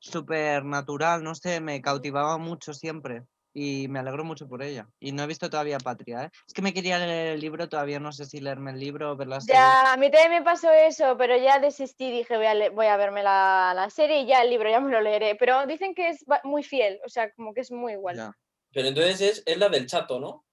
súper 0.00 0.64
natural, 0.64 1.24
no 1.24 1.34
sé, 1.34 1.60
me 1.60 1.80
cautivaba 1.82 2.38
mucho 2.38 2.72
siempre 2.72 3.24
y 3.60 3.88
me 3.88 3.98
alegro 3.98 4.24
mucho 4.24 4.46
por 4.48 4.62
ella. 4.62 4.86
Y 5.00 5.10
no 5.12 5.22
he 5.22 5.26
visto 5.26 5.50
todavía 5.50 5.78
Patria, 5.78 6.24
¿eh? 6.24 6.30
Es 6.46 6.52
que 6.54 6.62
me 6.62 6.72
quería 6.72 6.98
leer 6.98 7.34
el 7.34 7.40
libro, 7.40 7.68
todavía 7.68 7.98
no 7.98 8.12
sé 8.12 8.24
si 8.24 8.40
leerme 8.40 8.70
el 8.70 8.78
libro 8.78 9.12
o 9.12 9.16
ver 9.16 9.26
la 9.28 9.40
serie. 9.40 9.54
Ya, 9.56 9.92
a 9.92 9.96
mí 9.96 10.10
también 10.10 10.30
me 10.30 10.42
pasó 10.42 10.70
eso, 10.72 11.16
pero 11.18 11.36
ya 11.36 11.58
desistí, 11.58 12.10
dije 12.10 12.36
voy 12.36 12.46
a, 12.46 12.70
voy 12.70 12.86
a 12.86 12.96
verme 12.96 13.22
la, 13.22 13.72
la 13.74 13.90
serie 13.90 14.20
y 14.20 14.26
ya 14.26 14.42
el 14.42 14.50
libro 14.50 14.70
ya 14.70 14.78
me 14.80 14.92
lo 14.92 15.00
leeré. 15.00 15.34
Pero 15.34 15.66
dicen 15.66 15.94
que 15.94 16.08
es 16.10 16.24
muy 16.44 16.62
fiel, 16.62 17.00
o 17.04 17.08
sea, 17.08 17.32
como 17.32 17.52
que 17.52 17.62
es 17.62 17.72
muy 17.72 17.94
igual. 17.94 18.16
Ya. 18.16 18.32
Pero 18.72 18.88
entonces 18.88 19.20
es, 19.20 19.42
es 19.46 19.58
la 19.58 19.68
del 19.68 19.86
chato, 19.86 20.20
¿no? 20.20 20.44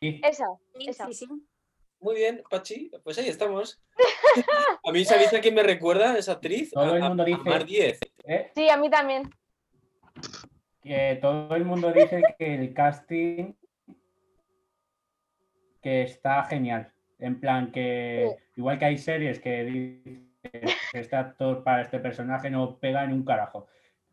Esa, 0.00 0.46
esa. 0.86 1.06
sí, 1.06 1.14
sí. 1.14 1.26
Muy 2.00 2.16
bien, 2.16 2.42
Pachi, 2.50 2.90
pues 3.04 3.16
ahí 3.18 3.28
estamos. 3.28 3.80
a 4.84 4.90
mí, 4.92 5.04
¿sabéis 5.04 5.32
a 5.32 5.40
quién 5.40 5.54
me 5.54 5.62
recuerda 5.62 6.18
esa 6.18 6.32
actriz? 6.32 6.70
Todo 6.72 6.92
A- 6.92 6.96
el 6.96 7.02
mundo 7.02 7.22
a 7.22 7.26
dice- 7.26 7.48
Mar 7.48 7.64
10. 7.64 8.00
¿eh? 8.24 8.50
Sí, 8.56 8.68
a 8.68 8.76
mí 8.76 8.90
también. 8.90 9.30
Que 10.82 11.18
todo 11.20 11.54
el 11.54 11.64
mundo 11.64 11.92
dice 11.92 12.22
que 12.38 12.54
el 12.54 12.74
casting 12.74 13.52
que 15.82 16.02
está 16.02 16.44
genial. 16.44 16.92
En 17.18 17.40
plan 17.40 17.70
que 17.70 18.36
igual 18.56 18.78
que 18.78 18.84
hay 18.84 18.98
series 18.98 19.38
que 19.40 19.64
dicen 19.64 20.32
que 20.42 21.00
este 21.00 21.16
actor 21.16 21.62
para 21.62 21.82
este 21.82 22.00
personaje 22.00 22.50
no 22.50 22.78
pega 22.78 23.06
ni 23.06 23.12
un 23.14 23.24
carajo. 23.24 23.66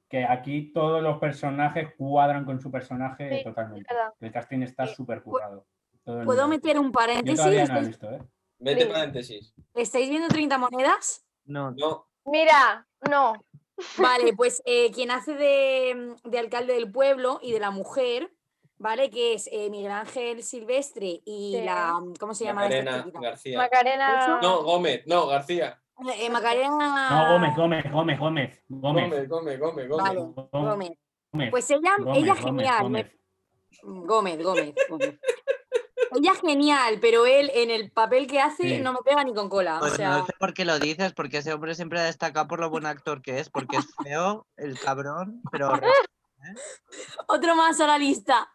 Que 0.08 0.24
aquí 0.26 0.72
todos 0.74 1.02
los 1.04 1.18
personajes 1.20 1.90
cuadran 1.98 2.46
con 2.46 2.60
su 2.60 2.72
personaje 2.72 3.38
Sí, 3.40 3.44
totalmente. 3.44 3.94
verdad. 3.94 4.14
El 4.20 4.32
casting 4.32 4.62
está 4.62 4.88
súper 4.88 5.22
currado. 5.22 5.66
¿Puedo 6.04 6.48
meter 6.48 6.80
un 6.80 6.88
Yo 6.88 6.92
paréntesis? 6.92 7.38
todavía 7.38 7.66
no 7.66 7.74
lo 7.74 7.80
he 7.80 7.82
¿Estáis, 7.82 7.88
visto, 7.88 8.12
¿eh? 8.12 8.22
Mete 8.60 8.82
Sí. 8.82 8.88
paréntesis. 8.92 9.54
estáis 9.76 10.10
viendo 10.10 10.28
30 10.28 10.58
monedas? 10.58 11.26
No, 11.46 11.72
No, 11.72 12.08
Mira, 12.26 12.88
no. 13.10 13.34
Vale, 13.98 14.34
pues 14.38 14.62
eh, 14.66 14.92
quien 14.92 15.12
hace 15.12 15.34
de, 15.34 16.16
de 16.24 16.40
alcalde 16.40 16.74
del 16.74 16.92
pueblo 16.92 17.40
y 17.42 17.52
de 17.52 17.60
la 17.60 17.72
mujer, 17.72 18.32
¿vale? 18.78 19.10
Que 19.10 19.34
es 19.34 19.48
eh, 19.52 19.70
Miguel 19.70 19.92
Ángel 19.92 20.44
Silvestre 20.44 21.22
y 21.26 21.56
Sí. 21.58 21.62
la. 21.64 22.00
¿Cómo 22.20 22.34
se 22.34 22.46
llama? 22.46 22.62
Macarena? 22.64 23.06
García. 23.22 23.58
Macarena. 23.58 24.40
No, 24.42 24.64
Gómez, 24.64 25.04
no, 25.06 25.28
García. 25.28 25.82
Eh, 26.18 26.30
Macarena. 26.30 27.10
No, 27.10 27.34
Gómez, 27.34 27.56
Gómez, 27.58 27.92
Gómez, 27.92 28.20
Gómez. 28.20 28.64
Gómez. 28.70 29.04
Gómez, 29.10 29.30
Gómez, 29.30 29.60
Gómez, 29.60 29.88
Gómez. 29.90 30.04
Vale, 30.08 30.20
Gómez. 30.52 30.92
Gómez. 31.32 31.52
Pues 31.52 31.70
ella, 31.72 31.96
Gómez, 32.00 32.24
ella 32.24 32.36
genial. 32.36 32.90
me- 32.90 33.04
Gómez. 33.04 33.16
Gómez, 33.84 34.44
Gómez, 34.44 34.76
Gómez. 34.90 35.20
Ella 36.12 36.34
genial, 36.36 37.00
pero 37.00 37.26
él 37.26 37.52
en 37.54 37.70
el 37.70 37.92
papel 37.92 38.28
que 38.28 38.40
hace 38.40 38.64
Sí. 38.64 38.80
no 38.80 38.94
me 38.94 39.00
pega 39.06 39.24
ni 39.24 39.34
con 39.34 39.50
cola. 39.50 39.78
O 39.78 39.80
pues 39.80 39.94
sea, 39.94 40.20
no 40.20 40.26
sé 40.26 40.34
por 40.40 40.54
qué 40.54 40.66
lo 40.66 40.80
dices, 40.80 41.14
porque 41.14 41.38
ese 41.38 41.54
hombre 41.54 41.76
siempre 41.76 42.00
ha 42.00 42.04
destacado 42.04 42.48
por 42.48 42.60
lo 42.60 42.70
buen 42.70 42.86
actor 42.86 43.22
que 43.22 43.40
es, 43.40 43.50
porque 43.50 43.78
es 43.78 43.88
feo, 44.04 44.48
el 44.58 44.80
cabrón, 44.80 45.42
pero 45.52 45.72
otro 47.28 47.56
más 47.56 47.80
a 47.80 47.88
la 47.88 47.98
lista. 47.98 48.50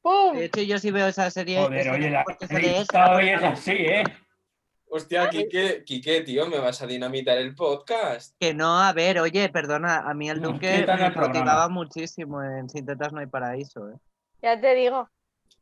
¡Pum! 0.00 0.36
de 0.36 0.44
hecho 0.46 0.62
yo 0.62 0.78
sí 0.78 0.90
veo 0.90 1.08
esa 1.08 1.30
serie. 1.30 1.60
Joder, 1.62 1.90
oye, 1.90 2.10
la 2.10 2.24
lista 2.58 3.12
hoy 3.12 3.30
es 3.30 3.42
así, 3.42 3.72
¿eh? 3.72 4.04
Hostia, 4.90 5.28
Quique, 5.28 5.84
Quique, 5.84 6.22
tío, 6.22 6.46
me 6.46 6.58
vas 6.58 6.80
a 6.80 6.86
dinamitar 6.86 7.36
el 7.36 7.54
podcast. 7.54 8.34
Que 8.40 8.54
no, 8.54 8.78
a 8.80 8.92
ver, 8.94 9.18
oye, 9.20 9.48
perdona, 9.50 9.98
a 9.98 10.14
mí 10.14 10.30
el 10.30 10.40
Duque 10.40 10.86
me 10.86 11.10
motivaba 11.10 11.68
muchísimo 11.68 12.42
en 12.42 12.70
Sin 12.70 12.86
tetas 12.86 13.12
no 13.12 13.20
hay 13.20 13.26
paraíso, 13.26 13.90
¿eh? 13.90 13.96
Ya 14.40 14.58
te 14.58 14.74
digo. 14.74 15.10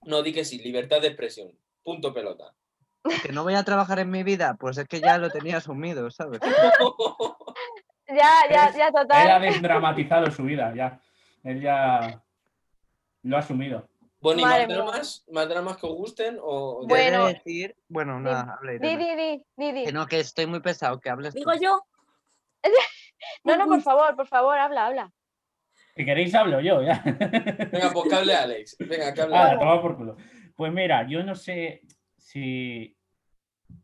No, 0.03 0.23
di 0.23 0.33
que 0.33 0.45
sí, 0.45 0.59
libertad 0.59 1.01
de 1.01 1.09
expresión. 1.09 1.53
Punto 1.83 2.13
pelota. 2.13 2.53
Que 3.23 3.33
no 3.33 3.45
voy 3.45 3.55
a 3.55 3.65
trabajar 3.65 3.99
en 4.01 4.11
mi 4.11 4.23
vida, 4.23 4.57
pues 4.59 4.79
es 4.79 4.89
que 4.89 5.01
ya 5.01 5.19
lo 5.19 5.31
tenía 5.31 5.59
asumido, 5.59 6.11
¿sabes? 6.11 6.41
Ya, 6.41 6.45
ya, 8.51 8.51
ya, 8.51 8.67
Él 8.69 8.83
ha 8.83 8.93
total. 8.93 9.43
desdramatizado 9.43 10.31
su 10.31 10.45
vida, 10.45 10.73
ya. 10.75 11.01
Él 11.45 11.61
ya 11.61 12.23
lo 13.23 13.37
ha 13.37 13.41
asumido. 13.41 13.89
Bueno, 14.21 14.41
¿y 14.41 14.45
más 14.45 14.69
dramas? 14.69 15.25
¿Más 15.31 15.49
dramas 15.49 15.77
que 15.77 15.87
os 15.87 15.95
gusten? 15.95 16.39
O... 16.43 16.87
Bueno. 16.87 17.27
decir, 17.27 17.77
bueno, 17.89 18.19
nada, 18.19 18.57
habla 18.59 18.73
Di, 18.73 18.97
di, 18.97 19.15
di, 19.15 19.45
di, 19.57 19.73
di. 19.73 19.85
Que 19.85 19.93
no, 19.93 20.07
que 20.07 20.21
estoy 20.21 20.47
muy 20.47 20.61
pesado, 20.61 20.99
que 20.99 21.11
hables 21.11 21.35
tú. 21.35 21.39
Digo 21.39 21.53
yo. 21.61 21.83
No, 23.45 23.57
no, 23.57 23.67
por 23.67 23.81
favor, 23.81 24.15
por 24.15 24.27
favor, 24.27 24.59
habla, 24.59 24.87
habla. 24.87 25.13
Si 25.97 26.05
queréis 26.05 26.35
hablo 26.35 26.61
yo, 26.61 26.83
ya. 26.83 27.03
Venga, 27.05 27.91
pues 27.93 28.09
que 28.09 28.15
hable 28.15 28.35
Alex. 28.35 28.77
Venga, 28.79 29.15
que 29.15 29.23
hable 29.23 29.35
Ah, 29.37 29.45
Alex. 29.47 29.59
toma 29.61 29.81
por 29.81 29.97
culo. 29.97 30.17
Pues 30.55 30.73
mira, 30.73 31.07
yo 31.09 31.23
no 31.23 31.35
sé 31.35 31.83
si 32.17 32.97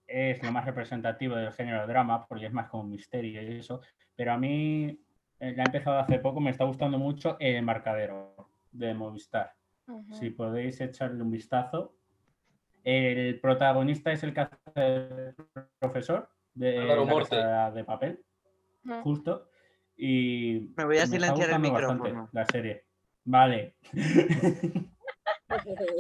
es 0.06 0.42
lo 0.42 0.52
más 0.52 0.64
representativo 0.66 1.36
del 1.36 1.52
género 1.52 1.86
drama, 1.86 2.26
porque 2.26 2.46
es 2.46 2.52
más 2.52 2.68
como 2.68 2.84
misterio 2.84 3.42
y 3.42 3.58
eso, 3.58 3.80
pero 4.14 4.32
a 4.32 4.38
mí 4.38 5.00
eh, 5.40 5.54
la 5.56 5.62
he 5.62 5.66
empezado 5.66 5.98
hace 5.98 6.18
poco, 6.18 6.40
me 6.40 6.50
está 6.50 6.64
gustando 6.64 6.98
mucho 6.98 7.36
El 7.40 7.56
Embarcadero 7.56 8.50
de 8.70 8.92
Movistar. 8.94 9.54
Si 10.12 10.30
podéis 10.30 10.80
echarle 10.80 11.22
un 11.22 11.30
vistazo. 11.30 11.96
El 12.84 13.38
protagonista 13.40 14.10
es 14.12 14.22
el 14.22 14.32
que 14.34 14.40
hace 14.40 14.54
el 14.76 15.34
profesor 15.78 16.30
de 16.54 16.84
La. 16.84 16.96
Casa 17.18 17.70
de 17.72 17.84
Papel, 17.84 18.24
justo. 19.02 19.48
Y 20.05 20.72
Me 20.76 20.84
voy 20.84 20.98
a 20.98 21.07
silenciar 21.07 21.50
el 21.50 21.61
micrófono. 21.61 22.28
la 22.32 22.44
serie. 22.46 22.84
Vale. 23.24 23.76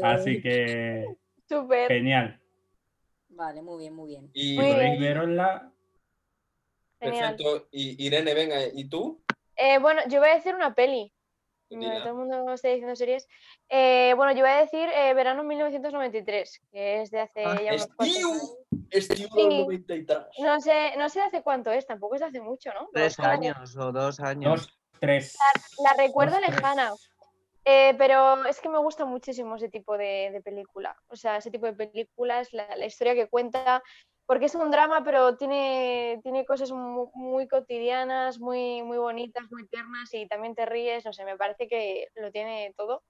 Así 0.02 0.42
que 0.42 1.06
Súper. 1.48 1.86
genial. 1.86 2.40
Vale, 3.28 3.62
muy 3.62 3.78
bien, 3.78 3.94
muy 3.94 4.08
bien. 4.08 4.28
Y 4.34 4.56
Muy 4.56 4.72
Podéis 4.72 4.98
verosla 4.98 5.72
Genial. 6.98 7.36
Perfecto. 7.36 7.68
Y 7.70 8.04
Irene, 8.04 8.34
venga, 8.34 8.56
¿y 8.74 8.88
tú? 8.88 9.22
Eh, 9.54 9.78
bueno, 9.78 10.00
yo 10.08 10.18
voy 10.18 10.30
a 10.30 10.34
decir 10.34 10.56
una 10.56 10.74
peli. 10.74 11.12
Bueno, 11.76 11.92
Dila. 11.92 11.98
todo 12.04 12.08
el 12.10 12.14
mundo 12.28 12.52
está 12.54 12.68
diciendo 12.68 12.94
series. 12.96 13.28
Eh, 13.68 14.12
bueno, 14.16 14.32
yo 14.32 14.40
voy 14.40 14.50
a 14.50 14.56
decir 14.58 14.88
eh, 14.94 15.14
verano 15.14 15.42
1993, 15.44 16.60
que 16.70 17.02
es 17.02 17.10
de 17.10 17.20
hace 17.20 17.44
Ah, 17.44 17.60
ya 17.62 17.72
unos 17.74 17.86
cuantos 17.94 18.56
Sí. 18.90 19.26
del 19.34 19.60
93. 19.62 20.18
No 20.38 20.60
sé, 20.60 20.96
no 20.98 21.08
sé 21.08 21.22
hace 21.22 21.42
cuánto 21.42 21.70
es, 21.70 21.86
tampoco 21.86 22.14
es 22.14 22.20
de 22.20 22.26
hace 22.26 22.40
mucho, 22.40 22.72
¿no? 22.74 22.88
Tres 22.92 23.18
años 23.20 23.76
o 23.76 23.90
dos 23.92 24.20
años. 24.20 24.66
Dos, 24.66 24.78
tres. 25.00 25.36
La 25.82 26.02
recuerdo 26.02 26.36
dos, 26.38 26.48
lejana. 26.48 26.92
Eh, 27.64 27.94
pero 27.96 28.44
es 28.46 28.60
que 28.60 28.68
me 28.68 28.78
gusta 28.78 29.04
muchísimo 29.04 29.54
ese 29.56 29.68
tipo 29.68 29.96
de, 29.96 30.30
de 30.32 30.40
película. 30.42 30.96
O 31.08 31.16
sea, 31.16 31.36
ese 31.36 31.50
tipo 31.50 31.66
de 31.66 31.72
películas, 31.74 32.52
la, 32.52 32.74
la 32.76 32.86
historia 32.86 33.14
que 33.14 33.28
cuenta, 33.28 33.82
porque 34.32 34.46
es 34.46 34.54
un 34.54 34.70
drama, 34.70 35.04
pero 35.04 35.36
tiene, 35.36 36.18
tiene 36.22 36.46
cosas 36.46 36.70
mu- 36.72 37.10
muy, 37.12 37.46
cotidianas, 37.46 38.38
muy, 38.38 38.82
muy 38.82 38.96
bonitas, 38.96 39.42
muy 39.50 39.66
tiernas 39.66 40.08
y 40.14 40.26
también 40.26 40.54
te 40.54 40.64
ríes. 40.64 41.04
No 41.04 41.12
sé, 41.12 41.26
me 41.26 41.36
parece 41.36 41.68
que 41.68 42.08
lo 42.14 42.32
tiene 42.32 42.72
todo. 42.78 43.02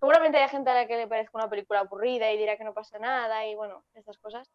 Seguramente 0.00 0.36
hay 0.38 0.48
gente 0.48 0.70
a 0.70 0.74
la 0.74 0.88
que 0.88 0.96
le 0.96 1.06
parezca 1.06 1.38
una 1.38 1.48
película 1.48 1.78
aburrida 1.78 2.32
y 2.32 2.38
dirá 2.38 2.56
que 2.56 2.64
no 2.64 2.74
pasa 2.74 2.98
nada 2.98 3.46
y 3.46 3.54
bueno, 3.54 3.84
estas 3.94 4.18
cosas. 4.18 4.50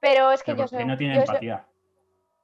Pero 0.00 0.32
es 0.32 0.42
que 0.42 0.54
Pero 0.56 0.64
yo 0.64 0.68
soy. 0.68 0.84
no 0.86 0.96
tiene 0.98 1.14
yo 1.14 1.20
soy- 1.20 1.36
empatía. 1.36 1.68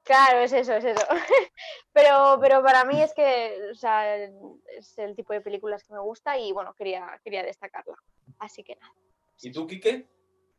Claro, 0.03 0.39
es 0.39 0.53
eso, 0.53 0.73
es 0.75 0.85
eso. 0.85 1.05
pero, 1.91 2.37
pero 2.39 2.63
para 2.63 2.85
mí 2.85 3.01
es 3.01 3.13
que, 3.13 3.57
o 3.71 3.75
sea, 3.75 4.15
es 4.15 4.97
el 4.99 5.17
tipo 5.17 5.33
de 5.33 5.41
películas 5.41 5.83
que 5.83 5.93
me 5.93 5.99
gusta 5.99 6.37
y 6.37 6.53
bueno, 6.53 6.73
quería, 6.75 7.19
quería 7.25 7.43
destacarla. 7.43 7.97
Así 8.39 8.63
que 8.63 8.77
nada. 8.77 8.93
¿Y 9.41 9.51
tú, 9.51 9.67
Quique? 9.67 10.07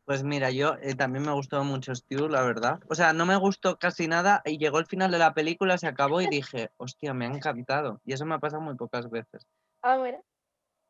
Pues 0.07 0.23
mira, 0.23 0.51
yo 0.53 0.77
eh, 0.81 0.95
también 0.95 1.27
me 1.27 1.33
gustó 1.33 1.65
mucho 1.65 1.93
Stu, 1.93 2.29
la 2.29 2.43
verdad. 2.43 2.79
O 2.89 2.95
sea, 2.95 3.13
no 3.13 3.27
me 3.27 3.37
gustó 3.37 3.77
casi 3.77 4.07
nada 4.07 4.41
y 4.45 4.57
llegó 4.57 4.79
el 4.79 4.87
final 4.87 5.11
de 5.11 5.19
la 5.19 5.35
película, 5.35 5.79
se 5.79 5.89
acabó 5.89 6.21
y 6.21 6.29
dije, 6.29 6.71
hostia, 6.77 7.13
me 7.13 7.27
ha 7.27 7.29
encantado. 7.29 8.01
Y 8.05 8.13
eso 8.13 8.25
me 8.25 8.37
ha 8.37 8.39
pasado 8.39 8.63
muy 8.63 8.77
pocas 8.77 9.11
veces. 9.11 9.45
Ah, 9.83 9.99
mira. 9.99 10.21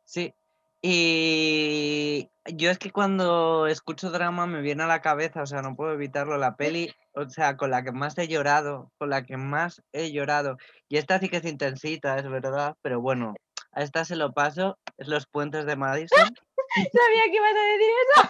Sí. 0.05 0.35
Y 0.83 2.29
yo 2.45 2.71
es 2.71 2.79
que 2.79 2.93
cuando 2.93 3.67
escucho 3.67 4.11
drama 4.11 4.47
me 4.47 4.61
viene 4.61 4.83
a 4.83 4.87
la 4.87 5.01
cabeza, 5.01 5.43
o 5.43 5.47
sea, 5.47 5.63
no 5.63 5.75
puedo 5.77 5.95
evitarlo, 5.95 6.37
la 6.37 6.57
peli, 6.57 6.95
o 7.15 7.27
sea, 7.31 7.57
con 7.57 7.71
la 7.71 7.83
que 7.83 7.93
más 7.93 8.19
he 8.19 8.29
llorado, 8.29 8.93
con 8.99 9.09
la 9.09 9.25
que 9.25 9.39
más 9.39 9.83
he 9.93 10.13
llorado. 10.13 10.59
Y 10.91 10.99
esta 10.99 11.19
sí 11.19 11.31
que 11.31 11.39
es 11.39 11.45
intensita, 11.47 12.19
es 12.19 12.29
verdad, 12.29 12.77
pero 12.83 13.01
bueno, 13.01 13.35
a 13.73 13.83
esta 13.83 14.05
se 14.05 14.17
lo 14.17 14.33
paso, 14.33 14.79
es 14.99 15.09
Los 15.09 15.27
Puentes 15.27 15.65
de 15.65 15.77
Madison. 15.77 16.35
Sabía 16.75 17.25
que 17.31 17.37
ibas 17.37 17.55
a 17.57 17.65
decir 17.73 17.91
eso. 18.03 18.21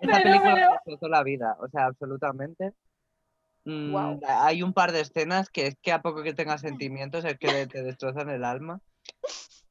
Esta 0.00 0.12
Pero, 0.12 0.22
película 0.22 0.54
me 0.54 0.60
destrozó 0.72 1.08
la 1.08 1.22
vida, 1.22 1.56
o 1.60 1.68
sea, 1.68 1.86
absolutamente. 1.86 2.72
Mm, 3.64 3.90
Guau. 3.90 4.20
Hay 4.26 4.62
un 4.62 4.72
par 4.72 4.92
de 4.92 5.00
escenas 5.00 5.50
que 5.50 5.66
es 5.68 5.76
que 5.82 5.92
a 5.92 6.00
poco 6.02 6.22
que 6.22 6.34
tengas 6.34 6.60
sentimientos 6.60 7.24
es 7.24 7.38
que 7.38 7.66
te 7.66 7.82
destrozan 7.82 8.30
el 8.30 8.44
alma. 8.44 8.80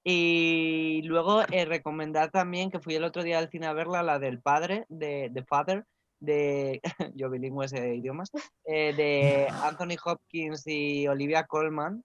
Y 0.04 1.02
luego 1.04 1.42
eh, 1.52 1.66
recomendar 1.66 2.32
también 2.32 2.72
que 2.72 2.80
fui 2.80 2.96
el 2.96 3.04
otro 3.04 3.24
día 3.24 3.40
al 3.40 3.50
cine 3.50 3.68
a 3.68 3.74
verla, 3.74 4.04
la 4.04 4.20
del 4.20 4.40
padre, 4.40 4.86
de 4.88 5.30
The 5.34 5.44
Father, 5.44 5.84
de 6.20 6.80
yo 7.16 7.30
bilingües 7.30 7.72
de 7.72 7.96
idiomas, 7.96 8.32
eh, 8.66 8.94
de 8.94 9.48
Anthony 9.64 9.98
Hopkins 10.04 10.66
y 10.66 11.08
Olivia 11.08 11.46
Colman. 11.46 12.04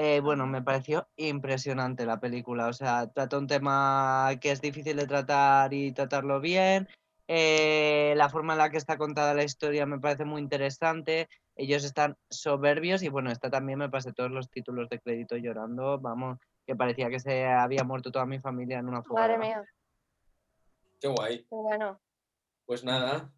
Eh, 0.00 0.20
bueno, 0.20 0.46
me 0.46 0.62
pareció 0.62 1.08
impresionante 1.16 2.06
la 2.06 2.20
película. 2.20 2.68
O 2.68 2.72
sea, 2.72 3.10
trata 3.10 3.36
un 3.36 3.48
tema 3.48 4.30
que 4.40 4.52
es 4.52 4.60
difícil 4.60 4.96
de 4.96 5.08
tratar 5.08 5.74
y 5.74 5.90
tratarlo 5.90 6.40
bien. 6.40 6.88
Eh, 7.26 8.14
la 8.16 8.28
forma 8.28 8.52
en 8.52 8.60
la 8.60 8.70
que 8.70 8.76
está 8.76 8.96
contada 8.96 9.34
la 9.34 9.42
historia 9.42 9.86
me 9.86 9.98
parece 9.98 10.24
muy 10.24 10.40
interesante. 10.40 11.28
Ellos 11.56 11.82
están 11.82 12.16
soberbios 12.30 13.02
y 13.02 13.08
bueno, 13.08 13.32
esta 13.32 13.50
también 13.50 13.80
me 13.80 13.88
pasé 13.88 14.12
todos 14.12 14.30
los 14.30 14.48
títulos 14.48 14.88
de 14.88 15.00
crédito 15.00 15.36
llorando. 15.36 15.98
Vamos, 15.98 16.38
que 16.64 16.76
parecía 16.76 17.10
que 17.10 17.18
se 17.18 17.46
había 17.46 17.82
muerto 17.82 18.12
toda 18.12 18.24
mi 18.24 18.38
familia 18.38 18.78
en 18.78 18.86
una 18.86 19.02
fogata. 19.02 19.26
Madre 19.26 19.38
mía, 19.38 19.64
Qué 21.00 21.08
guay. 21.08 21.38
qué 21.38 21.56
bueno. 21.56 22.00
Pues 22.66 22.84
nada. 22.84 23.32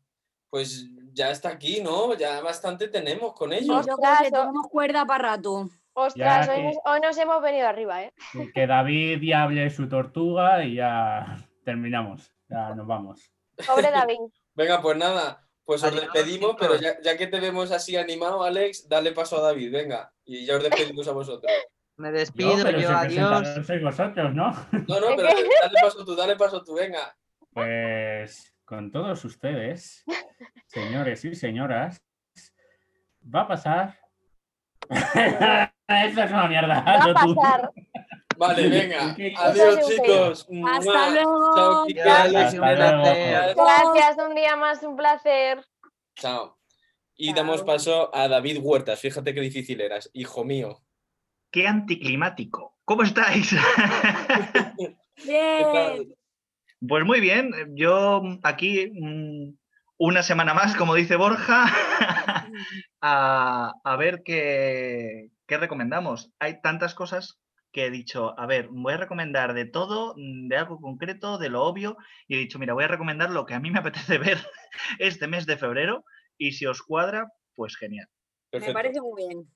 Pues 0.51 0.91
ya 1.15 1.31
está 1.31 1.49
aquí, 1.49 1.81
¿no? 1.81 2.13
Ya 2.19 2.43
bastante 2.43 2.89
tenemos 2.89 3.33
con 3.33 3.55
ellos. 3.55 3.87
Yo 3.87 3.97
creo 3.97 4.17
que 4.25 4.31
tenemos 4.31 4.69
cuerda 4.69 5.07
para 5.07 5.37
rato. 5.37 5.71
Ostras, 5.95 6.49
hoy, 6.49 6.57
que- 6.57 6.63
nos, 6.63 6.77
hoy 6.85 7.01
nos 7.01 7.19
hemos 7.19 7.43
venido 7.43 7.69
arriba, 7.69 8.03
¿eh? 8.05 8.13
Que 8.55 8.67
David 8.67 9.21
ya 9.23 9.43
hable 9.43 9.69
su 9.71 9.89
tortuga 9.89 10.65
y 10.65 10.77
ya 10.77 11.37
terminamos. 11.65 12.33
Ya 12.49 12.75
nos 12.75 12.87
vamos. 12.87 13.33
Pobre 13.67 13.91
David. 13.91 14.19
Venga, 14.55 14.81
pues 14.81 14.97
nada. 14.97 15.47
Pues 15.65 15.85
os 15.85 15.95
despedimos, 15.95 16.57
pero 16.59 16.75
ya, 16.77 17.01
ya 17.01 17.17
que 17.17 17.29
te 17.29 17.39
vemos 17.39 17.71
así 17.71 17.97
animado, 17.97 18.43
Alex, 18.43 18.89
dale 18.89 19.13
paso 19.13 19.39
a 19.39 19.43
David, 19.43 19.71
venga. 19.73 20.13
Y 20.25 20.45
ya 20.45 20.57
os 20.57 20.63
despedimos 20.65 21.07
a 21.07 21.13
vosotros. 21.13 21.53
Me 21.97 22.09
Yo, 22.09 22.13
despido, 22.15 22.57
yo, 22.57 22.65
pero 22.65 22.79
si 22.79 22.85
el 22.87 22.91
adiós. 22.95 23.67
sois 23.67 23.83
vosotros, 23.83 24.35
¿no? 24.35 24.51
No, 24.73 25.01
no, 25.01 25.07
pero 25.17 25.29
dale 25.29 25.75
paso 25.81 26.05
tú, 26.05 26.17
dale 26.17 26.35
paso 26.37 26.65
tú, 26.65 26.75
venga. 26.75 27.15
Pues 27.53 28.53
con 28.65 28.91
todos 28.91 29.25
ustedes, 29.25 30.05
señores 30.67 31.25
y 31.25 31.35
señoras, 31.35 32.03
va 33.23 33.43
a 33.43 33.49
pasar. 33.49 33.99
Eso 35.91 36.23
es 36.23 36.31
una 36.31 36.47
mierda. 36.47 36.83
Va 36.83 36.95
a 36.95 37.15
pasar. 37.15 37.73
Vale, 38.37 38.69
venga. 38.69 39.17
Adiós, 39.39 39.89
chicos. 39.89 40.49
Hasta 40.67 41.11
luego. 41.11 41.85
Gracias, 41.89 42.55
un 44.17 44.35
día 44.35 44.57
más, 44.57 44.83
un 44.83 44.97
placer. 44.97 45.65
Chao. 46.15 46.57
Y 47.17 47.27
Chao. 47.27 47.37
damos 47.37 47.63
paso 47.63 48.15
a 48.15 48.29
David 48.29 48.59
Huertas. 48.63 49.01
Fíjate 49.01 49.35
qué 49.35 49.41
difícil 49.41 49.81
eras, 49.81 50.09
hijo 50.13 50.45
mío. 50.45 50.81
¡Qué 51.51 51.67
anticlimático! 51.67 52.77
¿Cómo 52.85 53.03
estáis? 53.03 53.51
¿Qué 55.17 55.65
Bien. 55.67 56.15
pues 56.89 57.05
muy 57.05 57.21
bien, 57.21 57.53
yo 57.75 58.23
aquí 58.43 58.91
mm, 58.91 59.55
una 59.99 60.23
semana 60.23 60.55
más, 60.55 60.75
como 60.77 60.95
dice 60.95 61.17
Borja, 61.17 61.67
a, 63.03 63.73
a 63.85 63.97
ver 63.97 64.23
qué, 64.25 65.29
qué 65.51 65.59
recomendamos. 65.59 66.33
Hay 66.39 66.63
tantas 66.63 66.95
cosas 66.95 67.41
que 67.73 67.87
he 67.87 67.91
dicho, 67.91 68.39
a 68.39 68.47
ver, 68.47 68.69
voy 68.71 68.93
a 68.95 68.99
recomendar 68.99 69.53
de 69.53 69.65
todo, 69.65 70.15
mm, 70.17 70.47
de 70.47 70.57
algo 70.57 70.81
concreto, 70.81 71.39
de 71.39 71.49
lo 71.49 71.65
obvio, 71.65 71.97
y 72.29 72.37
he 72.37 72.39
dicho, 72.39 72.61
mira, 72.61 72.73
voy 72.73 72.85
a 72.85 72.89
recomendar 72.89 73.31
lo 73.31 73.47
que 73.47 73.55
a 73.55 73.61
mí 73.61 73.71
me 73.73 73.81
apetece 74.15 74.19
ver 74.19 74.39
este 75.01 75.27
mes 75.27 75.47
de 75.47 75.57
febrero, 75.57 76.05
y 76.39 76.53
si 76.53 76.67
os 76.67 76.83
cuadra, 76.83 77.33
pues 77.57 77.77
genial. 77.77 78.07
Me 78.53 78.73
parece 78.73 79.01
muy 79.01 79.27
bien. 79.27 79.51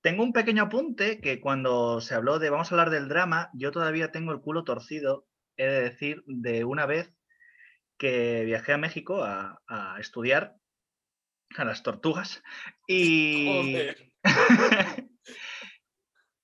Tengo 0.00 0.24
un 0.24 0.32
pequeño 0.32 0.64
apunte 0.64 1.20
que 1.20 1.40
cuando 1.40 2.00
se 2.00 2.14
habló 2.16 2.40
de 2.40 2.50
vamos 2.50 2.70
a 2.70 2.74
hablar 2.74 2.90
del 2.90 3.08
drama, 3.08 3.50
yo 3.54 3.70
todavía 3.70 4.10
tengo 4.10 4.32
el 4.32 4.40
culo 4.40 4.64
torcido, 4.64 5.28
he 5.56 5.66
de 5.66 5.80
decir, 5.80 6.24
de 6.26 6.64
una 6.64 6.86
vez 6.86 7.14
que 7.98 8.42
viajé 8.44 8.72
a 8.72 8.78
México 8.78 9.22
a, 9.22 9.62
a 9.68 9.98
estudiar 10.00 10.56
a 11.56 11.64
las 11.64 11.84
tortugas 11.84 12.42
y, 12.88 13.46
Joder. 13.46 14.12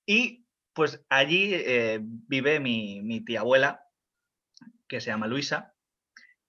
y 0.07 0.47
pues 0.73 1.05
allí 1.09 1.53
eh, 1.55 2.01
vive 2.03 2.61
mi, 2.61 3.03
mi 3.03 3.25
tía 3.25 3.41
abuela, 3.41 3.85
que 4.89 5.01
se 5.01 5.11
llama 5.11 5.27
Luisa, 5.27 5.73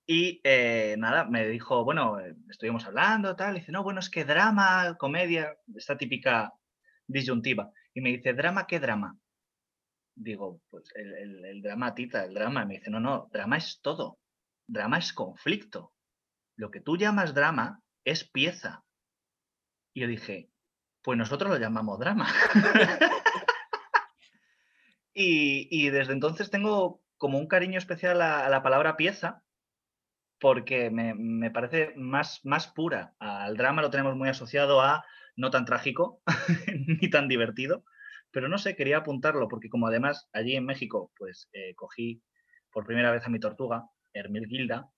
y 0.05 0.41
eh, 0.43 0.95
nada, 0.97 1.25
me 1.25 1.47
dijo, 1.47 1.83
bueno, 1.85 2.19
eh, 2.19 2.35
estuvimos 2.49 2.85
hablando, 2.85 3.35
tal, 3.35 3.55
y 3.55 3.59
dice, 3.59 3.71
no, 3.71 3.83
bueno, 3.83 4.01
es 4.01 4.09
que 4.09 4.25
drama, 4.25 4.97
comedia, 4.97 5.57
esta 5.75 5.97
típica 5.97 6.53
disyuntiva. 7.07 7.71
Y 7.93 8.01
me 8.01 8.09
dice, 8.09 8.33
¿drama 8.33 8.67
qué 8.67 8.79
drama? 8.79 9.17
Digo, 10.15 10.61
pues 10.69 10.91
el, 10.95 11.13
el, 11.13 11.45
el 11.45 11.61
drama, 11.61 11.95
tita, 11.95 12.25
el 12.25 12.33
drama. 12.33 12.63
Y 12.63 12.65
me 12.65 12.73
dice, 12.75 12.89
no, 12.89 12.99
no, 12.99 13.29
drama 13.31 13.57
es 13.57 13.79
todo. 13.81 14.19
Drama 14.67 14.97
es 14.97 15.13
conflicto. 15.13 15.93
Lo 16.57 16.69
que 16.69 16.81
tú 16.81 16.97
llamas 16.97 17.33
drama 17.33 17.81
es 18.03 18.29
pieza. 18.29 18.83
Y 19.93 20.01
yo 20.01 20.07
dije, 20.07 20.49
pues 21.01 21.17
nosotros 21.17 21.49
lo 21.49 21.57
llamamos 21.57 21.99
drama. 21.99 22.27
y, 25.13 25.67
y 25.71 25.89
desde 25.89 26.13
entonces 26.13 26.49
tengo 26.49 27.01
como 27.17 27.37
un 27.37 27.47
cariño 27.47 27.77
especial 27.77 28.21
a, 28.21 28.45
a 28.45 28.49
la 28.49 28.63
palabra 28.63 28.97
pieza, 28.97 29.43
porque 30.39 30.89
me, 30.89 31.13
me 31.13 31.51
parece 31.51 31.93
más, 31.95 32.41
más 32.43 32.67
pura. 32.67 33.15
Al 33.19 33.55
drama 33.55 33.81
lo 33.81 33.89
tenemos 33.89 34.15
muy 34.15 34.27
asociado 34.29 34.81
a 34.81 35.05
no 35.35 35.49
tan 35.51 35.65
trágico 35.65 36.21
ni 36.87 37.09
tan 37.09 37.27
divertido, 37.27 37.85
pero 38.31 38.49
no 38.49 38.57
sé, 38.57 38.75
quería 38.75 38.97
apuntarlo 38.97 39.47
porque 39.47 39.69
como 39.69 39.87
además 39.87 40.29
allí 40.33 40.55
en 40.55 40.65
México 40.65 41.11
pues 41.17 41.49
eh, 41.53 41.73
cogí 41.75 42.21
por 42.71 42.85
primera 42.85 43.11
vez 43.11 43.25
a 43.25 43.29
mi 43.29 43.39
tortuga, 43.39 43.85
Hermilgilda, 44.13 44.89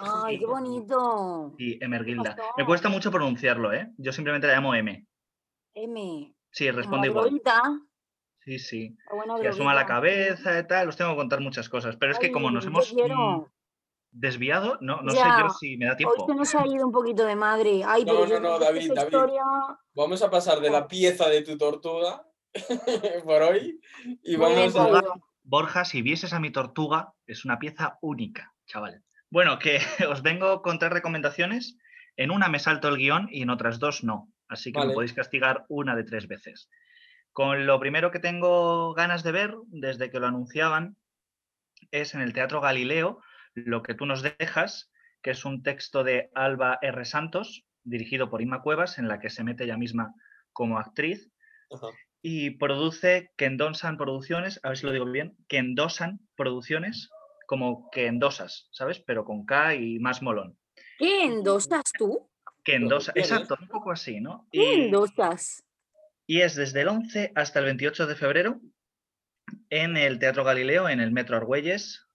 Ay, 0.00 0.38
qué 0.38 0.46
bonito. 0.46 1.54
y 1.58 1.82
Emergilda. 1.84 2.36
Me 2.56 2.64
cuesta 2.64 2.88
mucho 2.88 3.10
pronunciarlo, 3.10 3.72
¿eh? 3.72 3.92
Yo 3.98 4.10
simplemente 4.12 4.46
la 4.46 4.54
llamo 4.54 4.74
M. 4.74 5.06
M. 5.74 6.34
Sí, 6.50 6.70
responde 6.70 7.08
igual. 7.08 7.40
Sí, 8.44 8.58
sí. 8.58 8.96
Que 9.40 9.48
asoma 9.48 9.74
la 9.74 9.86
cabeza 9.86 10.58
y 10.58 10.66
tal, 10.66 10.88
os 10.88 10.96
tengo 10.96 11.10
que 11.12 11.16
contar 11.16 11.40
muchas 11.40 11.68
cosas. 11.68 11.96
Pero 11.96 12.12
es 12.12 12.18
que 12.18 12.32
como 12.32 12.50
nos 12.50 12.66
hemos... 12.66 12.92
mm, 12.92 12.96
quiero. 12.96 13.52
desviado, 14.10 14.78
no, 14.80 15.00
no 15.02 15.12
sé 15.12 15.18
yo 15.18 15.48
si 15.50 15.76
me 15.76 15.86
da 15.86 15.92
Hoy 15.92 15.96
tiempo. 15.98 16.26
se 16.26 16.34
nos 16.34 16.54
ha 16.54 16.66
ido 16.66 16.84
un 16.86 16.92
poquito 16.92 17.24
de 17.24 17.36
madre. 17.36 17.82
Ay, 17.86 18.04
No, 18.04 18.12
pero 18.14 18.26
no, 18.26 18.28
yo 18.28 18.40
no, 18.40 18.58
David, 18.58 18.92
David. 18.94 19.04
historia- 19.12 19.44
Vamos 19.94 20.22
a 20.22 20.30
pasar 20.30 20.60
de 20.60 20.70
la 20.70 20.86
pieza 20.88 21.28
de 21.28 21.42
tu 21.42 21.56
tortuga 21.56 22.26
por 23.24 23.42
hoy 23.42 23.80
y 24.22 24.36
vamos 24.36 24.76
a... 24.76 25.02
Borja, 25.44 25.84
si 25.84 26.02
vieses 26.02 26.32
a 26.32 26.40
mi 26.40 26.50
tortuga, 26.52 27.14
es 27.26 27.44
una 27.44 27.58
pieza 27.58 27.98
única, 28.00 28.52
chaval. 28.66 29.02
Bueno, 29.30 29.58
que 29.58 29.78
os 30.10 30.22
vengo 30.22 30.62
con 30.62 30.78
tres 30.78 30.92
recomendaciones. 30.92 31.76
En 32.16 32.30
una 32.30 32.48
me 32.48 32.58
salto 32.58 32.88
el 32.88 32.98
guion 32.98 33.28
y 33.30 33.42
en 33.42 33.50
otras 33.50 33.78
dos 33.78 34.04
no. 34.04 34.28
Así 34.48 34.70
que 34.72 34.84
me 34.84 34.92
podéis 34.92 35.14
castigar 35.14 35.64
una 35.68 35.96
de 35.96 36.04
tres 36.04 36.28
veces. 36.28 36.68
Con 37.32 37.66
lo 37.66 37.80
primero 37.80 38.10
que 38.10 38.18
tengo 38.18 38.92
ganas 38.94 39.22
de 39.22 39.32
ver, 39.32 39.54
desde 39.68 40.10
que 40.10 40.20
lo 40.20 40.26
anunciaban, 40.26 40.96
es 41.90 42.14
en 42.14 42.20
el 42.20 42.32
Teatro 42.32 42.60
Galileo, 42.60 43.20
Lo 43.54 43.82
que 43.82 43.94
tú 43.94 44.06
nos 44.06 44.22
dejas, 44.22 44.90
que 45.22 45.30
es 45.32 45.44
un 45.44 45.62
texto 45.62 46.04
de 46.04 46.30
Alba 46.34 46.78
R. 46.80 47.04
Santos, 47.04 47.66
dirigido 47.84 48.30
por 48.30 48.40
Inma 48.40 48.62
Cuevas, 48.62 48.98
en 48.98 49.08
la 49.08 49.20
que 49.20 49.28
se 49.28 49.44
mete 49.44 49.64
ella 49.64 49.76
misma 49.76 50.14
como 50.54 50.78
actriz 50.78 51.30
Ajá. 51.70 51.88
y 52.22 52.50
produce 52.56 53.30
Kendosan 53.36 53.98
Producciones, 53.98 54.58
a 54.62 54.68
ver 54.70 54.78
si 54.78 54.86
lo 54.86 54.92
digo 54.92 55.04
bien, 55.04 55.36
Kendosan 55.48 56.20
Producciones, 56.34 57.10
como 57.46 57.90
que 57.90 58.06
endosas, 58.06 58.68
¿sabes? 58.72 59.00
Pero 59.00 59.24
con 59.26 59.44
K 59.44 59.74
y 59.74 59.98
más 59.98 60.22
molón. 60.22 60.56
¿Qué 60.98 61.24
endosas 61.24 61.84
tú? 61.98 62.30
Kendosa, 62.64 63.12
Producciones. 63.12 63.46
exacto, 63.46 63.56
un 63.60 63.68
poco 63.68 63.90
así, 63.90 64.20
¿no? 64.20 64.48
¿Qué 64.50 64.58
Y, 64.58 64.84
endosas? 64.84 65.62
Y 66.32 66.40
es 66.40 66.54
desde 66.54 66.80
el 66.80 66.88
11 66.88 67.32
hasta 67.34 67.58
el 67.58 67.66
28 67.66 68.06
de 68.06 68.16
febrero 68.16 68.58
en 69.68 69.98
el 69.98 70.18
Teatro 70.18 70.44
Galileo, 70.44 70.88
en 70.88 70.98
el 70.98 71.12
Metro 71.12 71.36
Argüelles 71.36 72.08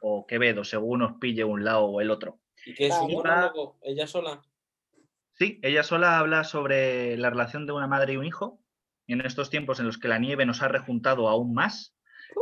o 0.00 0.26
Quevedo, 0.26 0.64
según 0.64 1.02
os 1.02 1.18
pille 1.20 1.44
un 1.44 1.64
lado 1.64 1.84
o 1.84 2.00
el 2.00 2.10
otro. 2.10 2.40
¿Y 2.64 2.72
qué 2.72 2.86
es 2.86 2.98
Vale. 2.98 3.12
monólogo? 3.12 3.78
¿Ella 3.82 4.06
sola? 4.06 4.40
Sí, 5.34 5.60
ella 5.62 5.82
sola 5.82 6.18
habla 6.18 6.44
sobre 6.44 7.18
la 7.18 7.28
relación 7.28 7.66
de 7.66 7.74
una 7.74 7.86
madre 7.86 8.14
y 8.14 8.16
un 8.16 8.24
hijo, 8.24 8.58
en 9.06 9.20
estos 9.20 9.50
tiempos 9.50 9.80
en 9.80 9.86
los 9.86 9.98
que 9.98 10.08
la 10.08 10.18
nieve 10.18 10.46
nos 10.46 10.62
ha 10.62 10.68
rejuntado 10.68 11.28
aún 11.28 11.52
más, 11.52 11.94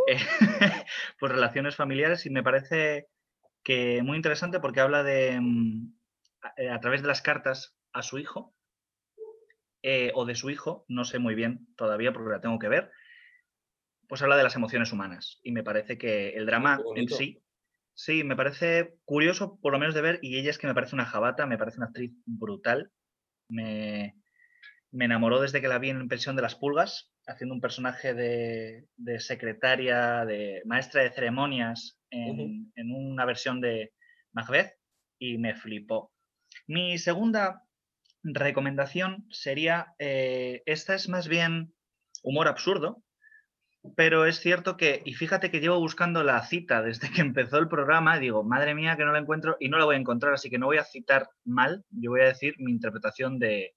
eh, 0.07 0.19
pues 1.19 1.33
relaciones 1.33 1.75
familiares 1.75 2.25
y 2.27 2.31
me 2.31 2.45
parece 2.45 3.09
que 3.65 4.01
muy 4.05 4.17
interesante 4.17 4.61
porque 4.61 4.79
habla 4.79 5.03
de, 5.03 5.41
mm, 5.41 5.93
eh, 6.57 6.71
a 6.71 6.79
través 6.79 7.03
de 7.03 7.09
las 7.09 7.21
cartas 7.21 7.75
a 7.93 8.05
su 8.05 8.17
hijo, 8.21 8.56
eh, 9.89 10.11
o 10.17 10.25
de 10.25 10.35
su 10.35 10.51
hijo, 10.51 10.85
no 10.89 11.05
sé 11.05 11.21
muy 11.21 11.37
bien 11.37 11.69
todavía 11.77 12.13
porque 12.13 12.33
la 12.33 12.41
tengo 12.41 12.59
que 12.59 12.67
ver, 12.67 12.91
pues 14.09 14.21
habla 14.21 14.37
de 14.37 14.43
las 14.43 14.57
emociones 14.57 14.91
humanas 14.91 15.39
y 15.45 15.53
me 15.53 15.63
parece 15.63 15.97
que 15.97 16.31
el 16.31 16.45
drama 16.45 16.81
en 16.97 17.09
sí, 17.09 17.41
sí, 17.95 18.25
me 18.25 18.35
parece 18.35 18.97
curioso 19.05 19.61
por 19.63 19.73
lo 19.73 19.79
menos 19.79 19.95
de 19.95 20.01
ver 20.01 20.19
y 20.23 20.41
ella 20.41 20.51
es 20.51 20.59
que 20.59 20.67
me 20.67 20.75
parece 20.75 20.97
una 20.97 21.05
jabata, 21.05 21.47
me 21.47 21.57
parece 21.57 21.77
una 21.77 21.87
actriz 21.87 22.11
brutal, 22.25 22.91
me, 23.49 24.17
me 24.91 25.05
enamoró 25.05 25.41
desde 25.41 25.61
que 25.61 25.69
la 25.69 25.79
vi 25.79 25.91
en 25.91 26.09
Pensión 26.09 26.35
de 26.35 26.43
las 26.43 26.57
Pulgas, 26.57 27.13
haciendo 27.25 27.55
un 27.55 27.61
personaje 27.61 28.13
de, 28.13 28.89
de 28.97 29.21
secretaria, 29.21 30.25
de 30.25 30.63
maestra 30.65 31.05
de 31.05 31.13
ceremonias 31.13 32.01
en, 32.11 32.73
en 32.75 32.93
una 32.93 33.25
versión 33.25 33.61
de 33.61 33.93
Macbeth 34.33 34.73
y 35.21 35.39
me 35.39 35.55
flipó. 35.55 36.13
Mi 36.67 36.99
segunda 36.99 37.66
recomendación 38.35 39.27
sería, 39.31 39.95
eh, 39.99 40.63
esta 40.67 40.95
es 40.95 41.09
más 41.09 41.29
bien 41.29 41.75
humor 42.23 42.49
absurdo, 42.49 43.03
pero 43.97 44.27
es 44.27 44.41
cierto 44.41 44.77
que, 44.77 45.01
y 45.05 45.15
fíjate 45.15 45.51
que 45.51 45.61
llevo 45.61 45.79
buscando 45.79 46.25
la 46.25 46.45
cita 46.45 46.83
desde 46.83 47.11
que 47.11 47.21
empezó 47.21 47.59
el 47.59 47.69
programa, 47.69 48.17
y 48.17 48.21
digo, 48.21 48.43
madre 48.43 48.75
mía, 48.75 48.97
que 48.97 49.05
no 49.05 49.13
la 49.13 49.21
encuentro 49.21 49.57
y 49.61 49.69
no 49.69 49.79
la 49.79 49.85
voy 49.85 49.95
a 49.97 50.01
encontrar, 50.01 50.35
así 50.35 50.51
que 50.51 50.59
no 50.59 50.67
voy 50.67 50.79
a 50.79 50.85
citar 50.85 51.31
mal, 51.45 51.85
yo 51.91 52.11
voy 52.11 52.23
a 52.23 52.27
decir 52.27 52.55
mi 52.59 52.73
interpretación 52.73 53.39
de, 53.39 53.77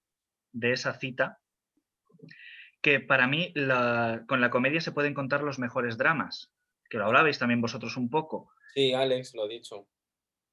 de 0.51 0.71
esa 0.71 0.93
cita, 0.93 1.39
que 2.81 2.99
para 2.99 3.27
mí 3.27 3.51
la- 3.55 4.23
con 4.27 4.41
la 4.41 4.49
comedia 4.49 4.81
se 4.81 4.91
pueden 4.91 5.13
contar 5.13 5.43
los 5.43 5.59
mejores 5.59 5.97
dramas, 5.97 6.51
que 6.89 6.97
lo 6.97 7.05
hablabais 7.05 7.37
también 7.37 7.61
vosotros 7.61 7.97
un 7.97 8.09
poco. 8.09 8.51
Sí, 8.73 8.93
Alex 8.93 9.35
lo 9.35 9.43
ha 9.43 9.47
dicho. 9.47 9.87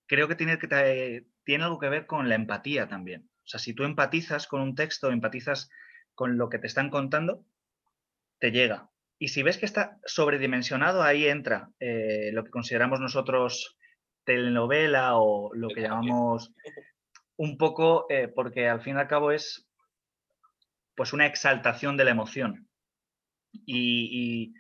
Creo 0.07 0.29
que 0.29 0.35
tiene, 0.35 0.59
que 0.59 0.69
te- 0.69 1.27
tiene 1.45 1.65
algo 1.65 1.79
que 1.79 1.89
ver 1.89 2.07
con 2.07 2.29
la 2.29 2.35
empatía 2.35 2.89
también. 2.89 3.31
O 3.47 3.49
sea, 3.49 3.61
si 3.61 3.75
tú 3.75 3.85
empatizas 3.85 4.49
con 4.49 4.61
un 4.61 4.75
texto, 4.75 5.11
empatizas 5.11 5.71
con 6.15 6.37
lo 6.37 6.49
que 6.49 6.59
te 6.59 6.67
están 6.67 6.91
contando, 6.91 7.45
te 8.41 8.51
llega. 8.51 8.91
Y 9.21 9.29
si 9.29 9.45
ves 9.45 9.57
que 9.57 9.67
está 9.67 10.01
sobredimensionado, 10.05 11.03
ahí 11.03 11.29
entra 11.29 11.71
eh, 11.79 12.31
lo 12.33 12.43
que 12.43 12.51
consideramos 12.51 12.99
nosotros 12.99 13.79
telenovela 14.25 15.17
o 15.17 15.55
lo 15.55 15.69
que 15.69 15.83
llamamos 15.83 16.53
un 17.37 17.57
poco, 17.57 18.07
eh, 18.11 18.27
porque 18.27 18.69
al 18.69 18.81
fin 18.81 18.97
y 18.97 18.99
al 18.99 19.07
cabo 19.07 19.31
es 19.31 19.69
pues 20.97 21.13
una 21.13 21.27
exaltación 21.27 21.97
de 21.97 22.05
la 22.05 22.11
emoción. 22.11 22.69
Y, 23.53 24.09
y, 24.11 24.55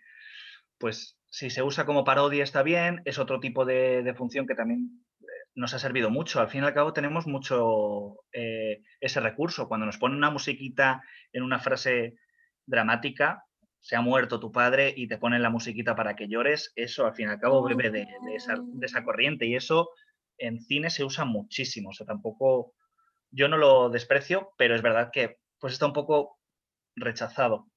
pues 0.79 1.19
si 1.29 1.51
se 1.51 1.63
usa 1.63 1.85
como 1.87 2.05
parodia 2.05 2.45
está 2.45 2.63
bien, 2.63 3.03
es 3.05 3.19
otro 3.19 3.41
tipo 3.41 3.65
de, 3.65 4.03
de 4.05 4.15
función 4.15 4.47
que 4.47 4.55
también 4.55 5.05
nos 5.57 5.75
ha 5.75 5.79
servido 5.79 6.11
mucho. 6.11 6.41
Al 6.41 6.49
fin 6.49 6.63
y 6.63 6.67
al 6.67 6.75
cabo 6.75 6.93
tenemos 6.93 7.27
mucho 7.27 8.21
eh, 8.33 8.83
ese 9.01 9.21
recurso. 9.21 9.69
Cuando 9.69 9.87
nos 9.87 9.99
ponen 9.99 10.19
una 10.19 10.31
musiquita 10.31 11.03
en 11.33 11.43
una 11.43 11.59
frase 11.59 12.19
dramática, 12.67 13.45
se 13.81 13.97
ha 13.97 14.01
muerto 14.01 14.39
tu 14.39 14.53
padre 14.53 14.93
y 14.97 15.09
te 15.09 15.19
ponen 15.19 15.43
la 15.43 15.51
musiquita 15.51 15.97
para 15.97 16.15
que 16.15 16.29
llores, 16.29 16.73
eso 16.77 17.07
al 17.07 17.15
fin 17.15 17.29
y 17.29 17.31
al 17.31 17.41
cabo 17.41 17.63
bebe 17.63 17.91
de, 17.91 18.07
de 18.25 18.35
esa, 18.35 18.55
de 18.59 18.87
esa 18.87 19.05
corriente 19.05 19.47
y 19.47 19.55
eso 19.55 19.91
en 20.39 20.61
cine 20.61 20.91
se 20.91 21.05
usa 21.05 21.25
muchísimo. 21.25 21.91
O 21.91 21.93
sea, 21.93 22.07
tampoco, 22.07 22.75
yo 23.31 23.49
no 23.49 23.57
lo 23.57 23.89
desprecio, 23.91 24.53
pero 24.59 24.75
es 24.75 24.83
verdad 24.83 25.11
que 25.13 25.39
pues 25.59 25.73
está 25.73 25.87
un 25.87 25.93
poco 25.93 26.39
rechazado. 26.97 27.69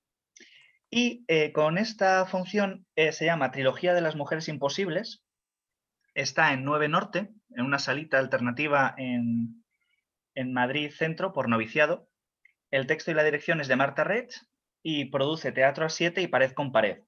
Y 0.89 1.23
eh, 1.27 1.51
con 1.53 1.77
esta 1.77 2.25
función 2.25 2.85
eh, 2.95 3.11
se 3.11 3.25
llama 3.25 3.51
Trilogía 3.51 3.93
de 3.93 4.01
las 4.01 4.15
Mujeres 4.15 4.47
Imposibles. 4.47 5.23
Está 6.15 6.51
en 6.53 6.63
9 6.63 6.89
Norte, 6.89 7.29
en 7.55 7.65
una 7.65 7.79
salita 7.79 8.19
alternativa 8.19 8.93
en, 8.97 9.63
en 10.35 10.53
Madrid 10.53 10.91
Centro 10.91 11.33
por 11.33 11.49
noviciado. 11.49 12.09
El 12.71 12.87
texto 12.87 13.11
y 13.11 13.13
la 13.13 13.23
dirección 13.23 13.61
es 13.61 13.67
de 13.67 13.75
Marta 13.75 14.03
Rech 14.03 14.33
y 14.83 15.05
produce 15.05 15.51
Teatro 15.51 15.85
a 15.85 15.89
7 15.89 16.21
y 16.21 16.27
Pared 16.27 16.51
con 16.53 16.71
Pared. 16.71 17.03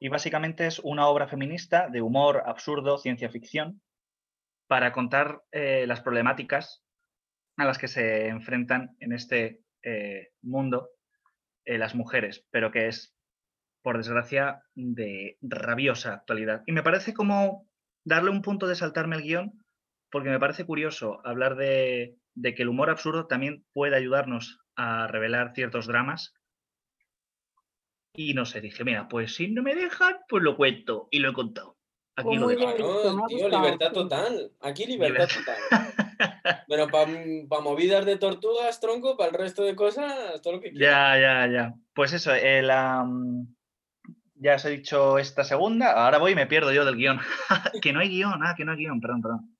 Y 0.00 0.08
básicamente 0.08 0.66
es 0.66 0.80
una 0.80 1.06
obra 1.06 1.28
feminista 1.28 1.88
de 1.88 2.02
humor 2.02 2.42
absurdo, 2.46 2.98
ciencia 2.98 3.30
ficción, 3.30 3.80
para 4.66 4.92
contar 4.92 5.42
eh, 5.52 5.86
las 5.86 6.00
problemáticas 6.00 6.84
a 7.56 7.64
las 7.64 7.78
que 7.78 7.88
se 7.88 8.28
enfrentan 8.28 8.96
en 8.98 9.12
este 9.12 9.62
eh, 9.82 10.32
mundo 10.42 10.90
eh, 11.64 11.78
las 11.78 11.94
mujeres, 11.94 12.44
pero 12.50 12.70
que 12.70 12.88
es, 12.88 13.14
por 13.82 13.96
desgracia, 13.96 14.62
de 14.74 15.38
rabiosa 15.40 16.14
actualidad. 16.14 16.62
Y 16.66 16.72
me 16.72 16.82
parece 16.82 17.14
como 17.14 17.68
darle 18.04 18.30
un 18.30 18.42
punto 18.42 18.66
de 18.66 18.76
saltarme 18.76 19.16
el 19.16 19.22
guion, 19.22 19.64
porque 20.10 20.30
me 20.30 20.38
parece 20.38 20.64
curioso 20.64 21.20
hablar 21.24 21.56
de, 21.56 22.16
de 22.34 22.54
que 22.54 22.62
el 22.62 22.68
humor 22.68 22.90
absurdo 22.90 23.26
también 23.26 23.64
puede 23.72 23.96
ayudarnos 23.96 24.60
a 24.76 25.06
revelar 25.06 25.52
ciertos 25.54 25.86
dramas. 25.86 26.34
Y 28.16 28.34
no 28.34 28.46
sé, 28.46 28.60
dije, 28.60 28.84
mira, 28.84 29.08
pues 29.08 29.34
si 29.34 29.48
no 29.48 29.62
me 29.62 29.74
dejan, 29.74 30.18
pues 30.28 30.42
lo 30.42 30.56
cuento 30.56 31.08
y 31.10 31.18
lo 31.18 31.30
he 31.30 31.34
contado. 31.34 31.76
Aquí 32.16 32.28
Pues 32.28 32.40
lo 32.40 32.46
dejo. 32.48 33.12
no, 33.12 33.26
tío, 33.26 33.48
libertad 33.48 33.92
total. 33.92 34.52
Aquí 34.60 34.86
libertad 34.86 35.28
total. 35.28 35.56
Pero 36.68 36.86
para 36.88 37.62
movidas 37.62 38.04
de 38.06 38.16
tortugas, 38.16 38.78
tronco, 38.80 39.16
para 39.16 39.30
el 39.30 39.36
resto 39.36 39.64
de 39.64 39.74
cosas, 39.74 40.40
todo 40.42 40.54
lo 40.54 40.60
que 40.60 40.70
quieras. 40.70 41.18
Ya, 41.18 41.20
ya, 41.20 41.52
ya. 41.52 41.74
Pues 41.92 42.12
eso, 42.12 42.32
eh, 42.32 42.62
la, 42.62 43.02
mm, 43.04 43.52
ya 44.44 44.56
os 44.56 44.64
he 44.66 44.70
dicho 44.70 45.18
esta 45.18 45.42
segunda, 45.42 45.92
ahora 45.92 46.18
voy 46.18 46.32
y 46.32 46.34
me 46.34 46.46
pierdo 46.46 46.70
yo 46.70 46.84
del 46.84 46.96
guion. 46.96 47.18
que 47.82 47.94
no 47.94 48.00
hay 48.00 48.10
guion, 48.10 48.42
ah, 48.44 48.54
que 48.54 48.66
no 48.66 48.72
hay 48.72 48.78
guion, 48.78 49.00
perdón, 49.00 49.22
perdón. 49.22 49.56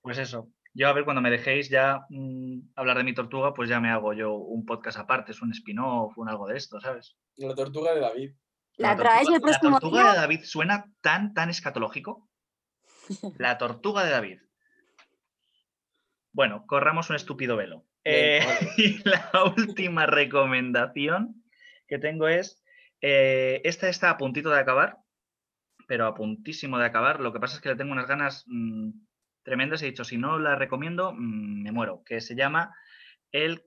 Pues 0.00 0.18
eso, 0.18 0.52
yo 0.72 0.88
a 0.88 0.92
ver, 0.92 1.02
cuando 1.04 1.20
me 1.20 1.32
dejéis 1.32 1.68
ya 1.68 2.06
mm, 2.10 2.60
hablar 2.76 2.98
de 2.98 3.02
mi 3.02 3.12
tortuga, 3.12 3.52
pues 3.52 3.68
ya 3.68 3.80
me 3.80 3.90
hago 3.90 4.12
yo 4.12 4.32
un 4.34 4.64
podcast 4.64 5.00
aparte, 5.00 5.32
es 5.32 5.42
un 5.42 5.50
spin-off, 5.50 6.16
un 6.16 6.28
algo 6.28 6.46
de 6.46 6.56
esto, 6.56 6.80
¿sabes? 6.80 7.16
La 7.38 7.56
tortuga 7.56 7.92
de 7.92 8.00
David. 8.02 8.34
¿La 8.76 8.96
traes 8.96 9.26
tortuga, 9.26 9.36
el 9.36 9.42
próximo 9.42 9.70
La 9.70 9.80
tortuga 9.80 10.02
día? 10.02 10.12
de 10.12 10.18
David 10.18 10.40
suena 10.44 10.92
tan, 11.00 11.34
tan 11.34 11.50
escatológico. 11.50 12.28
La 13.38 13.58
tortuga 13.58 14.04
de 14.04 14.12
David. 14.12 14.38
Bueno, 16.32 16.66
corramos 16.68 17.10
un 17.10 17.16
estúpido 17.16 17.56
velo. 17.56 17.84
Eh, 18.04 18.40
vale. 18.46 18.70
y 18.76 19.02
la 19.08 19.44
última 19.56 20.06
recomendación 20.06 21.42
que 21.88 21.98
tengo 21.98 22.28
es, 22.28 22.63
eh, 23.06 23.60
esta 23.64 23.90
está 23.90 24.08
a 24.08 24.16
puntito 24.16 24.48
de 24.48 24.58
acabar, 24.58 24.96
pero 25.86 26.06
a 26.06 26.14
puntísimo 26.14 26.78
de 26.78 26.86
acabar. 26.86 27.20
Lo 27.20 27.34
que 27.34 27.38
pasa 27.38 27.56
es 27.56 27.60
que 27.60 27.68
le 27.68 27.76
tengo 27.76 27.92
unas 27.92 28.08
ganas 28.08 28.44
mm, 28.46 28.92
tremendas. 29.42 29.82
He 29.82 29.86
dicho, 29.86 30.04
si 30.04 30.16
no 30.16 30.38
la 30.38 30.56
recomiendo, 30.56 31.12
mm, 31.12 31.64
me 31.64 31.70
muero. 31.70 32.02
Que 32.06 32.22
se 32.22 32.34
llama 32.34 32.74
El 33.30 33.62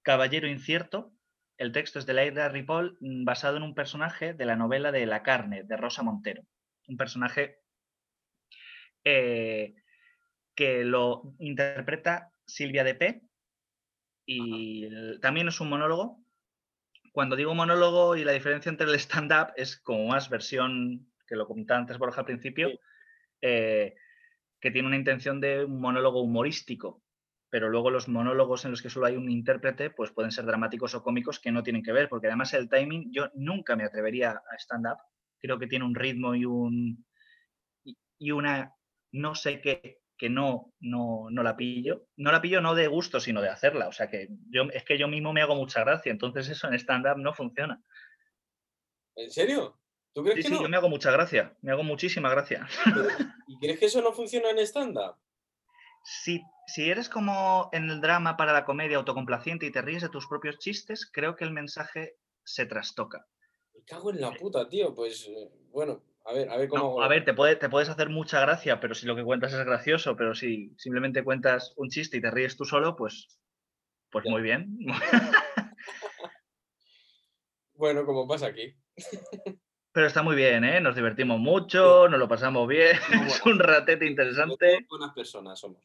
Caballero 0.00 0.48
Incierto. 0.48 1.12
El 1.58 1.72
texto 1.72 1.98
es 1.98 2.06
de 2.06 2.14
Laida 2.14 2.48
Ripoll, 2.48 2.96
mm, 3.00 3.26
basado 3.26 3.58
en 3.58 3.62
un 3.62 3.74
personaje 3.74 4.32
de 4.32 4.46
la 4.46 4.56
novela 4.56 4.90
de 4.90 5.04
La 5.04 5.22
carne, 5.22 5.62
de 5.62 5.76
Rosa 5.76 6.02
Montero. 6.02 6.42
Un 6.88 6.96
personaje 6.96 7.58
eh, 9.04 9.74
que 10.54 10.82
lo 10.82 11.34
interpreta 11.40 12.32
Silvia 12.46 12.84
de 12.84 12.94
P. 12.94 13.22
Y 14.24 15.20
también 15.20 15.48
es 15.48 15.60
un 15.60 15.68
monólogo. 15.68 16.25
Cuando 17.16 17.34
digo 17.34 17.54
monólogo 17.54 18.14
y 18.14 18.24
la 18.24 18.32
diferencia 18.32 18.68
entre 18.68 18.86
el 18.86 18.94
stand-up 18.96 19.54
es 19.56 19.78
como 19.80 20.06
más 20.08 20.28
versión, 20.28 21.10
que 21.26 21.34
lo 21.34 21.46
comentaba 21.46 21.80
antes 21.80 21.96
Borja 21.96 22.20
al 22.20 22.26
principio, 22.26 22.68
Sí. 22.68 22.78
eh, 23.40 23.94
que 24.60 24.70
tiene 24.70 24.86
una 24.86 24.98
intención 24.98 25.40
de 25.40 25.64
un 25.64 25.80
monólogo 25.80 26.20
humorístico. 26.20 27.02
Pero 27.48 27.70
luego 27.70 27.88
los 27.90 28.06
monólogos 28.08 28.66
en 28.66 28.72
los 28.72 28.82
que 28.82 28.90
solo 28.90 29.06
hay 29.06 29.16
un 29.16 29.30
intérprete, 29.30 29.88
pues 29.88 30.10
pueden 30.10 30.30
ser 30.30 30.44
dramáticos 30.44 30.94
o 30.94 31.02
cómicos 31.02 31.40
que 31.40 31.50
no 31.52 31.62
tienen 31.62 31.82
que 31.82 31.92
ver, 31.92 32.10
porque 32.10 32.26
además 32.26 32.52
el 32.52 32.68
timing, 32.68 33.10
yo 33.10 33.30
nunca 33.34 33.76
me 33.76 33.84
atrevería 33.84 34.32
a 34.32 34.56
stand-up. 34.58 34.98
Creo 35.40 35.58
que 35.58 35.68
tiene 35.68 35.86
un 35.86 35.94
ritmo 35.94 36.34
y 36.34 36.44
un 36.44 37.06
y- 37.82 37.96
y 38.18 38.30
una 38.32 38.74
no 39.12 39.34
sé 39.34 39.62
qué 39.62 40.00
que 40.16 40.30
no, 40.30 40.72
no, 40.80 41.26
no 41.30 41.42
la 41.42 41.56
pillo. 41.56 42.06
No 42.16 42.32
la 42.32 42.40
pillo 42.40 42.60
no 42.60 42.74
de 42.74 42.86
gusto, 42.88 43.20
sino 43.20 43.42
de 43.42 43.48
hacerla. 43.50 43.88
O 43.88 43.92
sea 43.92 44.08
que 44.08 44.28
yo 44.50 44.64
es 44.72 44.84
que 44.84 44.98
yo 44.98 45.08
mismo 45.08 45.32
me 45.32 45.42
hago 45.42 45.54
mucha 45.54 45.80
gracia, 45.84 46.10
entonces 46.12 46.48
eso 46.48 46.68
en 46.68 46.74
stand-up 46.74 47.18
no 47.18 47.34
funciona. 47.34 47.82
¿En 49.14 49.30
serio? 49.30 49.78
¿Tú 50.12 50.22
crees 50.22 50.36
Sí, 50.36 50.42
que 50.42 50.48
sí, 50.48 50.54
no? 50.54 50.62
yo 50.62 50.68
me 50.68 50.76
hago 50.76 50.88
mucha 50.88 51.10
gracia, 51.10 51.56
me 51.60 51.72
hago 51.72 51.82
muchísima 51.82 52.30
gracia. 52.30 52.66
¿Y 53.48 53.58
crees 53.58 53.78
que 53.78 53.86
eso 53.86 54.00
no 54.00 54.12
funciona 54.12 54.50
en 54.50 54.58
stand-up? 54.60 55.16
Si, 56.04 56.40
si 56.66 56.88
eres 56.90 57.08
como 57.08 57.68
en 57.72 57.90
el 57.90 58.00
drama 58.00 58.36
para 58.36 58.52
la 58.52 58.64
comedia 58.64 58.96
autocomplaciente 58.96 59.66
y 59.66 59.72
te 59.72 59.82
ríes 59.82 60.02
de 60.02 60.08
tus 60.08 60.26
propios 60.26 60.58
chistes, 60.58 61.10
creo 61.10 61.36
que 61.36 61.44
el 61.44 61.50
mensaje 61.50 62.16
se 62.44 62.64
trastoca. 62.66 63.26
Me 63.74 63.82
cago 63.84 64.10
en 64.10 64.20
la 64.20 64.32
puta, 64.32 64.68
tío. 64.68 64.94
Pues 64.94 65.26
eh, 65.28 65.50
bueno, 65.70 66.02
a 66.26 66.32
ver, 66.32 66.50
a 66.50 66.56
ver 66.56 66.68
cómo. 66.68 66.98
No, 66.98 67.02
a 67.02 67.08
ver, 67.08 67.24
te, 67.24 67.32
puede- 67.34 67.56
te 67.56 67.68
puedes 67.68 67.88
hacer 67.88 68.08
mucha 68.10 68.40
gracia, 68.40 68.80
pero 68.80 68.94
si 68.94 69.06
lo 69.06 69.14
que 69.16 69.24
cuentas 69.24 69.52
es 69.52 69.64
gracioso, 69.64 70.16
pero 70.16 70.34
si 70.34 70.74
simplemente 70.76 71.22
cuentas 71.24 71.72
un 71.76 71.88
chiste 71.88 72.16
y 72.16 72.20
te 72.20 72.30
ríes 72.30 72.56
tú 72.56 72.64
solo, 72.64 72.96
pues, 72.96 73.38
pues 74.10 74.24
Ya. 74.24 74.30
muy 74.30 74.42
bien. 74.42 74.78
Bueno, 77.74 78.06
como 78.06 78.26
pasa 78.26 78.46
aquí. 78.46 78.74
Pero 79.92 80.06
está 80.06 80.22
muy 80.22 80.36
bien, 80.36 80.62
¿eh? 80.64 80.80
Nos 80.80 80.94
divertimos 80.94 81.38
mucho, 81.40 82.06
nos 82.08 82.18
lo 82.18 82.28
pasamos 82.28 82.68
bien, 82.68 82.96
es 83.26 83.44
un 83.46 83.58
ratete 83.58 84.06
interesante. 84.06 84.86
Buenas 84.90 85.14
personas 85.14 85.58
somos. 85.58 85.82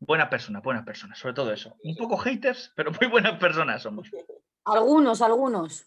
Buenas 0.00 0.28
personas, 0.28 0.62
buenas 0.62 0.84
personas, 0.84 1.18
sobre 1.18 1.32
todo 1.34 1.50
eso. 1.52 1.74
Un 1.82 1.96
poco 1.96 2.18
haters, 2.18 2.72
pero 2.76 2.92
muy 2.92 3.08
buenas 3.10 3.38
personas 3.38 3.82
somos, 3.82 4.08
Algunos, 4.66 5.22
algunos. 5.22 5.86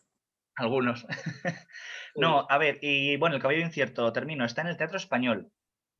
Algunos. 0.57 1.05
No, 2.19 2.47
a 2.49 2.57
ver, 2.57 2.79
y 2.81 3.15
bueno, 3.17 3.35
el 3.35 3.41
cabello 3.43 3.63
incierto, 3.63 4.11
termino, 4.11 4.43
está 4.43 4.61
en 4.61 4.67
el 4.69 4.77
Teatro 4.77 4.97
Español. 4.97 5.51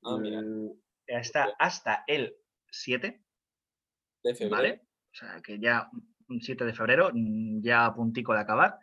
Ah, 0.04 0.18
mira. 0.20 0.42
Mm, 0.42 0.72
Está 1.06 1.50
hasta 1.60 2.04
el 2.08 2.36
7, 2.72 3.24
De 4.24 4.34
febrero. 4.34 4.56
¿vale? 4.56 4.82
O 5.14 5.16
sea, 5.16 5.42
que 5.44 5.60
ya 5.60 5.92
un 6.28 6.42
7 6.42 6.66
de 6.66 6.74
febrero, 6.74 7.12
mm, 7.14 7.62
ya 7.62 7.86
a 7.86 7.94
puntico 7.94 8.34
de 8.34 8.40
acabar. 8.40 8.80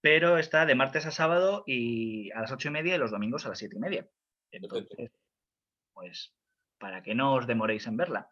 Pero 0.00 0.38
está 0.38 0.64
de 0.64 0.74
martes 0.74 1.04
a 1.04 1.10
sábado 1.10 1.62
y 1.66 2.30
a 2.32 2.40
las 2.40 2.52
ocho 2.52 2.68
y 2.68 2.70
media 2.70 2.94
y 2.94 2.98
los 2.98 3.10
domingos 3.10 3.44
a 3.44 3.50
las 3.50 3.58
siete 3.58 3.76
y 3.76 3.80
media. 3.80 4.08
Entonces, 4.50 5.10
pues, 5.92 6.34
para 6.78 7.02
que 7.02 7.14
no 7.14 7.34
os 7.34 7.46
demoréis 7.46 7.86
en 7.86 7.96
verla. 7.96 8.30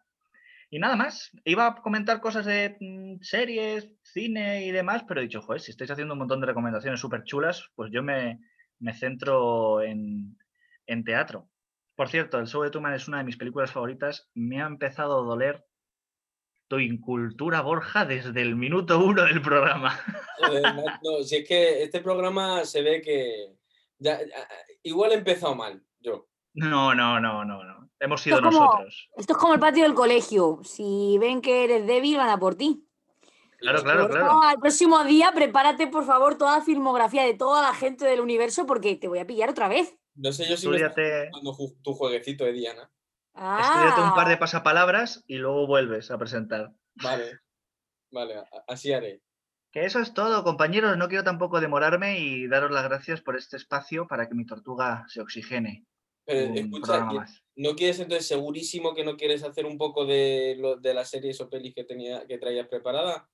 Y 0.75 0.79
nada 0.79 0.97
más, 0.97 1.31
iba 1.45 1.67
a 1.67 1.75
comentar 1.75 2.19
cosas 2.19 2.45
de 2.45 2.75
mm, 2.81 3.21
series, 3.21 3.89
cine 4.03 4.65
y 4.65 4.71
demás, 4.71 5.05
pero 5.07 5.21
he 5.21 5.23
dicho, 5.23 5.41
joder, 5.41 5.61
si 5.61 5.71
estáis 5.71 5.89
haciendo 5.89 6.15
un 6.15 6.19
montón 6.19 6.41
de 6.41 6.47
recomendaciones 6.47 6.99
súper 6.99 7.23
chulas, 7.23 7.69
pues 7.75 7.91
yo 7.93 8.03
me, 8.03 8.41
me 8.79 8.93
centro 8.93 9.81
en, 9.81 10.37
en 10.85 11.05
teatro. 11.05 11.47
Por 11.95 12.09
cierto, 12.09 12.39
El 12.39 12.47
show 12.47 12.61
de 12.61 12.71
Truman 12.71 12.93
es 12.93 13.07
una 13.07 13.19
de 13.19 13.23
mis 13.23 13.37
películas 13.37 13.71
favoritas. 13.71 14.29
Me 14.33 14.61
ha 14.61 14.65
empezado 14.67 15.17
a 15.17 15.25
doler 15.25 15.63
tu 16.67 16.77
incultura, 16.79 17.61
Borja, 17.61 18.03
desde 18.03 18.41
el 18.41 18.57
minuto 18.57 18.99
uno 18.99 19.23
del 19.23 19.41
programa. 19.41 19.97
No, 21.01 21.23
si 21.23 21.37
es 21.37 21.47
que 21.47 21.83
este 21.83 22.01
programa 22.01 22.65
se 22.65 22.81
ve 22.81 23.01
que. 23.01 23.55
ya- 23.97 24.19
ya- 24.19 24.47
igual 24.83 25.13
he 25.13 25.15
empezado 25.15 25.55
mal, 25.55 25.81
yo. 26.01 26.27
No, 26.53 26.93
no, 26.93 27.21
no, 27.21 27.45
no, 27.45 27.63
no. 27.63 27.89
Hemos 28.05 28.21
sido 28.21 28.37
es 28.37 28.43
como- 28.43 28.59
nosotros. 28.59 29.09
Esto 29.17 29.33
es 29.33 29.39
como 29.39 29.53
el 29.55 29.59
patio 29.59 29.83
del 29.83 29.93
colegio. 29.95 30.59
Si 30.63 31.17
ven 31.19 31.41
que 31.41 31.63
eres 31.63 31.85
débil, 31.87 32.17
van 32.17 32.29
a 32.29 32.37
por 32.37 32.55
ti. 32.55 32.87
Claro, 33.57 33.81
claro, 33.81 34.09
claro. 34.09 34.41
al 34.43 34.59
próximo 34.59 35.03
día, 35.05 35.31
prepárate, 35.33 35.87
por 35.87 36.05
favor, 36.05 36.37
toda 36.37 36.59
la 36.59 36.63
filmografía 36.63 37.23
de 37.23 37.33
toda 37.33 37.61
la 37.63 37.73
gente 37.73 38.05
del 38.05 38.19
universo, 38.21 38.65
porque 38.67 38.95
te 38.95 39.07
voy 39.07 39.19
a 39.19 39.25
pillar 39.25 39.49
otra 39.49 39.67
vez. 39.67 39.97
No 40.13 40.31
sé 40.31 40.47
yo 40.47 40.55
si 40.55 40.67
me 40.67 40.75
estás 40.77 40.89
Estudiate, 40.91 41.29
jugando 41.31 41.53
ju- 41.53 41.75
tu 41.81 41.93
jueguecito 41.93 42.43
de 42.45 42.53
Diana. 42.53 42.91
estudiate 43.33 44.01
un 44.01 44.13
par 44.13 44.27
de 44.27 44.35
Ah, 44.35 44.39
pasapalabras 44.39 45.23
y 45.27 45.37
luego 45.37 45.65
vuelves 45.67 46.11
a 46.11 46.17
presentar. 46.17 46.73
Vale. 47.01 47.39
Vale, 48.11 48.35
así 48.67 48.93
haré. 48.93 49.21
Que 49.71 49.85
eso 49.85 49.99
es 49.99 50.13
todo, 50.13 50.43
compañeros. 50.43 50.95
No 50.97 51.07
quiero 51.09 51.23
tampoco 51.23 51.59
demorarme 51.59 52.19
y 52.19 52.47
daros 52.47 52.71
las 52.71 52.83
gracias 52.85 53.19
por 53.21 53.35
este 53.35 53.57
espacio 53.57 54.07
para 54.07 54.29
que 54.29 54.35
mi 54.35 54.45
tortuga 54.45 55.03
se 55.09 55.19
oxigene. 55.21 55.85
Pero 56.25 56.53
escucha, 56.53 56.85
programa 56.85 57.13
¿y- 57.13 57.15
más. 57.17 57.43
¿no 57.57 57.75
quieres 57.75 57.99
entonces 57.99 58.27
segurísimo 58.27 58.93
que 58.93 59.05
no 59.05 59.15
quieres 59.15 59.43
hacer 59.43 59.65
un 59.65 59.77
poco 59.77 60.05
de, 60.05 60.55
lo, 60.59 60.75
de 60.75 60.93
las 60.93 61.09
series 61.09 61.39
o 61.41 61.49
pelis 61.49 61.73
que, 61.73 61.83
tenía, 61.83 62.25
que 62.27 62.37
traías 62.37 62.67
preparada? 62.67 63.29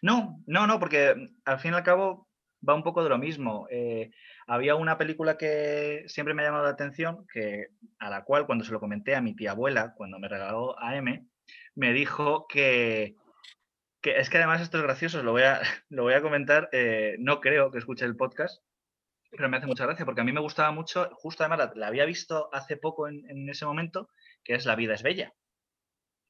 No, 0.00 0.42
no, 0.46 0.66
no, 0.66 0.80
porque 0.80 1.14
mm, 1.14 1.40
al 1.44 1.58
fin 1.60 1.72
y 1.72 1.76
al 1.76 1.82
cabo 1.82 2.28
va 2.66 2.74
un 2.74 2.82
poco 2.82 3.02
de 3.02 3.10
lo 3.10 3.18
mismo. 3.18 3.66
Eh, 3.70 4.10
había 4.46 4.74
una 4.74 4.98
película 4.98 5.36
que 5.36 6.04
siempre 6.06 6.34
me 6.34 6.42
ha 6.42 6.46
llamado 6.46 6.64
la 6.64 6.70
atención, 6.70 7.26
que, 7.32 7.68
a 7.98 8.10
la 8.10 8.24
cual 8.24 8.46
cuando 8.46 8.64
se 8.64 8.72
lo 8.72 8.80
comenté 8.80 9.14
a 9.14 9.20
mi 9.20 9.34
tía 9.34 9.52
abuela, 9.52 9.94
cuando 9.96 10.18
me 10.18 10.28
regaló 10.28 10.78
a 10.78 10.96
M, 10.96 11.26
me 11.74 11.92
dijo 11.92 12.46
que, 12.48 13.16
que 14.00 14.18
es 14.18 14.30
que 14.30 14.38
además 14.38 14.60
esto 14.60 14.78
es 14.78 14.84
gracioso, 14.84 15.18
os 15.18 15.24
lo 15.24 15.32
voy 15.32 15.42
a, 15.42 15.60
lo 15.88 16.02
voy 16.04 16.14
a 16.14 16.22
comentar, 16.22 16.68
eh, 16.72 17.16
no 17.18 17.40
creo 17.40 17.70
que 17.70 17.78
escuche 17.78 18.04
el 18.04 18.16
podcast, 18.16 18.62
pero 19.36 19.48
me 19.48 19.56
hace 19.56 19.66
mucha 19.66 19.86
gracia 19.86 20.04
porque 20.04 20.20
a 20.20 20.24
mí 20.24 20.32
me 20.32 20.40
gustaba 20.40 20.70
mucho, 20.72 21.08
justo 21.14 21.42
además 21.42 21.58
la, 21.58 21.72
la 21.74 21.86
había 21.88 22.04
visto 22.04 22.48
hace 22.52 22.76
poco 22.76 23.08
en, 23.08 23.28
en 23.30 23.48
ese 23.48 23.64
momento, 23.64 24.10
que 24.44 24.54
es 24.54 24.66
La 24.66 24.76
vida 24.76 24.94
es 24.94 25.02
bella. 25.02 25.32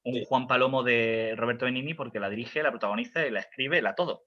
Un 0.04 0.14
Sí. 0.14 0.24
Juan 0.28 0.46
Palomo 0.46 0.82
de 0.82 1.34
Roberto 1.36 1.64
Benigni 1.64 1.94
porque 1.94 2.20
la 2.20 2.28
dirige, 2.28 2.62
la 2.62 2.70
protagoniza 2.70 3.26
y 3.26 3.30
la 3.30 3.40
escribe, 3.40 3.82
la 3.82 3.94
todo. 3.94 4.24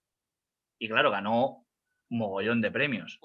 Y 0.80 0.88
claro, 0.88 1.12
ganó 1.12 1.66
un 2.10 2.18
mogollón 2.18 2.62
de 2.62 2.72
premios. 2.72 3.20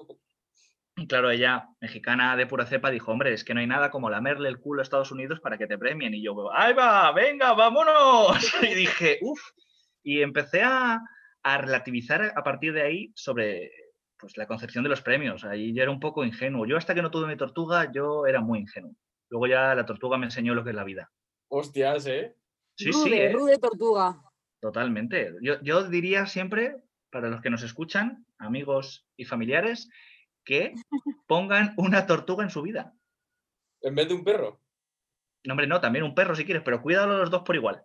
Y 0.97 1.07
claro, 1.07 1.31
ella, 1.31 1.69
mexicana 1.79 2.35
de 2.35 2.45
pura 2.45 2.65
cepa, 2.65 2.91
dijo, 2.91 3.11
hombre, 3.11 3.33
es 3.33 3.43
que 3.43 3.53
no 3.53 3.61
hay 3.61 3.67
nada 3.67 3.89
como 3.89 4.09
lamerle 4.09 4.49
el 4.49 4.59
culo 4.59 4.81
a 4.81 4.83
Estados 4.83 5.11
Unidos 5.11 5.39
para 5.39 5.57
que 5.57 5.67
te 5.67 5.77
premien. 5.77 6.13
Y 6.13 6.21
yo, 6.21 6.51
¡ahí 6.53 6.73
va! 6.73 7.11
¡Venga, 7.13 7.53
vámonos! 7.53 8.53
Y 8.61 8.73
dije, 8.75 9.19
uff. 9.21 9.41
Y 10.03 10.21
empecé 10.21 10.63
a, 10.63 10.99
a 11.43 11.57
relativizar 11.57 12.33
a 12.35 12.43
partir 12.43 12.73
de 12.73 12.81
ahí 12.81 13.11
sobre 13.15 13.71
pues, 14.21 14.37
la 14.37 14.47
concepción 14.47 14.83
de 14.83 14.89
los 14.89 15.01
premios. 15.01 15.43
Ahí 15.43 15.73
yo 15.73 15.81
era 15.81 15.91
un 15.91 15.99
poco 15.99 16.23
ingenuo. 16.23 16.65
Yo 16.65 16.77
hasta 16.77 16.93
que 16.93 17.01
no 17.01 17.11
tuve 17.11 17.27
mi 17.27 17.35
tortuga, 17.35 17.91
yo 17.91 18.27
era 18.27 18.39
muy 18.39 18.59
ingenuo. 18.59 18.95
Luego 19.29 19.47
ya 19.47 19.73
la 19.75 19.85
tortuga 19.85 20.17
me 20.17 20.27
enseñó 20.27 20.53
lo 20.53 20.63
que 20.63 20.69
es 20.69 20.75
la 20.75 20.83
vida. 20.83 21.11
Hostias, 21.49 22.05
¿eh? 22.05 22.35
Sí, 22.75 22.91
rude, 22.91 23.09
sí, 23.09 23.13
¿eh? 23.15 23.31
rude 23.33 23.57
tortuga. 23.57 24.21
Totalmente. 24.61 25.33
Yo, 25.41 25.59
yo 25.61 25.83
diría 25.89 26.27
siempre, 26.27 26.77
para 27.09 27.29
los 27.29 27.41
que 27.41 27.49
nos 27.49 27.63
escuchan, 27.63 28.25
amigos 28.37 29.07
y 29.17 29.25
familiares, 29.25 29.89
que 30.45 30.73
pongan 31.27 31.73
una 31.77 32.05
tortuga 32.05 32.43
en 32.43 32.51
su 32.51 32.61
vida. 32.61 32.93
En 33.81 33.95
vez 33.95 34.07
de 34.07 34.13
un 34.13 34.23
perro. 34.23 34.61
No, 35.43 35.53
hombre, 35.53 35.65
no, 35.65 35.81
también 35.81 36.05
un 36.05 36.13
perro 36.13 36.35
si 36.35 36.45
quieres, 36.45 36.61
pero 36.63 36.81
cuídalo 36.81 37.17
los 37.17 37.31
dos 37.31 37.41
por 37.41 37.55
igual. 37.55 37.83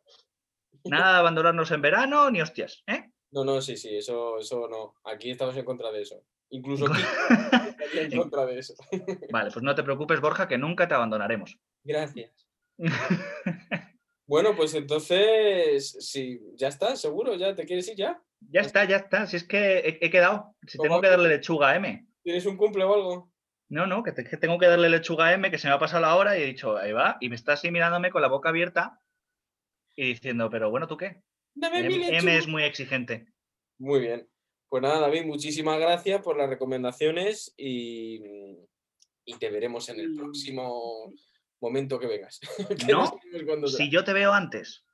Nada 0.85 1.15
de 1.15 1.19
abandonarnos 1.19 1.71
en 1.71 1.81
verano 1.81 2.31
ni 2.31 2.43
hostias, 2.43 2.85
¿eh? 2.87 3.11
No, 3.37 3.45
no, 3.45 3.61
sí, 3.61 3.77
sí, 3.77 3.95
eso, 3.97 4.39
eso 4.39 4.67
no. 4.67 4.95
Aquí 5.05 5.31
estamos 5.31 5.55
en 5.59 5.65
contra 5.67 5.93
de 5.93 6.01
eso. 6.03 6.25
Incluso 6.49 6.87
aquí 6.87 7.03
en 7.99 8.19
contra 8.19 8.47
de 8.47 8.59
eso. 8.59 8.75
Vale, 9.31 9.51
pues 9.53 9.63
no 9.63 9.75
te 9.75 9.83
preocupes, 9.83 10.21
Borja, 10.23 10.49
que 10.49 10.57
nunca 10.57 10.89
te 10.89 10.95
abandonaremos. 10.95 11.59
Gracias. 11.85 12.33
Bueno, 14.29 14.57
pues 14.57 14.75
entonces, 14.75 15.97
sí, 16.01 16.41
ya 16.57 16.67
está, 16.67 16.97
seguro, 16.97 17.37
ya 17.37 17.55
te 17.55 17.65
quieres 17.65 17.87
ir 17.87 17.95
ya. 17.97 18.21
Ya 18.41 18.61
está, 18.63 18.85
ya 18.85 18.97
está. 18.97 19.25
Si 19.29 19.37
es 19.37 19.45
que 19.47 19.79
he, 19.79 19.99
he 20.05 20.11
quedado. 20.11 20.57
Si 20.67 20.79
¿Cómo 20.79 20.89
tengo 20.89 21.01
que 21.01 21.07
que- 21.07 21.11
darle 21.13 21.29
lechuga 21.29 21.69
a 21.69 21.77
M. 21.77 22.09
¿Tienes 22.25 22.45
un 22.45 22.57
cumple 22.57 22.83
o 22.83 22.93
algo? 22.93 23.33
No, 23.69 23.87
no, 23.87 24.03
que, 24.03 24.11
te- 24.11 24.25
que 24.25 24.37
tengo 24.37 24.59
que 24.59 24.67
darle 24.67 24.89
lechuga 24.89 25.27
a 25.27 25.33
M, 25.35 25.49
que 25.49 25.59
se 25.59 25.69
me 25.69 25.75
ha 25.75 25.79
pasado 25.79 26.03
la 26.03 26.17
hora 26.17 26.37
y 26.37 26.43
he 26.43 26.47
dicho, 26.47 26.77
ahí 26.77 26.91
va. 26.91 27.19
Y 27.21 27.29
me 27.29 27.37
está 27.37 27.53
así 27.53 27.71
mirándome 27.71 28.11
con 28.11 28.21
la 28.21 28.27
boca 28.27 28.49
abierta 28.49 29.01
y 29.95 30.09
diciendo, 30.09 30.51
pero 30.51 30.71
bueno, 30.71 30.89
¿tú 30.89 30.97
qué? 30.97 31.23
Dame 31.57 31.83
mi 31.85 31.95
M, 32.05 32.37
es 32.37 32.47
muy 32.47 32.63
exigente. 32.65 33.27
Muy 33.79 34.01
bien. 34.01 34.29
Pues 34.69 34.83
nada, 34.83 35.01
David, 35.01 35.25
muchísimas 35.25 35.79
gracias 35.81 36.21
por 36.23 36.37
las 36.37 36.51
recomendaciones 36.51 37.55
y, 37.57 38.21
y 39.25 39.35
te 39.39 39.51
veremos 39.51 39.89
en 39.89 40.01
el 40.01 40.15
próximo 40.15 41.13
momento 41.61 41.99
que 41.99 42.07
vengas. 42.07 42.41
No. 42.89 43.19
Si 43.67 43.91
yo 43.91 44.05
te 44.05 44.13
veo 44.13 44.33
antes, 44.33 44.85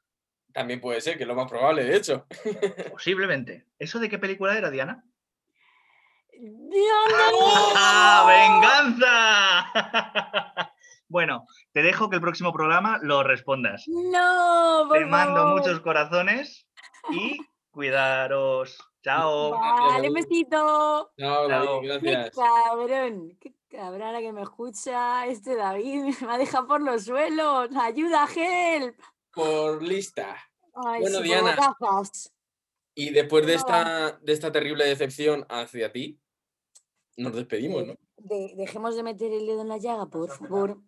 También 0.53 0.81
puede 0.81 1.01
ser, 1.01 1.17
que 1.17 1.25
es 1.25 1.29
lo 1.29 1.35
más 1.35 1.51
probable, 1.51 1.85
de 1.85 1.97
hecho. 1.97 2.27
posiblemente. 2.93 3.67
¿Eso 3.79 3.99
de 3.99 4.09
qué 4.09 4.19
película 4.19 4.57
era, 4.57 4.71
Diana? 4.71 5.05
Dios, 6.33 7.07
no. 7.33 7.73
¡Ah, 7.75 8.25
venganza! 8.93 10.72
Bueno, 11.13 11.47
te 11.73 11.83
dejo 11.83 12.09
que 12.09 12.17
el 12.17 12.23
próximo 12.23 12.55
programa 12.55 12.99
lo 13.03 13.23
respondas. 13.23 13.85
No, 13.87 14.87
por 14.89 14.97
Te 14.99 15.05
mando 15.05 15.43
favor. 15.43 15.61
muchos 15.61 15.81
corazones 15.81 16.67
y 17.11 17.37
cuidaros. 17.71 18.79
Chao. 19.03 19.51
Vale, 19.51 20.09
un 20.09 20.15
besito. 20.15 21.13
Chao, 21.19 21.49
David, 21.49 21.67
Chao. 21.67 21.81
Qué 21.83 21.87
gracias. 21.87 22.31
cabrón, 22.37 23.37
qué 23.39 23.55
cabrona 23.69 24.21
que 24.21 24.33
me 24.33 24.41
escucha 24.43 25.27
este 25.27 25.55
David. 25.55 26.15
Me 26.27 26.33
ha 26.33 26.39
dejado 26.39 26.67
por 26.67 26.81
los 26.81 27.05
suelos. 27.05 27.69
Ayuda, 27.79 28.27
help. 28.35 28.99
Por 29.35 29.83
lista. 29.83 30.35
Ay, 30.75 31.03
Bueno, 31.03 31.19
sí, 31.19 31.25
Diana. 31.25 31.57
Y 32.95 33.11
después 33.11 33.47
de 33.47 33.55
esta, 33.55 34.13
de 34.23 34.33
esta 34.33 34.51
terrible 34.51 34.87
decepción 34.87 35.45
hacia 35.51 35.93
ti, 35.93 36.19
nos 37.19 37.35
despedimos, 37.35 37.87
¿no? 37.87 37.95
De- 38.17 38.55
dejemos 38.57 38.95
de 38.97 39.03
meter 39.03 39.31
el 39.33 39.47
dedo 39.47 39.63
en 39.63 39.69
la 39.69 39.79
llaga, 39.79 40.07
por 40.07 40.31
favor. 40.31 40.79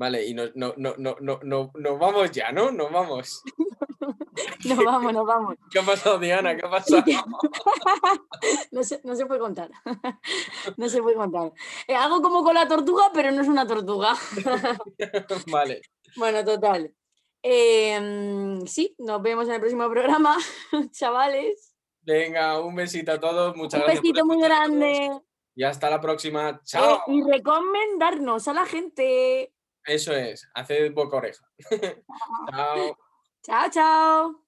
Vale, 0.00 0.26
y 0.26 0.32
nos, 0.32 0.56
no, 0.56 0.72
no, 0.78 0.94
no, 0.96 1.16
no, 1.20 1.38
no, 1.42 1.70
nos 1.74 1.98
vamos 1.98 2.30
ya, 2.30 2.50
¿no? 2.52 2.70
Nos 2.72 2.90
vamos. 2.90 3.42
Nos 4.64 4.78
vamos, 4.82 5.12
nos 5.12 5.26
vamos. 5.26 5.56
¿Qué 5.70 5.78
ha 5.78 5.82
pasado, 5.82 6.18
Diana? 6.18 6.56
¿Qué 6.56 6.64
ha 6.64 6.70
pasado? 6.70 7.02
No 8.70 8.82
se, 8.82 9.00
no 9.04 9.14
se 9.14 9.26
puede 9.26 9.40
contar. 9.40 9.70
No 10.78 10.88
se 10.88 11.02
puede 11.02 11.16
contar. 11.16 11.52
Eh, 11.86 11.94
hago 11.94 12.22
como 12.22 12.42
con 12.42 12.54
la 12.54 12.66
tortuga, 12.66 13.10
pero 13.12 13.30
no 13.30 13.42
es 13.42 13.48
una 13.48 13.66
tortuga. 13.66 14.14
Vale. 15.48 15.82
Bueno, 16.16 16.42
total. 16.44 16.94
Em, 17.42 18.66
sí, 18.66 18.94
nos 18.98 19.20
vemos 19.20 19.46
en 19.48 19.54
el 19.54 19.60
próximo 19.60 19.88
programa, 19.90 20.38
chavales. 20.92 21.74
Venga, 22.00 22.60
un 22.60 22.74
besito 22.74 23.12
a 23.12 23.20
todos. 23.20 23.54
Muchas 23.56 23.80
Un 23.80 23.86
gracias. 23.86 24.00
por 24.00 24.02
besito 24.02 24.26
muy 24.26 24.40
grande. 24.40 25.10
Y 25.54 25.64
hasta 25.64 25.90
la 25.90 26.00
próxima. 26.00 26.48
Eh, 26.50 26.58
Chao. 26.64 27.02
y 27.08 27.22
recomendarnos 27.22 28.48
a 28.48 28.54
la 28.54 28.64
gente. 28.64 29.52
Eso 29.90 30.12
es. 30.12 30.48
Haced 30.54 30.92
boca 30.94 31.16
oreja. 31.16 31.44
Chao. 32.50 32.96
Chao, 33.42 33.70
chao. 33.70 34.44